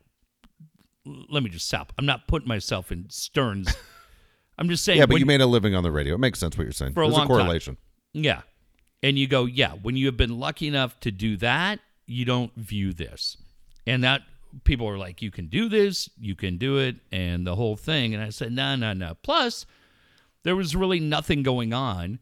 let 1.29 1.43
me 1.43 1.49
just 1.49 1.67
stop. 1.67 1.93
I'm 1.97 2.05
not 2.05 2.27
putting 2.27 2.47
myself 2.47 2.91
in 2.91 3.09
Stern's. 3.09 3.73
I'm 4.57 4.67
just 4.69 4.83
saying. 4.83 4.99
Yeah, 4.99 5.05
but 5.05 5.19
you 5.19 5.25
made 5.25 5.41
a 5.41 5.45
living 5.45 5.73
on 5.75 5.83
the 5.83 5.91
radio. 5.91 6.15
It 6.15 6.19
makes 6.19 6.39
sense 6.39 6.57
what 6.57 6.63
you're 6.63 6.73
saying. 6.73 6.93
For 6.93 7.03
a 7.03 7.05
There's 7.05 7.13
long 7.17 7.25
a 7.25 7.27
time. 7.29 7.37
correlation. 7.37 7.77
yeah. 8.13 8.41
And 9.01 9.17
you 9.17 9.27
go, 9.27 9.45
yeah, 9.45 9.71
when 9.81 9.95
you 9.95 10.07
have 10.07 10.17
been 10.17 10.39
lucky 10.39 10.67
enough 10.67 10.99
to 10.99 11.11
do 11.11 11.37
that, 11.37 11.79
you 12.05 12.25
don't 12.25 12.53
view 12.55 12.91
this. 12.91 13.37
And 13.87 14.03
that 14.03 14.23
people 14.65 14.89
are 14.89 14.97
like, 14.97 15.21
you 15.21 15.31
can 15.31 15.47
do 15.47 15.69
this, 15.69 16.09
you 16.19 16.35
can 16.35 16.57
do 16.57 16.79
it, 16.79 16.97
and 17.09 17.47
the 17.47 17.55
whole 17.55 17.77
thing. 17.77 18.13
And 18.13 18.21
I 18.21 18.29
said, 18.29 18.51
no, 18.51 18.75
no, 18.75 18.91
no. 18.91 19.15
Plus, 19.23 19.65
there 20.43 20.55
was 20.55 20.75
really 20.75 20.99
nothing 20.99 21.43
going 21.43 21.71
on 21.71 22.19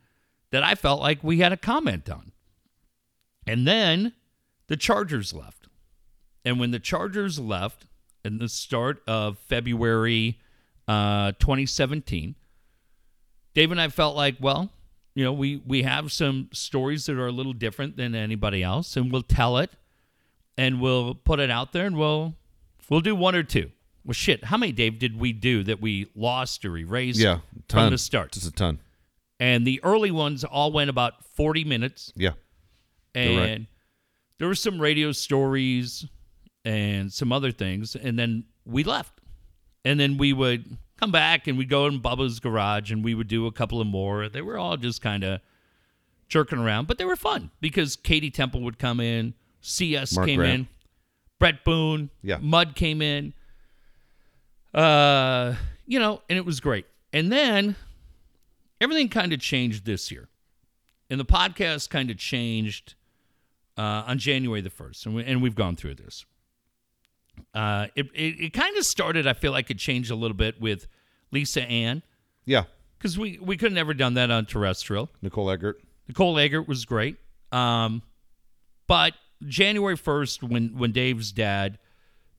that 0.52 0.64
I 0.64 0.76
felt 0.76 1.02
like 1.02 1.24
we 1.24 1.40
had 1.40 1.52
a 1.52 1.58
comment 1.58 2.08
on. 2.12 2.32
And 3.48 3.66
then 3.68 4.14
the 4.68 4.78
Chargers 4.78 5.34
left. 5.34 5.68
And 6.46 6.60
when 6.60 6.70
the 6.70 6.80
Chargers 6.80 7.40
left 7.40 7.88
in 8.28 8.38
the 8.38 8.50
start 8.50 9.02
of 9.08 9.40
February 9.40 10.40
uh, 10.88 11.32
2017, 11.40 12.36
Dave 13.54 13.72
and 13.72 13.82
I 13.82 13.88
felt 13.90 14.16
like, 14.16 14.36
well, 14.40 14.70
you 15.16 15.24
know, 15.24 15.34
we 15.34 15.58
we 15.66 15.82
have 15.84 16.12
some 16.12 16.50
stories 16.54 17.08
that 17.08 17.18
are 17.18 17.26
a 17.28 17.32
little 17.32 17.54
different 17.54 17.98
than 17.98 18.14
anybody 18.14 18.62
else, 18.62 18.96
and 18.96 19.12
we'll 19.12 19.24
tell 19.24 19.58
it, 19.58 19.72
and 20.58 20.80
we'll 20.80 21.16
put 21.16 21.40
it 21.40 21.50
out 21.50 21.74
there, 21.74 21.86
and 21.88 21.98
we'll 21.98 22.36
we'll 22.90 23.02
do 23.02 23.16
one 23.16 23.34
or 23.36 23.42
two. 23.44 23.72
Well, 24.06 24.14
shit, 24.14 24.44
how 24.46 24.58
many 24.58 24.72
Dave 24.72 25.00
did 25.00 25.20
we 25.20 25.34
do 25.34 25.64
that 25.64 25.82
we 25.82 26.08
lost 26.16 26.64
or 26.66 26.78
erased 26.78 27.20
Yeah, 27.20 27.40
ton. 27.68 27.86
from 27.88 27.90
the 27.92 27.98
start? 27.98 28.32
Just 28.34 28.48
a 28.48 28.52
ton. 28.52 28.80
And 29.40 29.66
the 29.68 29.82
early 29.84 30.12
ones 30.12 30.44
all 30.44 30.72
went 30.72 30.90
about 30.92 31.26
forty 31.36 31.64
minutes, 31.64 32.14
Yeah. 32.16 32.34
and 33.16 33.38
right. 33.38 33.66
there 34.38 34.48
were 34.48 34.56
some 34.56 34.80
radio 34.80 35.12
stories 35.12 36.06
and 36.68 37.14
some 37.14 37.32
other 37.32 37.52
things, 37.52 37.96
and 37.96 38.20
then 38.20 38.44
we 38.66 38.84
left, 38.84 39.22
and 39.86 40.00
then 40.00 40.18
we 40.18 40.34
would 40.34 40.78
come 40.98 41.12
back 41.12 41.48
and 41.48 41.58
we'd 41.58 41.70
go 41.70 41.86
in 41.86 42.02
Bubba's 42.02 42.40
garage 42.40 42.92
and 42.92 43.04
we 43.04 43.14
would 43.14 43.28
do 43.28 43.46
a 43.46 43.52
couple 43.52 43.80
of 43.80 43.86
more. 43.88 44.28
They 44.28 44.42
were 44.42 44.58
all 44.58 44.76
just 44.78 45.02
kind 45.02 45.24
of 45.24 45.40
jerking 46.28 46.58
around, 46.60 46.88
but 46.88 46.98
they 46.98 47.06
were 47.06 47.16
fun 47.16 47.52
because 47.62 47.96
Katie 47.96 48.32
Temple 48.32 48.62
would 48.62 48.80
come 48.80 49.00
in, 49.00 49.34
CS 49.62 50.16
Mark 50.16 50.28
came 50.28 50.40
Grant. 50.40 50.54
in, 50.62 50.68
Brett 51.40 51.64
Boone, 51.64 52.10
Yeah. 52.24 52.38
Mud 52.42 52.76
came 52.76 53.02
in, 53.02 53.34
uh, 54.74 55.56
you 55.86 56.00
know, 56.00 56.22
and 56.30 56.38
it 56.38 56.46
was 56.46 56.60
great. 56.60 56.86
And 57.14 57.32
then 57.32 57.76
everything 58.82 59.08
kind 59.10 59.32
of 59.34 59.40
changed 59.40 59.86
this 59.86 60.12
year, 60.12 60.28
and 61.10 61.20
the 61.20 61.26
podcast 61.26 61.90
kind 61.90 62.10
of 62.12 62.18
changed 62.18 62.96
uh, 63.78 64.04
on 64.08 64.18
January 64.18 64.62
the 64.62 64.70
first, 64.70 65.06
and, 65.06 65.16
we, 65.16 65.24
and 65.24 65.42
we've 65.42 65.56
gone 65.56 65.76
through 65.76 65.96
this. 65.96 66.26
Uh, 67.54 67.88
it 67.96 68.08
it, 68.14 68.40
it 68.46 68.54
kind 68.54 68.78
of 68.78 68.86
started. 68.86 69.28
I 69.28 69.34
feel 69.34 69.52
like 69.52 69.70
it 69.72 69.78
changed 69.78 70.12
a 70.12 70.16
little 70.16 70.38
bit 70.38 70.60
with 70.62 70.88
Lisa 71.32 71.62
Ann 71.64 72.04
Yeah. 72.46 72.64
because 72.98 73.18
we 73.18 73.40
we 73.42 73.58
could 73.58 73.72
have 73.72 73.76
never 73.76 73.94
done 73.94 74.14
that 74.16 74.30
on 74.32 74.46
terrestrial. 74.46 75.10
Nicole 75.22 75.50
Eggert. 75.50 75.82
Nicole 76.08 76.38
Eggert 76.40 76.68
was 76.68 76.86
great. 76.86 77.18
Um, 77.52 78.02
but 78.88 79.14
January 79.46 79.98
1st, 79.98 80.44
when, 80.44 80.78
when 80.78 80.92
Dave's 80.92 81.32
dad 81.32 81.78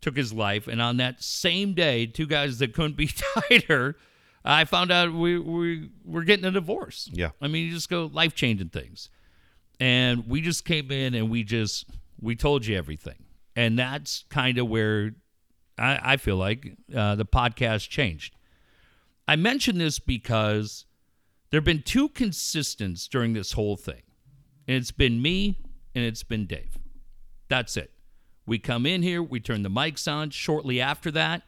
took 0.01 0.17
his 0.17 0.33
life, 0.33 0.67
and 0.69 0.81
on 0.81 0.97
that 0.99 1.23
same 1.23 1.75
day, 1.75 2.07
two 2.07 2.27
guys 2.27 2.59
that 2.59 2.73
couldn't 2.75 2.97
be 2.97 3.09
tighter, 3.49 3.97
I 4.45 4.65
found 4.65 4.91
out 4.91 5.13
we, 5.13 5.39
we 5.39 5.91
were 6.05 6.25
getting 6.25 6.45
a 6.47 6.51
divorce. 6.51 7.11
Yeah. 7.13 7.31
I 7.43 7.49
mean, 7.49 7.67
you 7.67 7.73
just 7.73 7.89
go 7.91 8.11
life 8.13 8.35
changing 8.35 8.71
things. 8.71 9.11
And 9.81 10.27
we 10.29 10.41
just 10.41 10.65
came 10.65 10.91
in 10.91 11.15
and 11.15 11.29
we 11.31 11.45
just, 11.45 11.85
we 12.21 12.35
told 12.35 12.67
you 12.67 12.77
everything. 12.77 13.17
And 13.59 13.77
that's 13.77 14.25
kind 14.31 14.57
of 14.59 14.69
where 14.69 15.17
I, 15.77 16.13
I 16.13 16.17
feel 16.17 16.37
like 16.37 16.77
uh, 16.95 17.17
the 17.17 17.25
podcast 17.25 17.89
changed. 17.89 18.37
I 19.27 19.35
mention 19.35 19.79
this 19.79 19.99
because 19.99 20.85
there 21.51 21.59
have 21.59 21.65
been 21.65 21.83
two 21.83 22.09
consistents 22.11 23.09
during 23.09 23.33
this 23.33 23.55
whole 23.55 23.77
thing. 23.77 24.03
And 24.69 24.77
it's 24.77 24.93
been 24.93 25.21
me 25.21 25.59
and 25.93 26.05
it's 26.05 26.23
been 26.23 26.47
Dave. 26.47 26.79
That's 27.49 27.77
it. 27.77 27.91
We 28.47 28.61
come 28.61 28.87
in 28.87 29.03
here, 29.03 29.25
we 29.25 29.41
turn 29.41 29.65
the 29.65 29.71
mics 29.71 30.07
on. 30.07 30.31
Shortly 30.31 30.81
after 30.81 31.11
that, 31.11 31.43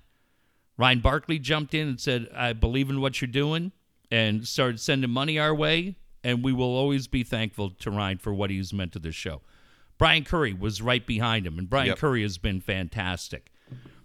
Ryan 0.77 0.99
Barkley 0.99 1.39
jumped 1.39 1.75
in 1.75 1.87
and 1.87 2.01
said, 2.01 2.29
I 2.35 2.55
believe 2.55 2.91
in 2.91 3.01
what 3.01 3.21
you're 3.21 3.29
doing, 3.31 3.71
and 4.11 4.49
started 4.49 4.81
sending 4.81 5.11
money 5.11 5.39
our 5.39 5.55
way. 5.55 5.95
And 6.25 6.43
we 6.43 6.53
will 6.53 6.75
always 6.77 7.07
be 7.07 7.23
thankful 7.23 7.71
to 7.71 7.91
Ryan 7.93 8.19
for 8.19 8.35
what 8.35 8.51
he's 8.51 8.73
meant 8.73 8.95
to 8.95 8.99
this 8.99 9.15
show. 9.15 9.43
Brian 10.01 10.25
Curry 10.25 10.55
was 10.55 10.81
right 10.81 11.07
behind 11.07 11.47
him, 11.47 11.59
and 11.59 11.69
Brian 11.69 11.89
Yep. 11.89 11.99
Curry 11.99 12.23
has 12.23 12.39
been 12.39 12.63
fantastic. 12.63 13.53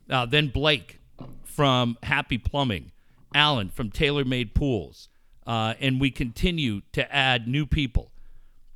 Uh, 0.09 0.25
then 0.25 0.49
Blake 0.49 0.99
from 1.45 1.97
Happy 2.03 2.37
Plumbing, 2.37 2.91
Alan 3.33 3.69
from 3.69 3.89
TaylorMade 3.89 4.53
Pools, 4.53 5.07
uh, 5.47 5.73
and 5.79 6.01
we 6.01 6.11
continue 6.11 6.81
to 6.91 7.15
add 7.15 7.47
new 7.47 7.65
people. 7.65 8.11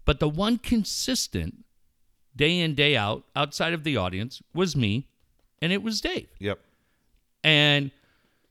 But 0.05 0.22
the 0.22 0.30
one 0.30 0.59
consistent 0.59 1.65
day 2.38 2.57
in, 2.57 2.74
day 2.74 2.95
out, 2.95 3.26
outside 3.36 3.74
of 3.74 3.84
the 3.84 3.97
audience, 3.97 4.41
was 4.53 4.78
me, 4.78 5.09
and 5.61 5.74
it 5.74 5.84
was 5.84 5.99
Dave. 5.99 6.30
Yep. 6.39 6.57
And 7.43 7.91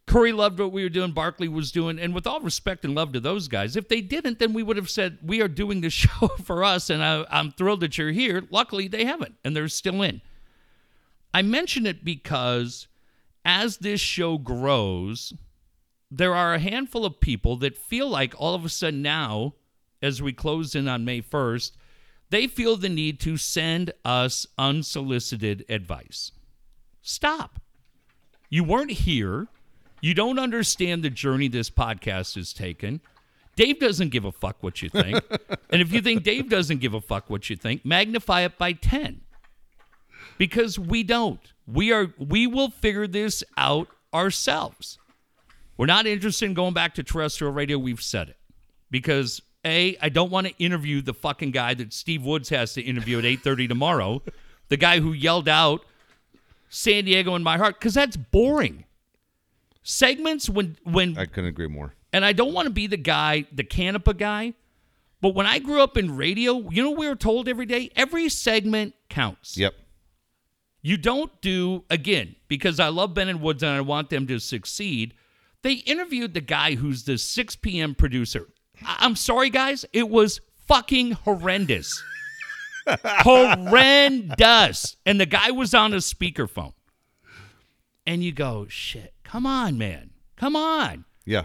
Curry 0.09 0.33
loved 0.33 0.59
what 0.59 0.73
we 0.73 0.83
were 0.83 0.89
doing, 0.89 1.13
Barkley 1.13 1.49
was 1.49 1.71
doing, 1.71 1.99
and 1.99 2.15
with 2.15 2.27
all 2.27 2.41
respect 2.41 2.85
and 2.85 2.95
love 2.95 3.13
to 3.13 3.21
those 3.21 3.47
guys, 3.47 3.77
if 3.77 3.89
they 3.89 4.01
didn't, 4.01 4.39
then 4.39 4.55
we 4.55 4.63
would 4.63 4.79
have 4.79 4.91
said, 4.91 5.19
We 5.23 5.41
are 5.43 5.49
doing 5.49 5.83
the 5.83 5.91
show 5.91 6.29
for 6.43 6.65
us, 6.65 6.91
and 6.91 7.05
I, 7.05 7.25
I'm 7.31 7.53
thrilled 7.53 7.81
that 7.81 7.99
you're 7.99 8.11
here. 8.11 8.43
Luckily, 8.51 8.89
they 8.89 9.05
haven't, 9.05 9.35
and 9.45 9.55
they're 9.55 9.69
still 9.69 10.03
in. 10.03 10.23
I 11.33 11.43
mention 11.43 11.87
it 11.87 12.05
because 12.05 12.89
as 13.45 13.79
this 13.79 14.01
show 14.01 14.39
grows, 14.39 15.35
there 16.11 16.35
are 16.35 16.55
a 16.55 16.59
handful 16.59 17.05
of 17.05 17.21
people 17.21 17.57
that 17.57 17.77
feel 17.77 18.09
like 18.09 18.35
all 18.39 18.55
of 18.55 18.65
a 18.65 18.69
sudden 18.69 19.03
now, 19.03 19.55
as 20.01 20.23
we 20.23 20.33
close 20.33 20.75
in 20.75 20.89
on 20.89 21.05
May 21.05 21.21
1st, 21.21 21.73
they 22.31 22.47
feel 22.47 22.77
the 22.77 22.89
need 22.89 23.21
to 23.21 23.37
send 23.37 23.93
us 24.05 24.47
unsolicited 24.57 25.65
advice. 25.69 26.33
Stop. 27.03 27.61
You 28.49 28.65
weren't 28.65 28.91
here. 28.91 29.49
You 30.01 30.15
don't 30.15 30.39
understand 30.39 31.03
the 31.03 31.11
journey 31.11 31.49
this 31.49 31.71
podcast 31.71 32.37
has 32.37 32.53
taken. 32.53 33.01
Dave 33.57 33.81
doesn't 33.81 34.11
give 34.11 34.25
a 34.25 34.31
fuck 34.31 34.63
what 34.63 34.83
you 34.83 34.89
think. 34.89 35.23
and 35.71 35.83
if 35.83 35.93
you 35.93 36.01
think 36.01 36.23
Dave 36.23 36.49
doesn't 36.49 36.79
give 36.79 36.95
a 36.95 37.01
fuck 37.01 37.29
what 37.29 37.51
you 37.51 37.57
think, 37.57 37.85
magnify 37.85 38.43
it 38.43 38.57
by 38.57 38.73
10 38.73 39.23
because 40.39 40.79
we 40.79 41.03
don't. 41.03 41.53
We 41.67 41.93
are 41.93 42.13
we 42.19 42.47
will 42.47 42.71
figure 42.71 43.07
this 43.07 43.45
out 43.57 43.89
ourselves. 44.15 44.99
We're 45.77 45.87
not 45.87 46.07
interested 46.07 46.47
in 46.47 46.55
going 46.55 46.75
back 46.75 46.95
to 46.95 47.03
terrestrial 47.03 47.53
radio. 47.53 47.79
We've 47.79 48.01
said 48.01 48.31
it 48.31 48.37
because 48.91 49.43
a 49.65 49.97
I 50.01 50.09
don't 50.09 50.31
want 50.31 50.47
to 50.47 50.55
interview 50.59 51.03
the 51.03 51.15
fucking 51.15 51.51
guy 51.51 51.75
that 51.75 51.93
Steve 51.93 52.25
Woods 52.25 52.49
has 52.49 52.75
to 52.75 52.81
interview 52.81 53.19
at 53.19 53.25
eight 53.25 53.43
thirty 53.43 53.69
tomorrow, 53.69 54.23
the 54.69 54.77
guy 54.77 55.01
who 55.01 55.13
yelled 55.13 55.49
out 55.49 55.85
San 56.69 57.05
Diego 57.05 57.35
in 57.35 57.43
my 57.43 57.59
heart 57.59 57.79
because 57.79 57.95
that's 57.95 58.17
boring. 58.17 58.85
Segments 59.91 60.51
when 60.51 60.77
when 60.85 61.17
I 61.17 61.25
couldn't 61.25 61.49
agree 61.49 61.67
more. 61.67 61.95
and 62.13 62.23
I 62.23 62.35
don't 62.35 62.53
want 62.53 62.67
to 62.67 62.71
be 62.73 62.87
the 62.87 62.99
guy, 62.99 63.47
the 63.51 63.65
Canapa 63.65 64.17
guy, 64.19 64.53
but 65.23 65.35
when 65.35 65.47
I 65.47 65.59
grew 65.61 65.81
up 65.81 65.97
in 65.97 66.15
radio, 66.15 66.69
you 66.71 66.83
know 66.83 66.91
we 66.91 67.09
were 67.09 67.17
told 67.17 67.49
every 67.49 67.65
day? 67.65 67.91
Every 67.97 68.29
segment 68.29 68.95
counts. 69.09 69.57
Yep. 69.57 69.73
You 70.83 70.99
don't 70.99 71.33
do, 71.41 71.85
again, 71.89 72.37
because 72.49 72.79
I 72.79 72.89
love 72.89 73.15
Ben 73.15 73.29
and 73.29 73.41
Woods 73.41 73.63
and 73.63 73.73
I 73.73 73.81
want 73.81 74.11
them 74.11 74.27
to 74.27 74.39
succeed. 74.39 75.15
They 75.63 75.73
interviewed 75.73 76.35
the 76.35 76.41
guy 76.43 76.75
who's 76.75 77.05
the 77.05 77.17
6 77.17 77.57
p.m. 77.57 77.95
producer. 77.95 78.47
I- 78.85 78.99
I'm 79.01 79.17
sorry, 79.17 79.49
guys. 79.51 79.87
It 79.95 80.09
was 80.11 80.41
fucking 80.67 81.13
horrendous. 81.13 82.01
horrendous. 83.05 84.97
And 85.05 85.21
the 85.21 85.27
guy 85.27 85.51
was 85.51 85.75
on 85.75 85.93
a 85.95 85.97
speakerphone. 85.99 86.75
And 88.09 88.25
you 88.25 88.33
go, 88.33 88.67
shit, 88.69 89.13
come 89.23 89.47
on, 89.47 89.79
man. 89.79 90.11
Come 90.37 90.57
on. 90.57 91.05
Yeah. 91.25 91.45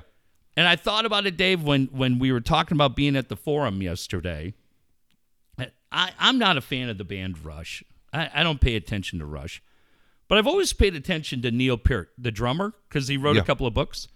And 0.55 0.67
I 0.67 0.75
thought 0.75 1.05
about 1.05 1.25
it, 1.27 1.35
Dave, 1.37 1.61
when 1.61 1.87
when 1.91 2.17
we 2.19 2.31
were 2.31 2.39
talking 2.41 2.75
about 2.75 2.95
being 2.95 3.15
at 3.15 3.27
the 3.29 3.35
forum 3.35 3.81
yesterday. 3.81 4.53
I, 5.95 6.11
I'm 6.17 6.39
not 6.39 6.57
a 6.57 6.61
fan 6.61 6.89
of 6.89 6.97
the 6.97 7.03
band 7.03 7.45
Rush. 7.45 7.83
I, 8.11 8.27
I 8.33 8.41
don't 8.43 8.59
pay 8.59 8.75
attention 8.75 9.19
to 9.19 9.25
Rush. 9.27 9.61
But 10.27 10.39
I've 10.39 10.47
always 10.47 10.73
paid 10.73 10.95
attention 10.95 11.43
to 11.43 11.51
Neil 11.51 11.77
Peart, 11.77 12.09
the 12.17 12.31
drummer, 12.31 12.73
because 12.89 13.07
he 13.07 13.15
wrote 13.17 13.35
Yeah. 13.35 13.43
a 13.43 13.45
couple 13.45 13.67
of 13.67 13.75
books. 13.75 14.07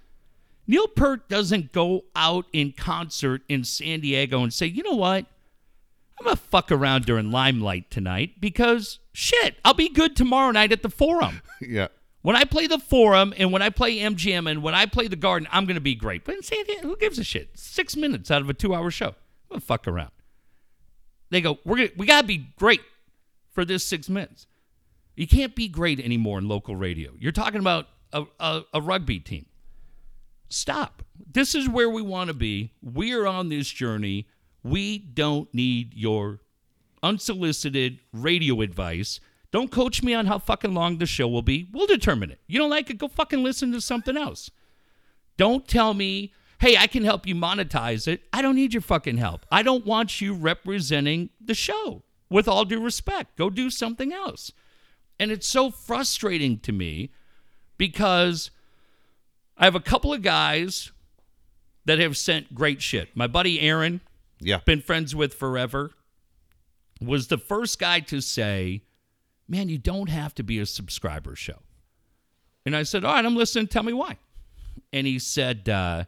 Neil 0.65 0.87
Peart 0.87 1.29
doesn't 1.29 1.73
go 1.73 2.05
out 2.15 2.45
in 2.51 2.71
concert 2.71 3.43
in 3.47 3.63
San 3.63 3.99
Diego 3.99 4.41
and 4.41 4.51
say, 4.51 4.65
you 4.65 4.81
know 4.81 4.95
what? 4.95 5.25
I'm 6.19 6.23
going 6.23 6.35
to 6.35 6.41
fuck 6.41 6.71
around 6.71 7.05
during 7.05 7.29
Limelight 7.29 7.91
tonight 7.91 8.41
because 8.41 8.97
shit, 9.13 9.57
I'll 9.63 9.75
be 9.75 9.89
good 9.89 10.15
tomorrow 10.15 10.49
night 10.51 10.71
at 10.71 10.81
the 10.81 10.89
forum. 10.89 11.41
Yeah. 11.61 11.87
When 12.27 12.35
I 12.35 12.43
play 12.43 12.67
the 12.67 12.77
Forum 12.77 13.33
and 13.37 13.53
when 13.53 13.61
I 13.61 13.69
play 13.69 13.99
MGM 13.99 14.51
and 14.51 14.61
when 14.61 14.75
I 14.75 14.85
play 14.85 15.07
the 15.07 15.15
Garden, 15.15 15.47
I'm 15.49 15.63
going 15.63 15.75
to 15.75 15.81
be 15.81 15.95
great. 15.95 16.25
But 16.25 16.35
in 16.35 16.43
San 16.43 16.61
Diego, 16.65 16.89
who 16.89 16.97
gives 16.97 17.17
a 17.17 17.23
shit? 17.23 17.57
Six 17.57 17.95
minutes 17.95 18.29
out 18.29 18.41
of 18.41 18.49
a 18.49 18.53
two-hour 18.53 18.91
show. 18.91 19.07
I'm 19.07 19.13
gonna 19.49 19.61
fuck 19.61 19.87
around. 19.87 20.11
They 21.29 21.39
go, 21.39 21.57
we're 21.63 21.77
gonna, 21.77 21.89
we 21.95 22.05
got 22.05 22.19
to 22.23 22.27
be 22.27 22.49
great 22.57 22.81
for 23.51 23.63
this 23.63 23.85
six 23.85 24.09
minutes. 24.09 24.45
You 25.15 25.25
can't 25.25 25.55
be 25.55 25.69
great 25.69 26.01
anymore 26.01 26.37
in 26.39 26.49
local 26.49 26.75
radio. 26.75 27.13
You're 27.17 27.31
talking 27.31 27.61
about 27.61 27.87
a, 28.11 28.25
a, 28.41 28.63
a 28.73 28.81
rugby 28.81 29.21
team. 29.21 29.45
Stop. 30.49 31.03
This 31.31 31.55
is 31.55 31.69
where 31.69 31.89
we 31.89 32.01
want 32.01 32.27
to 32.27 32.33
be. 32.33 32.73
We 32.81 33.13
are 33.13 33.25
on 33.25 33.47
this 33.47 33.69
journey. 33.69 34.27
We 34.63 34.97
don't 34.97 35.53
need 35.53 35.93
your 35.93 36.41
unsolicited 37.01 38.01
radio 38.11 38.59
advice. 38.59 39.21
Don't 39.51 39.71
coach 39.71 40.03
me 40.03 40.13
on 40.13 40.25
how 40.25 40.39
fucking 40.39 40.73
long 40.73 40.97
the 40.97 41.05
show 41.05 41.27
will 41.27 41.41
be. 41.41 41.67
We'll 41.71 41.87
determine 41.87 42.31
it. 42.31 42.39
You 42.47 42.59
don't 42.59 42.69
like 42.69 42.89
it? 42.89 42.97
Go 42.97 43.07
fucking 43.07 43.43
listen 43.43 43.71
to 43.71 43.81
something 43.81 44.17
else. 44.17 44.51
Don't 45.37 45.67
tell 45.67 45.93
me, 45.93 46.33
hey, 46.59 46.75
I 46.77 46.87
can 46.87 47.03
help 47.05 47.25
you 47.25 47.33
monetize 47.35 48.07
it. 48.07 48.23
I 48.33 48.41
don't 48.41 48.55
need 48.55 48.73
your 48.73 48.81
fucking 48.81 49.17
help. 49.17 49.45
I 49.51 49.63
don't 49.63 49.85
want 49.85 50.19
you 50.19 50.33
representing 50.33 51.29
the 51.39 51.53
show. 51.53 52.03
With 52.29 52.47
all 52.47 52.65
due 52.65 52.81
respect, 52.83 53.37
go 53.37 53.49
do 53.49 53.69
something 53.69 54.11
else. 54.11 54.51
And 55.19 55.31
it's 55.31 55.47
so 55.47 55.71
frustrating 55.71 56.59
to 56.59 56.73
me 56.73 57.11
because 57.77 58.51
I 59.57 59.63
have 59.65 59.75
a 59.75 59.79
couple 59.79 60.11
of 60.11 60.21
guys 60.21 60.91
that 61.85 61.99
have 61.99 62.17
sent 62.17 62.53
great 62.53 62.81
shit. 62.81 63.15
My 63.15 63.27
buddy 63.27 63.61
Aaron, 63.61 64.01
Yeah. 64.41 64.59
been 64.65 64.81
friends 64.81 65.15
with 65.15 65.33
forever, 65.33 65.91
was 66.99 67.27
the 67.29 67.37
first 67.37 67.79
guy 67.79 68.01
to 68.01 68.19
say, 68.19 68.81
Man, 69.47 69.69
you 69.69 69.77
don't 69.77 70.09
have 70.09 70.35
to 70.35 70.43
be 70.43 70.59
a 70.59 70.65
subscriber 70.65 71.35
show. 71.35 71.59
And 72.65 72.75
I 72.75 72.83
said, 72.83 73.05
All 73.05 73.13
right, 73.13 73.25
I'm 73.25 73.35
listening. 73.35 73.67
Tell 73.67 73.83
me 73.83 73.93
why. 73.93 74.17
And 74.91 75.07
he 75.07 75.19
said, 75.19 75.69
uh, 75.69 75.99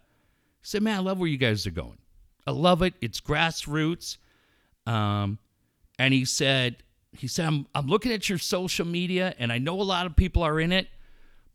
he 0.62 0.66
said, 0.66 0.84
Man, 0.84 0.98
I 0.98 1.02
love 1.02 1.20
where 1.20 1.30
you 1.30 1.38
guys 1.38 1.66
are 1.66 1.72
going. 1.72 1.98
I 2.46 2.52
love 2.52 2.82
it. 2.82 2.94
It's 3.02 3.22
grassroots. 3.22 4.18
Um, 4.86 5.38
and 5.98 6.14
he 6.14 6.26
said, 6.26 6.78
he 7.12 7.28
said, 7.28 7.46
I'm, 7.46 7.68
I'm 7.76 7.88
looking 7.88 8.12
at 8.12 8.30
your 8.30 8.38
social 8.38 8.86
media 8.86 9.36
and 9.38 9.52
I 9.52 9.58
know 9.58 9.80
a 9.82 9.84
lot 9.84 10.06
of 10.06 10.16
people 10.16 10.44
are 10.44 10.60
in 10.60 10.72
it, 10.72 10.88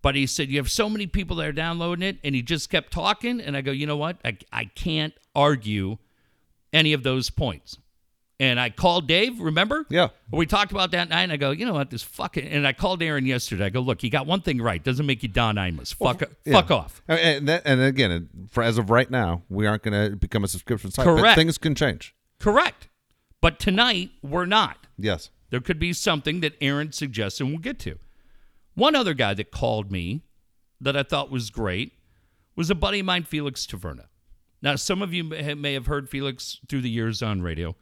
but 0.03 0.15
he 0.15 0.27
said, 0.27 0.49
you 0.49 0.59
have 0.59 0.71
so 0.71 0.89
many 0.89 1.07
people 1.07 1.37
that 1.37 1.47
are 1.47 1.53
downloading 1.53 2.07
it. 2.07 2.19
And 2.23 2.35
he 2.35 2.43
just 2.43 2.71
kept 2.71 2.93
talking. 2.93 3.41
And 3.41 3.57
I 3.57 3.61
go, 3.61 3.73
you 3.73 3.87
know 3.87 3.97
what? 3.97 4.19
I, 4.25 4.37
I 4.53 4.67
can't 4.67 5.15
argue 5.35 5.99
any 6.73 6.93
of 6.93 7.03
those 7.03 7.31
points. 7.31 7.79
And 8.41 8.59
I 8.59 8.69
called 8.71 9.07
Dave, 9.07 9.39
remember? 9.41 9.87
Yeah. 9.89 10.09
We 10.33 10.45
talked 10.47 10.73
about 10.73 10.91
that 10.91 11.09
night, 11.09 11.23
and 11.23 11.33
I 11.33 11.37
go, 11.37 11.53
you 11.53 11.65
know 11.65 11.75
what, 11.75 11.91
this 11.91 12.03
fucking. 12.03 12.45
And 12.45 12.67
I 12.67 12.73
called 12.73 13.01
Aaron 13.01 13.27
yesterday. 13.27 13.67
I 13.67 13.69
go, 13.69 13.81
look, 13.81 14.03
you 14.03 14.11
got 14.11 14.27
one 14.27 14.41
thing 14.41 14.61
right. 14.61 14.83
Doesn't 14.83 15.07
make 15.07 15.23
you 15.23 15.29
Don 15.29 15.55
Imus. 15.55 15.95
Fuck, 15.95 16.23
Yeah. 16.45 16.53
fuck 16.53 16.71
off. 16.73 17.01
And- 17.07 17.47
that, 17.49 17.63
and 17.65 17.81
again, 17.81 18.29
for 18.51 18.65
as 18.65 18.77
of 18.77 18.91
right 18.91 19.09
now, 19.09 19.43
we 19.49 19.67
aren't 19.69 19.85
going 19.85 20.11
to 20.11 20.17
become 20.17 20.43
a 20.43 20.49
subscription 20.49 20.91
site. 20.91 21.07
but 21.07 21.17
Correct. 21.17 21.37
things 21.39 21.59
can 21.59 21.77
change. 21.77 22.13
Correct. 22.41 22.89
But 23.41 23.61
tonight, 23.61 24.11
we're 24.21 24.47
not. 24.47 24.89
Yes. 24.99 25.31
There 25.51 25.61
could 25.61 25.79
be 25.79 25.93
something 25.93 26.41
that 26.41 26.55
Aaron 26.61 26.91
suggests, 26.91 27.41
and 27.41 27.51
we'll 27.51 27.59
get 27.59 27.79
to. 27.81 27.99
One 28.75 28.97
other 28.97 29.15
guy 29.15 29.35
that 29.35 29.53
called 29.53 29.93
me 29.93 30.23
that 30.81 30.97
I 30.97 31.05
thought 31.05 31.31
was 31.31 31.51
great 31.51 31.93
was 32.57 32.69
a 32.69 32.75
buddy 32.75 32.99
of 33.01 33.07
mine, 33.07 33.23
Felix 33.23 33.65
Taverna. 33.65 34.07
Now, 34.61 34.75
some 34.75 35.03
of 35.03 35.13
you 35.15 35.23
may 35.23 35.75
have 35.75 35.87
heard 35.87 36.09
Felix 36.09 36.59
through 36.69 36.81
the 36.81 36.91
years 36.91 37.23
on 37.23 37.41
radio. 37.43 37.77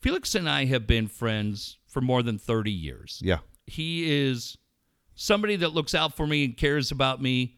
Felix 0.00 0.34
and 0.34 0.48
I 0.48 0.66
have 0.66 0.86
been 0.86 1.08
friends 1.08 1.78
for 1.86 2.00
more 2.00 2.22
than 2.22 2.38
30 2.38 2.70
years. 2.70 3.20
Yeah. 3.24 3.38
He 3.66 4.26
is 4.28 4.56
somebody 5.14 5.56
that 5.56 5.70
looks 5.70 5.94
out 5.94 6.14
for 6.16 6.26
me 6.26 6.44
and 6.44 6.56
cares 6.56 6.90
about 6.90 7.20
me. 7.20 7.56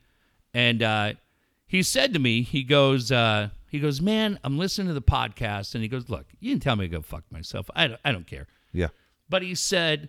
And 0.55 0.83
uh, 0.83 1.15
he 1.67 1.83
said 1.83 2.15
to 2.15 2.19
me, 2.19 2.43
he 2.43 2.63
goes, 2.63 3.13
uh, 3.13 3.51
he 3.71 3.81
goes, 3.81 4.01
man, 4.01 4.39
I'm 4.43 4.59
listening 4.59 4.89
to 4.89 4.95
the 4.95 5.03
podcast, 5.03 5.75
and 5.75 5.83
he 5.83 5.89
goes, 5.89 6.09
look, 6.09 6.27
you 6.41 6.51
didn't 6.51 6.63
tell 6.63 6.77
me 6.77 6.87
to 6.87 6.97
go 6.97 7.03
fuck 7.03 7.25
myself. 7.31 7.69
I 7.75 7.89
don't, 7.89 8.01
I 8.05 8.13
don't 8.13 8.27
care. 8.27 8.47
Yeah. 8.73 8.89
But 9.29 9.43
he 9.43 9.55
said, 9.55 10.09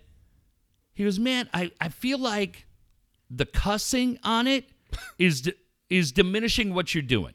he 0.93 1.03
goes, 1.03 1.19
man, 1.19 1.49
I, 1.53 1.71
I 1.81 1.89
feel 1.89 2.19
like 2.19 2.65
the 3.29 3.45
cussing 3.45 4.17
on 4.23 4.47
it 4.47 4.65
is 5.19 5.51
is 5.89 6.11
diminishing 6.11 6.73
what 6.73 6.93
you're 6.93 7.01
doing. 7.01 7.33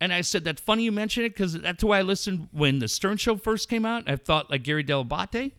And 0.00 0.12
I 0.12 0.20
said, 0.20 0.44
that's 0.44 0.60
funny 0.60 0.84
you 0.84 0.92
mention 0.92 1.24
it 1.24 1.30
because 1.30 1.54
that's 1.54 1.82
why 1.84 1.98
I 1.98 2.02
listened 2.02 2.48
when 2.52 2.78
the 2.78 2.88
Stern 2.88 3.16
Show 3.16 3.36
first 3.36 3.68
came 3.68 3.86
out. 3.86 4.04
I 4.08 4.16
thought 4.16 4.50
like 4.50 4.62
Gary 4.62 4.84
Dell'Abate. 4.84 5.52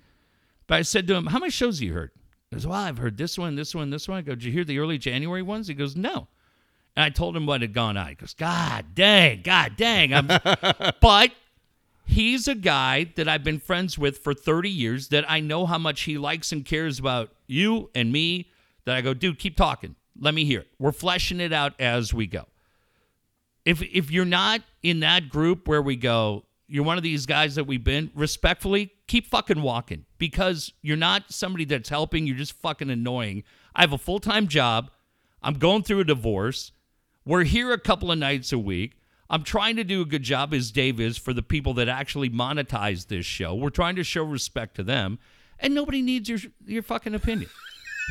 But 0.67 0.75
I 0.75 0.81
said 0.81 1.07
to 1.07 1.15
him, 1.15 1.27
how 1.27 1.39
many 1.39 1.51
shows 1.51 1.79
have 1.79 1.87
you 1.87 1.93
heard? 1.93 2.11
He 2.49 2.55
goes, 2.55 2.67
well, 2.67 2.79
I've 2.79 2.97
heard 2.97 3.17
this 3.17 3.37
one, 3.37 3.55
this 3.55 3.73
one, 3.73 3.89
this 3.89 4.07
one. 4.07 4.17
I 4.17 4.21
go, 4.21 4.35
did 4.35 4.43
you 4.43 4.51
hear 4.51 4.63
the 4.63 4.79
early 4.79 4.97
January 4.97 5.41
ones? 5.41 5.67
He 5.67 5.73
goes, 5.73 5.95
no. 5.95 6.27
And 6.95 7.03
I 7.03 7.09
told 7.09 7.35
him 7.35 7.45
what 7.45 7.61
had 7.61 7.73
gone 7.73 7.97
on. 7.97 8.07
He 8.07 8.15
goes, 8.15 8.33
God 8.33 8.85
dang, 8.93 9.41
God 9.41 9.73
dang. 9.77 10.13
I'm, 10.13 10.27
but 11.01 11.31
he's 12.05 12.47
a 12.47 12.55
guy 12.55 13.11
that 13.15 13.27
I've 13.27 13.43
been 13.43 13.59
friends 13.59 13.97
with 13.97 14.19
for 14.19 14.33
30 14.33 14.69
years 14.69 15.09
that 15.09 15.29
I 15.29 15.39
know 15.39 15.65
how 15.65 15.77
much 15.77 16.01
he 16.01 16.17
likes 16.17 16.51
and 16.51 16.65
cares 16.65 16.99
about 16.99 17.31
you 17.47 17.89
and 17.93 18.11
me. 18.11 18.51
That 18.85 18.95
I 18.95 19.01
go, 19.01 19.13
dude, 19.13 19.39
keep 19.39 19.57
talking. 19.57 19.95
Let 20.19 20.33
me 20.33 20.45
hear 20.45 20.61
it. 20.61 20.67
We're 20.79 20.91
fleshing 20.91 21.39
it 21.41 21.51
out 21.51 21.73
as 21.79 22.13
we 22.13 22.27
go. 22.27 22.45
If 23.65 23.81
if 23.81 24.11
you're 24.11 24.25
not 24.25 24.61
in 24.83 24.99
that 25.01 25.29
group 25.29 25.67
where 25.67 25.81
we 25.81 25.95
go, 25.95 26.45
you're 26.67 26.83
one 26.83 26.97
of 26.97 27.03
these 27.03 27.25
guys 27.25 27.55
that 27.55 27.65
we've 27.65 27.83
been, 27.83 28.11
respectfully, 28.15 28.91
keep 29.07 29.27
fucking 29.27 29.61
walking 29.61 30.05
because 30.17 30.71
you're 30.81 30.97
not 30.97 31.31
somebody 31.31 31.65
that's 31.65 31.89
helping. 31.89 32.25
You're 32.25 32.37
just 32.37 32.53
fucking 32.53 32.89
annoying. 32.89 33.43
I 33.75 33.81
have 33.81 33.93
a 33.93 33.97
full 33.97 34.19
time 34.19 34.47
job. 34.47 34.91
I'm 35.41 35.55
going 35.55 35.83
through 35.83 35.99
a 35.99 36.05
divorce. 36.05 36.71
We're 37.25 37.43
here 37.43 37.71
a 37.71 37.79
couple 37.79 38.11
of 38.11 38.17
nights 38.17 38.51
a 38.51 38.59
week. 38.59 38.99
I'm 39.29 39.43
trying 39.43 39.75
to 39.77 39.83
do 39.83 40.01
a 40.01 40.05
good 40.05 40.21
job, 40.21 40.53
as 40.53 40.71
Dave 40.71 40.99
is, 40.99 41.17
for 41.17 41.33
the 41.33 41.41
people 41.41 41.73
that 41.75 41.87
actually 41.87 42.29
monetize 42.29 43.07
this 43.07 43.25
show. 43.25 43.55
We're 43.55 43.71
trying 43.71 43.95
to 43.95 44.03
show 44.03 44.23
respect 44.23 44.75
to 44.75 44.83
them, 44.83 45.17
and 45.59 45.73
nobody 45.73 46.01
needs 46.01 46.29
your 46.29 46.39
your 46.65 46.83
fucking 46.83 47.15
opinion. 47.15 47.49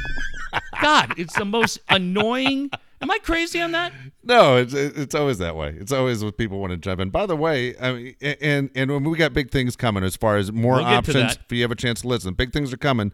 God, 0.81 1.15
it's 1.17 1.37
the 1.37 1.45
most 1.45 1.79
annoying. 1.89 2.71
Am 3.01 3.11
I 3.11 3.19
crazy 3.19 3.61
on 3.61 3.73
that? 3.73 3.93
No, 4.23 4.57
it's 4.57 4.73
it's 4.73 5.15
always 5.15 5.39
that 5.39 5.57
way. 5.57 5.75
It's 5.79 5.93
always 5.93 6.25
with 6.25 6.37
people 6.37 6.59
want 6.61 6.71
to 6.71 6.77
jump 6.77 7.01
in. 7.01 7.11
By 7.11 7.27
the 7.27 7.37
way, 7.37 7.77
I 7.79 7.93
mean, 7.93 8.15
and 8.23 8.71
and 8.75 8.91
when 8.91 9.05
we 9.05 9.17
got 9.19 9.33
big 9.35 9.51
things 9.51 9.77
coming 9.77 10.05
as 10.05 10.17
far 10.17 10.37
as 10.37 10.51
more 10.53 10.77
We'll 10.77 10.85
options, 10.87 11.33
if 11.45 11.53
you 11.53 11.63
have 11.63 11.71
a 11.71 11.77
chance 11.77 12.01
to 12.03 12.09
listen, 12.09 12.35
big 12.35 12.53
things 12.53 12.73
are 12.73 12.77
coming. 12.79 13.13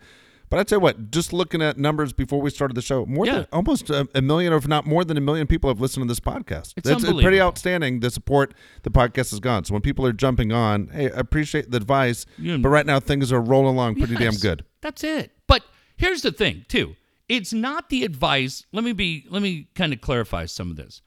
But 0.48 0.58
I 0.58 0.64
tell 0.64 0.78
you 0.78 0.82
what, 0.82 1.12
just 1.12 1.32
looking 1.32 1.62
at 1.62 1.78
numbers 1.78 2.12
before 2.12 2.40
we 2.40 2.50
started 2.50 2.74
the 2.74 2.82
show, 2.82 3.06
more 3.06 3.24
Yeah. 3.24 3.34
than 3.34 3.46
almost 3.52 3.88
a, 3.88 4.08
a 4.16 4.20
million, 4.20 4.52
or 4.52 4.56
if 4.56 4.66
not 4.66 4.84
more 4.84 5.04
than 5.04 5.16
a 5.16 5.20
million, 5.20 5.46
people 5.46 5.70
have 5.70 5.80
listened 5.80 6.02
to 6.02 6.08
this 6.08 6.18
podcast. 6.18 6.74
It's 6.76 6.88
That's 6.88 7.04
pretty 7.04 7.40
outstanding. 7.40 8.00
The 8.00 8.10
support 8.10 8.54
the 8.82 8.90
podcast 8.90 9.30
has 9.30 9.38
gone. 9.38 9.64
So 9.64 9.74
when 9.74 9.80
people 9.82 10.04
are 10.06 10.12
jumping 10.12 10.50
on, 10.50 10.88
hey, 10.88 11.04
I 11.04 11.18
appreciate 11.20 11.70
the 11.70 11.76
advice. 11.76 12.26
You- 12.36 12.58
but 12.58 12.68
right 12.70 12.84
now 12.84 12.98
things 12.98 13.32
are 13.32 13.40
rolling 13.40 13.74
along 13.76 13.94
pretty 13.96 14.16
damn 14.16 14.34
good. 14.34 14.64
That's 14.80 15.04
it. 15.04 15.30
But 15.46 15.62
here's 15.96 16.22
the 16.22 16.32
thing, 16.32 16.64
too. 16.68 16.96
It's 17.30 17.52
not 17.52 17.90
the 17.90 18.04
advice. 18.04 18.66
Let 18.72 18.82
me 18.82 18.92
be. 18.92 19.24
Let 19.30 19.40
me 19.40 19.68
kind 19.76 19.92
of 19.92 20.00
clarify 20.00 20.46
some 20.46 20.68
of 20.68 20.76
this. 20.76 21.00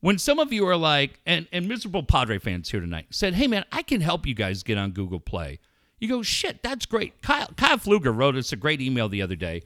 When 0.00 0.18
some 0.18 0.40
of 0.40 0.52
you 0.52 0.66
are 0.66 0.76
like, 0.76 1.20
and 1.24 1.46
and 1.52 1.68
miserable 1.68 2.02
Padre 2.02 2.40
fans 2.40 2.68
here 2.68 2.80
tonight 2.80 3.06
said, 3.10 3.34
"Hey 3.34 3.46
man, 3.46 3.64
I 3.70 3.82
can 3.82 4.00
help 4.00 4.26
you 4.26 4.34
guys 4.34 4.64
get 4.64 4.76
on 4.76 4.90
Google 4.90 5.20
Play." 5.20 5.60
You 6.00 6.08
go, 6.08 6.20
"Shit, 6.22 6.64
that's 6.64 6.84
great." 6.84 7.22
Kyle 7.22 7.46
Kyle 7.56 7.78
Fluger 7.78 8.12
wrote 8.14 8.34
us 8.34 8.52
a 8.52 8.56
great 8.56 8.80
email 8.80 9.08
the 9.08 9.22
other 9.22 9.36
day, 9.36 9.62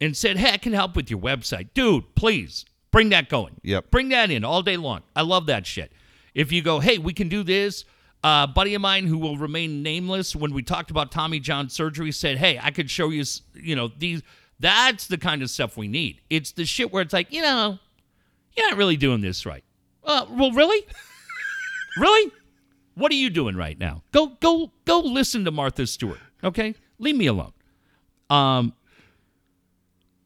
and 0.00 0.16
said, 0.16 0.36
"Hey, 0.36 0.50
I 0.50 0.56
can 0.56 0.72
help 0.72 0.96
with 0.96 1.08
your 1.08 1.20
website, 1.20 1.68
dude. 1.74 2.16
Please 2.16 2.64
bring 2.90 3.10
that 3.10 3.28
going. 3.28 3.60
Yep. 3.62 3.92
bring 3.92 4.08
that 4.08 4.32
in 4.32 4.44
all 4.44 4.62
day 4.62 4.76
long. 4.76 5.02
I 5.14 5.22
love 5.22 5.46
that 5.46 5.64
shit. 5.64 5.92
If 6.34 6.50
you 6.50 6.60
go, 6.60 6.80
hey, 6.80 6.98
we 6.98 7.12
can 7.12 7.28
do 7.28 7.42
this. 7.44 7.84
Uh, 8.24 8.46
a 8.48 8.52
buddy 8.52 8.74
of 8.74 8.80
mine 8.80 9.06
who 9.06 9.18
will 9.18 9.36
remain 9.36 9.82
nameless 9.82 10.36
when 10.36 10.52
we 10.52 10.62
talked 10.62 10.90
about 10.90 11.10
Tommy 11.10 11.40
John 11.40 11.68
surgery 11.68 12.12
said, 12.12 12.38
"Hey, 12.38 12.58
I 12.60 12.72
could 12.72 12.90
show 12.90 13.10
you, 13.10 13.24
you 13.54 13.76
know, 13.76 13.90
these. 13.96 14.22
That's 14.62 15.08
the 15.08 15.18
kind 15.18 15.42
of 15.42 15.50
stuff 15.50 15.76
we 15.76 15.88
need. 15.88 16.20
It's 16.30 16.52
the 16.52 16.64
shit 16.64 16.92
where 16.92 17.02
it's 17.02 17.12
like, 17.12 17.32
you 17.32 17.42
know, 17.42 17.80
you're 18.56 18.70
not 18.70 18.78
really 18.78 18.96
doing 18.96 19.20
this 19.20 19.44
right. 19.44 19.64
Uh, 20.04 20.24
well, 20.30 20.52
really, 20.52 20.86
really, 21.98 22.32
what 22.94 23.10
are 23.10 23.16
you 23.16 23.28
doing 23.28 23.56
right 23.56 23.76
now? 23.76 24.04
Go, 24.12 24.28
go, 24.40 24.70
go. 24.84 25.00
Listen 25.00 25.44
to 25.46 25.50
Martha 25.50 25.84
Stewart. 25.86 26.20
Okay, 26.44 26.76
leave 26.98 27.16
me 27.16 27.26
alone. 27.26 27.52
Um. 28.30 28.72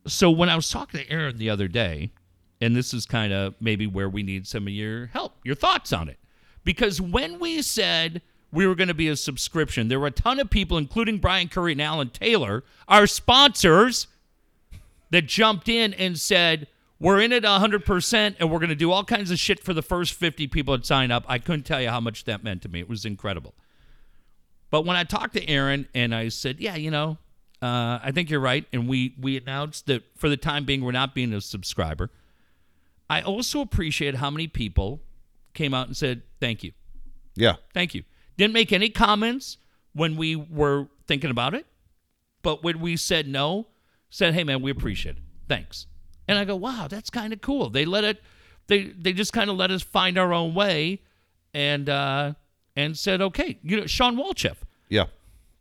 So 0.06 0.30
when 0.30 0.50
I 0.50 0.54
was 0.54 0.70
talking 0.70 1.00
to 1.00 1.10
Aaron 1.10 1.38
the 1.38 1.48
other 1.50 1.66
day, 1.66 2.12
and 2.60 2.76
this 2.76 2.92
is 2.92 3.06
kind 3.06 3.32
of 3.32 3.54
maybe 3.58 3.86
where 3.86 4.08
we 4.08 4.22
need 4.22 4.46
some 4.46 4.66
of 4.66 4.72
your 4.72 5.06
help, 5.06 5.32
your 5.44 5.54
thoughts 5.54 5.94
on 5.94 6.10
it. 6.10 6.18
Because 6.62 7.00
when 7.00 7.38
we 7.38 7.62
said 7.62 8.20
we 8.52 8.66
were 8.66 8.74
going 8.74 8.88
to 8.88 8.94
be 8.94 9.08
a 9.08 9.16
subscription, 9.16 9.88
there 9.88 9.98
were 9.98 10.08
a 10.08 10.12
ton 10.12 10.38
of 10.38 10.50
people, 10.50 10.76
including 10.76 11.18
Brian 11.18 11.48
Curry 11.48 11.72
and 11.72 11.82
Alan 11.82 12.10
Taylor, 12.10 12.64
our 12.86 13.06
sponsors, 13.06 14.06
that 15.10 15.26
jumped 15.26 15.68
in 15.68 15.94
and 15.94 16.18
said, 16.18 16.68
We're 16.98 17.20
in 17.20 17.32
it 17.32 17.44
100% 17.44 18.36
and 18.38 18.50
we're 18.50 18.58
going 18.58 18.68
to 18.70 18.74
do 18.74 18.90
all 18.90 19.04
kinds 19.04 19.30
of 19.30 19.38
shit 19.38 19.62
for 19.62 19.74
the 19.74 19.82
first 19.82 20.14
50 20.14 20.46
people 20.48 20.76
that 20.76 20.86
sign 20.86 21.10
up. 21.10 21.24
I 21.28 21.38
couldn't 21.38 21.64
tell 21.64 21.80
you 21.80 21.90
how 21.90 22.00
much 22.00 22.24
that 22.24 22.42
meant 22.42 22.62
to 22.62 22.68
me. 22.68 22.80
It 22.80 22.88
was 22.88 23.04
incredible. 23.04 23.54
But 24.70 24.84
when 24.84 24.96
I 24.96 25.04
talked 25.04 25.34
to 25.34 25.48
Aaron 25.48 25.88
and 25.94 26.14
I 26.14 26.28
said, 26.28 26.60
Yeah, 26.60 26.76
you 26.76 26.90
know, 26.90 27.18
uh, 27.62 27.98
I 28.02 28.10
think 28.12 28.30
you're 28.30 28.40
right. 28.40 28.66
And 28.72 28.88
we, 28.88 29.14
we 29.20 29.36
announced 29.36 29.86
that 29.86 30.04
for 30.16 30.28
the 30.28 30.36
time 30.36 30.64
being, 30.64 30.84
we're 30.84 30.92
not 30.92 31.14
being 31.14 31.32
a 31.32 31.40
subscriber. 31.40 32.10
I 33.08 33.22
also 33.22 33.60
appreciate 33.60 34.16
how 34.16 34.30
many 34.30 34.48
people 34.48 35.00
came 35.54 35.72
out 35.72 35.86
and 35.86 35.96
said, 35.96 36.22
Thank 36.40 36.62
you. 36.62 36.72
Yeah. 37.34 37.54
Thank 37.74 37.94
you. 37.94 38.04
Didn't 38.36 38.54
make 38.54 38.72
any 38.72 38.90
comments 38.90 39.58
when 39.92 40.16
we 40.16 40.36
were 40.36 40.88
thinking 41.06 41.30
about 41.30 41.54
it, 41.54 41.66
but 42.42 42.62
when 42.62 42.80
we 42.80 42.96
said 42.96 43.26
no, 43.26 43.66
said, 44.10 44.34
"Hey 44.34 44.44
man, 44.44 44.62
we 44.62 44.70
appreciate 44.70 45.16
it. 45.16 45.22
Thanks." 45.48 45.86
And 46.28 46.38
I 46.38 46.44
go, 46.44 46.56
"Wow, 46.56 46.86
that's 46.88 47.10
kind 47.10 47.32
of 47.32 47.40
cool." 47.40 47.70
They 47.70 47.84
let 47.84 48.04
it 48.04 48.22
they 48.68 48.84
they 48.88 49.12
just 49.12 49.32
kind 49.32 49.50
of 49.50 49.56
let 49.56 49.70
us 49.70 49.82
find 49.82 50.18
our 50.18 50.32
own 50.32 50.54
way 50.54 51.02
and 51.54 51.88
uh 51.88 52.34
and 52.74 52.96
said, 52.96 53.20
"Okay." 53.20 53.58
You 53.62 53.80
know, 53.80 53.86
Sean 53.86 54.16
Walchef 54.16 54.56
Yeah. 54.88 55.06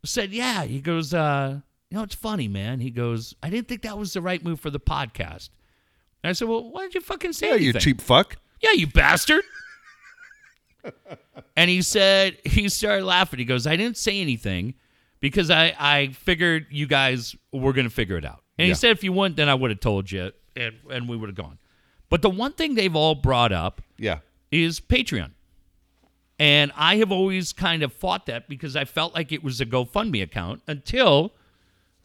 said, 0.04 0.32
"Yeah." 0.32 0.64
He 0.64 0.80
goes, 0.80 1.14
uh, 1.14 1.60
"You 1.90 1.98
know, 1.98 2.04
it's 2.04 2.14
funny, 2.14 2.48
man." 2.48 2.80
He 2.80 2.90
goes, 2.90 3.34
"I 3.42 3.50
didn't 3.50 3.68
think 3.68 3.82
that 3.82 3.98
was 3.98 4.12
the 4.12 4.20
right 4.20 4.42
move 4.44 4.60
for 4.60 4.70
the 4.70 4.80
podcast." 4.80 5.50
And 6.22 6.30
I 6.30 6.32
said, 6.32 6.48
"Well, 6.48 6.70
why 6.70 6.82
did 6.82 6.94
you 6.94 7.00
fucking 7.00 7.32
say 7.32 7.50
Yeah, 7.50 7.54
you 7.56 7.72
cheap 7.74 8.00
fuck. 8.00 8.36
Yeah, 8.60 8.72
you 8.72 8.86
bastard. 8.86 9.42
and 11.56 11.70
he 11.70 11.82
said, 11.82 12.38
he 12.44 12.68
started 12.68 13.04
laughing. 13.04 13.38
He 13.38 13.44
goes, 13.44 13.66
I 13.66 13.76
didn't 13.76 13.96
say 13.96 14.20
anything 14.20 14.74
because 15.30 15.50
I, 15.50 15.74
I 15.78 16.08
figured 16.12 16.66
you 16.70 16.86
guys 16.86 17.34
were 17.52 17.72
going 17.72 17.86
to 17.88 17.92
figure 17.94 18.16
it 18.16 18.24
out. 18.24 18.42
And 18.58 18.68
Yeah. 18.68 18.74
he 18.74 18.78
said, 18.78 18.90
if 18.92 19.02
you 19.02 19.12
wouldn't, 19.12 19.36
then 19.36 19.48
I 19.48 19.54
would 19.54 19.70
have 19.70 19.80
told 19.80 20.10
you 20.12 20.30
and, 20.54 20.74
and 20.88 21.08
we 21.08 21.16
would 21.16 21.28
have 21.28 21.34
gone. 21.36 21.58
But 22.08 22.22
the 22.22 22.30
one 22.30 22.52
thing 22.52 22.74
they've 22.76 22.94
all 22.94 23.14
brought 23.16 23.52
up 23.52 23.80
Yeah. 23.98 24.18
is 24.52 24.78
Patreon. 24.80 25.32
And 26.38 26.70
I 26.76 26.96
have 26.96 27.10
always 27.10 27.52
kind 27.52 27.82
of 27.82 27.92
fought 27.92 28.26
that 28.26 28.48
because 28.48 28.76
I 28.76 28.84
felt 28.84 29.14
like 29.14 29.32
it 29.32 29.42
was 29.42 29.60
a 29.60 29.66
GoFundMe 29.66 30.22
account 30.22 30.62
until 30.68 31.32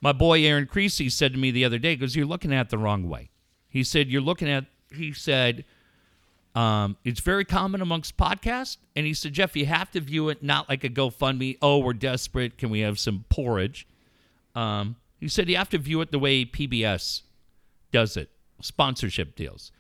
my 0.02 0.14
boy 0.14 0.44
Aaron 0.44 0.66
Creasy 0.66 1.10
said 1.10 1.34
to 1.34 1.38
me 1.40 1.52
the 1.52 1.64
other 1.66 1.78
day, 1.78 1.96
goes, 1.96 2.16
You're 2.16 2.26
looking 2.26 2.54
at 2.54 2.68
it 2.68 2.70
the 2.70 2.78
wrong 2.78 3.08
way. 3.10 3.30
He 3.68 3.84
said, 3.84 4.08
You're 4.10 4.22
looking 4.22 4.50
at, 4.50 4.66
he 4.96 5.14
said, 5.14 5.64
um, 6.56 6.98
it's 7.06 7.20
very 7.22 7.46
common 7.46 7.82
amongst 7.82 8.18
podcasts. 8.18 8.78
And 8.96 9.06
he 9.06 9.14
said, 9.14 9.34
Jeff, 9.34 9.56
you 9.56 9.66
have 9.66 9.90
to 9.92 10.02
view 10.02 10.30
it 10.30 10.44
not 10.44 10.68
like 10.70 10.84
a 10.84 10.90
GoFundMe. 10.90 11.58
Oh, 11.62 11.80
we're 11.80 11.94
desperate. 11.94 12.58
Can 12.58 12.70
we 12.70 12.82
have 12.82 13.00
some 13.00 13.26
porridge? 13.30 13.88
Um, 14.56 14.98
he 15.20 15.28
said, 15.28 15.48
You 15.50 15.56
have 15.58 15.70
to 15.70 15.78
view 15.78 16.02
it 16.02 16.12
the 16.12 16.20
way 16.20 16.44
PBS 16.46 17.22
does 17.92 18.18
it 18.18 18.30
sponsorship 18.62 19.36
deals. 19.36 19.72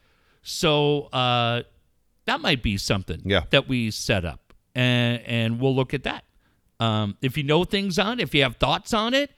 So 0.43 1.03
uh, 1.13 1.63
that 2.25 2.41
might 2.41 2.63
be 2.63 2.77
something 2.77 3.21
Yeah. 3.25 3.41
that 3.51 3.67
we 3.67 3.91
set 3.91 4.25
up, 4.25 4.53
and 4.73 5.21
and 5.25 5.59
we'll 5.59 5.75
look 5.75 5.93
at 5.93 6.03
that. 6.03 6.23
Um, 6.79 7.17
if 7.21 7.37
you 7.37 7.43
know 7.43 7.63
things 7.63 7.99
on, 7.99 8.19
it, 8.19 8.23
if 8.23 8.33
you 8.33 8.41
have 8.43 8.55
thoughts 8.55 8.93
on 8.93 9.13
it, 9.13 9.29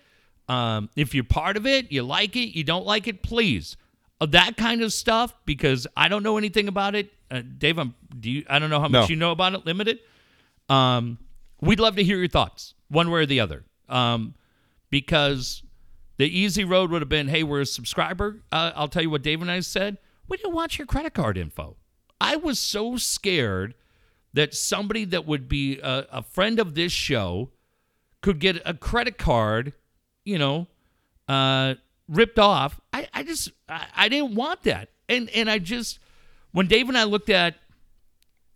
um, 0.47 0.89
if 0.95 1.13
you're 1.13 1.23
part 1.25 1.57
of 1.57 1.65
it, 1.67 1.91
you 1.91 2.03
like 2.03 2.35
it, 2.35 2.55
you 2.55 2.63
don't 2.63 2.85
like 2.85 3.07
it, 3.07 3.21
please. 3.23 3.75
Uh, 4.21 4.25
that 4.27 4.55
kind 4.55 4.81
of 4.81 4.93
stuff 4.93 5.33
because 5.45 5.85
I 5.97 6.07
don't 6.07 6.23
know 6.23 6.37
anything 6.37 6.67
about 6.69 6.95
it. 6.95 7.11
Uh, 7.33 7.41
Dave, 7.57 7.79
I'm, 7.79 7.95
do 8.19 8.29
you? 8.29 8.45
I 8.47 8.59
don't 8.59 8.69
know 8.69 8.79
how 8.79 8.87
much 8.87 9.03
No. 9.03 9.07
you 9.07 9.15
know 9.15 9.31
about 9.31 9.53
it. 9.55 9.65
Limited. 9.65 9.99
Um, 10.69 11.17
we'd 11.61 11.79
love 11.79 11.95
to 11.95 12.03
hear 12.03 12.17
your 12.17 12.27
thoughts, 12.27 12.75
one 12.89 13.09
way 13.09 13.21
or 13.21 13.25
the 13.25 13.39
other. 13.39 13.63
Um, 13.89 14.35
because 14.91 15.63
the 16.17 16.25
easy 16.25 16.63
road 16.63 16.91
would 16.91 17.01
have 17.01 17.09
been, 17.09 17.27
hey, 17.27 17.41
we're 17.43 17.61
a 17.61 17.65
subscriber. 17.65 18.41
Uh, 18.51 18.71
I'll 18.75 18.87
tell 18.87 19.01
you 19.01 19.09
what 19.09 19.23
Dave 19.23 19.41
and 19.41 19.49
I 19.49 19.61
said. 19.61 19.97
We 20.27 20.37
didn't 20.37 20.53
want 20.53 20.77
your 20.77 20.85
credit 20.85 21.13
card 21.13 21.37
info. 21.37 21.75
I 22.21 22.35
was 22.35 22.59
so 22.59 22.97
scared 22.97 23.73
that 24.33 24.53
somebody 24.53 25.05
that 25.05 25.25
would 25.25 25.49
be 25.49 25.79
a, 25.79 26.05
a 26.11 26.21
friend 26.23 26.59
of 26.59 26.75
this 26.75 26.91
show 26.91 27.49
could 28.21 28.39
get 28.39 28.61
a 28.65 28.73
credit 28.73 29.17
card, 29.17 29.73
you 30.23 30.37
know, 30.37 30.67
uh, 31.27 31.75
ripped 32.07 32.39
off. 32.39 32.79
I, 32.93 33.07
I 33.13 33.23
just, 33.23 33.51
I, 33.67 33.85
I 33.95 34.09
didn't 34.09 34.35
want 34.35 34.63
that. 34.63 34.89
And, 35.09 35.29
and 35.31 35.49
I 35.49 35.59
just, 35.59 35.99
when 36.53 36.67
Dave 36.67 36.87
and 36.87 36.97
I 36.97 37.03
looked 37.03 37.29
at 37.29 37.55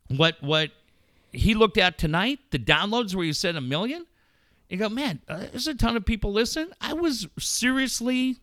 what, 0.08 0.42
what 0.42 0.72
he 1.32 1.54
looked 1.54 1.78
at 1.78 1.98
tonight, 1.98 2.40
the 2.52 2.60
downloads 2.60 3.14
where 3.14 3.26
you 3.26 3.34
said 3.34 3.56
a 3.56 3.62
million, 3.62 4.06
you 4.70 4.78
go, 4.78 4.90
man, 4.90 5.22
uh, 5.28 5.46
there's 5.52 5.68
a 5.68 5.76
ton 5.76 5.98
of 5.98 6.06
people 6.06 6.32
listen. 6.32 6.72
I 6.80 6.94
was 6.94 7.28
seriously 7.38 8.40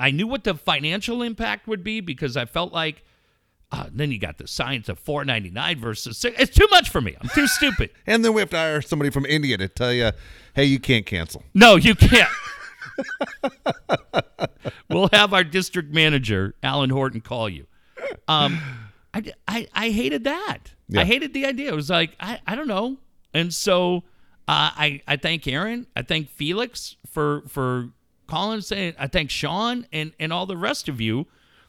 I 0.00 0.10
knew 0.10 0.26
what 0.26 0.44
the 0.44 0.54
financial 0.54 1.22
impact 1.22 1.68
would 1.68 1.84
be 1.84 2.00
because 2.00 2.36
I 2.36 2.46
felt 2.46 2.72
like. 2.72 3.04
Uh, 3.72 3.86
then 3.92 4.10
you 4.10 4.18
got 4.18 4.36
the 4.36 4.48
science 4.48 4.88
of 4.88 4.98
four 4.98 5.24
ninety 5.24 5.50
nine 5.50 5.78
versus 5.78 6.18
six. 6.18 6.40
It's 6.40 6.56
too 6.56 6.66
much 6.72 6.88
for 6.88 7.00
me. 7.00 7.14
I'm 7.20 7.28
too 7.28 7.46
stupid. 7.46 7.90
And 8.06 8.24
then 8.24 8.32
we 8.32 8.40
have 8.40 8.50
to 8.50 8.56
hire 8.56 8.82
somebody 8.82 9.10
from 9.10 9.24
India 9.26 9.56
to 9.58 9.68
tell 9.68 9.92
you, 9.92 10.10
hey, 10.54 10.64
you 10.64 10.80
can't 10.80 11.06
cancel. 11.06 11.44
No, 11.54 11.76
you 11.76 11.94
can't. 11.94 12.28
we'll 14.88 15.08
have 15.12 15.32
our 15.32 15.44
district 15.44 15.94
manager, 15.94 16.56
Alan 16.64 16.90
Horton, 16.90 17.20
call 17.20 17.48
you. 17.48 17.68
Um, 18.28 18.60
I, 19.12 19.32
I, 19.48 19.68
I 19.74 19.90
hated 19.90 20.24
that. 20.24 20.58
Yeah. 20.88 21.00
I 21.00 21.04
hated 21.04 21.32
the 21.34 21.46
idea. 21.46 21.72
It 21.72 21.76
was 21.76 21.90
like, 21.90 22.16
I, 22.20 22.40
I 22.46 22.54
don't 22.54 22.68
know. 22.68 22.98
And 23.34 23.52
so 23.52 23.98
uh, 24.48 24.70
I, 24.76 25.02
I 25.06 25.16
thank 25.16 25.46
Aaron. 25.46 25.86
I 25.96 26.02
thank 26.02 26.30
Felix 26.30 26.96
for, 27.06 27.42
for 27.48 27.90
calling 28.26 28.60
saying, 28.60 28.94
I 28.98 29.06
thank 29.06 29.30
Sean 29.30 29.86
and, 29.92 30.12
and 30.18 30.32
all 30.32 30.46
the 30.46 30.56
rest 30.56 30.88
of 30.88 31.00
you 31.00 31.26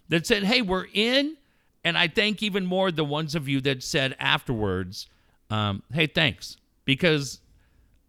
that 0.09 0.27
said, 0.27 0.43
hey, 0.43 0.61
we're 0.61 0.87
in. 0.93 1.37
And 1.83 1.97
I 1.97 2.07
thank 2.07 2.43
even 2.43 2.65
more 2.65 2.91
the 2.91 3.05
ones 3.05 3.33
of 3.33 3.47
you 3.47 3.59
that 3.61 3.81
said 3.81 4.15
afterwards, 4.19 5.07
um, 5.49 5.81
hey, 5.91 6.05
thanks. 6.05 6.57
Because 6.85 7.39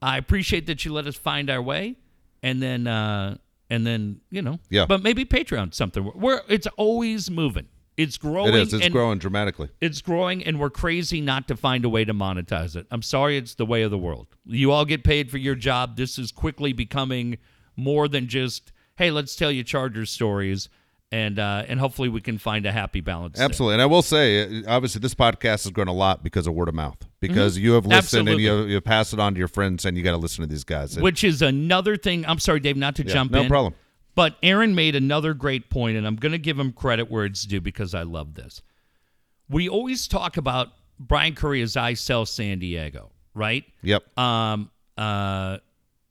I 0.03 0.19
appreciate 0.19 0.67
that 0.67 0.85
you 0.85 0.93
let 0.93 1.07
us 1.07 1.17
find 1.17 1.49
our 1.49 1.63
way, 1.63 1.97
and 2.43 2.61
then 2.61 2.87
uh, 2.87 3.37
and 3.71 3.87
then 3.87 4.21
you 4.31 4.43
know, 4.43 4.59
Yeah. 4.69 4.87
But 4.87 5.03
maybe 5.03 5.25
Patreon 5.25 5.73
something. 5.73 6.11
We're 6.15 6.41
it's 6.49 6.67
always 6.77 7.31
moving. 7.31 7.69
It's 8.03 8.19
growing. 8.19 8.49
It 8.49 8.55
is. 8.55 8.75
It's 8.75 8.85
and 8.85 8.93
growing 8.93 9.19
dramatically. 9.19 9.69
It's 9.81 10.01
growing, 10.01 10.45
and 10.45 10.59
we're 10.61 10.71
crazy 10.71 11.21
not 11.21 11.49
to 11.49 11.57
find 11.57 11.85
a 11.85 11.89
way 11.89 12.05
to 12.05 12.13
monetize 12.15 12.77
it. 12.77 12.87
I'm 12.91 13.03
sorry, 13.03 13.37
it's 13.37 13.55
the 13.55 13.67
way 13.67 13.83
of 13.83 13.91
the 13.91 13.99
world. 13.99 14.27
You 14.45 14.73
all 14.73 14.85
get 14.85 15.05
paid 15.05 15.31
for 15.31 15.39
your 15.39 15.55
job. 15.55 15.97
This 15.97 16.19
is 16.19 16.33
quickly 16.33 16.73
becoming 16.73 17.39
more 17.77 18.09
than 18.09 18.29
just 18.29 18.73
hey, 18.97 19.11
let's 19.11 19.35
tell 19.35 19.51
you 19.51 19.65
Chargers 19.65 20.11
stories, 20.11 20.69
and 21.11 21.39
uh, 21.39 21.65
and 21.67 21.81
hopefully 21.81 22.09
we 22.09 22.21
can 22.21 22.39
find 22.39 22.67
a 22.67 22.73
happy 22.73 23.01
balance. 23.01 23.37
there. 23.39 23.45
Absolutely. 23.45 23.75
And 23.75 23.83
I 23.83 23.87
will 23.87 24.03
say, 24.03 24.43
uh, 24.43 24.63
obviously, 24.69 25.01
this 25.01 25.15
podcast 25.15 25.65
has 25.65 25.71
grown 25.71 25.89
a 25.89 25.93
lot 25.93 26.23
because 26.23 26.47
of 26.47 26.55
word 26.55 26.69
of 26.69 26.75
mouth. 26.75 26.97
Because 27.21 27.57
you 27.57 27.73
have 27.75 27.87
listened 27.87 28.29
and 28.29 28.41
you, 28.41 28.51
Mm-hmm. 28.51 28.71
You 28.71 28.81
pass 28.81 29.13
it 29.13 29.21
on 29.21 29.35
to 29.35 29.39
your 29.39 29.47
friends 29.49 29.85
and 29.85 29.97
you 29.97 30.03
got 30.03 30.11
to 30.11 30.17
listen 30.17 30.43
to 30.43 30.49
these 30.49 30.65
guys. 30.65 30.95
And- 30.97 31.05
Which 31.05 31.23
is 31.23 31.41
another 31.41 31.97
thing. 31.97 32.27
I'm 32.27 32.39
sorry, 32.41 32.59
Dave, 32.61 32.77
not 32.77 32.97
to 32.97 33.07
Yeah, 33.07 33.13
jump 33.13 33.31
no 33.31 33.39
in. 33.39 33.45
No 33.45 33.49
problem. 33.49 33.75
But 34.15 34.37
Aaron 34.43 34.75
made 34.75 34.95
another 34.95 35.33
great 35.35 35.71
point, 35.71 35.97
and 35.97 36.07
I'm 36.07 36.17
going 36.17 36.33
to 36.33 36.39
give 36.39 36.59
him 36.59 36.73
credit 36.73 37.11
where 37.11 37.25
it's 37.25 37.45
due 37.45 37.61
because 37.61 37.95
I 37.95 38.03
love 38.03 38.35
this. 38.35 38.61
We 39.49 39.69
always 39.69 40.07
talk 40.07 40.37
about 40.37 40.69
Brian 40.99 41.35
Curry 41.35 41.63
as 41.63 41.77
I 41.77 41.95
sell 41.95 42.27
San 42.27 42.59
Diego, 42.59 43.11
right? 43.35 43.65
Yep. 43.83 44.19
Um, 44.19 44.71
uh, 44.99 45.59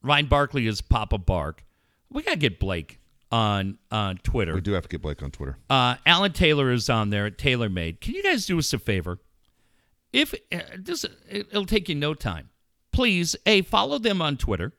Ryan 0.02 0.26
Barkley 0.26 0.68
is 0.68 0.82
Papa 0.82 1.18
Bark. 1.18 1.64
We 2.10 2.24
got 2.24 2.32
to 2.32 2.38
get 2.38 2.60
Blake 2.60 3.00
on 3.32 3.78
on 3.92 4.18
Twitter. 4.18 4.54
we 4.54 4.62
do 4.62 4.74
have 4.74 4.84
to 4.84 4.90
get 4.90 5.02
Blake 5.02 5.24
on 5.24 5.32
Twitter. 5.32 5.58
Uh, 5.70 5.96
Alan 6.06 6.34
Taylor 6.34 6.72
is 6.72 6.90
on 6.90 7.12
there 7.12 7.26
at 7.26 7.38
TaylorMade. 7.38 8.02
Can 8.02 8.16
you 8.16 8.24
guys 8.24 8.46
do 8.46 8.58
us 8.60 8.74
a 8.74 8.80
favor? 8.80 9.20
If 10.12 10.34
uh, 10.52 10.60
this, 10.78 11.06
it'll 11.30 11.66
take 11.66 11.88
you 11.88 11.96
no 11.96 12.14
time. 12.14 12.50
Please, 12.92 13.36
a 13.46 13.62
follow 13.62 13.98
them 14.00 14.22
on 14.22 14.36
Twitter. 14.36 14.74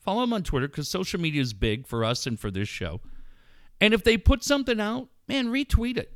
Follow 0.00 0.20
them 0.22 0.32
on 0.32 0.42
Twitter 0.42 0.68
because 0.68 0.88
social 0.88 1.20
media 1.20 1.40
is 1.42 1.52
big 1.52 1.86
for 1.86 2.04
us 2.04 2.26
and 2.26 2.38
for 2.38 2.50
this 2.50 2.68
show. 2.68 3.00
And 3.80 3.92
if 3.94 4.02
they 4.04 4.16
put 4.16 4.42
something 4.42 4.80
out, 4.80 5.08
man, 5.28 5.48
retweet 5.48 5.96
it, 5.96 6.12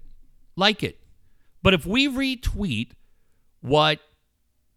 like 0.57 0.83
it. 0.83 0.99
But 1.63 1.75
if 1.75 1.87
we 1.87 2.09
retweet 2.09 2.93
what 3.61 4.01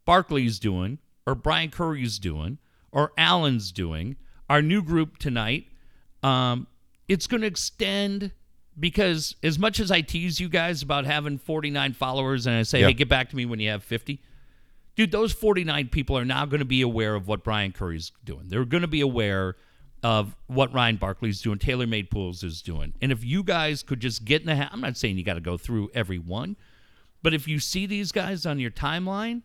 Barkley's 0.06 0.60
doing, 0.60 1.00
or 1.26 1.34
Brian 1.34 1.72
Curry's 1.72 2.20
doing, 2.20 2.60
or 2.92 3.12
Allen's 3.18 3.72
doing, 3.72 4.16
our 4.50 4.62
new 4.62 4.84
group 4.84 5.18
tonight, 5.18 5.66
um, 6.22 6.68
it's 7.08 7.26
going 7.28 7.42
to 7.42 7.48
extend 7.48 8.32
because 8.80 9.36
as 9.42 9.58
much 9.58 9.80
as 9.80 9.90
I 9.90 10.02
tease 10.02 10.40
you 10.40 10.50
guys 10.50 10.82
about 10.82 11.06
having 11.06 11.38
49 11.38 11.94
followers 11.94 12.46
and 12.46 12.56
I 12.56 12.64
say, 12.64 12.82
Yeah. 12.82 12.88
hey, 12.88 12.94
get 12.94 13.10
back 13.10 13.30
to 13.30 13.36
me 13.36 13.46
when 13.46 13.60
you 13.60 13.70
have 13.70 13.84
50, 13.84 14.22
dude, 14.96 15.12
those 15.12 15.32
49 15.32 15.90
people 15.90 16.18
are 16.18 16.26
now 16.26 16.46
going 16.46 16.60
to 16.60 16.66
be 16.66 16.82
aware 16.82 17.16
of 17.16 17.28
what 17.28 17.44
Brian 17.44 17.72
Curry's 17.72 18.12
doing. 18.24 18.44
They're 18.48 18.66
going 18.66 18.82
to 18.82 18.88
be 18.88 19.02
aware 19.02 19.56
of 20.04 20.36
what 20.48 20.72
Ryan 20.74 20.98
Barkley's 20.98 21.42
doing, 21.42 21.58
Taylor 21.58 21.88
Made 21.88 22.12
Pools 22.12 22.44
is 22.44 22.62
doing. 22.62 22.94
And 23.02 23.12
if 23.12 23.24
you 23.24 23.44
guys 23.44 23.82
could 23.82 24.00
just 24.00 24.24
get 24.24 24.42
in 24.42 24.48
the 24.48 24.56
ha- 24.56 24.70
I'm 24.72 24.82
not 24.82 24.98
saying 24.98 25.18
you 25.18 25.24
got 25.24 25.34
to 25.34 25.42
go 25.42 25.58
through 25.58 25.90
every 25.96 26.20
one, 26.20 26.58
but 27.24 27.34
if 27.34 27.48
you 27.48 27.60
see 27.60 27.88
these 27.88 28.12
guys 28.12 28.46
on 28.46 28.60
your 28.60 28.70
timeline 28.70 29.42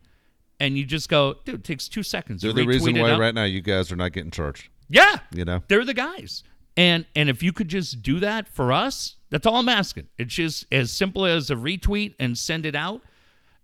and 0.59 0.77
you 0.77 0.85
just 0.85 1.09
go, 1.09 1.37
dude, 1.45 1.55
it 1.55 1.63
takes 1.63 1.87
two 1.87 2.03
seconds. 2.03 2.43
They're 2.43 2.53
the 2.53 2.67
reason 2.67 2.99
why 2.99 3.17
right 3.17 3.33
now 3.33 3.45
you 3.45 3.61
guys 3.61 3.91
are 3.91 3.95
not 3.95 4.11
getting 4.11 4.29
charged. 4.29 4.69
Yeah. 4.87 5.17
You 5.33 5.45
know? 5.45 5.63
They're 5.67 5.85
the 5.85 5.95
guys. 5.95 6.43
And 6.77 7.05
and 7.15 7.27
if 7.27 7.41
you 7.43 7.51
could 7.51 7.67
just 7.67 8.01
do 8.01 8.19
that 8.19 8.47
for 8.47 8.71
us, 8.71 9.15
that's 9.29 9.45
all 9.47 9.55
I'm 9.55 9.67
asking. 9.67 10.07
It's 10.17 10.33
just 10.33 10.67
as 10.71 10.91
simple 10.91 11.25
as 11.25 11.49
a 11.49 11.55
retweet 11.55 12.13
and 12.19 12.37
send 12.37 12.65
it 12.65 12.75
out. 12.75 13.01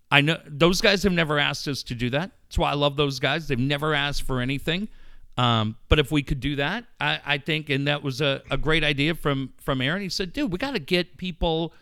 I 0.10 0.22
know 0.22 0.40
those 0.46 0.80
guys 0.82 1.04
have 1.04 1.12
never 1.14 1.38
asked 1.38 1.68
us 1.68 1.84
to 1.84 1.96
do 1.96 2.10
that. 2.12 2.32
That's 2.48 2.58
why 2.58 2.72
I 2.72 2.76
love 2.76 2.96
those 2.96 3.20
guys. 3.20 3.48
They've 3.48 3.60
never 3.60 3.94
asked 3.94 4.24
for 4.24 4.40
anything. 4.40 4.88
Um, 5.38 5.76
but 5.90 6.00
if 6.00 6.12
we 6.12 6.24
could 6.24 6.40
do 6.40 6.56
that, 6.56 6.86
I, 7.00 7.20
I 7.26 7.38
think, 7.38 7.70
and 7.70 7.88
that 7.88 8.02
was 8.04 8.22
a, 8.22 8.42
a 8.50 8.58
great 8.58 8.84
idea 8.84 9.14
from 9.16 9.54
from 9.62 9.82
Aaron. 9.82 10.02
He 10.02 10.10
said, 10.10 10.34
"Dude, 10.34 10.52
we 10.52 10.58
got 10.58 10.72
to 10.72 10.80
get 10.80 11.18
people 11.18 11.74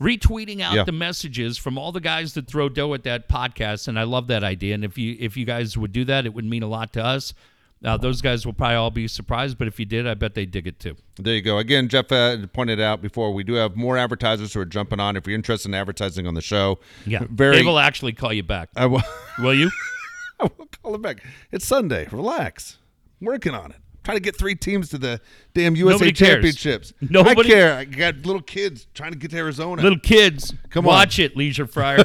retweeting 0.00 0.60
out 0.60 0.74
Yeah. 0.74 0.84
the 0.84 0.92
messages 0.92 1.58
from 1.58 1.78
all 1.78 1.92
the 1.92 2.00
guys 2.00 2.34
that 2.34 2.46
throw 2.46 2.68
dough 2.68 2.92
at 2.94 3.04
that 3.04 3.28
podcast." 3.28 3.88
And 3.88 3.98
I 3.98 4.02
love 4.02 4.26
that 4.28 4.44
idea. 4.44 4.74
And 4.74 4.84
if 4.84 4.98
you 4.98 5.16
if 5.18 5.36
you 5.36 5.44
guys 5.46 5.76
would 5.78 5.92
do 5.92 6.04
that, 6.06 6.26
it 6.26 6.34
would 6.34 6.44
mean 6.44 6.62
a 6.62 6.68
lot 6.68 6.92
to 6.94 7.04
us. 7.04 7.32
Uh, 7.82 7.96
those 7.96 8.20
guys 8.20 8.44
will 8.44 8.52
probably 8.52 8.76
all 8.76 8.90
be 8.90 9.08
surprised, 9.08 9.56
but 9.56 9.66
if 9.66 9.80
you 9.80 9.86
did, 9.86 10.06
I 10.06 10.12
bet 10.14 10.34
they 10.34 10.44
dig 10.44 10.66
it 10.66 10.78
too. 10.78 10.96
There 11.16 11.34
you 11.34 11.40
go. 11.40 11.56
Again, 11.56 11.88
Jeff 11.88 12.12
uh, 12.12 12.36
pointed 12.52 12.78
out 12.78 13.00
before 13.00 13.32
we 13.32 13.42
do 13.42 13.54
have 13.54 13.74
more 13.74 13.96
advertisers 13.96 14.52
who 14.52 14.60
are 14.60 14.66
jumping 14.66 15.00
on. 15.00 15.16
If 15.16 15.26
you're 15.26 15.34
interested 15.34 15.68
in 15.68 15.74
advertising 15.74 16.26
on 16.26 16.34
the 16.34 16.42
show, 16.42 16.78
Yeah, 17.06 17.24
very. 17.30 17.56
Dave 17.56 17.66
will 17.66 17.78
actually 17.78 18.12
call 18.12 18.32
you 18.34 18.42
back. 18.42 18.68
I 18.76 18.84
will, 18.86 19.02
Will 19.38 19.54
you? 19.54 19.70
I 20.40 20.44
will 20.44 20.68
call 20.82 20.94
him 20.94 21.02
back. 21.02 21.22
It's 21.52 21.66
Sunday. 21.66 22.06
Relax. 22.12 22.76
I'm 23.20 23.26
working 23.26 23.54
on 23.54 23.70
it. 23.70 23.78
Trying 24.10 24.16
to 24.16 24.22
get 24.22 24.36
three 24.36 24.54
teams 24.56 24.88
to 24.90 24.98
the 24.98 25.20
damn 25.54 25.76
USA 25.76 25.92
Nobody 25.94 26.12
cares. 26.12 26.28
championships. 26.34 26.92
Nobody- 27.00 27.40
I 27.50 27.54
care. 27.54 27.74
I 27.74 27.84
got 27.84 28.16
little 28.26 28.42
kids 28.42 28.86
trying 28.94 29.12
to 29.12 29.18
get 29.18 29.30
to 29.30 29.36
Arizona. 29.36 29.80
Little 29.82 29.98
kids, 30.00 30.52
Come 30.70 30.86
on. 30.86 30.94
watch 30.94 31.18
it, 31.18 31.36
Leisure 31.36 31.66
Fryer. 31.66 32.02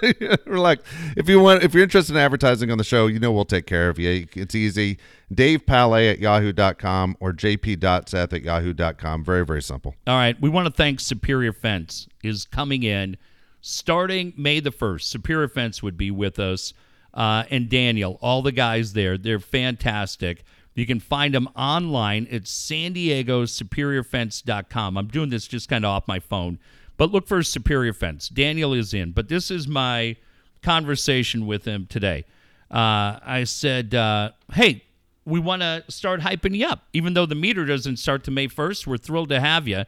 Relax. 0.46 0.82
If 1.16 1.28
you 1.28 1.40
want, 1.40 1.62
if 1.62 1.72
you're 1.74 1.82
interested 1.82 2.12
in 2.14 2.18
advertising 2.18 2.70
on 2.70 2.78
the 2.78 2.84
show, 2.84 3.06
you 3.06 3.18
know 3.18 3.32
we'll 3.32 3.44
take 3.44 3.66
care 3.66 3.88
of 3.88 3.98
you. 3.98 4.26
It's 4.34 4.54
easy. 4.54 4.98
Dave 5.32 5.66
Palais 5.66 6.08
at 6.10 6.18
yahoo.com 6.18 7.16
or 7.20 7.32
jp.seth 7.32 8.32
at 8.32 8.42
yahoo.com. 8.42 9.24
Very, 9.24 9.44
very 9.44 9.62
simple. 9.62 9.94
All 10.06 10.14
right, 10.16 10.40
we 10.40 10.48
want 10.50 10.66
to 10.66 10.72
thank 10.72 11.00
Superior 11.00 11.52
Fence 11.52 12.06
is 12.22 12.44
coming 12.44 12.82
in 12.82 13.16
starting 13.60 14.32
May 14.36 14.60
the 14.60 14.70
1st. 14.70 15.02
Superior 15.02 15.48
Fence 15.48 15.82
would 15.82 15.96
be 15.96 16.10
with 16.10 16.38
us 16.38 16.72
uh, 17.14 17.44
and 17.50 17.68
Daniel, 17.68 18.18
all 18.20 18.42
the 18.42 18.52
guys 18.52 18.92
there. 18.92 19.16
They're 19.18 19.40
fantastic. 19.40 20.44
You 20.76 20.86
can 20.86 21.00
find 21.00 21.34
them 21.34 21.48
online 21.56 22.28
at 22.30 22.46
san 22.46 22.92
diego 22.92 23.44
superiorfence.com. 23.44 24.96
I'm 24.96 25.08
doing 25.08 25.30
this 25.30 25.48
just 25.48 25.68
kind 25.68 25.84
of 25.84 25.88
off 25.90 26.06
my 26.06 26.20
phone, 26.20 26.58
but 26.96 27.10
look 27.10 27.26
for 27.26 27.42
Superior 27.42 27.94
Fence. 27.94 28.28
Daniel 28.28 28.74
is 28.74 28.94
in, 28.94 29.12
but 29.12 29.28
this 29.28 29.50
is 29.50 29.66
my 29.66 30.16
conversation 30.62 31.46
with 31.46 31.64
him 31.64 31.86
today. 31.86 32.24
Uh, 32.70 33.18
I 33.24 33.44
said, 33.44 33.94
uh, 33.94 34.32
hey, 34.52 34.84
we 35.24 35.40
want 35.40 35.62
to 35.62 35.82
start 35.88 36.20
hyping 36.20 36.54
you 36.54 36.66
up. 36.66 36.84
Even 36.92 37.14
though 37.14 37.26
the 37.26 37.34
meter 37.34 37.64
doesn't 37.64 37.96
start 37.96 38.22
to 38.24 38.30
May 38.30 38.48
1st, 38.48 38.86
we're 38.86 38.98
thrilled 38.98 39.30
to 39.30 39.40
have 39.40 39.66
you. 39.66 39.84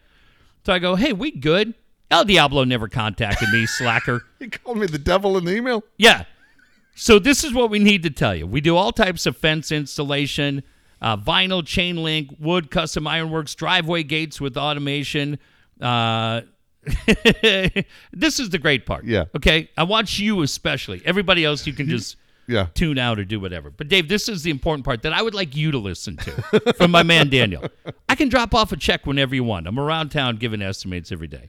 So 0.64 0.72
I 0.72 0.78
go, 0.78 0.96
hey, 0.96 1.12
we 1.12 1.30
good? 1.30 1.74
El 2.10 2.24
Diablo 2.24 2.64
never 2.64 2.88
contacted 2.88 3.50
me, 3.50 3.66
slacker. 3.66 4.24
he 4.38 4.48
called 4.48 4.78
me 4.78 4.86
the 4.86 4.98
devil 4.98 5.36
in 5.36 5.44
the 5.44 5.54
email? 5.54 5.84
Yeah. 5.98 6.24
So 6.94 7.18
this 7.18 7.44
is 7.44 7.52
what 7.52 7.70
we 7.70 7.78
need 7.78 8.02
to 8.04 8.10
tell 8.10 8.34
you. 8.34 8.46
We 8.46 8.60
do 8.60 8.76
all 8.76 8.92
types 8.92 9.26
of 9.26 9.36
fence 9.36 9.70
installation, 9.70 10.62
uh, 11.00 11.16
vinyl, 11.16 11.64
chain 11.64 12.02
link, 12.02 12.30
wood, 12.38 12.70
custom 12.70 13.06
ironworks, 13.06 13.54
driveway 13.54 14.02
gates 14.02 14.40
with 14.40 14.56
automation. 14.56 15.38
Uh, 15.80 16.42
this 18.12 18.40
is 18.40 18.50
the 18.50 18.58
great 18.58 18.86
part. 18.86 19.04
Yeah. 19.04 19.24
Okay. 19.36 19.70
I 19.76 19.82
watch 19.84 20.18
you 20.18 20.42
especially. 20.42 21.02
Everybody 21.04 21.44
else, 21.44 21.66
you 21.66 21.72
can 21.72 21.88
just 21.96 22.16
Yeah. 22.46 22.66
tune 22.74 22.98
out 22.98 23.18
or 23.18 23.24
do 23.24 23.38
whatever. 23.40 23.70
But 23.70 23.88
Dave, 23.88 24.08
this 24.08 24.28
is 24.28 24.42
the 24.42 24.50
important 24.50 24.84
part 24.84 25.02
that 25.02 25.12
I 25.12 25.22
would 25.22 25.34
like 25.34 25.54
you 25.54 25.70
to 25.70 25.78
listen 25.78 26.16
to 26.18 26.72
from 26.76 26.90
my 26.90 27.02
man 27.02 27.28
Daniel. 27.28 27.64
I 28.08 28.14
can 28.14 28.28
drop 28.28 28.54
off 28.54 28.72
a 28.72 28.76
check 28.76 29.06
whenever 29.06 29.34
you 29.34 29.44
want. 29.44 29.66
I'm 29.66 29.78
around 29.78 30.10
town 30.10 30.36
giving 30.36 30.62
estimates 30.62 31.12
every 31.12 31.28
day. 31.28 31.48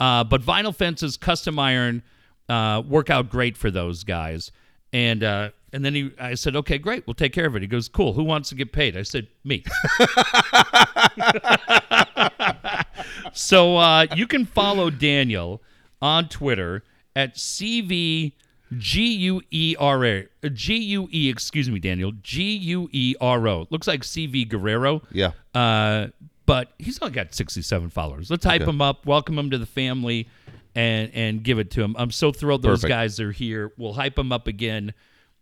Uh, 0.00 0.24
but 0.24 0.42
vinyl 0.42 0.74
fences, 0.74 1.16
custom 1.16 1.58
iron, 1.58 2.02
uh, 2.48 2.82
work 2.86 3.10
out 3.10 3.30
great 3.30 3.56
for 3.56 3.70
those 3.70 4.04
guys. 4.04 4.50
And 4.92 5.22
uh, 5.24 5.50
and 5.74 5.84
then 5.84 5.94
he, 5.94 6.10
I 6.20 6.34
said, 6.34 6.54
okay, 6.54 6.78
great, 6.78 7.04
we'll 7.06 7.14
take 7.14 7.32
care 7.32 7.46
of 7.46 7.56
it. 7.56 7.62
He 7.62 7.68
goes, 7.68 7.88
cool. 7.88 8.12
Who 8.12 8.22
wants 8.22 8.48
to 8.50 8.54
get 8.54 8.72
paid? 8.72 8.96
I 8.96 9.02
said, 9.02 9.26
me. 9.42 9.64
so 13.32 13.76
uh, 13.76 14.06
you 14.14 14.26
can 14.28 14.44
follow 14.46 14.90
Daniel 14.90 15.60
on 16.00 16.28
Twitter 16.28 16.84
at 17.16 17.34
CV 17.34 18.32
G 18.78 19.12
U 19.14 19.42
E 19.50 19.74
R 19.78 20.04
A 20.04 20.26
G 20.52 20.76
U 20.76 21.08
E. 21.10 21.28
Excuse 21.28 21.68
me, 21.68 21.80
Daniel. 21.80 22.12
G 22.22 22.56
U 22.56 22.88
E 22.92 23.14
R 23.20 23.46
O. 23.48 23.66
Looks 23.70 23.86
like 23.86 24.02
CV 24.02 24.48
Guerrero. 24.48 25.02
Yeah. 25.12 25.32
Uh, 25.54 26.08
but 26.46 26.72
he's 26.78 26.98
only 27.00 27.14
got 27.14 27.34
67 27.34 27.90
followers. 27.90 28.30
Let's 28.30 28.44
hype 28.44 28.62
Okay. 28.62 28.70
him 28.70 28.82
up, 28.82 29.06
welcome 29.06 29.38
him 29.38 29.50
to 29.50 29.58
the 29.58 29.66
family, 29.66 30.28
and 30.74 31.10
and 31.14 31.42
give 31.42 31.58
it 31.58 31.70
to 31.72 31.82
him. 31.82 31.96
I'm 31.98 32.10
so 32.10 32.32
thrilled 32.32 32.62
those 32.62 32.82
Perfect. 32.82 32.90
guys 32.90 33.20
are 33.20 33.32
here. 33.32 33.72
We'll 33.76 33.94
hype 33.94 34.18
him 34.18 34.30
up 34.30 34.46
again 34.46 34.92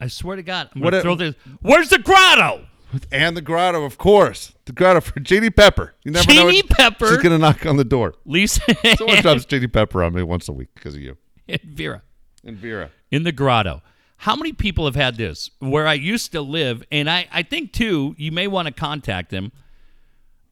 I 0.00 0.08
swear 0.08 0.36
to 0.36 0.42
God, 0.42 0.70
I'm 0.74 0.80
What 0.80 0.90
gonna 0.92 1.00
a- 1.00 1.02
throw 1.02 1.14
this. 1.14 1.34
Where's 1.60 1.90
the 1.90 1.98
grotto? 1.98 2.66
And 3.12 3.36
the 3.36 3.42
grotto, 3.42 3.84
of 3.84 3.98
course. 3.98 4.52
The 4.64 4.72
grotto 4.72 5.00
for 5.00 5.20
Jeannie 5.20 5.50
Pepper. 5.50 5.94
You 6.04 6.10
never 6.12 6.32
know. 6.32 6.42
Jeannie 6.50 6.62
what- 6.68 6.70
Pepper? 6.76 7.08
She's 7.08 7.18
gonna 7.18 7.38
knock 7.38 7.64
on 7.66 7.76
the 7.76 7.84
door. 7.84 8.14
Lisa 8.24 8.60
Someone 8.98 9.22
drops 9.22 9.44
Jeannie 9.44 9.66
Pepper 9.68 10.02
on 10.02 10.14
me 10.14 10.22
once 10.22 10.48
a 10.48 10.52
week 10.52 10.68
because 10.74 10.94
of 10.94 11.00
you. 11.00 11.16
and 11.48 11.60
Vera 11.62 12.02
And 12.44 12.56
Vera. 12.56 12.90
in 13.10 13.22
the 13.22 13.32
grotto. 13.32 13.82
How 14.18 14.36
many 14.36 14.52
people 14.52 14.84
have 14.84 14.96
had 14.96 15.16
this? 15.16 15.50
Where 15.60 15.86
I 15.86 15.94
used 15.94 16.32
to 16.32 16.42
live, 16.42 16.82
and 16.92 17.08
I, 17.08 17.26
I 17.32 17.42
think 17.42 17.72
too, 17.72 18.14
you 18.18 18.32
may 18.32 18.46
want 18.48 18.66
to 18.66 18.72
contact 18.74 19.30
them. 19.30 19.50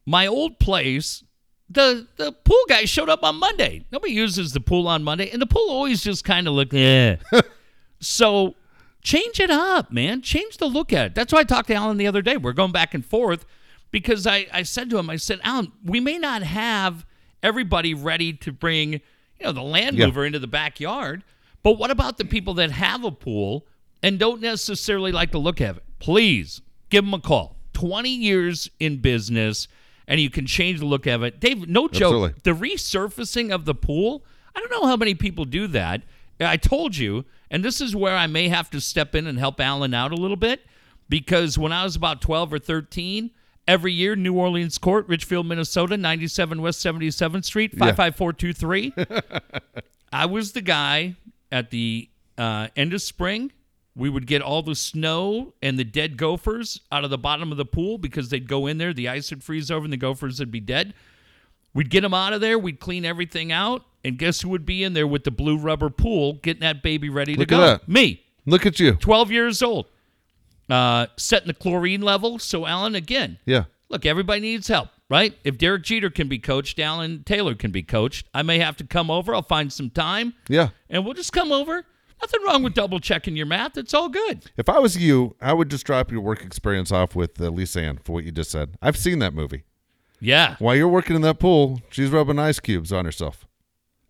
My 0.07 0.25
old 0.25 0.57
place, 0.59 1.23
the 1.69 2.07
the 2.17 2.31
pool 2.31 2.63
guy 2.67 2.85
showed 2.85 3.09
up 3.09 3.23
on 3.23 3.35
Monday. 3.35 3.85
Nobody 3.91 4.13
uses 4.13 4.53
the 4.53 4.59
pool 4.59 4.87
on 4.87 5.03
Monday, 5.03 5.29
and 5.29 5.39
the 5.39 5.45
pool 5.45 5.67
always 5.69 6.01
just 6.03 6.23
kind 6.25 6.47
of 6.47 6.55
looked, 6.55 6.73
eh. 6.73 7.17
so 7.99 8.55
change 9.01 9.39
it 9.39 9.49
up, 9.49 9.91
man. 9.91 10.21
Change 10.21 10.57
the 10.57 10.67
look 10.67 10.91
at 10.93 11.05
it. 11.07 11.15
That's 11.15 11.31
why 11.33 11.39
I 11.39 11.43
talked 11.43 11.67
to 11.67 11.73
Alan 11.75 11.97
the 11.97 12.07
other 12.07 12.21
day. 12.21 12.37
We're 12.37 12.53
going 12.53 12.71
back 12.71 12.93
and 12.93 13.05
forth 13.05 13.45
because 13.91 14.27
I, 14.27 14.47
I 14.53 14.63
said 14.63 14.89
to 14.91 14.97
him, 14.97 15.09
I 15.09 15.15
said, 15.15 15.39
Alan, 15.43 15.71
we 15.83 15.99
may 15.99 16.17
not 16.17 16.43
have 16.43 17.05
everybody 17.41 17.93
ready 17.93 18.33
to 18.33 18.51
bring, 18.51 18.93
you 18.93 19.01
know, 19.43 19.51
the 19.51 19.61
land 19.61 19.97
Yeah. 19.97 20.07
mover 20.07 20.25
into 20.25 20.39
the 20.39 20.47
backyard, 20.47 21.23
but 21.63 21.73
what 21.77 21.91
about 21.91 22.17
the 22.17 22.25
people 22.25 22.53
that 22.55 22.71
have 22.71 23.03
a 23.03 23.11
pool 23.11 23.65
and 24.03 24.19
don't 24.19 24.41
necessarily 24.41 25.11
like 25.11 25.31
the 25.31 25.39
look 25.39 25.59
of 25.61 25.77
it? 25.77 25.83
Please 25.99 26.61
give 26.89 27.03
them 27.05 27.13
a 27.13 27.19
call. 27.19 27.55
20 27.73 28.09
years 28.09 28.69
in 28.79 28.97
business 28.97 29.67
and 30.07 30.19
you 30.19 30.29
can 30.29 30.45
change 30.45 30.79
the 30.79 30.85
look 30.85 31.05
of 31.05 31.23
it. 31.23 31.39
Dave, 31.39 31.67
no 31.69 31.87
joke. 31.87 32.33
Absolutely. 32.33 32.33
The 32.43 32.51
resurfacing 32.67 33.53
of 33.53 33.65
the 33.65 33.75
pool, 33.75 34.23
I 34.55 34.59
don't 34.59 34.71
know 34.71 34.87
how 34.87 34.97
many 34.97 35.13
people 35.15 35.45
do 35.45 35.67
that. 35.67 36.01
I 36.41 36.57
told 36.57 36.97
you, 36.97 37.25
and 37.51 37.63
this 37.63 37.81
is 37.81 37.95
where 37.95 38.15
I 38.15 38.27
may 38.27 38.49
have 38.49 38.69
to 38.71 38.81
step 38.81 39.15
in 39.15 39.27
and 39.27 39.39
help 39.39 39.59
Alan 39.59 39.93
out 39.93 40.11
a 40.11 40.15
little 40.15 40.37
bit 40.37 40.61
because 41.07 41.57
when 41.57 41.71
I 41.71 41.83
was 41.83 41.95
about 41.95 42.21
12 42.21 42.53
or 42.53 42.59
13, 42.59 43.31
every 43.67 43.93
year, 43.93 44.15
New 44.15 44.33
Orleans 44.33 44.77
Court, 44.77 45.07
Richfield, 45.07 45.45
Minnesota, 45.45 45.95
97 45.97 46.61
West 46.61 46.83
77th 46.83 47.45
Street, 47.45 47.71
55423. 47.77 48.93
I 50.11 50.25
was 50.25 50.53
the 50.53 50.61
guy 50.61 51.15
at 51.51 51.69
the 51.69 52.09
uh, 52.37 52.67
end 52.75 52.93
of 52.93 53.01
spring. 53.01 53.51
We 53.95 54.09
would 54.09 54.27
get 54.27 54.41
all 54.41 54.63
the 54.63 54.75
snow 54.75 55.53
and 55.61 55.77
the 55.77 55.83
dead 55.83 56.17
gophers 56.17 56.81
out 56.91 57.03
of 57.03 57.09
the 57.09 57.17
bottom 57.17 57.51
of 57.51 57.57
the 57.57 57.65
pool 57.65 57.97
because 57.97 58.29
they'd 58.29 58.47
go 58.47 58.65
in 58.65 58.77
there, 58.77 58.93
the 58.93 59.09
ice 59.09 59.29
would 59.29 59.43
freeze 59.43 59.69
over, 59.69 59.83
and 59.83 59.93
the 59.93 59.97
gophers 59.97 60.39
would 60.39 60.51
be 60.51 60.61
dead. 60.61 60.93
We'd 61.73 61.89
get 61.89 62.01
them 62.01 62.13
out 62.13 62.33
of 62.33 62.41
there. 62.41 62.57
We'd 62.57 62.79
clean 62.79 63.05
everything 63.05 63.51
out, 63.51 63.83
and 64.03 64.17
guess 64.17 64.41
who 64.41 64.49
would 64.49 64.65
be 64.65 64.83
in 64.83 64.93
there 64.93 65.07
with 65.07 65.23
the 65.23 65.31
blue 65.31 65.57
rubber 65.57 65.89
pool, 65.89 66.33
getting 66.41 66.61
that 66.61 66.81
baby 66.83 67.09
ready 67.09 67.33
to 67.33 67.39
Look 67.39 67.51
at 67.51 67.55
go? 67.55 67.61
that. 67.61 67.87
Me, 67.89 68.23
Look 68.45 68.65
at 68.65 68.79
you. 68.79 68.93
12 68.93 69.31
years 69.31 69.61
old, 69.61 69.85
uh, 70.69 71.07
setting 71.17 71.47
the 71.47 71.53
chlorine 71.53 72.01
level. 72.01 72.39
So, 72.39 72.65
Alan, 72.65 72.95
again, 72.95 73.37
Yeah. 73.45 73.65
look, 73.89 74.05
everybody 74.05 74.39
needs 74.41 74.67
help, 74.67 74.89
right? 75.09 75.37
If 75.43 75.57
Derek 75.57 75.83
Jeter 75.83 76.09
can 76.09 76.27
be 76.27 76.39
coached, 76.39 76.79
Alan 76.79 77.23
Taylor 77.25 77.55
can 77.55 77.71
be 77.71 77.83
coached. 77.83 78.27
I 78.33 78.41
may 78.43 78.59
have 78.59 78.77
to 78.77 78.83
come 78.83 79.11
over. 79.11 79.33
I'll 79.35 79.41
find 79.41 79.71
some 79.71 79.89
time, 79.89 80.33
Yeah. 80.47 80.69
and 80.89 81.05
we'll 81.05 81.13
just 81.13 81.33
come 81.33 81.51
over. 81.51 81.85
Nothing 82.21 82.41
wrong 82.45 82.63
with 82.63 82.73
double 82.73 82.99
checking 82.99 83.35
your 83.37 83.45
math. 83.45 83.77
It's 83.77 83.93
all 83.93 84.09
good. 84.09 84.43
If 84.57 84.67
I 84.67 84.77
was 84.79 84.97
you, 84.97 85.35
I 85.41 85.53
would 85.53 85.69
just 85.69 85.85
drop 85.85 86.11
your 86.11 86.19
work 86.21 86.43
experience 86.43 86.91
off 86.91 87.15
with 87.15 87.39
uh, 87.39 87.49
Lisa 87.49 87.79
Ann 87.81 87.99
for 88.03 88.11
what 88.13 88.25
you 88.25 88.31
just 88.31 88.51
said. 88.51 88.75
I've 88.81 88.97
seen 88.97 89.19
that 89.19 89.33
movie. 89.33 89.63
Yeah. 90.19 90.55
While 90.59 90.75
you're 90.75 90.89
working 90.89 91.15
in 91.15 91.21
that 91.21 91.39
pool, 91.39 91.81
she's 91.89 92.09
rubbing 92.09 92.37
ice 92.37 92.59
cubes 92.59 92.91
on 92.91 93.05
herself. 93.05 93.45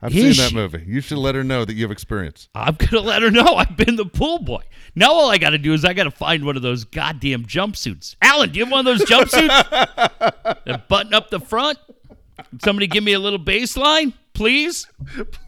I've 0.02 0.16
Is 0.16 0.38
seen 0.38 0.44
that 0.46 0.50
she? 0.52 0.56
movie. 0.56 0.84
You 0.88 1.02
should 1.02 1.18
let 1.18 1.36
her 1.36 1.44
know 1.44 1.66
that 1.66 1.74
you 1.74 1.84
have 1.84 1.92
experience. 1.92 2.48
I'm 2.56 2.76
gonna 2.76 3.02
let 3.06 3.22
her 3.22 3.30
know 3.32 3.56
I've 3.56 3.76
been 3.76 3.98
the 3.98 4.06
pool 4.06 4.40
boy. 4.40 4.64
Now 4.96 5.12
all 5.12 5.30
I 5.30 5.38
got 5.38 5.50
to 5.52 5.58
do 5.58 5.74
is 5.74 5.84
I 5.84 5.94
got 5.94 6.06
to 6.06 6.12
find 6.12 6.46
one 6.46 6.56
of 6.56 6.62
those 6.62 6.86
goddamn 6.86 7.46
jumpsuits. 7.46 8.16
Alan, 8.22 8.52
do 8.52 8.60
you 8.60 8.66
have 8.66 8.72
one 8.72 8.88
of 8.88 8.98
those 8.98 9.08
jumpsuits 9.08 9.70
that 10.66 10.88
button 10.88 11.14
up 11.14 11.30
the 11.30 11.40
front? 11.40 11.78
Somebody 12.64 12.88
give 12.88 13.04
me 13.04 13.14
a 13.14 13.20
little 13.20 13.40
baseline, 13.40 14.14
please. 14.34 14.88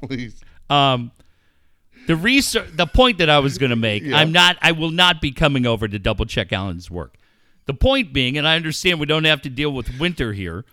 Please. 0.04 0.42
Um, 0.70 1.12
the 2.08 2.16
research, 2.16 2.68
the 2.74 2.86
point 2.88 3.20
that 3.20 3.30
I 3.30 3.40
was 3.40 3.58
going 3.58 3.70
to 3.70 3.76
make, 3.78 4.04
Yeah. 4.04 4.18
I'm 4.18 4.32
not, 4.32 4.58
I 4.62 4.74
will 4.74 4.92
not 4.92 5.22
be 5.22 5.32
coming 5.32 5.66
over 5.66 5.88
to 5.88 5.98
double 6.00 6.26
check 6.26 6.52
Alan's 6.52 6.92
work. 6.92 7.16
The 7.68 7.74
point 7.74 8.12
being, 8.12 8.38
and 8.38 8.48
I 8.48 8.56
understand 8.58 9.00
we 9.00 9.06
don't 9.06 9.24
have 9.24 9.42
to 9.44 9.50
deal 9.50 9.72
with 9.72 9.98
winter 10.00 10.34
here, 10.34 10.66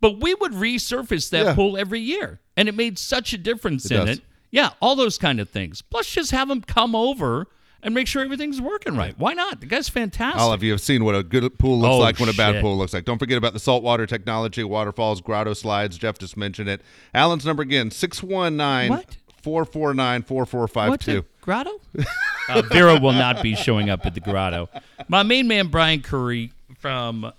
but 0.00 0.20
we 0.20 0.34
would 0.34 0.52
resurface 0.52 1.30
that 1.30 1.44
Yeah. 1.46 1.54
pool 1.54 1.76
every 1.76 2.00
year, 2.00 2.40
and 2.56 2.68
it 2.68 2.74
made 2.74 2.98
such 2.98 3.32
a 3.32 3.38
difference 3.38 3.86
It 3.90 3.92
in 4.00 4.06
does. 4.06 4.18
it. 4.18 4.24
Yeah, 4.50 4.70
all 4.80 4.96
those 4.96 5.18
kind 5.18 5.40
of 5.40 5.48
things. 5.50 5.82
Plus, 5.82 6.08
just 6.10 6.30
have 6.30 6.48
them 6.48 6.62
come 6.62 6.94
over 6.96 7.46
and 7.82 7.94
make 7.94 8.06
sure 8.06 8.22
everything's 8.22 8.60
working 8.60 8.96
right. 8.96 9.14
Why 9.18 9.34
not? 9.34 9.60
The 9.60 9.66
guy's 9.66 9.88
fantastic. 9.88 10.40
All 10.40 10.52
of 10.52 10.62
you 10.62 10.72
have 10.72 10.80
seen 10.80 11.04
what 11.04 11.14
a 11.14 11.22
good 11.22 11.58
pool 11.58 11.78
looks 11.78 11.92
Oh, 11.92 11.98
like 11.98 12.18
when 12.18 12.28
a 12.28 12.32
bad 12.32 12.54
shit. 12.54 12.62
pool 12.62 12.76
looks 12.76 12.92
like. 12.94 13.04
Don't 13.04 13.18
forget 13.18 13.38
about 13.38 13.52
the 13.52 13.60
saltwater 13.60 14.06
technology, 14.06 14.64
waterfalls, 14.64 15.20
grotto 15.20 15.52
slides. 15.54 15.96
Jeff 15.98 16.18
just 16.18 16.36
mentioned 16.36 16.68
it. 16.68 16.80
Alan's 17.14 17.44
number 17.44 17.62
again, 17.62 17.90
619 17.90 19.04
449 19.42 20.20
What's 20.20 20.28
4452. 20.28 21.24
grotto? 21.40 21.70
uh, 22.48 22.62
Vera 22.62 22.98
will 22.98 23.12
not 23.12 23.42
be 23.42 23.54
showing 23.54 23.88
up 23.90 24.04
at 24.06 24.14
the 24.14 24.20
grotto. 24.20 24.68
My 25.08 25.22
main 25.22 25.46
man 25.46 25.68
Brian 25.68 26.00
Curry 26.02 26.52
from 26.80 27.24
uh, 27.24 27.32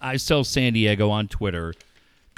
I 0.00 0.16
Sell 0.16 0.44
San 0.44 0.72
Diego 0.72 1.10
on 1.10 1.28
Twitter 1.28 1.74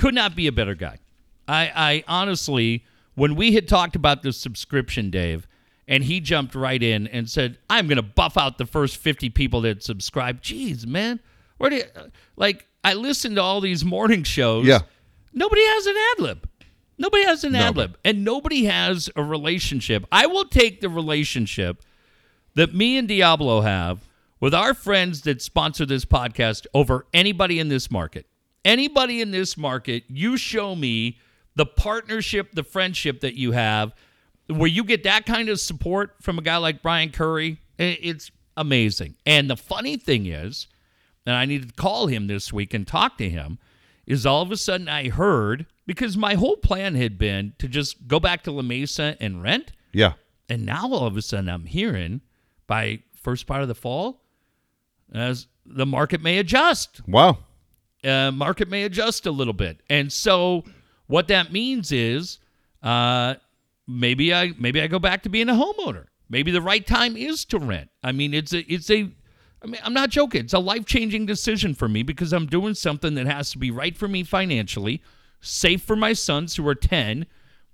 could 0.01 0.15
not 0.15 0.35
be 0.35 0.47
a 0.47 0.53
better 0.53 0.75
guy. 0.75 0.99
I, 1.47 1.71
I 1.75 2.05
honestly, 2.09 2.85
when 3.15 3.35
we 3.37 3.53
had 3.55 3.69
talked 3.69 3.95
about 3.97 4.23
the 4.23 4.33
subscription, 4.33 5.11
Dave, 5.11 5.47
and 5.87 6.05
he 6.05 6.21
jumped 6.21 6.55
right 6.55 6.83
in 6.83 7.07
and 7.09 7.29
said, 7.29 7.59
"I'm 7.69 7.87
going 7.87 7.97
to 7.97 8.03
buff 8.03 8.37
out 8.37 8.59
the 8.59 8.67
first 8.67 8.97
50 8.97 9.31
people 9.31 9.61
that 9.63 9.83
subscribe." 9.83 10.41
Jeez, 10.43 10.87
man, 10.87 11.21
where 11.59 11.71
do 11.71 11.77
you, 11.77 11.85
like? 12.37 12.67
I 12.83 12.95
listened 12.95 13.37
to 13.37 13.43
all 13.43 13.61
these 13.61 13.85
morning 13.85 14.23
shows. 14.23 14.67
Yeah. 14.67 14.81
Nobody 15.35 15.63
has 15.67 15.87
an 15.87 15.95
ad 16.13 16.21
lib. 16.21 16.49
Nobody 16.97 17.25
has 17.25 17.45
an 17.45 17.53
No. 17.53 17.59
ad 17.61 17.77
lib. 17.77 17.99
And 18.05 18.25
nobody 18.25 18.65
has 18.65 19.11
a 19.17 19.23
relationship. 19.23 20.07
I 20.11 20.27
will 20.27 20.47
take 20.47 20.81
the 20.81 20.89
relationship 20.89 21.83
that 22.55 22.75
me 22.75 22.97
and 22.97 23.07
Diablo 23.07 23.61
have 23.61 24.09
with 24.41 24.55
our 24.55 24.73
friends 24.75 25.23
that 25.23 25.43
sponsor 25.43 25.85
this 25.85 26.05
podcast 26.07 26.67
over 26.73 27.07
anybody 27.13 27.59
in 27.59 27.69
this 27.69 27.91
market. 27.91 28.27
Anybody 28.65 29.21
in 29.21 29.31
this 29.31 29.57
market, 29.57 30.05
you 30.09 30.37
show 30.37 30.75
me 30.75 31.19
the 31.57 31.67
partnership, 31.67 32.53
the 32.53 32.63
friendship 32.63 33.21
that 33.21 33.35
you 33.35 33.53
have, 33.53 33.95
where 34.49 34.69
you 34.69 34.85
get 34.85 35.05
that 35.05 35.27
kind 35.27 35.49
of 35.49 35.61
support 35.61 36.17
from 36.21 36.39
a 36.39 36.43
guy 36.43 36.57
like 36.57 36.83
Brian 36.83 37.11
Curry. 37.11 37.61
It's 37.79 38.31
amazing. 38.57 39.17
And 39.25 39.49
the 39.49 39.57
funny 39.57 39.97
thing 39.97 40.27
is, 40.27 40.67
and 41.25 41.35
I 41.35 41.45
needed 41.45 41.69
to 41.69 41.75
call 41.75 42.07
him 42.07 42.27
this 42.27 42.53
week 42.53 42.75
and 42.75 42.87
talk 42.87 43.17
to 43.19 43.29
him, 43.29 43.59
is 44.07 44.27
all 44.27 44.43
of 44.43 44.51
a 44.51 44.57
sudden 44.57 44.89
I 44.89 45.09
heard 45.09 45.67
because 45.87 46.17
my 46.17 46.35
whole 46.35 46.57
plan 46.57 46.95
had 46.95 47.17
been 47.17 47.55
to 47.59 47.69
just 47.69 48.09
go 48.09 48.19
back 48.21 48.43
to 48.45 48.51
La 48.51 48.63
Mesa 48.63 49.17
and 49.21 49.43
rent. 49.43 49.73
Yeah. 49.93 50.15
And 50.49 50.67
now 50.67 50.93
all 50.93 51.07
of 51.07 51.17
a 51.17 51.23
sudden 51.23 51.49
I'm 51.49 51.67
hearing 51.67 52.21
by 52.67 53.03
first 53.15 53.47
part 53.47 53.63
of 53.63 53.69
the 53.69 53.75
fall, 53.75 54.23
as 55.13 55.47
the 55.65 55.87
market 55.87 56.23
may 56.23 56.39
adjust. 56.39 57.01
Wow. 57.07 57.39
Uh, 58.05 58.31
market 58.31 58.69
may 58.69 58.85
adjust 58.85 59.27
a 59.27 59.31
little 59.31 59.53
bit. 59.53 59.83
And 59.91 60.13
so 60.13 60.65
what 61.07 61.29
that 61.29 61.53
means 61.53 61.93
is 61.93 62.39
uh, 62.83 63.35
maybe 63.87 64.33
I 64.33 64.53
maybe 64.59 64.81
I 64.81 64.87
go 64.87 64.99
back 64.99 65.23
to 65.25 65.29
being 65.29 65.49
a 65.49 65.55
homeowner. 65.55 66.07
Maybe 66.29 66.51
the 66.53 66.63
right 66.63 66.87
time 66.87 67.17
is 67.17 67.45
to 67.47 67.59
rent. 67.59 67.91
I 68.03 68.13
mean, 68.13 68.33
it's 68.33 68.53
a 68.53 68.61
it's 68.73 68.91
a 68.91 69.11
I 69.63 69.67
mean, 69.67 69.81
I'm 69.85 69.93
not 69.93 70.11
joking. 70.11 70.43
It's 70.43 70.55
a 70.55 70.59
life 70.59 70.87
changing 70.87 71.27
decision 71.27 71.75
for 71.75 71.89
me 71.89 72.03
because 72.03 72.33
I'm 72.33 72.47
doing 72.47 72.75
something 72.75 73.15
that 73.15 73.27
has 73.27 73.51
to 73.53 73.59
be 73.59 73.71
right 73.71 73.97
for 73.97 74.09
me 74.09 74.25
financially, 74.25 75.03
safe 75.41 75.83
for 75.83 75.97
my 75.97 76.15
sons 76.15 76.57
who 76.57 76.67
are 76.67 76.75
10, 76.75 77.27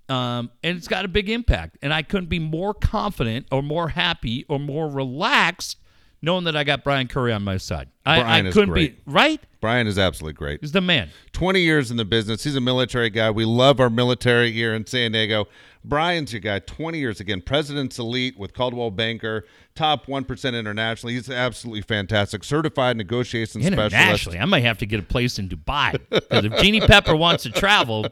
um, 0.09 0.51
and 0.65 0.77
it's 0.77 0.89
got 0.89 1.05
a 1.05 1.09
big 1.09 1.29
impact. 1.29 1.79
And 1.83 1.93
I 1.95 2.03
couldn't 2.03 2.29
be 2.29 2.41
more 2.41 2.75
confident 2.75 3.47
or 3.53 3.63
more 3.63 3.89
happy 3.89 4.45
or 4.49 4.59
more 4.59 4.89
relaxed 4.89 5.77
knowing 6.23 6.45
that 6.45 6.57
I 6.57 6.65
got 6.65 6.85
Brian 6.85 7.09
Curry 7.09 7.33
on 7.33 7.43
my 7.45 7.57
side. 7.57 7.89
I, 8.05 8.21
Brian 8.21 8.47
I 8.47 8.49
is 8.49 8.55
couldn't 8.55 8.71
great. 8.71 9.05
be 9.05 9.11
right. 9.11 9.41
Brian 9.61 9.87
is 9.87 9.99
absolutely 9.99 10.35
great. 10.35 10.61
He's 10.61 10.73
the 10.73 10.81
man. 10.81 11.11
20 11.33 11.61
years 11.61 11.91
in 11.91 11.97
the 11.97 12.05
business. 12.05 12.45
He's 12.45 12.57
a 12.57 12.61
military 12.61 13.11
guy. 13.11 13.31
We 13.31 13.45
love 13.45 13.81
our 13.81 13.91
military 13.91 14.53
here 14.53 14.75
in 14.75 14.87
San 14.87 15.13
Diego. 15.13 15.47
Brian's 15.89 16.33
your 16.33 16.41
guy, 16.41 16.59
20 16.59 16.99
years 16.99 17.21
again, 17.21 17.41
President's 17.41 17.99
Elite 17.99 18.37
with 18.37 18.53
Coldwell 18.53 18.91
Banker, 18.91 19.45
top 19.77 20.07
1% 20.07 20.59
internationally. 20.59 21.15
He's 21.15 21.31
absolutely 21.31 21.83
fantastic. 21.83 22.43
Certified 22.43 22.97
negotiation 22.97 23.63
specialist. 23.63 23.95
Internationally, 23.95 24.39
I 24.41 24.45
might 24.47 24.65
have 24.65 24.79
to 24.79 24.87
get 24.87 24.99
a 24.99 25.05
place 25.05 25.39
in 25.39 25.49
Dubai 25.49 25.93
because 26.11 26.45
if 26.45 26.57
Jeannie 26.61 26.81
Pepper 26.81 27.15
wants 27.15 27.45
to 27.45 27.51
travel, 27.53 28.07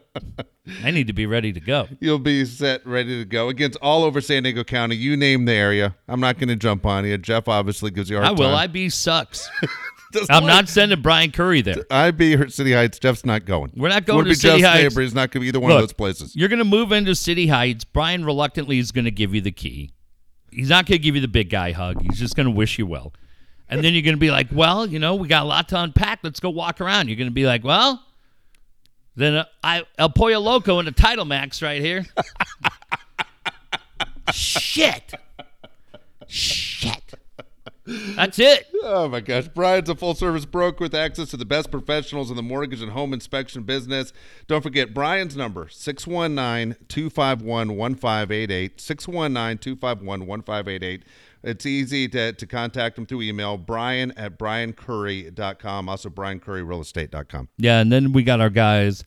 I 0.85 0.93
need 0.93 1.09
to 1.09 1.13
be 1.13 1.27
ready 1.27 1.53
to 1.53 1.61
go. 1.61 1.89
You'll 2.01 2.21
be 2.21 2.45
set, 2.45 2.87
ready 2.87 3.19
to 3.19 3.25
go 3.25 3.49
against 3.49 3.77
all 3.83 4.05
over 4.05 4.21
San 4.21 4.45
Diego 4.45 4.63
County. 4.63 4.95
You 4.95 5.17
name 5.17 5.45
the 5.45 5.53
area. 5.53 5.97
I'm 6.07 6.21
not 6.21 6.39
going 6.39 6.49
to 6.49 6.57
jump 6.57 6.87
on 6.87 7.05
you. 7.05 7.19
Jeff 7.19 7.49
obviously 7.49 7.91
gives 7.91 8.09
you 8.09 8.19
a 8.19 8.21
I 8.21 8.27
hard 8.27 8.39
will. 8.39 8.51
time. 8.51 8.59
IB 8.71 8.89
sucks. 8.91 9.49
I'm 10.31 10.45
like- 10.45 10.53
not 10.53 10.69
sending 10.69 11.01
Brian 11.03 11.31
Curry 11.31 11.63
there. 11.63 11.85
I'd 11.91 12.17
be 12.17 12.35
or 12.35 12.49
City 12.49 12.73
Heights. 12.73 12.99
Jeff's 12.99 13.25
not 13.25 13.45
going. 13.45 13.73
We're 13.77 13.89
not 13.89 14.07
going 14.07 14.25
to 14.25 14.31
be 14.31 14.35
City 14.35 14.61
Jeff's 14.61 14.73
Heights. 14.73 14.95
neighbor. 14.95 15.01
He's 15.03 15.15
not 15.15 15.31
going 15.31 15.33
to 15.33 15.41
be 15.41 15.49
either 15.49 15.61
one 15.61 15.73
of 15.73 15.81
those 15.81 15.93
places. 15.93 16.35
You're 16.37 16.49
going 16.49 16.59
to 16.59 16.65
move 16.65 16.93
into 16.93 17.15
City 17.15 17.47
Heights. 17.47 17.85
Brian 17.85 18.25
reluctantly 18.25 18.79
is 18.79 18.93
going 18.93 19.05
to 19.07 19.11
give 19.11 19.35
you 19.35 19.41
the 19.41 19.53
key. 19.53 19.91
He's 20.51 20.69
not 20.69 20.87
going 20.87 20.99
to 20.99 21.03
give 21.03 21.15
you 21.15 21.21
the 21.21 21.29
big 21.29 21.51
guy 21.51 21.73
hug. 21.73 22.01
He's 22.01 22.19
just 22.19 22.37
going 22.37 22.47
to 22.47 22.53
wish 22.53 22.79
you 22.79 22.87
well. 22.87 23.13
And 23.69 23.83
then 23.83 23.93
you're 23.95 24.03
going 24.03 24.17
to 24.17 24.21
be 24.21 24.31
like, 24.31 24.49
well, 24.53 24.87
you 24.87 24.99
know, 24.99 25.15
we 25.17 25.27
got 25.27 25.43
a 25.43 25.47
lot 25.47 25.69
to 25.71 25.81
unpack. 25.81 26.21
Let's 26.23 26.39
go 26.39 26.51
walk 26.51 26.81
around. 26.81 27.09
You're 27.09 27.17
going 27.17 27.31
to 27.31 27.35
be 27.35 27.47
like, 27.47 27.65
well, 27.65 28.05
then 29.17 29.37
uh, 29.37 29.45
I 29.63 29.85
El 29.99 30.11
Pollo 30.11 30.39
Loco 30.39 30.79
and 30.79 30.87
a 30.87 30.93
Title 30.93 31.25
Max 31.25 31.63
right 31.63 31.81
here. 31.81 32.05
Shit. 34.33 35.15
Shit. 36.27 37.15
That's 37.87 38.39
it. 38.39 38.67
Oh 38.83 39.09
my 39.09 39.21
gosh. 39.21 39.49
Brian's 39.49 39.89
a 39.91 39.95
full 39.95 40.15
service 40.15 40.47
broker 40.47 40.85
with 40.85 40.95
access 40.95 41.31
to 41.31 41.37
the 41.37 41.45
best 41.45 41.71
professionals 41.71 42.31
in 42.31 42.37
the 42.37 42.43
mortgage 42.43 42.81
and 42.81 42.93
home 42.93 43.13
inspection 43.13 43.63
business. 43.65 44.13
Don't 44.47 44.63
forget 44.63 44.95
Brian's 44.95 45.37
number 45.37 45.69
619 45.69 46.77
251 46.89 47.77
1588. 47.77 48.81
619 48.81 49.59
251 49.59 50.27
1588. 50.27 51.05
It's 51.43 51.67
easy 51.67 52.09
to, 52.09 52.33
to 52.33 52.47
contact 52.47 52.97
him 52.97 53.05
through 53.05 53.21
email, 53.21 53.59
brian 53.59 54.13
at 54.17 54.39
briancurry.com, 54.39 55.89
also 55.91 56.09
briancurryrealestate.com. 56.09 57.49
Yeah, 57.59 57.81
and 57.81 57.93
then 57.93 58.13
we 58.13 58.23
got 58.23 58.41
our 58.41 58.49
guys 58.49 59.05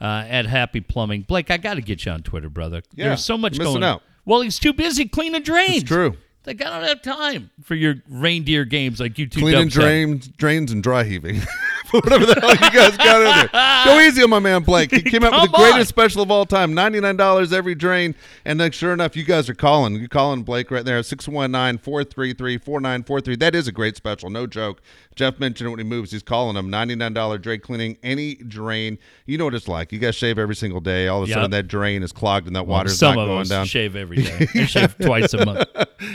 uh, 0.00 0.24
at 0.28 0.46
Happy 0.46 0.80
Plumbing. 0.80 1.22
Blake, 1.22 1.50
I 1.50 1.56
got 1.56 1.74
to 1.74 1.80
get 1.80 2.04
you 2.04 2.12
on 2.12 2.22
Twitter, 2.22 2.48
brother. 2.48 2.82
Yeah, 2.94 3.08
There's 3.08 3.24
so 3.24 3.36
much 3.36 3.58
going. 3.58 3.82
out. 3.82 4.02
Well, 4.24 4.42
he's 4.42 4.60
too 4.60 4.72
busy 4.72 5.08
cleaning 5.08 5.42
drains. 5.42 5.78
It's 5.82 5.88
true. 5.88 6.16
Like 6.44 6.60
I 6.60 6.70
don't 6.70 6.88
have 6.88 7.02
time 7.02 7.50
for 7.62 7.76
your 7.76 7.96
reindeer 8.08 8.64
games 8.64 8.98
like 8.98 9.16
you 9.16 9.28
two. 9.28 9.40
Cleaning 9.40 9.68
drains, 9.68 10.26
drains 10.26 10.72
and 10.72 10.82
dry 10.82 11.04
heaving. 11.04 11.40
Whatever 11.92 12.26
the 12.26 12.40
hell 12.40 12.50
you 12.50 12.56
guys 12.56 12.96
got 12.96 13.20
in 13.20 13.50
there. 13.52 13.84
Go 13.84 14.00
easy 14.00 14.22
on 14.22 14.30
my 14.30 14.38
man 14.38 14.62
Blake. 14.62 14.90
He 14.90 15.02
came 15.02 15.22
out 15.22 15.32
with 15.32 15.52
the 15.52 15.56
on. 15.56 15.70
greatest 15.70 15.90
special 15.90 16.22
of 16.22 16.30
all 16.30 16.46
time 16.46 16.72
$99 16.72 17.52
every 17.52 17.74
drain. 17.74 18.14
And 18.44 18.58
then, 18.58 18.72
sure 18.72 18.92
enough, 18.92 19.14
you 19.14 19.24
guys 19.24 19.48
are 19.48 19.54
calling. 19.54 19.96
You're 19.96 20.08
calling 20.08 20.42
Blake 20.42 20.70
right 20.70 20.84
there 20.84 21.02
619 21.02 21.78
433 21.78 22.58
4943. 22.58 23.36
That 23.36 23.54
is 23.54 23.68
a 23.68 23.72
great 23.72 23.96
special. 23.96 24.30
No 24.30 24.46
joke. 24.46 24.80
Jeff 25.16 25.38
mentioned 25.38 25.66
it 25.66 25.70
when 25.70 25.78
he 25.78 25.84
moves. 25.84 26.10
He's 26.10 26.22
calling 26.22 26.54
them 26.54 26.70
$99 26.70 27.40
drain 27.42 27.60
cleaning 27.60 27.96
any 28.02 28.34
drain. 28.36 28.98
You 29.26 29.38
know 29.38 29.44
what 29.44 29.54
it's 29.54 29.68
like. 29.68 29.92
You 29.92 29.98
guys 29.98 30.14
shave 30.14 30.38
every 30.38 30.54
single 30.56 30.80
day. 30.80 31.08
All 31.08 31.22
of 31.22 31.28
a 31.28 31.30
Yep. 31.30 31.36
sudden, 31.36 31.50
that 31.52 31.68
drain 31.68 32.02
is 32.02 32.12
clogged 32.12 32.46
and 32.46 32.56
that 32.56 32.66
Well, 32.66 32.78
water's 32.78 33.00
not 33.00 33.18
of 33.18 33.26
going 33.26 33.46
down. 33.46 33.66
shave 33.66 33.94
every 33.96 34.22
day. 34.22 34.46
I 34.54 34.66
shave 34.66 34.96
twice 34.98 35.32
a 35.34 35.44
month. 35.44 35.68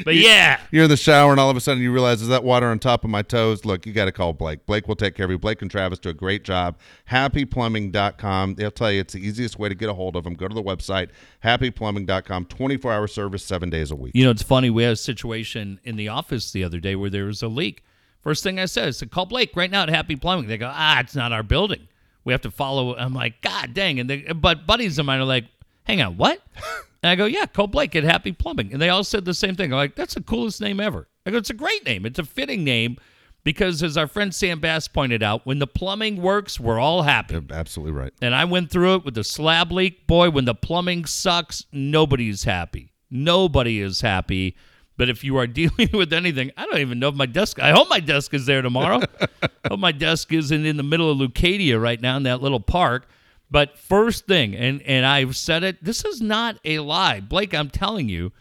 But 0.04 0.16
yeah, 0.16 0.60
You're 0.72 0.84
in 0.86 0.90
the 0.90 0.98
shower 0.98 1.32
and 1.32 1.40
all 1.40 1.50
of 1.50 1.56
a 1.56 1.62
sudden 1.62 1.82
you 1.82 1.92
realize, 1.94 2.22
is 2.22 2.28
that 2.28 2.44
water 2.44 2.68
on 2.68 2.80
top 2.80 3.04
of 3.04 3.10
my 3.10 3.22
toes? 3.22 3.64
Look, 3.66 3.86
you 3.86 3.94
got 3.94 4.06
to 4.06 4.12
call 4.12 4.34
Blake. 4.34 4.66
Blake 4.66 4.88
will 4.88 4.96
take 4.98 5.16
care 5.16 5.26
of 5.26 5.32
you. 5.32 5.38
Blake 5.38 5.62
and 5.62 5.72
Travis 5.72 6.00
do 6.00 6.10
a 6.10 6.14
great 6.14 6.44
job. 6.44 6.78
HappyPlumbing.com. 7.12 8.56
They'll 8.56 8.72
tell 8.72 8.92
you 8.92 9.02
it's 9.02 9.14
the 9.14 9.26
easiest 9.26 9.58
way 9.60 9.70
to 9.70 9.76
get 9.76 9.90
a 9.90 9.94
hold 9.94 10.16
of 10.16 10.24
them. 10.24 10.34
Go 10.34 10.48
to 10.48 10.54
the 10.56 10.64
website, 10.64 11.10
happyplumbing.com. 11.44 12.46
24 12.46 12.94
hour 12.94 13.08
service, 13.08 13.44
seven 13.44 13.70
days 13.70 13.92
a 13.92 13.96
week. 13.96 14.12
you 14.16 14.24
know 14.26 14.32
it's 14.32 14.44
funny. 14.44 14.70
We 14.70 14.84
had 14.84 14.94
a 14.94 14.98
situation 14.98 15.80
in 15.84 15.96
the 15.96 16.08
office 16.10 16.52
the 16.52 16.64
other 16.64 16.80
day 16.80 16.96
where 16.96 17.10
there 17.10 17.26
was 17.26 17.42
a 17.42 17.48
leak. 17.48 17.84
First 18.22 18.44
thing 18.44 18.60
I 18.60 18.66
said 18.66 18.88
is 18.88 18.98
to 19.00 19.06
call 19.06 19.26
Blake 19.26 19.56
right 19.56 19.72
now 19.72 19.84
at 19.84 19.90
Happy 19.90 20.16
Plumbing. 20.16 20.48
They 20.48 20.58
go, 20.58 20.72
ah, 20.74 21.00
it's 21.00 21.16
not 21.16 21.32
our 21.32 21.44
building. 21.44 21.88
We 22.24 22.34
have 22.34 22.42
to 22.42 22.52
follow. 22.52 22.96
I'm 22.96 23.14
like, 23.14 23.42
God 23.42 23.74
dang. 23.74 24.00
And 24.00 24.10
they, 24.10 24.22
but 24.34 24.68
buddies 24.68 25.00
of 25.00 25.06
mine 25.06 25.20
are 25.20 25.26
like, 25.26 25.46
hang 25.84 26.02
on, 26.02 26.18
what? 26.18 26.42
And 27.04 27.12
I 27.12 27.16
go, 27.16 27.26
yeah, 27.26 27.46
call 27.46 27.68
Blake 27.68 27.96
at 27.96 28.04
Happy 28.04 28.32
Plumbing. 28.32 28.74
And 28.74 28.82
they 28.82 28.90
all 28.90 29.04
said 29.04 29.24
the 29.24 29.36
same 29.36 29.56
thing. 29.56 29.72
I'm 29.72 29.78
like, 29.78 29.96
that's 29.96 30.16
the 30.16 30.22
coolest 30.22 30.60
name 30.60 30.80
ever. 30.80 31.08
I 31.26 31.32
go, 31.32 31.38
it's 31.38 31.52
a 31.52 31.54
great 31.54 31.86
name. 31.86 32.08
It's 32.08 32.18
a 32.18 32.24
fitting 32.24 32.64
name 32.64 32.98
because, 33.44 33.84
as 33.84 33.98
our 33.98 34.08
friend 34.08 34.34
Sam 34.34 34.60
Bass 34.60 34.88
pointed 34.88 35.22
out, 35.22 35.46
when 35.46 35.60
the 35.60 35.68
plumbing 35.68 36.22
works, 36.22 36.60
we're 36.60 36.80
all 36.80 37.04
happy. 37.04 37.36
You're 37.36 37.44
absolutely 37.52 37.94
right. 37.94 38.12
And 38.22 38.34
I 38.34 38.46
went 38.46 38.72
through 38.72 38.96
it 38.96 39.06
with 39.06 39.14
the 39.14 39.24
slab 39.24 39.72
leak. 39.72 40.08
Boy, 40.08 40.30
when 40.32 40.46
the 40.46 40.56
plumbing 40.56 41.06
sucks, 41.06 41.66
nobody's 41.72 42.44
happy. 42.44 42.94
Nobody 43.10 43.80
is 43.80 44.02
happy. 44.02 44.58
But 44.98 45.10
if 45.10 45.24
you 45.24 45.38
are 45.38 45.48
dealing 45.62 45.90
with 45.94 46.12
anything, 46.12 46.52
I 46.58 46.66
don't 46.66 46.80
even 46.80 47.00
know 47.00 47.10
if 47.10 47.16
my 47.16 47.26
desk. 47.28 47.60
I 47.60 47.72
hope 47.72 47.90
my 47.90 48.00
desk 48.00 48.34
is 48.34 48.46
there 48.46 48.62
tomorrow. 48.62 49.02
hope 49.68 49.80
my 49.80 49.92
desk 49.92 50.34
isn't 50.34 50.66
in 50.66 50.78
the 50.78 50.84
middle 50.84 51.10
of 51.12 51.18
Leucadia 51.18 51.80
right 51.82 52.02
now 52.02 52.18
in 52.18 52.24
that 52.24 52.42
little 52.42 52.60
park. 52.60 53.08
But 53.50 53.78
first 53.78 54.26
thing, 54.28 54.56
and 54.56 54.82
and 54.82 55.06
I've 55.06 55.38
said 55.38 55.64
it. 55.64 55.82
This 55.84 56.04
is 56.04 56.22
not 56.22 56.58
a 56.66 56.80
lie, 56.80 57.22
Blake. 57.22 57.54
I'm 57.54 57.70
telling 57.70 58.10
you, 58.10 58.32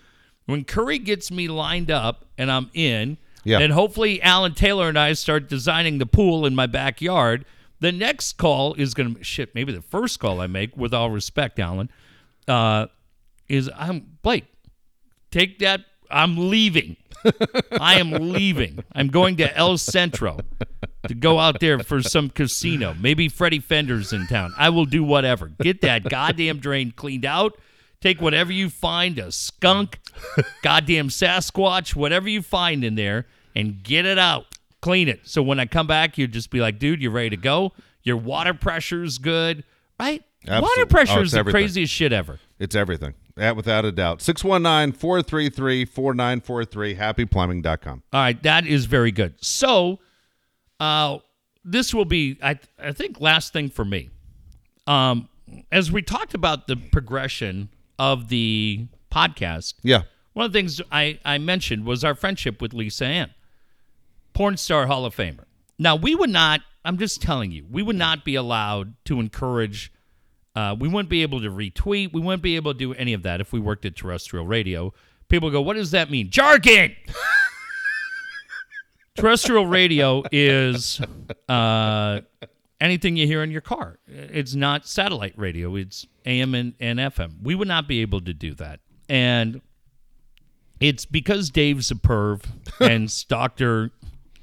when 0.47 0.65
Curry 0.65 0.99
gets 0.99 1.31
me 1.31 1.47
lined 1.47 1.91
up 1.91 2.25
and 2.39 2.51
I'm 2.51 2.71
in, 2.75 3.19
Yeah. 3.45 3.61
and 3.61 3.73
hopefully 3.73 4.21
Alan 4.23 4.55
Taylor 4.55 4.89
and 4.89 4.99
I 4.99 5.13
start 5.13 5.49
designing 5.49 5.99
the 5.99 6.07
pool 6.07 6.45
in 6.47 6.55
my 6.57 6.67
backyard. 6.67 7.45
The 7.79 7.93
next 7.93 8.39
call 8.39 8.73
is 8.75 8.95
going 8.95 9.15
to 9.17 9.23
shit. 9.23 9.55
Maybe 9.55 9.71
the 9.73 9.83
first 9.83 10.19
call 10.19 10.41
I 10.41 10.47
make, 10.47 10.75
with 10.77 10.95
all 10.95 11.11
respect, 11.11 11.59
Alan, 11.61 11.91
uh, 12.49 12.87
is 13.49 13.71
I'm 13.77 14.17
Blake. 14.23 14.47
Take 15.31 15.59
that. 15.59 15.83
I'm 16.11 16.51
leaving. 16.51 16.97
I 17.81 17.99
am 17.99 18.11
leaving. 18.13 18.85
I'm 18.93 19.09
going 19.09 19.37
to 19.39 19.57
El 19.57 19.79
Centro 19.79 20.39
to 21.09 21.15
go 21.15 21.39
out 21.39 21.61
there 21.61 21.79
for 21.81 22.03
some 22.03 22.31
casino. 22.31 22.95
Maybe 23.01 23.29
Freddie 23.29 23.59
Fender's 23.61 24.13
in 24.13 24.27
town. 24.27 24.53
I 24.57 24.71
will 24.71 24.85
do 24.85 25.03
whatever. 25.03 25.47
Get 25.61 25.81
that 25.81 26.05
goddamn 26.09 26.59
drain 26.59 26.93
cleaned 26.93 27.25
out. 27.25 27.59
Take 28.01 28.21
whatever 28.21 28.53
you 28.53 28.69
find 28.71 29.19
a 29.19 29.33
skunk, 29.33 29.99
goddamn 30.63 31.09
Sasquatch, 31.09 31.97
whatever 31.97 32.29
you 32.29 32.43
find 32.43 32.85
in 32.85 32.95
there, 32.95 33.27
and 33.57 33.83
get 33.83 34.05
it 34.05 34.19
out. 34.19 34.45
Clean 34.83 35.09
it. 35.09 35.21
So 35.25 35.43
when 35.43 35.59
I 35.59 35.67
come 35.67 35.87
back, 35.87 36.19
you'll 36.19 36.29
just 36.29 36.51
be 36.51 36.61
like, 36.61 36.79
dude, 36.79 37.01
you're 37.01 37.11
ready 37.11 37.31
to 37.31 37.37
go. 37.37 37.73
Your 38.03 38.19
water 38.19 38.55
pressure's 38.55 39.19
good, 39.19 39.65
right? 39.99 40.23
Absolutely. 40.47 40.63
Water 40.63 40.83
oh, 40.83 40.87
pressure 40.87 41.19
Oh, 41.19 41.23
is 41.23 41.33
the 41.33 41.39
everything. 41.39 41.61
craziest 41.63 41.93
shit 41.93 42.13
ever. 42.13 42.39
It's 42.59 42.77
everything. 42.77 43.15
That 43.37 43.55
without 43.57 43.85
a 43.85 43.93
doubt. 43.93 44.23
619 44.23 44.93
433 44.99 45.85
4943, 45.85 46.95
happyplumbing.com. 46.95 48.03
All 48.13 48.21
right, 48.21 48.43
that 48.43 48.67
is 48.67 48.87
very 48.87 49.13
good. 49.13 49.35
So, 49.45 49.99
uh, 50.81 51.19
this 51.65 51.93
will 51.93 52.05
be, 52.07 52.39
I, 52.43 52.59
I 52.79 52.93
think, 52.93 53.21
last 53.21 53.53
thing 53.53 53.69
for 53.69 53.85
me. 53.85 54.11
Um, 54.87 55.29
as 55.71 55.93
we 55.93 56.01
talked 56.03 56.33
about 56.35 56.67
the 56.67 56.77
progression 56.77 57.69
of 57.99 58.29
the 58.29 58.87
podcast, 59.13 59.75
Yeah. 59.83 60.03
one 60.33 60.47
of 60.47 60.53
the 60.53 60.59
things 60.59 60.81
I, 60.91 61.19
I 61.25 61.39
mentioned 61.39 61.85
was 61.85 62.05
our 62.05 62.15
friendship 62.15 62.63
with 62.63 62.73
Lisa 62.73 63.05
Ann, 63.05 63.35
porn 64.33 64.57
star 64.57 64.87
Hall 64.87 65.05
of 65.05 65.15
Famer. 65.15 65.45
Now, 65.79 65.95
we 65.97 66.15
would 66.15 66.31
not, 66.31 66.63
I'm 66.85 66.97
just 66.99 67.21
telling 67.21 67.51
you, 67.53 67.67
we 67.71 67.83
would 67.83 67.97
not 67.97 68.25
be 68.25 68.35
allowed 68.35 68.95
to 69.07 69.21
encourage, 69.21 69.93
uh, 70.57 70.75
we 70.79 70.89
wouldn't 70.89 71.11
be 71.11 71.23
able 71.23 71.41
to 71.43 71.51
retweet, 71.51 72.15
we 72.15 72.21
wouldn't 72.21 72.43
be 72.43 72.57
able 72.57 72.73
to 72.73 72.79
do 72.79 72.95
any 72.95 73.13
of 73.13 73.23
that 73.23 73.43
if 73.43 73.53
we 73.53 73.61
worked 73.61 73.85
at 73.85 73.95
terrestrial 73.95 74.47
radio. 74.47 74.93
People 75.29 75.51
go, 75.51 75.61
what 75.61 75.77
does 75.77 75.91
that 75.91 76.11
mean? 76.11 76.31
Jargon! 76.31 76.97
terrestrial 79.17 79.67
radio 79.67 80.23
is 80.33 81.01
uh, 81.49 82.21
anything 82.81 83.17
you 83.17 83.27
hear 83.27 83.43
in 83.43 83.51
your 83.51 83.61
car. 83.61 83.99
It's 84.07 84.55
not 84.55 84.87
satellite 84.87 85.35
radio. 85.37 85.77
It's 85.77 86.07
AM 86.25 86.55
and, 86.55 86.73
and 86.81 86.99
FM. 86.99 87.43
We 87.43 87.55
would 87.55 87.69
not 87.69 87.87
be 87.87 88.01
able 88.01 88.23
to 88.23 88.33
do 88.33 88.55
that. 88.55 88.81
And 89.11 89.61
it's 90.81 91.05
because 91.05 91.51
Dave's 91.51 91.91
a 91.91 91.97
perv 91.97 92.45
and 92.81 93.11
stalked 93.11 93.61
her 93.61 93.91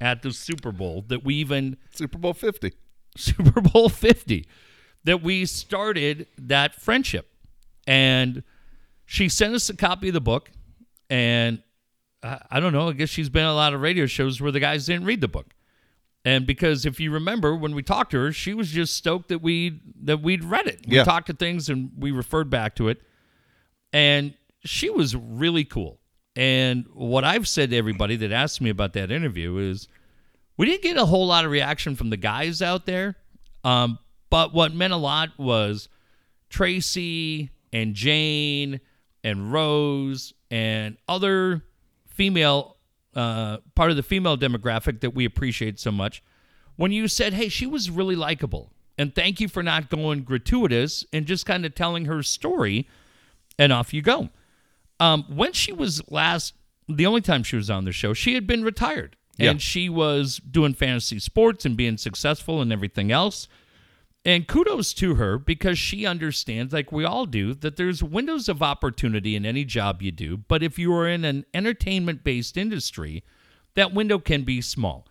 at 0.00 0.22
the 0.22 0.32
Super 0.32 0.70
Bowl 0.70 1.04
that 1.08 1.24
we 1.24 1.34
even 1.36 1.76
Super 1.92 2.18
Bowl 2.18 2.34
50. 2.34 2.72
Super 3.16 3.60
Bowl 3.60 3.88
50 3.88 4.46
that 5.04 5.22
we 5.22 5.46
started 5.46 6.26
that 6.38 6.74
friendship. 6.74 7.28
And 7.86 8.42
she 9.06 9.28
sent 9.28 9.54
us 9.54 9.68
a 9.68 9.76
copy 9.76 10.08
of 10.08 10.14
the 10.14 10.20
book. 10.20 10.50
And 11.10 11.62
I, 12.22 12.40
I 12.52 12.60
don't 12.60 12.72
know, 12.72 12.88
I 12.88 12.92
guess 12.92 13.10
she's 13.10 13.28
been 13.28 13.44
on 13.44 13.52
a 13.52 13.54
lot 13.56 13.74
of 13.74 13.80
radio 13.80 14.06
shows 14.06 14.40
where 14.40 14.50
the 14.52 14.60
guys 14.60 14.86
didn't 14.86 15.04
read 15.04 15.20
the 15.20 15.28
book. 15.28 15.52
And 16.24 16.46
because 16.46 16.86
if 16.86 16.98
you 17.00 17.10
remember 17.10 17.54
when 17.54 17.74
we 17.74 17.82
talked 17.82 18.12
to 18.12 18.18
her, 18.18 18.32
she 18.32 18.54
was 18.54 18.70
just 18.70 18.96
stoked 18.96 19.28
that 19.28 19.42
we 19.42 19.80
that 20.04 20.22
we'd 20.22 20.42
read 20.42 20.66
it. 20.66 20.80
We 20.88 20.96
Yeah. 20.96 21.04
talked 21.04 21.26
to 21.26 21.34
things 21.34 21.68
and 21.68 21.90
we 21.98 22.12
referred 22.12 22.48
back 22.48 22.76
to 22.76 22.88
it. 22.88 23.02
And 23.92 24.34
she 24.64 24.88
was 24.88 25.14
really 25.14 25.64
cool. 25.64 26.00
And 26.34 26.86
what 26.94 27.24
I've 27.24 27.46
said 27.46 27.70
to 27.70 27.76
everybody 27.76 28.16
that 28.16 28.32
asked 28.32 28.62
me 28.62 28.70
about 28.70 28.94
that 28.94 29.10
interview 29.10 29.58
is 29.58 29.86
we 30.56 30.64
didn't 30.66 30.82
get 30.82 30.96
a 30.96 31.04
whole 31.04 31.26
lot 31.26 31.44
of 31.44 31.50
reaction 31.50 31.94
from 31.94 32.08
the 32.08 32.16
guys 32.16 32.62
out 32.62 32.86
there. 32.86 33.16
Um, 33.62 33.98
but 34.30 34.52
what 34.54 34.74
meant 34.74 34.92
a 34.92 34.96
lot 34.96 35.30
was 35.38 35.88
Tracy 36.50 37.50
and 37.72 37.94
Jane 37.94 38.80
and 39.22 39.52
Rose 39.52 40.32
and 40.50 40.96
other 41.08 41.62
female 42.06 42.76
uh, 43.14 43.58
part 43.74 43.90
of 43.90 43.96
the 43.96 44.02
female 44.02 44.36
demographic 44.36 45.00
that 45.00 45.14
we 45.14 45.24
appreciate 45.24 45.78
so 45.78 45.92
much. 45.92 46.22
When 46.76 46.90
you 46.92 47.06
said, 47.08 47.32
"Hey, 47.34 47.48
she 47.48 47.66
was 47.66 47.90
really 47.90 48.16
likable," 48.16 48.72
and 48.98 49.14
thank 49.14 49.40
you 49.40 49.48
for 49.48 49.62
not 49.62 49.88
going 49.88 50.22
gratuitous 50.24 51.04
and 51.12 51.24
just 51.26 51.46
kind 51.46 51.64
of 51.64 51.74
telling 51.74 52.06
her 52.06 52.22
story, 52.22 52.88
and 53.58 53.72
off 53.72 53.94
you 53.94 54.02
go. 54.02 54.30
Um, 55.00 55.24
when 55.28 55.52
she 55.52 55.72
was 55.72 56.02
last, 56.10 56.54
the 56.88 57.06
only 57.06 57.20
time 57.20 57.42
she 57.44 57.56
was 57.56 57.70
on 57.70 57.84
the 57.84 57.92
show, 57.92 58.14
she 58.14 58.34
had 58.34 58.46
been 58.46 58.62
retired 58.64 59.16
Yeah. 59.38 59.50
and 59.50 59.62
she 59.62 59.88
was 59.88 60.38
doing 60.38 60.74
fantasy 60.74 61.18
sports 61.20 61.64
and 61.64 61.76
being 61.76 61.96
successful 61.96 62.60
and 62.60 62.72
everything 62.72 63.10
else. 63.12 63.48
And 64.26 64.48
kudos 64.48 64.94
to 64.94 65.16
her 65.16 65.38
because 65.38 65.78
she 65.78 66.06
understands, 66.06 66.72
like 66.72 66.90
we 66.90 67.04
all 67.04 67.26
do, 67.26 67.52
that 67.54 67.76
there's 67.76 68.02
windows 68.02 68.48
of 68.48 68.62
opportunity 68.62 69.36
in 69.36 69.44
any 69.44 69.64
job 69.64 70.00
you 70.00 70.12
do. 70.12 70.38
But 70.38 70.62
if 70.62 70.78
you 70.78 70.94
are 70.94 71.06
in 71.06 71.24
an 71.24 71.44
entertainment 71.52 72.24
based 72.24 72.56
industry, 72.56 73.22
that 73.74 73.92
window 73.92 74.18
can 74.18 74.42
be 74.42 74.62
small. 74.62 75.06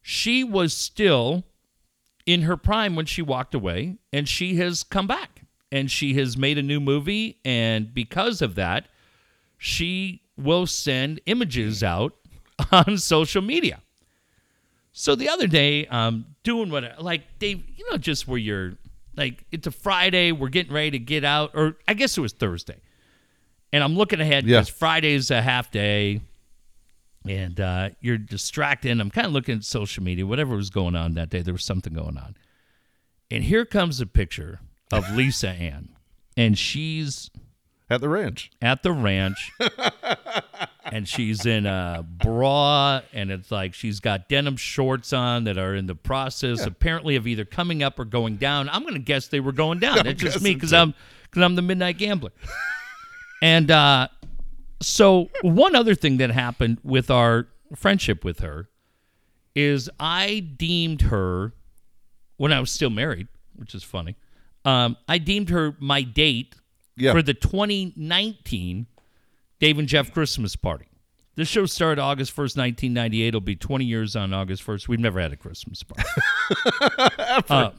She 0.00 0.42
was 0.42 0.74
still 0.74 1.44
in 2.26 2.42
her 2.42 2.56
prime 2.56 2.96
when 2.96 3.06
she 3.06 3.22
walked 3.22 3.54
away, 3.54 3.98
and 4.12 4.28
she 4.28 4.56
has 4.56 4.82
come 4.82 5.06
back 5.06 5.42
and 5.70 5.90
she 5.90 6.14
has 6.14 6.36
made 6.36 6.58
a 6.58 6.62
new 6.62 6.80
movie. 6.80 7.38
And 7.44 7.94
because 7.94 8.42
of 8.42 8.56
that, 8.56 8.86
she 9.56 10.22
will 10.36 10.66
send 10.66 11.20
images 11.26 11.82
out 11.82 12.14
on 12.72 12.98
social 12.98 13.42
media. 13.42 13.80
So 14.92 15.14
the 15.14 15.28
other 15.28 15.46
day, 15.46 15.86
um, 15.86 16.26
doing 16.44 16.70
what 16.70 17.02
like 17.02 17.22
they 17.38 17.48
you 17.76 17.90
know, 17.90 17.96
just 17.96 18.26
where 18.28 18.38
you're 18.38 18.74
like 19.16 19.44
it's 19.52 19.66
a 19.66 19.70
Friday, 19.70 20.32
we're 20.32 20.48
getting 20.48 20.72
ready 20.72 20.92
to 20.92 20.98
get 20.98 21.24
out, 21.24 21.50
or 21.54 21.76
I 21.86 21.94
guess 21.94 22.16
it 22.16 22.20
was 22.20 22.32
Thursday, 22.32 22.80
and 23.72 23.82
I'm 23.84 23.94
looking 23.96 24.20
ahead 24.20 24.44
Yeah. 24.46 24.60
because 24.60 24.68
Friday's 24.70 25.30
a 25.30 25.42
half 25.42 25.70
day, 25.70 26.20
and 27.28 27.60
uh, 27.60 27.90
you're 28.00 28.18
distracted. 28.18 28.98
I'm 29.00 29.10
kind 29.10 29.26
of 29.26 29.32
looking 29.32 29.56
at 29.56 29.64
social 29.64 30.02
media, 30.02 30.26
whatever 30.26 30.56
was 30.56 30.70
going 30.70 30.96
on 30.96 31.14
that 31.14 31.28
day. 31.30 31.42
There 31.42 31.54
was 31.54 31.64
something 31.64 31.92
going 31.92 32.16
on, 32.16 32.36
and 33.30 33.44
here 33.44 33.64
comes 33.64 34.00
a 34.00 34.06
picture 34.06 34.60
of 34.92 35.10
Lisa 35.14 35.50
Ann, 35.50 35.90
and 36.36 36.56
she's 36.58 37.30
At 37.92 38.00
the 38.00 38.08
ranch. 38.08 38.50
at 38.62 38.82
the 38.82 38.92
ranch. 38.92 39.52
And 40.84 41.08
she's 41.08 41.46
in 41.46 41.64
a 41.64 42.04
bra 42.06 43.00
and 43.14 43.30
it's 43.30 43.50
like 43.50 43.72
she's 43.72 43.98
got 44.00 44.28
denim 44.28 44.56
shorts 44.58 45.14
on 45.14 45.44
that 45.44 45.56
are 45.56 45.74
in 45.74 45.86
the 45.86 45.94
process 45.94 46.66
apparently 46.66 47.16
of 47.16 47.26
either 47.26 47.46
coming 47.46 47.82
up 47.82 47.98
or 47.98 48.04
going 48.04 48.36
down. 48.36 48.68
I'm 48.68 48.82
going 48.82 48.92
to 48.94 49.00
guess 49.00 49.28
they 49.28 49.40
were 49.40 49.52
going 49.52 49.78
down. 49.78 49.96
That's 50.04 50.20
just 50.20 50.42
me 50.42 50.52
because 50.52 50.74
i'm 50.74 50.92
because 51.22 51.42
i'm 51.42 51.54
the 51.54 51.62
midnight 51.62 51.96
gambler. 51.96 52.32
And 53.40 53.70
uh 53.70 54.08
so 54.82 55.30
one 55.40 55.74
other 55.74 55.94
thing 55.94 56.18
that 56.18 56.30
happened 56.30 56.78
with 56.84 57.10
our 57.10 57.46
friendship 57.74 58.22
with 58.22 58.40
her 58.40 58.68
is 59.54 59.88
i 59.98 60.40
deemed 60.40 61.02
her 61.02 61.54
when 62.36 62.52
i 62.52 62.60
was 62.60 62.70
still 62.70 62.90
married 62.90 63.28
which 63.56 63.74
is 63.74 63.82
funny 63.82 64.16
um, 64.66 64.96
i 65.08 65.16
deemed 65.16 65.48
her 65.48 65.74
my 65.78 66.02
date 66.02 66.54
Yeah. 66.96 67.12
for 67.12 67.22
the 67.22 67.34
2019 67.34 68.86
Dave 69.60 69.78
and 69.78 69.88
Jeff 69.88 70.12
Christmas 70.12 70.56
party. 70.56 70.86
This 71.34 71.48
show 71.48 71.64
started 71.66 72.00
August 72.00 72.32
1st, 72.32 72.58
1998. 72.58 73.28
It'll 73.28 73.40
be 73.40 73.56
20 73.56 73.84
years 73.84 74.16
on 74.16 74.34
August 74.34 74.66
1st. 74.66 74.86
We've 74.88 75.00
never 75.00 75.20
had 75.20 75.32
a 75.32 75.36
Christmas 75.36 75.82
party. 75.82 76.08
Uh, 77.48 77.70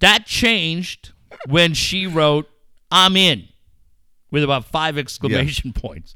that 0.00 0.24
changed 0.24 1.12
when 1.46 1.74
she 1.74 2.06
wrote, 2.06 2.48
I'm 2.90 3.16
in, 3.16 3.48
with 4.30 4.42
about 4.42 4.64
five 4.64 4.96
exclamation 4.96 5.72
points. 5.72 6.14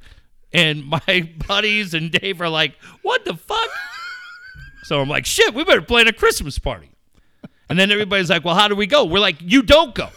And 0.53 0.87
my 0.87 1.31
buddies 1.47 1.93
and 1.95 2.11
Dave 2.11 2.41
are 2.41 2.49
like, 2.49 2.75
what 3.03 3.25
the 3.25 3.35
fuck? 3.35 3.69
So 4.85 5.01
I'm 5.01 5.09
like, 5.09 5.27
shit, 5.27 5.53
we 5.55 5.65
better 5.65 5.83
plan 5.83 6.09
a 6.09 6.13
Christmas 6.13 6.59
party. 6.59 6.91
And 7.69 7.79
then 7.79 7.91
everybody's 7.91 8.31
like, 8.31 8.45
well, 8.45 8.55
how 8.55 8.69
do 8.69 8.77
we 8.77 8.87
go? 8.87 9.05
We're 9.05 9.19
like, 9.21 9.37
you 9.41 9.63
don't 9.63 9.95
go. 9.95 10.09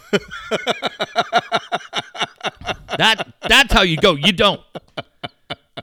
that 2.98 3.26
that's 3.48 3.72
how 3.72 3.82
you 3.82 3.96
go. 3.96 4.14
You 4.14 4.32
don't. 4.32 4.60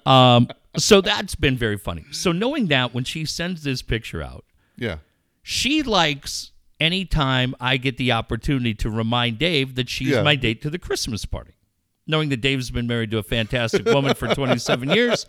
Um, 0.06 0.48
so 0.77 1.02
that's 1.02 1.35
been 1.35 1.57
very 1.57 1.77
funny. 1.77 2.06
So 2.11 2.31
knowing 2.31 2.68
that 2.68 2.94
when 2.94 3.03
she 3.03 3.26
sends 3.26 3.64
this 3.64 3.81
picture 3.81 4.22
out, 4.22 4.45
yeah. 4.77 4.98
she 5.41 5.84
likes 5.84 6.52
anytime 6.80 7.56
I 7.60 7.77
get 7.77 7.98
the 7.98 8.11
opportunity 8.11 8.73
to 8.76 8.89
remind 8.89 9.39
Dave 9.39 9.76
that 9.76 9.89
she's 9.89 10.10
Yeah. 10.10 10.22
my 10.22 10.35
date 10.35 10.61
to 10.61 10.69
the 10.69 10.80
Christmas 10.80 11.26
party. 11.26 11.53
Knowing 12.10 12.30
that 12.30 12.38
Dave's 12.39 12.72
been 12.72 12.88
married 12.88 13.11
to 13.11 13.18
a 13.18 13.23
fantastic 13.23 13.84
woman 13.85 14.14
for 14.14 14.34
27 14.34 14.89
years 14.91 15.26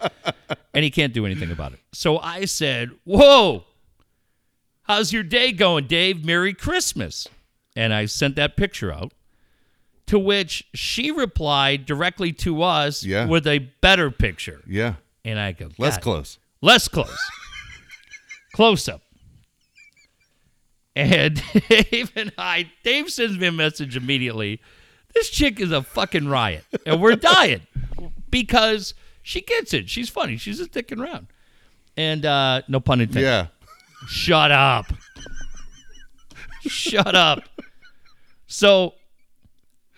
and 0.73 0.85
he 0.85 0.91
can't 0.91 1.13
do 1.13 1.27
anything 1.27 1.51
about 1.51 1.73
it. 1.73 1.81
So 1.93 2.19
I 2.19 2.45
said, 2.45 2.91
Whoa, 3.05 3.65
how's 4.89 5.13
your 5.13 5.23
day 5.23 5.53
going, 5.53 5.87
Dave? 5.87 6.25
Merry 6.25 6.55
Christmas. 6.55 7.29
And 7.77 7.93
I 7.95 8.07
sent 8.07 8.35
that 8.37 8.57
picture 8.57 8.93
out. 8.93 9.13
To 10.07 10.19
which 10.19 10.65
she 10.75 11.11
replied 11.11 11.85
directly 11.85 12.33
to 12.33 12.63
us 12.63 13.05
Yeah. 13.05 13.27
with 13.27 13.47
a 13.47 13.59
better 13.83 14.11
picture. 14.11 14.63
Yeah. 14.67 14.95
And 15.23 15.39
I 15.39 15.53
go, 15.53 15.69
Less 15.77 15.97
"God 15.97 16.03
close. 16.03 16.39
Less 16.63 16.89
close. 16.89 17.15
close 18.55 18.89
up. 18.89 19.03
And 20.97 21.43
Dave 21.69 22.11
and 22.17 22.33
I, 22.39 22.71
Dave 22.83 23.11
sends 23.11 23.39
me 23.39 23.49
a 23.49 23.53
message 23.53 23.97
immediately. 23.97 24.61
This 25.15 25.29
chick 25.29 25.61
is 25.61 25.71
a 25.73 25.83
fucking 25.83 26.29
riot. 26.29 26.65
And 26.87 27.01
we're 27.03 27.17
dying 27.17 27.67
because 28.31 28.95
she 29.23 29.43
gets 29.43 29.75
it. 29.75 29.89
She's 29.91 30.09
funny. 30.09 30.39
She's 30.39 30.57
just 30.59 30.71
sticking 30.71 31.01
around. 31.01 31.27
And 31.99 32.25
uh, 32.25 32.63
no 32.67 32.81
pun 32.81 33.01
intended. 33.03 33.25
Yeah. 33.25 33.47
Shut 34.07 34.51
up. 34.51 34.87
Shut 36.63 37.15
up. 37.15 37.43
So 38.47 38.95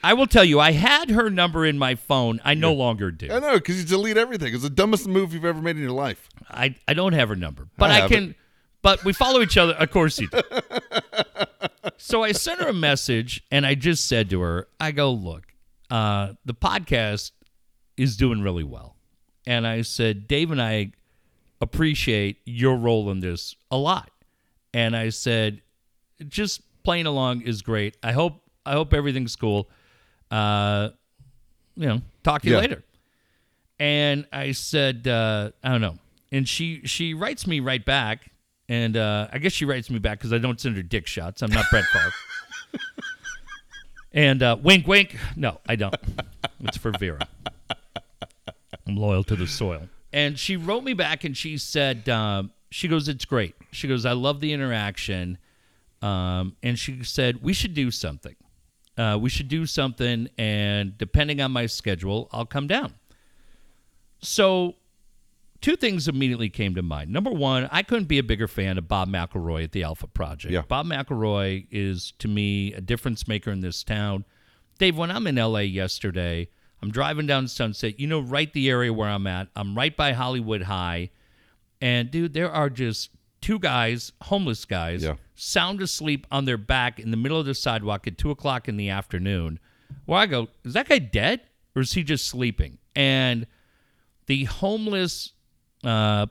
I 0.03 0.15
will 0.15 0.27
tell 0.27 0.45
you, 0.45 0.59
I 0.61 0.73
had 0.73 1.11
her 1.11 1.29
number 1.29 1.67
in 1.67 1.79
my 1.79 1.95
phone. 1.95 2.41
I 2.45 2.55
no 2.55 2.73
longer 2.73 3.11
do. 3.11 3.31
I 3.31 3.39
know, 3.39 3.55
because 3.55 3.79
you 3.81 3.87
delete 3.87 4.17
everything. 4.17 4.55
It's 4.55 4.63
the 4.63 4.71
dumbest 4.71 5.07
move 5.07 5.35
you've 5.35 5.45
ever 5.45 5.61
made 5.61 5.77
in 5.77 5.83
your 5.83 5.93
life. 5.93 6.29
I, 6.49 6.75
I 6.89 6.95
don't 6.95 7.13
have 7.13 7.29
her 7.29 7.37
number, 7.37 7.69
but 7.77 7.91
I 7.91 7.95
I, 7.95 8.01
have 8.01 8.11
can. 8.11 8.35
But 8.83 9.05
we 9.05 9.13
follow 9.13 9.43
each 9.43 9.59
other. 9.59 9.75
Of 9.75 9.91
course 9.91 10.19
you 10.19 10.29
do. 10.29 10.41
so 11.99 12.23
I 12.23 12.33
sent 12.33 12.61
her 12.61 12.69
a 12.69 12.75
message, 12.75 13.43
and 13.51 13.67
I 13.67 13.75
just 13.75 14.07
said 14.07 14.31
to 14.31 14.41
her, 14.41 14.69
"I 14.81 14.93
go 14.93 15.13
look, 15.13 15.45
uh, 15.91 16.33
the 16.47 16.55
podcast 16.55 17.33
is 17.99 18.17
doing 18.17 18.41
really 18.41 18.65
well," 18.65 18.97
and 19.47 19.67
I 19.67 19.83
said, 19.83 20.27
"Dave 20.27 20.51
and 20.51 20.63
I 20.63 20.93
appreciate 21.61 22.41
your 22.45 22.77
role 22.77 23.11
in 23.11 23.21
this 23.21 23.55
a 23.71 23.77
lot," 23.77 24.11
and 24.75 24.97
I 24.97 25.09
said, 25.11 25.61
"Just 26.29 26.63
playing 26.83 27.07
along 27.07 27.43
is 27.43 27.63
great. 27.63 27.97
I 28.03 28.13
hope 28.13 28.43
I 28.67 28.73
hope 28.73 28.93
everything's 28.95 29.37
cool. 29.37 29.69
Uh, 30.31 30.91
you 31.77 31.87
know, 31.87 32.03
talk 32.23 32.43
to 32.43 32.49
you 32.49 32.55
Yeah. 32.55 32.61
later." 32.61 32.85
and 33.79 34.27
I 34.31 34.53
said, 34.53 35.09
uh, 35.09 35.53
I 35.65 35.71
don't 35.71 35.81
know. 35.81 35.97
And 36.33 36.47
she 36.47 36.83
she 36.85 37.15
writes 37.15 37.47
me 37.47 37.61
right 37.61 37.83
back, 37.83 38.31
and 38.69 38.95
uh, 38.97 39.29
I 39.33 39.39
guess 39.39 39.53
she 39.53 39.65
writes 39.65 39.89
me 39.89 39.99
back 39.99 40.19
because 40.19 40.35
I 40.35 40.39
don't 40.39 40.61
send 40.61 40.77
her 40.77 40.83
dick 40.83 41.07
shots. 41.07 41.41
I'm 41.43 41.51
not 41.51 41.65
Brett 41.71 41.87
Favre. 41.87 42.13
and 44.13 44.43
uh, 44.43 44.57
wink, 44.63 44.87
wink. 44.87 45.17
No, 45.35 45.61
I 45.67 45.77
don't. 45.77 45.95
It's 46.61 46.77
for 46.77 46.93
Vera. 46.93 47.27
I'm 48.87 48.97
loyal 48.97 49.25
to 49.25 49.35
the 49.37 49.47
soil. 49.47 49.89
And 50.13 50.39
she 50.39 50.57
wrote 50.57 50.85
me 50.85 50.93
back, 50.93 51.25
and 51.25 51.37
she 51.37 51.59
said, 51.59 52.09
um, 52.09 52.51
she 52.71 52.89
goes, 52.89 53.09
it's 53.09 53.25
great. 53.25 53.55
She 53.71 53.89
goes, 53.89 54.05
I 54.05 54.13
love 54.13 54.41
the 54.41 54.53
interaction. 54.53 55.39
Um, 56.03 56.57
and 56.63 56.79
she 56.79 57.05
said, 57.05 57.43
we 57.43 57.53
should 57.53 57.75
do 57.75 57.91
something. 57.91 58.37
Uh, 58.97 59.17
we 59.21 59.31
should 59.31 59.49
do 59.49 59.67
something, 59.67 60.29
and 60.37 60.99
depending 60.99 61.41
on 61.41 61.53
my 61.53 61.67
schedule, 61.67 62.29
I'll 62.33 62.45
come 62.45 62.67
down. 62.67 62.95
So, 64.21 64.75
two 65.61 65.77
things 65.77 66.07
immediately 66.07 66.51
came 66.51 66.75
to 66.75 66.83
mind. 66.83 67.11
Number 67.11 67.31
one, 67.31 67.69
I 67.73 67.83
couldn't 67.83 68.09
be 68.09 68.19
a 68.19 68.23
bigger 68.23 68.49
fan 68.49 68.77
of 68.77 68.89
Bob 68.89 69.09
McElroy 69.09 69.65
at 69.65 69.73
the 69.73 69.85
Alpha 69.85 70.07
Project. 70.07 70.53
Yeah. 70.53 70.63
Bob 70.69 70.87
McElroy 70.87 71.67
is, 71.71 72.13
to 72.19 72.29
me, 72.29 72.75
a 72.75 72.81
difference 72.81 73.27
maker 73.27 73.51
in 73.51 73.61
this 73.61 73.83
town. 73.83 74.25
Dave, 74.79 74.99
when 74.99 75.11
I'm 75.11 75.27
in 75.27 75.37
LA 75.37 75.61
yesterday, 75.61 76.49
I'm 76.83 76.91
driving 76.91 77.27
down 77.27 77.47
Sunset, 77.49 78.01
you 78.01 78.07
know, 78.07 78.21
right 78.21 78.53
the 78.53 78.71
area 78.71 78.93
where 78.93 79.09
I'm 79.09 79.27
at. 79.27 79.49
I'm 79.55 79.77
right 79.77 79.95
by 79.97 80.13
Hollywood 80.13 80.63
High. 80.63 81.11
And, 81.81 82.11
dude, 82.11 82.33
there 82.33 82.51
are 82.51 82.71
just 82.71 83.11
two 83.41 83.59
guys, 83.59 84.13
homeless 84.23 84.65
guys, 84.65 85.03
Yeah. 85.03 85.17
sound 85.35 85.81
asleep 85.83 86.27
on 86.31 86.45
their 86.45 86.57
back 86.59 86.99
in 86.99 87.11
the 87.11 87.17
middle 87.17 87.39
of 87.39 87.47
the 87.47 87.55
sidewalk 87.55 88.07
at 88.07 88.17
two 88.19 88.31
o'clock 88.31 88.69
in 88.69 88.77
the 88.77 88.89
afternoon. 88.91 89.59
Where 90.07 90.19
I 90.19 90.27
go, 90.27 90.49
is 90.65 90.73
that 90.75 90.89
guy 90.89 90.99
dead 90.99 91.41
or 91.75 91.83
is 91.83 91.93
he 91.93 92.03
just 92.03 92.27
sleeping? 92.27 92.79
And 92.95 93.47
the 94.27 94.45
homeless 94.45 95.33
uh, 95.85 96.27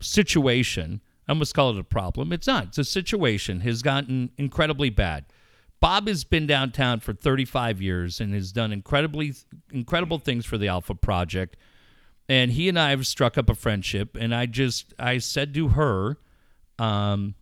situation, 0.00 1.00
I 1.28 1.32
almost 1.32 1.54
call 1.54 1.70
it 1.70 1.78
a 1.78 1.84
problem. 1.84 2.32
It's 2.32 2.46
not. 2.46 2.68
It's 2.68 2.78
a 2.78 2.84
situation 2.84 3.60
has 3.60 3.82
gotten 3.82 4.30
incredibly 4.36 4.90
bad. 4.90 5.24
Bob 5.80 6.08
has 6.08 6.24
been 6.24 6.46
downtown 6.46 7.00
for 7.00 7.12
35 7.12 7.80
years 7.80 8.20
and 8.20 8.34
has 8.34 8.52
done 8.52 8.72
incredibly 8.72 9.34
incredible 9.72 10.18
things 10.18 10.44
for 10.44 10.58
the 10.58 10.68
Alpha 10.68 10.94
Project. 10.94 11.56
And 12.28 12.52
he 12.52 12.68
and 12.68 12.78
I 12.78 12.90
have 12.90 13.06
struck 13.06 13.38
up 13.38 13.48
a 13.48 13.54
friendship. 13.54 14.16
And 14.18 14.34
I 14.34 14.46
just 14.46 14.92
I 14.98 15.18
said 15.18 15.54
to 15.54 15.68
her, 15.68 16.18
um, 16.78 17.34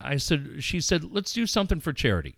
I 0.00 0.16
said 0.16 0.56
she 0.60 0.80
said 0.80 1.12
let's 1.12 1.32
do 1.32 1.46
something 1.46 1.80
for 1.80 1.92
charity. 1.92 2.36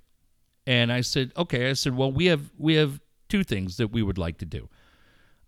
And 0.66 0.90
I 0.90 1.02
said 1.02 1.32
okay. 1.36 1.68
I 1.68 1.74
said 1.74 1.96
well 1.96 2.10
we 2.10 2.26
have 2.26 2.50
we 2.58 2.74
have 2.74 3.00
two 3.28 3.44
things 3.44 3.76
that 3.76 3.88
we 3.88 4.02
would 4.02 4.18
like 4.18 4.38
to 4.38 4.46
do. 4.46 4.68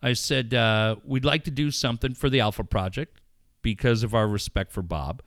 I 0.02 0.12
said, 0.12 0.54
uh, 0.54 0.96
we'd 1.04 1.24
like 1.24 1.44
to 1.44 1.50
do 1.50 1.70
something 1.70 2.14
for 2.14 2.28
the 2.28 2.40
Alpha 2.40 2.64
Project 2.64 3.20
because 3.62 4.02
of 4.02 4.14
our 4.14 4.28
respect 4.28 4.72
for 4.72 4.82
Bob. 4.82 5.22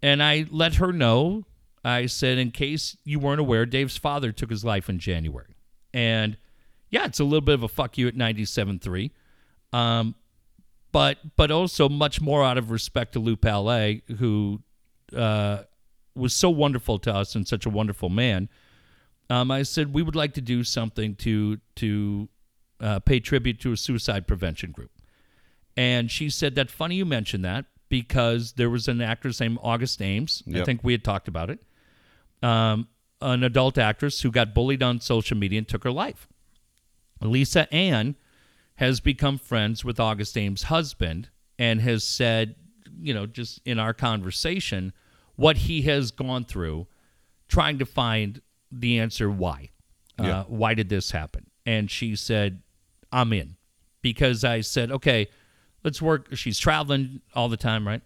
And 0.00 0.22
I 0.22 0.46
let 0.50 0.76
her 0.76 0.92
know. 0.92 1.44
I 1.88 2.06
said, 2.06 2.38
in 2.38 2.50
case 2.50 2.96
you 3.04 3.18
weren't 3.18 3.40
aware, 3.40 3.66
Dave's 3.66 3.96
father 3.96 4.32
took 4.32 4.50
his 4.50 4.64
life 4.64 4.88
in 4.88 4.98
January. 4.98 5.56
And 5.94 6.36
yeah, 6.90 7.06
it's 7.06 7.20
a 7.20 7.24
little 7.24 7.40
bit 7.40 7.54
of 7.54 7.62
a 7.62 7.68
fuck 7.68 7.98
you 7.98 8.08
at 8.08 8.14
97.3. 8.14 9.10
Um, 9.72 10.14
but 10.92 11.18
but 11.36 11.50
also 11.50 11.88
much 11.88 12.20
more 12.20 12.42
out 12.42 12.56
of 12.56 12.70
respect 12.70 13.12
to 13.12 13.18
Lou 13.18 13.36
Palet, 13.36 14.02
who 14.18 14.60
uh, 15.14 15.62
was 16.14 16.34
so 16.34 16.50
wonderful 16.50 16.98
to 17.00 17.14
us 17.14 17.34
and 17.34 17.46
such 17.46 17.66
a 17.66 17.70
wonderful 17.70 18.08
man. 18.08 18.48
Um, 19.30 19.50
I 19.50 19.62
said 19.62 19.92
we 19.92 20.02
would 20.02 20.16
like 20.16 20.32
to 20.34 20.40
do 20.40 20.64
something 20.64 21.14
to 21.16 21.58
to 21.76 22.28
uh, 22.80 23.00
pay 23.00 23.20
tribute 23.20 23.60
to 23.60 23.72
a 23.72 23.76
suicide 23.76 24.26
prevention 24.26 24.70
group. 24.72 24.90
And 25.76 26.10
she 26.10 26.30
said 26.30 26.54
that 26.54 26.70
funny 26.70 26.96
you 26.96 27.04
mentioned 27.04 27.44
that 27.44 27.66
because 27.88 28.52
there 28.52 28.70
was 28.70 28.88
an 28.88 29.00
actress 29.00 29.40
named 29.40 29.58
August 29.62 30.00
Ames. 30.02 30.42
I 30.62 30.64
think 30.64 30.80
we 30.82 30.92
had 30.92 31.04
talked 31.04 31.28
about 31.28 31.50
it. 31.50 31.60
Um, 32.42 32.88
an 33.20 33.42
adult 33.42 33.78
actress 33.78 34.20
who 34.20 34.30
got 34.30 34.54
bullied 34.54 34.82
on 34.82 35.00
social 35.00 35.36
media 35.36 35.58
and 35.58 35.66
took 35.66 35.84
her 35.84 35.90
life. 35.90 36.28
Lisa 37.20 37.72
Ann 37.74 38.14
has 38.76 39.00
become 39.00 39.38
friends 39.38 39.84
with 39.84 39.98
August 39.98 40.38
Ames' 40.38 40.64
husband 40.64 41.30
and 41.58 41.80
has 41.80 42.04
said, 42.04 42.54
you 43.00 43.12
know, 43.12 43.26
just 43.26 43.60
in 43.64 43.80
our 43.80 43.92
conversation, 43.92 44.92
what 45.34 45.56
he 45.56 45.82
has 45.82 46.12
gone 46.12 46.44
through 46.44 46.86
trying 47.48 47.78
to 47.78 47.86
find 47.86 48.40
the 48.70 49.00
answer 49.00 49.28
why. 49.30 49.70
Yeah. 50.20 50.40
Uh, 50.40 50.44
why 50.44 50.74
did 50.74 50.88
this 50.88 51.10
happen? 51.10 51.46
And 51.66 51.90
she 51.90 52.14
said, 52.14 52.62
I'm 53.10 53.32
in. 53.32 53.56
Because 54.00 54.44
I 54.44 54.60
said, 54.60 54.92
okay, 54.92 55.28
let's 55.82 56.00
work. 56.00 56.28
She's 56.34 56.58
traveling 56.58 57.20
all 57.34 57.48
the 57.48 57.56
time, 57.56 57.86
right? 57.86 58.02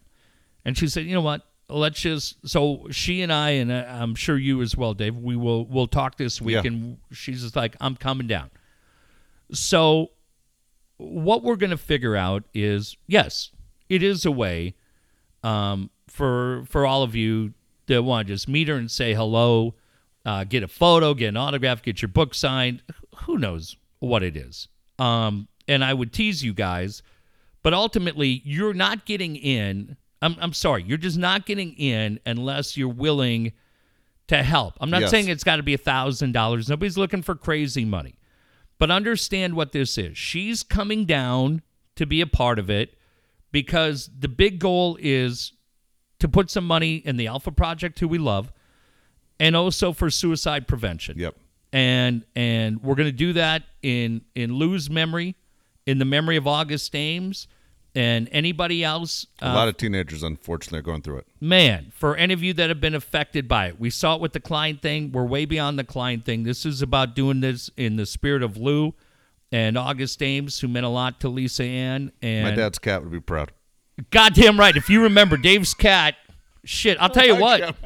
And 0.65 0.77
she 0.77 0.89
said, 0.89 1.05
you 1.05 1.15
know 1.15 1.21
what? 1.21 1.47
Let's 1.69 2.01
just. 2.01 2.49
So 2.49 2.87
she 2.91 3.23
and 3.23 3.33
I, 3.33 3.51
and 3.51 3.73
uh, 3.73 3.85
I'm 3.89 4.15
sure 4.15 4.37
you 4.37 4.63
as 4.63 4.77
well, 4.77 4.95
Dave. 4.95 5.17
We 5.17 5.37
will 5.37 5.65
we'll 5.67 5.87
talk 5.87 6.17
this 6.17 6.41
week. 6.41 6.55
Yeah. 6.55 6.63
And 6.67 6.99
she's 7.13 7.43
just 7.43 7.57
like, 7.57 7.77
I'm 7.81 7.97
coming 7.97 8.27
down. 8.27 8.51
So 9.53 10.11
what 10.97 11.43
we're 11.43 11.57
going 11.57 11.71
to 11.71 11.77
figure 11.77 12.17
out 12.17 12.45
is 12.55 12.97
yes, 13.07 13.51
it 13.89 14.03
is 14.03 14.25
a 14.25 14.31
way 14.31 14.75
um, 15.43 15.91
for 16.09 16.65
for 16.69 16.87
all 16.87 17.03
of 17.03 17.15
you 17.15 17.55
that 17.87 18.03
want 18.03 18.27
to 18.27 18.35
just 18.35 18.49
meet 18.49 18.69
her 18.69 18.77
and 18.77 18.91
say 18.91 19.15
hello, 19.15 19.75
uh, 20.25 20.45
get 20.45 20.63
a 20.63 20.69
photo, 20.69 21.15
get 21.15 21.29
an 21.29 21.37
autograph, 21.37 21.83
get 21.83 22.01
your 22.03 22.09
book 22.09 22.35
signed. 22.35 22.83
Who 23.25 23.39
knows 23.39 23.77
what 23.99 24.23
it 24.23 24.37
is? 24.37 24.69
Um, 24.99 25.49
and 25.69 25.85
I 25.85 25.95
would 25.95 26.13
tease 26.13 26.43
you 26.43 26.53
guys, 26.55 27.03
but 27.63 27.75
ultimately, 27.75 28.43
you're 28.45 28.75
not 28.75 29.05
getting 29.05 29.37
in. 29.37 29.97
I'm, 30.23 30.37
I'm 30.41 30.53
sorry, 30.53 30.85
you're 30.85 30.99
just 30.99 31.19
not 31.19 31.45
getting 31.47 31.73
in 31.75 32.21
unless 32.25 32.77
you're 32.77 32.89
willing 32.89 33.53
to 34.29 34.43
help. 34.43 34.75
I'm 34.81 34.89
not 34.91 35.03
Yes. 35.03 35.11
saying 35.11 35.29
it's 35.29 35.45
got 35.45 35.57
to 35.57 35.63
be 35.63 35.75
a 35.75 35.79
thousand 35.79 36.33
dollars. 36.33 36.69
Nobody's 36.69 36.97
looking 36.97 37.23
for 37.23 37.35
crazy 37.35 37.85
money. 37.85 38.15
But 38.79 38.91
understand 38.91 39.55
what 39.55 39.73
this 39.73 39.99
is. 39.99 40.17
She's 40.17 40.63
coming 40.63 41.05
down 41.05 41.63
to 41.97 42.07
be 42.07 42.21
a 42.21 42.27
part 42.27 42.59
of 42.59 42.71
it 42.71 42.97
because 43.53 44.11
the 44.19 44.29
big 44.29 44.59
goal 44.59 44.97
is 45.01 45.53
to 46.21 46.29
put 46.29 46.51
some 46.51 46.67
money 46.67 46.97
in 46.97 47.17
the 47.17 47.27
Alpha 47.27 47.53
Project, 47.53 47.99
who 48.01 48.09
we 48.09 48.19
love, 48.19 48.53
and 49.39 49.55
also 49.57 49.93
for 49.93 50.09
suicide 50.09 50.67
prevention. 50.67 51.19
Yep. 51.19 51.37
And 51.73 52.25
and 52.37 52.83
we're 52.83 52.95
going 52.95 53.09
to 53.09 53.13
do 53.13 53.33
that 53.35 53.63
in 53.83 54.23
in 54.35 54.53
Lou's 54.55 54.89
memory, 54.91 55.37
in 55.87 55.99
the 55.99 56.05
memory 56.05 56.37
of 56.37 56.47
August 56.47 56.95
Ames, 56.95 57.49
and 57.95 58.29
anybody 58.33 58.83
else. 58.83 59.27
A 59.41 59.49
uh, 59.49 59.55
lot 59.55 59.69
of 59.69 59.77
teenagers, 59.77 60.23
unfortunately, 60.23 60.79
are 60.79 60.83
going 60.83 61.03
through 61.03 61.19
it. 61.19 61.27
man, 61.41 61.93
for 61.95 62.17
any 62.17 62.33
of 62.33 62.43
you 62.43 62.55
that 62.55 62.69
have 62.69 62.81
been 62.81 62.95
affected 62.95 63.49
by 63.49 63.69
it, 63.69 63.81
we 63.81 63.91
saw 63.91 64.15
it 64.15 64.21
with 64.21 64.33
the 64.33 64.41
Klein 64.41 64.79
thing. 64.79 65.13
We're 65.13 65.25
way 65.25 65.45
beyond 65.45 65.79
the 65.79 65.85
Klein 65.85 66.23
thing. 66.23 66.45
This 66.45 66.65
is 66.65 66.83
about 66.83 67.15
doing 67.15 67.41
this 67.41 67.71
in 67.77 67.97
the 67.97 68.07
spirit 68.07 68.43
of 68.43 68.57
Lou 68.57 68.95
and 69.51 69.77
August 69.77 70.23
Ames, 70.23 70.61
who 70.61 70.69
meant 70.69 70.87
a 70.87 70.91
lot 70.91 71.21
to 71.21 71.29
Lisa 71.29 71.65
Ann. 71.65 72.13
And 72.23 72.45
My 72.45 72.55
dad's 72.55 72.79
cat 72.79 73.03
would 73.03 73.13
be 73.13 73.21
proud. 73.21 73.53
goddamn 74.11 74.59
right, 74.59 74.77
if 74.77 74.89
you 74.89 75.03
remember 75.03 75.37
Dave's 75.37 75.75
cat, 75.75 76.15
shit, 76.65 76.97
I'll 77.01 77.11
tell 77.11 77.27
you 77.27 77.37
what. 77.37 77.77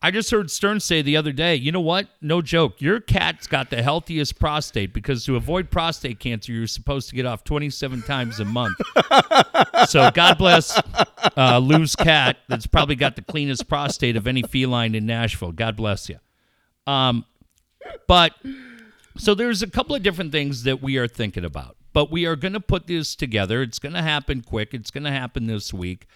I 0.00 0.12
just 0.12 0.30
heard 0.30 0.48
Stern 0.48 0.78
say 0.78 1.02
the 1.02 1.16
other 1.16 1.32
day, 1.32 1.56
you 1.56 1.72
know 1.72 1.80
what? 1.80 2.08
No 2.20 2.40
joke. 2.40 2.80
Your 2.80 3.00
cat's 3.00 3.48
got 3.48 3.70
the 3.70 3.82
healthiest 3.82 4.38
prostate 4.38 4.94
because 4.94 5.24
to 5.24 5.34
avoid 5.34 5.70
prostate 5.70 6.20
cancer, 6.20 6.52
you're 6.52 6.68
supposed 6.68 7.08
to 7.08 7.16
get 7.16 7.26
off 7.26 7.42
27 7.42 8.02
times 8.02 8.38
a 8.38 8.44
month. 8.44 8.78
so 9.88 10.08
God 10.12 10.38
bless 10.38 10.80
uh, 11.36 11.58
Lou's 11.58 11.96
cat 11.96 12.36
that's 12.48 12.66
probably 12.68 12.94
got 12.94 13.16
the 13.16 13.22
cleanest 13.22 13.66
prostate 13.66 14.16
of 14.16 14.28
any 14.28 14.42
feline 14.42 14.94
in 14.94 15.04
Nashville. 15.04 15.50
God 15.50 15.76
bless 15.76 16.08
you. 16.08 16.18
Um, 16.86 17.24
but 18.06 18.34
so 19.16 19.34
there's 19.34 19.62
a 19.62 19.68
couple 19.68 19.96
of 19.96 20.04
different 20.04 20.30
things 20.30 20.62
that 20.62 20.80
we 20.80 20.96
are 20.96 21.08
thinking 21.08 21.44
about, 21.44 21.76
but 21.92 22.08
we 22.08 22.24
are 22.24 22.36
going 22.36 22.52
to 22.52 22.60
put 22.60 22.86
this 22.86 23.16
together. 23.16 23.62
It's 23.62 23.80
going 23.80 23.94
to 23.94 24.02
happen 24.02 24.42
quick. 24.42 24.74
It's 24.74 24.92
going 24.92 25.04
to 25.04 25.10
happen 25.10 25.48
this 25.48 25.74
week. 25.74 26.06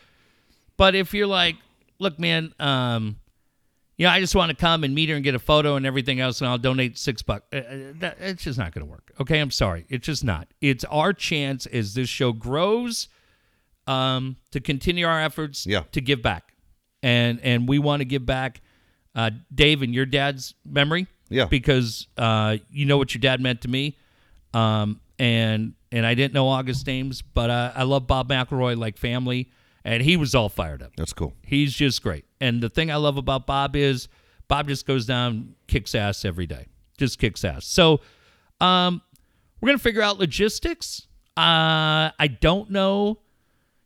But 0.76 0.94
if 0.94 1.12
you're 1.12 1.26
like, 1.26 1.56
look, 1.98 2.20
man, 2.20 2.54
um, 2.60 3.16
you 3.98 4.06
know, 4.06 4.12
I 4.12 4.20
just 4.20 4.34
want 4.34 4.50
to 4.50 4.56
come 4.56 4.84
and 4.84 4.94
meet 4.94 5.08
her 5.10 5.14
and 5.14 5.22
get 5.24 5.34
a 5.34 5.38
photo 5.38 5.76
and 5.76 5.84
everything 5.86 6.18
else, 6.20 6.40
and 6.40 6.48
I'll 6.48 6.58
donate 6.58 6.98
six 6.98 7.22
bucks. 7.22 7.44
Uh, 7.52 7.56
uh, 7.58 7.76
that, 8.00 8.16
it's 8.20 8.42
just 8.44 8.58
not 8.58 8.72
going 8.72 8.86
to 8.86 8.90
work. 8.90 9.12
Okay, 9.20 9.38
I'm 9.38 9.50
sorry. 9.50 9.84
It's 9.88 10.06
just 10.06 10.24
not. 10.24 10.48
It's 10.60 10.84
our 10.84 11.12
chance 11.12 11.66
as 11.66 11.94
this 11.94 12.08
show 12.08 12.32
grows 12.32 13.08
um, 13.86 14.36
to 14.52 14.60
continue 14.60 15.06
our 15.06 15.20
efforts 15.20 15.66
Yeah. 15.66 15.82
to 15.92 16.00
give 16.00 16.22
back, 16.22 16.52
and 17.02 17.40
and 17.42 17.68
we 17.68 17.78
want 17.78 18.00
to 18.00 18.04
give 18.04 18.24
back, 18.24 18.60
uh, 19.14 19.30
Dave, 19.54 19.82
in 19.82 19.92
your 19.92 20.06
dad's 20.06 20.54
memory. 20.64 21.06
Yeah. 21.28 21.46
because 21.46 22.08
uh, 22.18 22.58
you 22.70 22.84
know 22.84 22.98
what 22.98 23.14
your 23.14 23.20
dad 23.20 23.40
meant 23.40 23.62
to 23.62 23.68
me, 23.68 23.96
um, 24.52 25.00
and 25.18 25.72
and 25.90 26.04
I 26.06 26.14
didn't 26.14 26.34
know 26.34 26.46
August 26.48 26.86
Ames, 26.88 27.22
but 27.22 27.48
uh, 27.48 27.72
I 27.74 27.84
love 27.84 28.06
Bob 28.06 28.28
McElroy 28.28 28.76
like 28.76 28.98
family, 28.98 29.50
and 29.84 30.02
he 30.02 30.16
was 30.16 30.34
all 30.34 30.48
fired 30.48 30.82
up. 30.82 30.92
That's 30.96 31.12
cool. 31.12 31.34
He's 31.42 31.74
just 31.74 32.02
great. 32.02 32.24
And 32.40 32.62
the 32.62 32.68
thing 32.68 32.90
I 32.90 32.96
love 32.96 33.16
about 33.16 33.46
Bob 33.46 33.76
is 33.76 34.08
Bob 34.48 34.68
just 34.68 34.86
goes 34.86 35.06
down, 35.06 35.54
kicks 35.66 35.94
ass 35.94 36.24
every 36.24 36.46
day. 36.46 36.66
Just 36.98 37.18
kicks 37.18 37.44
ass. 37.44 37.66
So 37.66 38.00
um, 38.60 39.02
we're 39.60 39.68
going 39.68 39.78
to 39.78 39.82
figure 39.82 40.02
out 40.02 40.18
logistics. 40.18 41.06
Uh, 41.36 42.12
I 42.18 42.36
don't 42.40 42.70
know. 42.70 43.18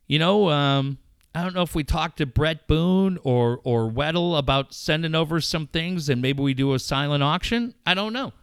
You 0.07 0.19
know, 0.19 0.49
um, 0.49 0.97
I 1.33 1.43
don't 1.43 1.53
know 1.53 1.61
if 1.61 1.75
we 1.75 1.83
talk 1.83 2.15
to 2.17 2.25
Bret 2.25 2.67
Boone 2.67 3.19
or 3.23 3.59
or 3.63 3.91
Weddle 3.91 4.37
about 4.37 4.73
sending 4.73 5.15
over 5.15 5.39
some 5.39 5.67
things 5.67 6.09
and 6.09 6.21
maybe 6.21 6.41
we 6.41 6.53
do 6.53 6.73
a 6.73 6.79
silent 6.79 7.23
auction. 7.23 7.75
I 7.85 7.93
don't 7.93 8.13
know. 8.13 8.33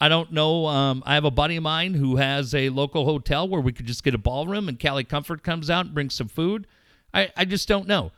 I 0.00 0.08
don't 0.08 0.32
know. 0.32 0.66
Um, 0.66 1.02
I 1.04 1.14
have 1.14 1.24
a 1.24 1.30
buddy 1.30 1.56
of 1.56 1.62
mine 1.64 1.94
who 1.94 2.16
has 2.16 2.54
a 2.54 2.70
local 2.70 3.04
hotel 3.04 3.48
where 3.48 3.60
we 3.60 3.72
could 3.72 3.86
just 3.86 4.04
get 4.04 4.14
a 4.14 4.18
ballroom 4.18 4.68
and 4.68 4.78
Cali 4.78 5.04
Comfort 5.04 5.42
comes 5.42 5.68
out 5.70 5.86
and 5.86 5.94
brings 5.94 6.14
some 6.14 6.28
food. 6.28 6.66
I, 7.14 7.30
I 7.36 7.44
just 7.44 7.68
don't 7.68 7.86
know. 7.88 8.12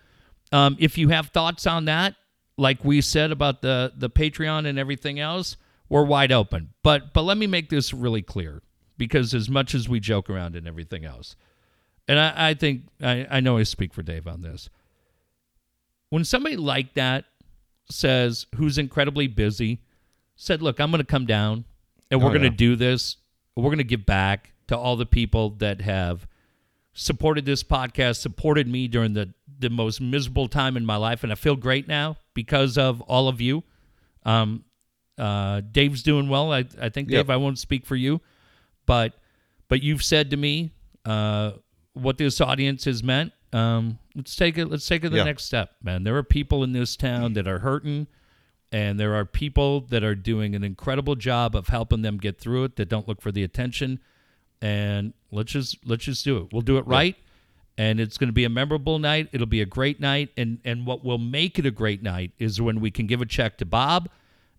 Um, 0.52 0.76
if 0.80 0.98
you 0.98 1.08
have 1.10 1.28
thoughts 1.28 1.66
on 1.66 1.84
that, 1.86 2.14
like 2.56 2.84
we 2.84 3.00
said 3.00 3.30
about 3.30 3.62
the 3.62 3.92
the 3.96 4.10
Patreon 4.10 4.66
and 4.66 4.78
everything 4.78 5.18
else, 5.20 5.56
we're 5.88 6.04
wide 6.04 6.32
open. 6.32 6.70
But 6.82 7.12
but 7.12 7.22
let 7.22 7.38
me 7.38 7.46
make 7.46 7.68
this 7.70 7.92
really 7.94 8.22
clear 8.22 8.62
because 8.98 9.32
as 9.34 9.48
much 9.48 9.74
as 9.74 9.88
we 9.88 10.00
joke 10.00 10.28
around 10.28 10.56
and 10.56 10.66
everything 10.66 11.04
else, 11.04 11.36
and 12.08 12.18
I, 12.18 12.50
I 12.50 12.54
think 12.54 12.82
I, 13.02 13.26
I 13.30 13.40
know 13.40 13.56
I 13.56 13.62
speak 13.62 13.94
for 13.94 14.02
Dave 14.02 14.26
on 14.26 14.42
this. 14.42 14.68
When 16.10 16.24
somebody 16.24 16.56
like 16.56 16.94
that 16.94 17.24
says 17.88 18.46
who's 18.56 18.78
incredibly 18.78 19.26
busy 19.28 19.80
said, 20.36 20.62
"Look, 20.62 20.80
I'm 20.80 20.90
going 20.90 20.98
to 20.98 21.04
come 21.06 21.26
down 21.26 21.64
and 22.10 22.20
we're 22.20 22.26
Oh, 22.26 22.30
going 22.30 22.42
to 22.42 22.48
yeah. 22.48 22.56
do 22.56 22.76
this. 22.76 23.16
We're 23.56 23.64
going 23.64 23.78
to 23.78 23.84
give 23.84 24.06
back 24.06 24.52
to 24.68 24.76
all 24.76 24.96
the 24.96 25.06
people 25.06 25.50
that 25.58 25.80
have 25.80 26.26
supported 26.92 27.44
this 27.44 27.62
podcast, 27.62 28.16
supported 28.20 28.66
me 28.68 28.88
during 28.88 29.12
the 29.14 29.32
the 29.58 29.70
most 29.70 30.00
miserable 30.00 30.48
time 30.48 30.76
in 30.76 30.86
my 30.86 30.96
life, 30.96 31.22
and 31.22 31.30
I 31.30 31.34
feel 31.34 31.54
great 31.56 31.86
now 31.86 32.16
because 32.34 32.78
of 32.78 33.00
all 33.02 33.28
of 33.28 33.40
you. 33.42 33.62
Um, 34.24 34.64
uh, 35.18 35.60
Dave's 35.60 36.02
doing 36.02 36.28
well. 36.28 36.52
I 36.52 36.64
I 36.80 36.88
think 36.88 37.10
Yep. 37.10 37.26
Dave. 37.26 37.30
I 37.30 37.36
won't 37.36 37.58
speak 37.58 37.84
for 37.86 37.96
you, 37.96 38.20
but 38.86 39.14
but 39.68 39.82
you've 39.82 40.02
said 40.02 40.30
to 40.30 40.36
me 40.36 40.72
uh, 41.04 41.52
what 41.92 42.16
this 42.18 42.40
audience 42.40 42.84
has 42.86 43.02
meant. 43.02 43.32
Um, 43.52 43.98
let's 44.14 44.34
take 44.36 44.56
it. 44.58 44.66
Let's 44.66 44.86
take 44.86 45.04
it 45.04 45.10
the 45.10 45.18
Yeah. 45.18 45.24
next 45.24 45.44
step, 45.44 45.72
man. 45.82 46.04
There 46.04 46.16
are 46.16 46.22
people 46.22 46.62
in 46.64 46.72
this 46.72 46.96
town 46.96 47.32
that 47.34 47.46
are 47.48 47.58
hurting, 47.58 48.06
and 48.72 48.98
there 48.98 49.14
are 49.14 49.24
people 49.24 49.82
that 49.88 50.02
are 50.04 50.14
doing 50.14 50.54
an 50.54 50.62
incredible 50.64 51.16
job 51.16 51.54
of 51.56 51.68
helping 51.68 52.02
them 52.02 52.16
get 52.18 52.38
through 52.38 52.64
it. 52.64 52.76
That 52.76 52.88
don't 52.88 53.06
look 53.08 53.20
for 53.20 53.32
the 53.32 53.42
attention, 53.42 53.98
and 54.62 55.12
let's 55.30 55.52
just 55.52 55.76
let's 55.86 56.04
just 56.04 56.24
do 56.24 56.38
it. 56.38 56.52
We'll 56.52 56.62
do 56.62 56.78
it 56.78 56.86
right, 56.86 57.16
and 57.78 58.00
it's 58.00 58.18
going 58.18 58.28
to 58.28 58.32
be 58.34 58.44
a 58.44 58.48
memorable 58.48 58.98
night. 58.98 59.28
It'll 59.32 59.46
be 59.46 59.60
a 59.60 59.66
great 59.66 60.00
night, 60.00 60.30
and 60.36 60.58
and 60.64 60.86
what 60.86 61.04
will 61.04 61.18
make 61.18 61.58
it 61.58 61.66
a 61.66 61.70
great 61.70 62.02
night 62.02 62.32
is 62.38 62.60
when 62.60 62.80
we 62.80 62.90
can 62.90 63.06
give 63.06 63.20
a 63.20 63.26
check 63.26 63.58
to 63.58 63.64
Bob, 63.64 64.08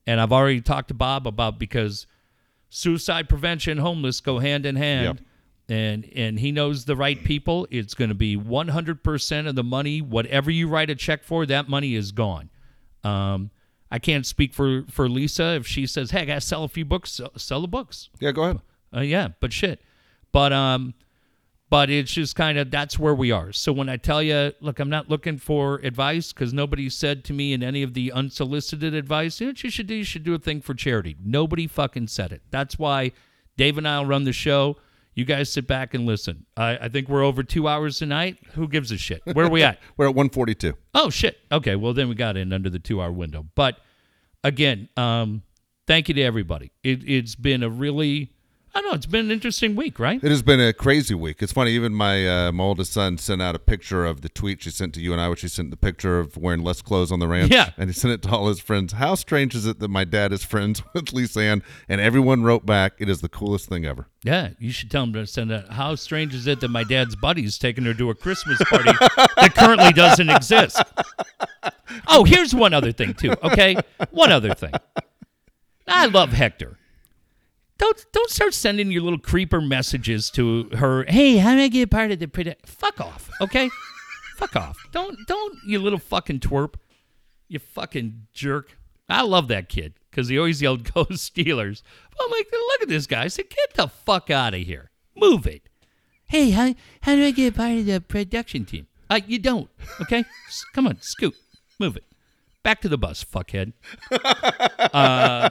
and 0.07 0.19
I've 0.19 0.32
already 0.32 0.61
talked 0.61 0.90
to 0.90 0.94
Bob 0.94 1.28
about 1.28 1.60
because 1.60 2.07
suicide 2.69 3.30
prevention, 3.30 3.78
homeless 3.78 4.19
go 4.22 4.40
hand 4.40 4.65
in 4.65 4.76
hand. 4.76 5.19
Yep. 5.19 5.28
And 5.69 6.11
and 6.15 6.40
he 6.40 6.52
knows 6.52 6.84
the 6.84 6.98
right 6.98 7.23
people. 7.23 7.65
It's 7.69 7.94
going 7.94 8.10
to 8.10 8.15
be 8.15 8.36
100% 8.36 9.48
of 9.48 9.56
the 9.56 9.64
money. 9.64 10.02
Whatever 10.02 10.52
you 10.52 10.68
write 10.68 10.90
a 10.90 10.95
check 10.95 11.23
for, 11.23 11.45
that 11.45 11.69
money 11.69 11.95
is 11.95 12.11
gone. 12.11 12.49
Um, 13.06 13.52
I 13.90 13.99
can't 13.99 14.26
speak 14.26 14.53
for 14.53 14.84
for 14.90 15.07
Lisa 15.07 15.56
if 15.56 15.68
she 15.68 15.86
says, 15.88 16.11
"Hey, 16.11 16.22
I 16.22 16.26
got 16.26 16.36
to 16.36 16.41
sell 16.41 16.64
a 16.64 16.68
few 16.68 16.84
books. 16.84 17.11
Sell, 17.11 17.32
sell 17.38 17.61
the 17.61 17.68
books." 17.69 18.10
Yeah, 18.19 18.32
go 18.32 18.44
ahead. 18.44 18.60
Uh, 18.95 19.02
yeah, 19.02 19.30
but 19.40 19.53
shit. 19.53 19.82
But 20.32 20.53
um, 20.53 20.94
but 21.72 21.90
it's 21.90 22.12
just 22.12 22.36
kind 22.36 22.58
of 22.58 22.70
that's 22.70 22.99
where 22.99 23.16
we 23.16 23.32
are. 23.32 23.53
So 23.53 23.72
when 23.72 23.88
I 23.88 23.95
tell 23.95 24.22
you, 24.22 24.52
look, 24.60 24.80
I'm 24.80 24.90
not 24.90 25.10
looking 25.10 25.38
for 25.38 25.76
advice 25.78 26.34
because 26.34 26.53
nobody 26.53 26.90
said 26.90 27.24
to 27.26 27.34
me 27.34 27.53
in 27.53 27.64
any 27.64 27.82
of 27.82 27.94
the 27.94 28.12
unsolicited 28.12 28.94
advice, 28.94 29.40
you 29.40 29.48
know 29.48 29.52
what 29.52 29.64
you 29.64 29.70
should 29.70 29.88
do? 29.88 29.95
You 29.95 30.03
should 30.03 30.26
do 30.26 30.34
a 30.34 30.40
thing 30.40 30.62
for 30.62 30.74
charity. 30.74 31.16
Nobody 31.24 31.68
fucking 31.68 32.08
said 32.08 32.34
it. 32.34 32.41
That's 32.52 32.78
why 32.78 33.14
Dave 33.56 33.78
and 33.78 33.88
I'll 33.88 34.06
run 34.06 34.26
the 34.26 34.34
show. 34.34 34.78
You 35.14 35.24
guys 35.24 35.52
sit 35.52 35.66
back 35.66 35.94
and 35.94 36.06
listen. 36.06 36.45
I, 36.58 36.78
I 36.78 36.90
think 36.90 37.08
we're 37.08 37.24
over 37.24 37.41
two 37.41 37.70
hours 37.70 37.99
tonight. 37.99 38.38
Who 38.53 38.68
gives 38.68 38.91
a 38.91 38.98
shit? 38.98 39.22
Where 39.32 39.45
are 39.45 39.49
we 39.49 39.64
at? 39.64 39.80
We're 39.98 40.06
at 40.06 40.16
142. 40.16 40.74
Oh 40.94 41.10
shit. 41.10 41.38
Okay, 41.52 41.76
well 41.76 41.94
then 41.94 42.10
we 42.10 42.16
got 42.16 42.38
in 42.38 42.52
under 42.53 42.70
the 42.70 42.80
two 42.80 43.02
hour 43.02 43.12
window. 43.12 43.45
But 43.56 43.78
again, 44.44 44.90
um, 44.98 45.44
thank 45.88 46.08
you 46.08 46.16
to 46.16 46.22
everybody. 46.22 46.72
It, 46.84 47.10
it's 47.10 47.36
been 47.36 47.64
a 47.64 47.70
really, 47.70 48.34
I 48.73 48.80
know, 48.81 48.91
it's 48.93 49.06
been 49.06 49.26
an 49.26 49.31
interesting 49.31 49.76
week, 49.76 49.99
right? 49.99 50.23
It 50.23 50.30
has 50.30 50.41
been 50.41 50.61
a 50.61 50.72
crazy 50.72 51.14
week. 51.14 51.41
It's 51.43 51.52
funny. 51.52 51.72
Even 51.72 51.93
my 51.93 52.26
uh, 52.48 52.52
my 52.53 52.64
oldest 52.64 52.93
son 52.93 53.18
sent 53.18 53.41
out 53.41 53.53
a 53.53 53.60
picture 53.60 54.06
of 54.06 54.22
the 54.22 54.30
tweet 54.30 54.64
she 54.64 54.69
sent 54.72 54.93
to 54.93 55.02
you 55.02 55.11
and 55.11 55.19
I, 55.19 55.27
which 55.27 55.39
she 55.39 55.49
sent 55.49 55.72
the 55.72 55.77
picture 55.77 56.19
of 56.19 56.38
wearing 56.38 56.64
less 56.64 56.81
clothes 56.81 57.11
on 57.11 57.19
the 57.19 57.27
ranch. 57.27 57.52
Yeah. 57.52 57.72
and 57.77 57.89
he 57.89 57.93
sent 57.93 58.14
it 58.14 58.22
to 58.23 58.30
all 58.30 58.48
his 58.48 58.61
friends. 58.61 58.93
How 58.93 59.15
strange 59.15 59.56
is 59.56 59.65
it 59.65 59.80
that 59.80 59.89
my 59.89 60.06
dad 60.06 60.31
is 60.31 60.45
friends 60.45 60.81
with 60.93 61.11
Lisa 61.11 61.41
Ann? 61.41 61.64
And 61.89 61.99
everyone 61.99 62.43
wrote 62.43 62.65
back, 62.65 62.93
"It 62.99 63.10
is 63.10 63.19
the 63.19 63.27
coolest 63.30 63.68
thing 63.68 63.85
ever." 63.85 64.07
Yeah, 64.23 64.52
you 64.57 64.72
should 64.72 64.89
tell 64.89 65.03
him 65.03 65.14
to 65.14 65.27
send 65.27 65.52
that. 65.52 65.69
How 65.73 65.95
strange 65.95 66.34
is 66.34 66.48
it 66.48 66.61
that 66.61 66.69
my 66.69 66.85
dad's 66.85 67.15
buddy's 67.18 67.57
taking 67.57 67.84
her 67.84 67.93
to 67.93 68.10
a 68.10 68.15
Christmas 68.15 68.57
party 68.69 68.91
that 69.35 69.53
currently 69.53 69.91
doesn't 69.91 70.30
exist? 70.30 70.81
Oh, 72.07 72.23
here's 72.23 72.56
one 72.56 72.73
other 72.73 72.93
thing 72.93 73.15
too. 73.15 73.34
Okay, 73.43 73.76
one 74.11 74.31
other 74.31 74.53
thing. 74.53 74.72
I 75.88 76.06
love 76.06 76.31
Hector. 76.31 76.77
Don't 77.82 78.06
don't 78.12 78.30
start 78.30 78.53
sending 78.53 78.91
your 78.91 79.02
little 79.02 79.18
creeper 79.18 79.60
messages 79.60 80.30
to 80.32 80.70
her. 80.78 81.03
Hey, 81.08 81.38
how 81.38 81.56
do 81.56 81.62
I 81.62 81.68
get 81.68 81.90
part 81.90 82.12
of 82.12 82.20
the 82.20 82.28
product? 82.28 82.70
Fuck 82.70 83.02
off. 83.02 83.28
Okay, 83.41 83.72
fuck 84.38 84.56
off. 84.56 84.78
Don't 84.91 85.18
don't 85.28 85.58
you 85.66 85.80
little 85.80 85.98
fucking 85.98 86.41
twerp. 86.41 86.76
You 87.48 87.58
fucking 87.58 88.28
jerk. 88.34 88.78
I 89.10 89.24
love 89.24 89.48
that 89.48 89.68
kid 89.68 89.95
because 90.12 90.28
he 90.28 90.38
always 90.38 90.62
yelled 90.62 90.84
"Go 90.94 91.06
Steelers." 91.06 91.82
I'm 92.20 92.30
like, 92.30 92.52
look 92.52 92.84
at 92.84 92.88
this 92.88 93.08
guy. 93.08 93.24
I 93.24 93.28
said, 93.30 93.49
get 93.49 93.74
the 93.74 93.88
fuck 93.88 94.30
out 94.30 94.53
of 94.53 94.62
here. 94.62 94.91
Move 95.16 95.48
it. 95.48 95.64
Hey, 96.28 96.52
how 96.52 96.76
how 97.02 97.16
do 97.16 97.26
I 97.26 97.32
get 97.32 97.56
part 97.56 97.80
of 97.80 97.88
the 97.88 97.99
production 97.99 98.64
team? 98.64 98.86
Uh, 99.10 99.22
you 99.26 99.40
don't. 99.40 99.72
Okay, 99.99 100.24
come 100.74 100.86
on, 100.86 101.02
scoot, 101.02 101.34
move 101.80 101.98
it. 101.98 102.03
Back 102.62 102.80
to 102.82 102.90
the 102.90 102.98
bus, 102.99 103.26
fuckhead. 103.26 103.74
Uh, 104.94 105.49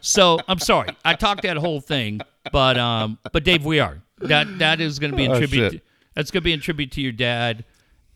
so 0.00 0.38
I'm 0.48 0.58
sorry, 0.58 0.88
I 1.04 1.14
talked 1.14 1.42
that 1.42 1.56
whole 1.56 1.80
thing, 1.80 2.20
but 2.52 2.78
um, 2.78 3.18
but 3.32 3.44
Dave, 3.44 3.64
we 3.64 3.80
are 3.80 4.02
that 4.18 4.58
that 4.58 4.80
is 4.80 4.98
going 4.98 5.10
to 5.12 5.16
be 5.16 5.24
in 5.24 5.32
Oh, 5.32 5.38
tribute. 5.38 5.70
To, 5.72 5.80
that's 6.14 6.30
going 6.30 6.42
to 6.42 6.44
be 6.44 6.52
in 6.52 6.60
tribute 6.60 6.92
to 6.92 7.00
your 7.00 7.12
dad, 7.12 7.64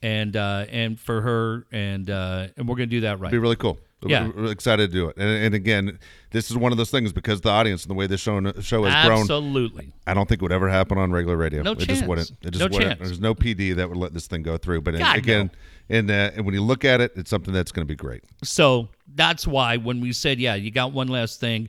and 0.02 0.36
uh, 0.36 0.66
and 0.70 0.98
for 0.98 1.20
her, 1.20 1.66
and 1.72 2.08
uh, 2.10 2.48
and 2.56 2.68
we're 2.68 2.76
going 2.76 2.88
to 2.88 2.96
do 2.96 3.00
that 3.02 3.20
right. 3.20 3.30
Be 3.30 3.38
really 3.38 3.56
cool. 3.56 3.78
Yeah. 4.04 4.30
We're, 4.34 4.50
excited 4.50 4.90
to 4.90 4.92
do 4.92 5.08
it. 5.08 5.16
And, 5.16 5.28
and 5.44 5.54
again, 5.54 5.98
this 6.32 6.50
is 6.50 6.56
one 6.56 6.72
of 6.72 6.78
those 6.78 6.90
things 6.90 7.12
because 7.12 7.40
the 7.40 7.50
audience 7.50 7.84
and 7.84 7.90
the 7.90 7.94
way 7.94 8.08
this 8.08 8.20
show 8.20 8.40
show 8.60 8.82
has 8.84 9.06
grown. 9.06 9.20
Absolutely. 9.20 9.92
I 10.08 10.14
don't 10.14 10.28
think 10.28 10.42
it 10.42 10.42
would 10.42 10.52
ever 10.52 10.68
happen 10.68 10.98
on 10.98 11.12
regular 11.12 11.36
radio. 11.36 11.62
No 11.62 11.72
it 11.72 11.78
just 11.78 11.88
chance. 11.88 12.02
wouldn't. 12.08 12.32
It 12.42 12.50
just 12.50 12.58
No 12.58 12.64
wouldn't. 12.64 12.98
chance. 12.98 13.08
There's 13.08 13.20
no 13.20 13.34
PD 13.34 13.76
that 13.76 13.88
would 13.88 13.98
let 13.98 14.12
this 14.12 14.26
thing 14.26 14.42
go 14.42 14.56
through. 14.56 14.80
But 14.80 14.98
God, 14.98 15.16
again, 15.16 15.52
and, 15.88 16.10
uh, 16.10 16.30
and 16.34 16.44
when 16.44 16.54
you 16.54 16.62
look 16.62 16.84
at 16.84 17.00
it, 17.00 17.12
it's 17.16 17.30
something 17.30 17.52
that's 17.52 17.72
going 17.72 17.86
to 17.86 17.90
be 17.90 17.96
great. 17.96 18.24
So 18.42 18.88
that's 19.14 19.46
why 19.46 19.76
when 19.76 20.00
we 20.00 20.12
said, 20.12 20.38
yeah, 20.38 20.54
you 20.54 20.70
got 20.70 20.92
one 20.92 21.08
last 21.08 21.40
thing, 21.40 21.68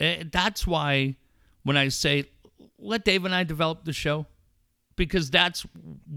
eh, 0.00 0.24
that's 0.30 0.66
why 0.66 1.16
when 1.64 1.76
I 1.76 1.88
say, 1.88 2.24
let 2.78 3.04
Dave 3.04 3.24
and 3.24 3.34
I 3.34 3.44
develop 3.44 3.84
the 3.84 3.92
show, 3.92 4.26
because 4.96 5.30
that's, 5.30 5.64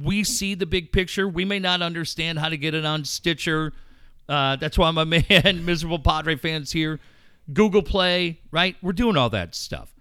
we 0.03 0.23
see 0.23 0.55
the 0.55 0.65
big 0.65 0.91
picture. 0.91 1.27
We 1.27 1.45
may 1.45 1.59
not 1.59 1.81
understand 1.81 2.39
how 2.39 2.49
to 2.49 2.57
get 2.57 2.73
it 2.73 2.85
on 2.85 3.05
Stitcher. 3.05 3.73
Uh, 4.27 4.55
that's 4.57 4.77
why 4.77 4.91
my 4.91 5.03
man, 5.29 5.65
Miserable 5.65 5.99
Padre 5.99 6.35
fans 6.35 6.71
here, 6.71 6.99
Google 7.53 7.83
Play, 7.83 8.41
right? 8.51 8.75
We're 8.81 8.93
doing 8.93 9.17
all 9.17 9.29
that 9.29 9.55
stuff. 9.55 9.93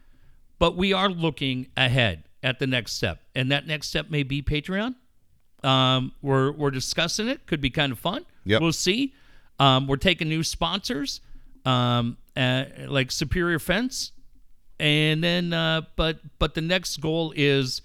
But 0.58 0.76
we 0.76 0.92
are 0.92 1.08
looking 1.08 1.68
ahead 1.76 2.24
at 2.42 2.58
the 2.58 2.66
next 2.66 2.92
step. 2.92 3.20
And 3.34 3.50
that 3.52 3.66
next 3.66 3.88
step 3.88 4.10
may 4.10 4.22
be 4.22 4.42
Patreon. 4.42 4.94
Um, 5.64 6.12
we're 6.22 6.52
we're 6.52 6.70
discussing 6.70 7.28
it. 7.28 7.46
Could 7.46 7.60
be 7.60 7.70
kind 7.70 7.90
of 7.92 7.98
fun. 7.98 8.24
Yep. 8.44 8.60
We'll 8.60 8.72
see. 8.72 9.14
Um, 9.58 9.86
we're 9.86 9.96
taking 9.96 10.28
new 10.28 10.42
sponsors, 10.42 11.20
um, 11.64 12.16
uh, 12.36 12.64
like 12.88 13.10
Superior 13.10 13.58
Fence, 13.58 14.12
and 14.78 15.22
then 15.24 15.52
uh, 15.52 15.82
but 15.96 16.18
but 16.38 16.54
the 16.54 16.60
next 16.60 16.98
goal 17.00 17.32
is 17.36 17.80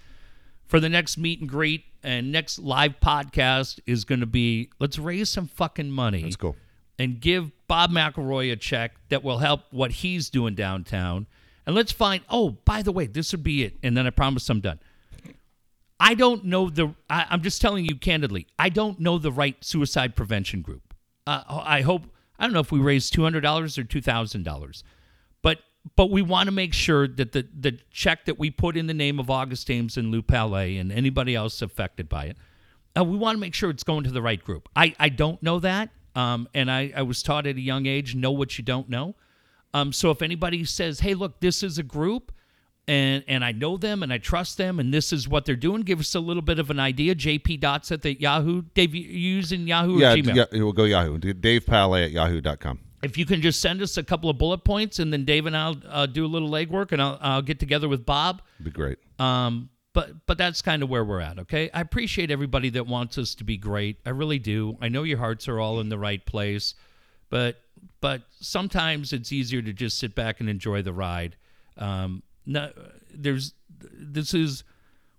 for 0.65 0.79
the 0.79 0.89
next 0.89 1.17
meet 1.17 1.39
and 1.39 1.49
greet 1.49 1.83
and 2.03 2.31
next 2.31 2.59
live 2.59 2.99
podcast 3.01 3.79
is 3.85 4.03
going 4.05 4.19
to 4.21 4.25
be 4.25 4.69
let's 4.79 4.97
raise 4.97 5.29
some 5.29 5.47
fucking 5.47 5.91
money 5.91 6.23
That's 6.23 6.35
cool. 6.35 6.55
and 6.97 7.19
give 7.19 7.51
Bob 7.67 7.91
McElroy 7.91 8.51
a 8.51 8.55
check 8.55 8.93
that 9.09 9.23
will 9.23 9.39
help 9.39 9.61
what 9.71 9.91
he's 9.91 10.29
doing 10.29 10.55
downtown. 10.55 11.27
And 11.65 11.75
let's 11.75 11.91
find. 11.91 12.23
Oh, 12.29 12.51
by 12.65 12.81
the 12.81 12.91
way, 12.91 13.05
this 13.05 13.31
would 13.31 13.43
be 13.43 13.63
it. 13.63 13.77
And 13.83 13.95
then 13.95 14.07
I 14.07 14.09
promise 14.09 14.49
I'm 14.49 14.59
done. 14.59 14.79
I 15.99 16.13
don't 16.13 16.45
know 16.45 16.69
the. 16.69 16.93
I, 17.09 17.25
I'm 17.29 17.41
just 17.41 17.61
telling 17.61 17.85
you 17.85 17.95
candidly. 17.95 18.47
I 18.57 18.69
don't 18.69 18.99
know 18.99 19.17
the 19.17 19.31
right 19.31 19.57
suicide 19.63 20.15
prevention 20.15 20.61
group. 20.61 20.93
Uh, 21.27 21.43
I 21.47 21.81
hope. 21.81 22.03
I 22.37 22.45
don't 22.45 22.53
know 22.53 22.61
if 22.61 22.71
we 22.71 22.79
raise 22.79 23.09
two 23.09 23.23
hundred 23.23 23.41
dollars 23.41 23.77
or 23.77 23.83
two 23.83 24.01
thousand 24.01 24.43
dollars, 24.43 24.83
but 25.41 25.59
but 25.95 26.09
we 26.09 26.21
want 26.21 26.47
to 26.47 26.51
make 26.51 26.73
sure 26.73 27.07
that 27.07 27.33
the 27.33 27.47
the 27.53 27.79
check 27.91 28.25
that 28.25 28.39
we 28.39 28.49
put 28.49 28.77
in 28.77 28.87
the 28.87 28.93
name 28.93 29.19
of 29.19 29.29
August 29.29 29.69
Ames 29.69 29.97
and 29.97 30.09
Lou 30.09 30.21
Palet 30.21 30.77
and 30.77 30.91
anybody 30.91 31.35
else 31.35 31.61
affected 31.61 32.07
by 32.07 32.25
it, 32.25 32.37
uh, 32.97 33.03
we 33.03 33.17
want 33.17 33.35
to 33.35 33.39
make 33.39 33.53
sure 33.53 33.69
it's 33.69 33.83
going 33.83 34.05
to 34.05 34.11
the 34.11 34.21
right 34.21 34.43
group. 34.43 34.69
I 34.75 34.95
I 34.99 35.09
don't 35.09 35.41
know 35.43 35.59
that, 35.59 35.89
um, 36.15 36.47
and 36.53 36.71
I 36.71 36.93
I 36.95 37.01
was 37.01 37.21
taught 37.21 37.45
at 37.45 37.57
a 37.57 37.61
young 37.61 37.85
age 37.85 38.15
know 38.15 38.31
what 38.31 38.57
you 38.57 38.63
don't 38.63 38.89
know. 38.89 39.15
Um, 39.73 39.91
so 39.91 40.11
if 40.11 40.21
anybody 40.21 40.63
says, 40.63 41.01
"Hey, 41.01 41.13
look, 41.13 41.41
this 41.41 41.61
is 41.61 41.77
a 41.77 41.83
group," 41.83 42.31
and 42.89 43.23
and 43.27 43.45
I 43.45 43.51
know 43.51 43.77
them 43.77 44.03
and 44.03 44.11
I 44.11 44.17
trust 44.17 44.57
them, 44.57 44.79
and 44.79 44.93
this 44.93 45.13
is 45.13 45.27
what 45.27 45.45
they're 45.45 45.55
doing, 45.55 45.81
give 45.83 45.99
us 45.99 46.15
a 46.15 46.19
little 46.19 46.41
bit 46.41 46.59
of 46.59 46.69
an 46.69 46.79
idea. 46.79 47.15
JP 47.15 47.59
Dots 47.59 47.91
at 47.91 48.01
the 48.01 48.19
Yahoo. 48.19 48.63
Dave, 48.73 48.95
you 48.95 49.03
using 49.03 49.67
Yahoo 49.67 49.97
or 49.97 50.01
Yeah, 50.01 50.15
Gmail? 50.15 50.35
yeah, 50.35 50.45
it 50.51 50.61
will 50.63 50.73
go 50.73 50.85
Yahoo. 50.85 51.17
Dave 51.19 51.65
Palet 51.65 52.03
at 52.05 52.11
yahoo.com. 52.11 52.79
If 53.01 53.17
you 53.17 53.25
can 53.25 53.41
just 53.41 53.61
send 53.61 53.81
us 53.81 53.95
a 53.97 54.03
couple 54.03 54.29
of 54.29 54.37
bullet 54.37 54.65
points, 54.65 54.99
and 54.99 55.13
then 55.13 55.23
Dave 55.23 55.45
and 55.45 55.55
I'll 55.55 55.77
uh, 55.87 56.05
do 56.05 56.25
a 56.25 56.27
little 56.27 56.49
legwork, 56.49 56.91
and 56.91 57.01
I'll, 57.01 57.17
I'll 57.21 57.41
get 57.41 57.59
together 57.59 57.87
with 57.87 58.05
Bob. 58.05 58.41
It'd 58.59 58.65
be 58.65 58.71
great. 58.71 58.97
Um, 59.19 59.69
but 59.93 60.25
but 60.25 60.37
that's 60.37 60.61
kind 60.61 60.83
of 60.83 60.89
where 60.89 61.05
we're 61.05 61.21
at. 61.21 61.39
Okay, 61.39 61.69
I 61.73 61.81
appreciate 61.81 62.29
everybody 62.31 62.69
that 62.71 62.87
wants 62.87 63.17
us 63.17 63.35
to 63.35 63.43
be 63.43 63.55
great. 63.57 63.97
I 64.05 64.09
really 64.09 64.39
do. 64.39 64.77
I 64.81 64.89
know 64.89 65.03
your 65.03 65.17
hearts 65.17 65.47
are 65.47 65.59
all 65.59 65.79
in 65.79 65.89
the 65.89 65.97
right 65.97 66.23
place, 66.25 66.73
but 67.29 67.61
but 68.01 68.23
sometimes 68.41 69.13
it's 69.13 69.31
easier 69.31 69.61
to 69.61 69.73
just 69.73 69.97
sit 69.99 70.13
back 70.15 70.39
and 70.41 70.49
enjoy 70.49 70.81
the 70.81 70.93
ride. 70.93 71.35
Um, 71.77 72.23
no, 72.49 72.71
there's 73.13 73.53
this 73.79 74.33
is 74.33 74.63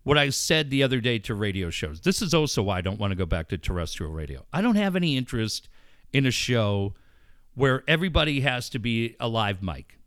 what 0.03 0.19
I 0.19 0.31
said 0.31 0.69
the 0.69 0.83
other 0.83 1.01
day 1.01 1.19
to 1.21 1.35
radio 1.35 1.71
shows. 1.71 2.01
This 2.01 2.21
is 2.21 2.35
also 2.35 2.63
why 2.65 2.79
I 2.79 2.81
don't 2.81 2.99
want 2.99 3.13
to 3.13 3.17
go 3.17 3.25
back 3.25 3.49
to 3.49 3.59
terrestrial 3.59 4.13
radio. 4.13 4.45
I 4.53 4.61
don't 4.61 4.75
have 4.75 4.97
any 4.97 5.17
interest 5.17 5.69
in 6.13 6.27
a 6.27 6.33
show 6.33 6.95
where 7.55 7.85
everybody 7.87 8.41
has 8.41 8.69
to 8.71 8.81
be 8.81 9.15
a 9.21 9.29
live 9.29 9.63
mic. 9.63 9.99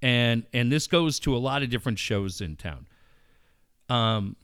And 0.00 0.44
and 0.54 0.72
this 0.72 0.86
goes 0.86 1.20
to 1.20 1.36
a 1.36 1.38
lot 1.38 1.62
of 1.62 1.68
different 1.68 1.98
shows 1.98 2.40
in 2.40 2.56
town. 2.56 2.86
Um 3.90 4.36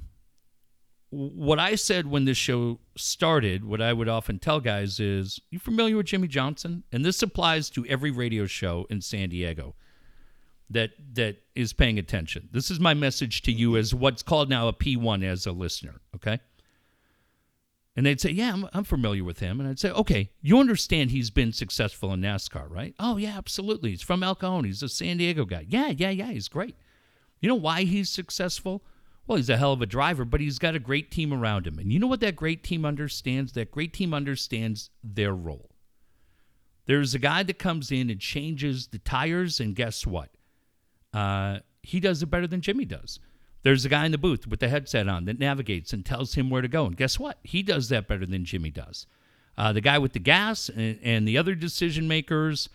what 1.10 1.60
I 1.60 1.76
said 1.76 2.09
when 2.09 2.24
this 2.26 2.36
show 2.36 2.81
started, 2.97 3.64
what 3.64 3.81
I 3.81 3.93
would 3.93 4.09
often 4.09 4.40
tell 4.40 4.59
guys 4.59 4.98
is, 4.98 5.40
you 5.51 5.60
familiar 5.60 5.97
with 5.97 6.06
Jimmie 6.06 6.26
Johnson? 6.26 6.82
And 6.90 7.05
this 7.05 7.22
applies 7.22 7.70
to 7.70 7.86
every 7.86 8.10
radio 8.10 8.47
show 8.47 8.85
in 8.90 9.01
San 9.01 9.28
Diego 9.28 9.76
that 10.70 10.91
that 11.15 11.36
is 11.55 11.73
paying 11.73 11.99
attention. 11.99 12.49
This 12.53 12.70
is 12.70 12.81
my 12.81 12.95
message 12.95 13.43
to 13.43 13.53
you 13.53 13.77
as 13.77 13.95
what's 13.95 14.23
called 14.23 14.49
now 14.49 14.69
a 14.69 14.73
P1 14.73 15.24
as 15.24 15.47
a 15.47 15.53
listener, 15.53 16.01
okay? 16.15 16.41
And 17.97 18.05
they'd 18.05 18.20
say, 18.20 18.31
"Yeah, 18.31 18.53
I'm, 18.53 18.69
I'm 18.73 18.85
familiar 18.85 19.23
with 19.23 19.39
him." 19.39 19.61
And 19.61 19.69
I'd 19.69 19.78
say, 19.78 19.91
"Okay, 19.91 20.31
you 20.41 20.59
understand 20.59 21.11
he's 21.11 21.31
been 21.31 21.53
successful 21.53 22.12
in 22.12 22.20
NASCAR, 22.20 22.69
right?" 22.69 22.95
"Oh, 22.99 23.16
yeah, 23.16 23.36
absolutely. 23.36 23.91
He's 23.91 24.03
from 24.03 24.23
El 24.23 24.35
Cajon. 24.35 24.65
He's 24.65 24.82
a 24.82 24.89
San 24.89 25.19
Diego 25.19 25.45
guy." 25.45 25.65
"Yeah, 25.69 25.89
yeah, 25.89 26.11
yeah, 26.11 26.31
he's 26.31 26.49
great." 26.49 26.77
You 27.41 27.49
know 27.49 27.55
why 27.55 27.85
he's 27.85 28.11
successful? 28.11 28.82
Well, 29.27 29.36
he's 29.36 29.51
a 29.51 29.57
hell 29.57 29.73
of 29.73 29.82
a 29.82 29.86
driver, 29.86 30.24
but 30.24 30.41
he's 30.41 30.59
got 30.59 30.74
a 30.74 30.81
great 30.81 31.11
team 31.11 31.32
around 31.32 31.66
him. 31.66 31.78
And 31.78 31.93
you 31.93 31.99
know 31.99 32.07
what 32.07 32.20
that 32.20 32.36
great 32.36 32.62
team 32.62 32.85
understands? 32.85 33.53
That 33.53 33.70
great 33.70 33.93
team 33.93 34.12
understands 34.12 34.91
their 35.03 35.32
role. 35.32 35.70
There's 36.86 37.15
a 37.15 37.19
guy 37.19 37.43
that 37.43 37.59
comes 37.59 37.91
in 37.91 38.11
and 38.11 38.20
changes 38.20 38.89
the 38.89 38.99
tires, 38.99 39.61
and 39.61 39.74
guess 39.74 40.07
what? 40.07 40.31
Uh, 41.15 41.61
he 41.82 42.01
does 42.01 42.23
it 42.23 42.27
better 42.27 42.47
than 42.47 42.61
Jimmie 42.61 42.85
does. 42.85 43.20
There's 43.62 43.85
a 43.85 43.89
guy 43.89 44.05
in 44.05 44.12
the 44.12 44.19
booth 44.19 44.47
with 44.47 44.61
the 44.61 44.69
headset 44.69 45.09
on 45.09 45.24
that 45.24 45.39
navigates 45.39 45.93
and 45.93 46.05
tells 46.05 46.35
him 46.35 46.51
where 46.51 46.61
to 46.61 46.69
go. 46.69 46.85
And 46.85 46.97
guess 46.97 47.19
what? 47.19 47.39
He 47.45 47.62
does 47.62 47.89
that 47.89 48.09
better 48.09 48.27
than 48.27 48.45
Jimmie 48.45 48.70
does. 48.70 49.07
Uh, 49.57 49.73
the 49.73 49.81
guy 49.81 49.99
with 49.99 50.12
the 50.12 50.19
gas 50.19 50.69
and, 50.69 50.99
and 51.03 51.27
the 51.27 51.39
other 51.39 51.55
decision 51.55 52.09
makers, 52.09 52.69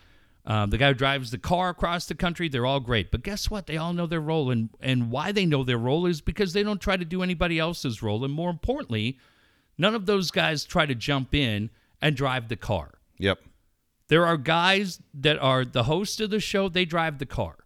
uh, 0.45 0.65
the 0.65 0.77
guy 0.77 0.87
who 0.87 0.93
drives 0.93 1.29
the 1.29 1.37
car 1.37 1.69
across 1.69 2.05
the 2.05 2.15
country, 2.15 2.49
they're 2.49 2.65
all 2.65 2.79
great. 2.79 3.11
But 3.11 3.21
guess 3.21 3.51
what? 3.51 3.67
They 3.67 3.77
all 3.77 3.93
know 3.93 4.07
their 4.07 4.21
role. 4.21 4.49
And, 4.49 4.69
and 4.79 5.11
why 5.11 5.31
they 5.31 5.45
know 5.45 5.63
their 5.63 5.77
role 5.77 6.05
is 6.07 6.21
because 6.21 6.53
they 6.53 6.63
don't 6.63 6.81
try 6.81 6.97
to 6.97 7.05
do 7.05 7.21
anybody 7.21 7.59
else's 7.59 8.01
role. 8.01 8.23
And 8.23 8.33
more 8.33 8.49
importantly, 8.49 9.19
none 9.77 9.93
of 9.93 10.07
those 10.07 10.31
guys 10.31 10.63
try 10.63 10.87
to 10.87 10.95
jump 10.95 11.35
in 11.35 11.69
and 12.01 12.15
drive 12.15 12.47
the 12.47 12.55
car. 12.55 12.93
Yep. 13.17 13.39
There 14.07 14.25
are 14.25 14.37
guys 14.37 14.99
that 15.13 15.37
are 15.37 15.65
the 15.65 15.83
host 15.83 16.19
of 16.19 16.31
the 16.31 16.39
show, 16.39 16.67
they 16.67 16.85
drive 16.85 17.19
the 17.19 17.27
car 17.27 17.58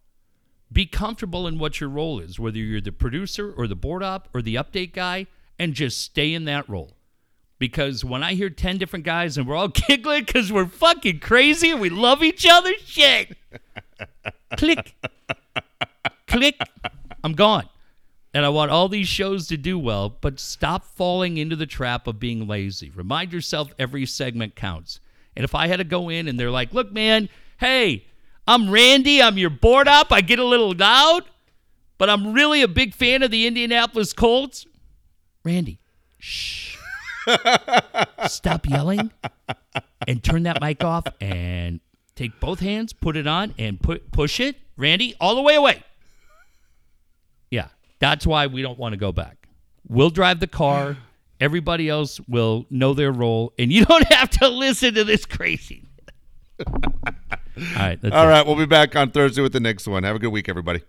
be 0.72 0.86
comfortable 0.86 1.46
in 1.46 1.58
what 1.58 1.80
your 1.80 1.88
role 1.88 2.18
is, 2.18 2.38
whether 2.38 2.58
you're 2.58 2.80
the 2.80 2.92
producer 2.92 3.52
or 3.56 3.66
the 3.66 3.76
board 3.76 4.02
op 4.02 4.28
or 4.34 4.42
the 4.42 4.56
update 4.56 4.92
guy, 4.92 5.26
and 5.58 5.74
just 5.74 6.00
stay 6.00 6.34
in 6.34 6.44
that 6.46 6.68
role. 6.68 6.96
Because 7.58 8.04
when 8.04 8.22
I 8.22 8.34
hear 8.34 8.50
10 8.50 8.78
different 8.78 9.04
guys 9.04 9.38
and 9.38 9.46
we're 9.46 9.56
all 9.56 9.68
giggling 9.88 10.24
because 10.24 10.52
we're 10.52 10.66
fucking 10.66 11.20
crazy 11.20 11.70
and 11.70 11.80
we 11.80 11.90
love 11.90 12.22
each 12.22 12.46
other, 12.48 12.72
shit. 12.84 13.36
Click. 14.56 14.94
Click. 16.26 16.58
I'm 17.22 17.34
gone. 17.34 17.68
And 18.34 18.44
I 18.44 18.48
want 18.48 18.72
all 18.72 18.88
these 18.88 19.06
shows 19.06 19.46
to 19.48 19.56
do 19.56 19.78
well, 19.78 20.08
but 20.08 20.40
stop 20.40 20.84
falling 20.84 21.36
into 21.36 21.54
the 21.54 21.66
trap 21.66 22.08
of 22.08 22.18
being 22.18 22.48
lazy. 22.48 22.90
Remind 22.90 23.32
yourself 23.32 23.72
every 23.78 24.06
segment 24.06 24.56
counts. 24.56 24.98
And 25.36 25.44
if 25.44 25.54
I 25.54 25.68
had 25.68 25.76
to 25.76 25.84
go 25.84 26.08
in 26.08 26.26
and 26.26 26.38
they're 26.38 26.50
like, 26.50 26.74
look, 26.74 26.92
man, 26.92 27.28
hey, 27.58 28.06
I'm 28.46 28.70
Randy. 28.70 29.22
I'm 29.22 29.38
your 29.38 29.50
board 29.50 29.88
op. 29.88 30.12
I 30.12 30.20
get 30.20 30.38
a 30.38 30.44
little 30.44 30.74
loud, 30.74 31.24
but 31.96 32.10
I'm 32.10 32.32
really 32.34 32.60
a 32.62 32.68
big 32.68 32.94
fan 32.94 33.22
of 33.22 33.30
the 33.30 33.46
Indianapolis 33.46 34.12
Colts. 34.12 34.66
Randy, 35.44 35.78
shh. 36.18 36.76
Stop 38.28 38.68
yelling 38.68 39.10
and 40.06 40.22
turn 40.22 40.42
that 40.42 40.60
mic 40.60 40.84
off 40.84 41.06
and 41.22 41.80
take 42.16 42.38
both 42.38 42.60
hands, 42.60 42.92
put 42.92 43.16
it 43.16 43.26
on, 43.26 43.54
and 43.58 43.80
put 43.80 44.10
push 44.10 44.40
it, 44.40 44.56
Randy, 44.76 45.14
all 45.20 45.34
the 45.34 45.42
way 45.42 45.54
away. 45.54 45.82
Yeah, 47.50 47.68
that's 47.98 48.26
why 48.26 48.46
we 48.46 48.60
don't 48.60 48.78
want 48.78 48.92
to 48.92 48.98
go 48.98 49.10
back. 49.10 49.48
We'll 49.88 50.10
drive 50.10 50.40
the 50.40 50.46
car. 50.46 50.98
Everybody 51.40 51.88
else 51.88 52.20
will 52.28 52.66
know 52.68 52.92
their 52.92 53.10
role, 53.10 53.54
and 53.58 53.72
you 53.72 53.86
don't 53.86 54.04
have 54.12 54.28
to 54.30 54.48
listen 54.48 54.94
to 54.94 55.04
this 55.04 55.24
crazy. 55.24 55.84
All 57.56 57.62
right. 57.76 57.98
All 58.12 58.26
right. 58.26 58.40
It. 58.40 58.46
We'll 58.46 58.56
be 58.56 58.66
back 58.66 58.96
on 58.96 59.10
Thursday 59.10 59.42
with 59.42 59.52
the 59.52 59.60
next 59.60 59.86
one. 59.86 60.02
Have 60.02 60.16
a 60.16 60.18
good 60.18 60.32
week, 60.32 60.48
everybody. 60.48 60.82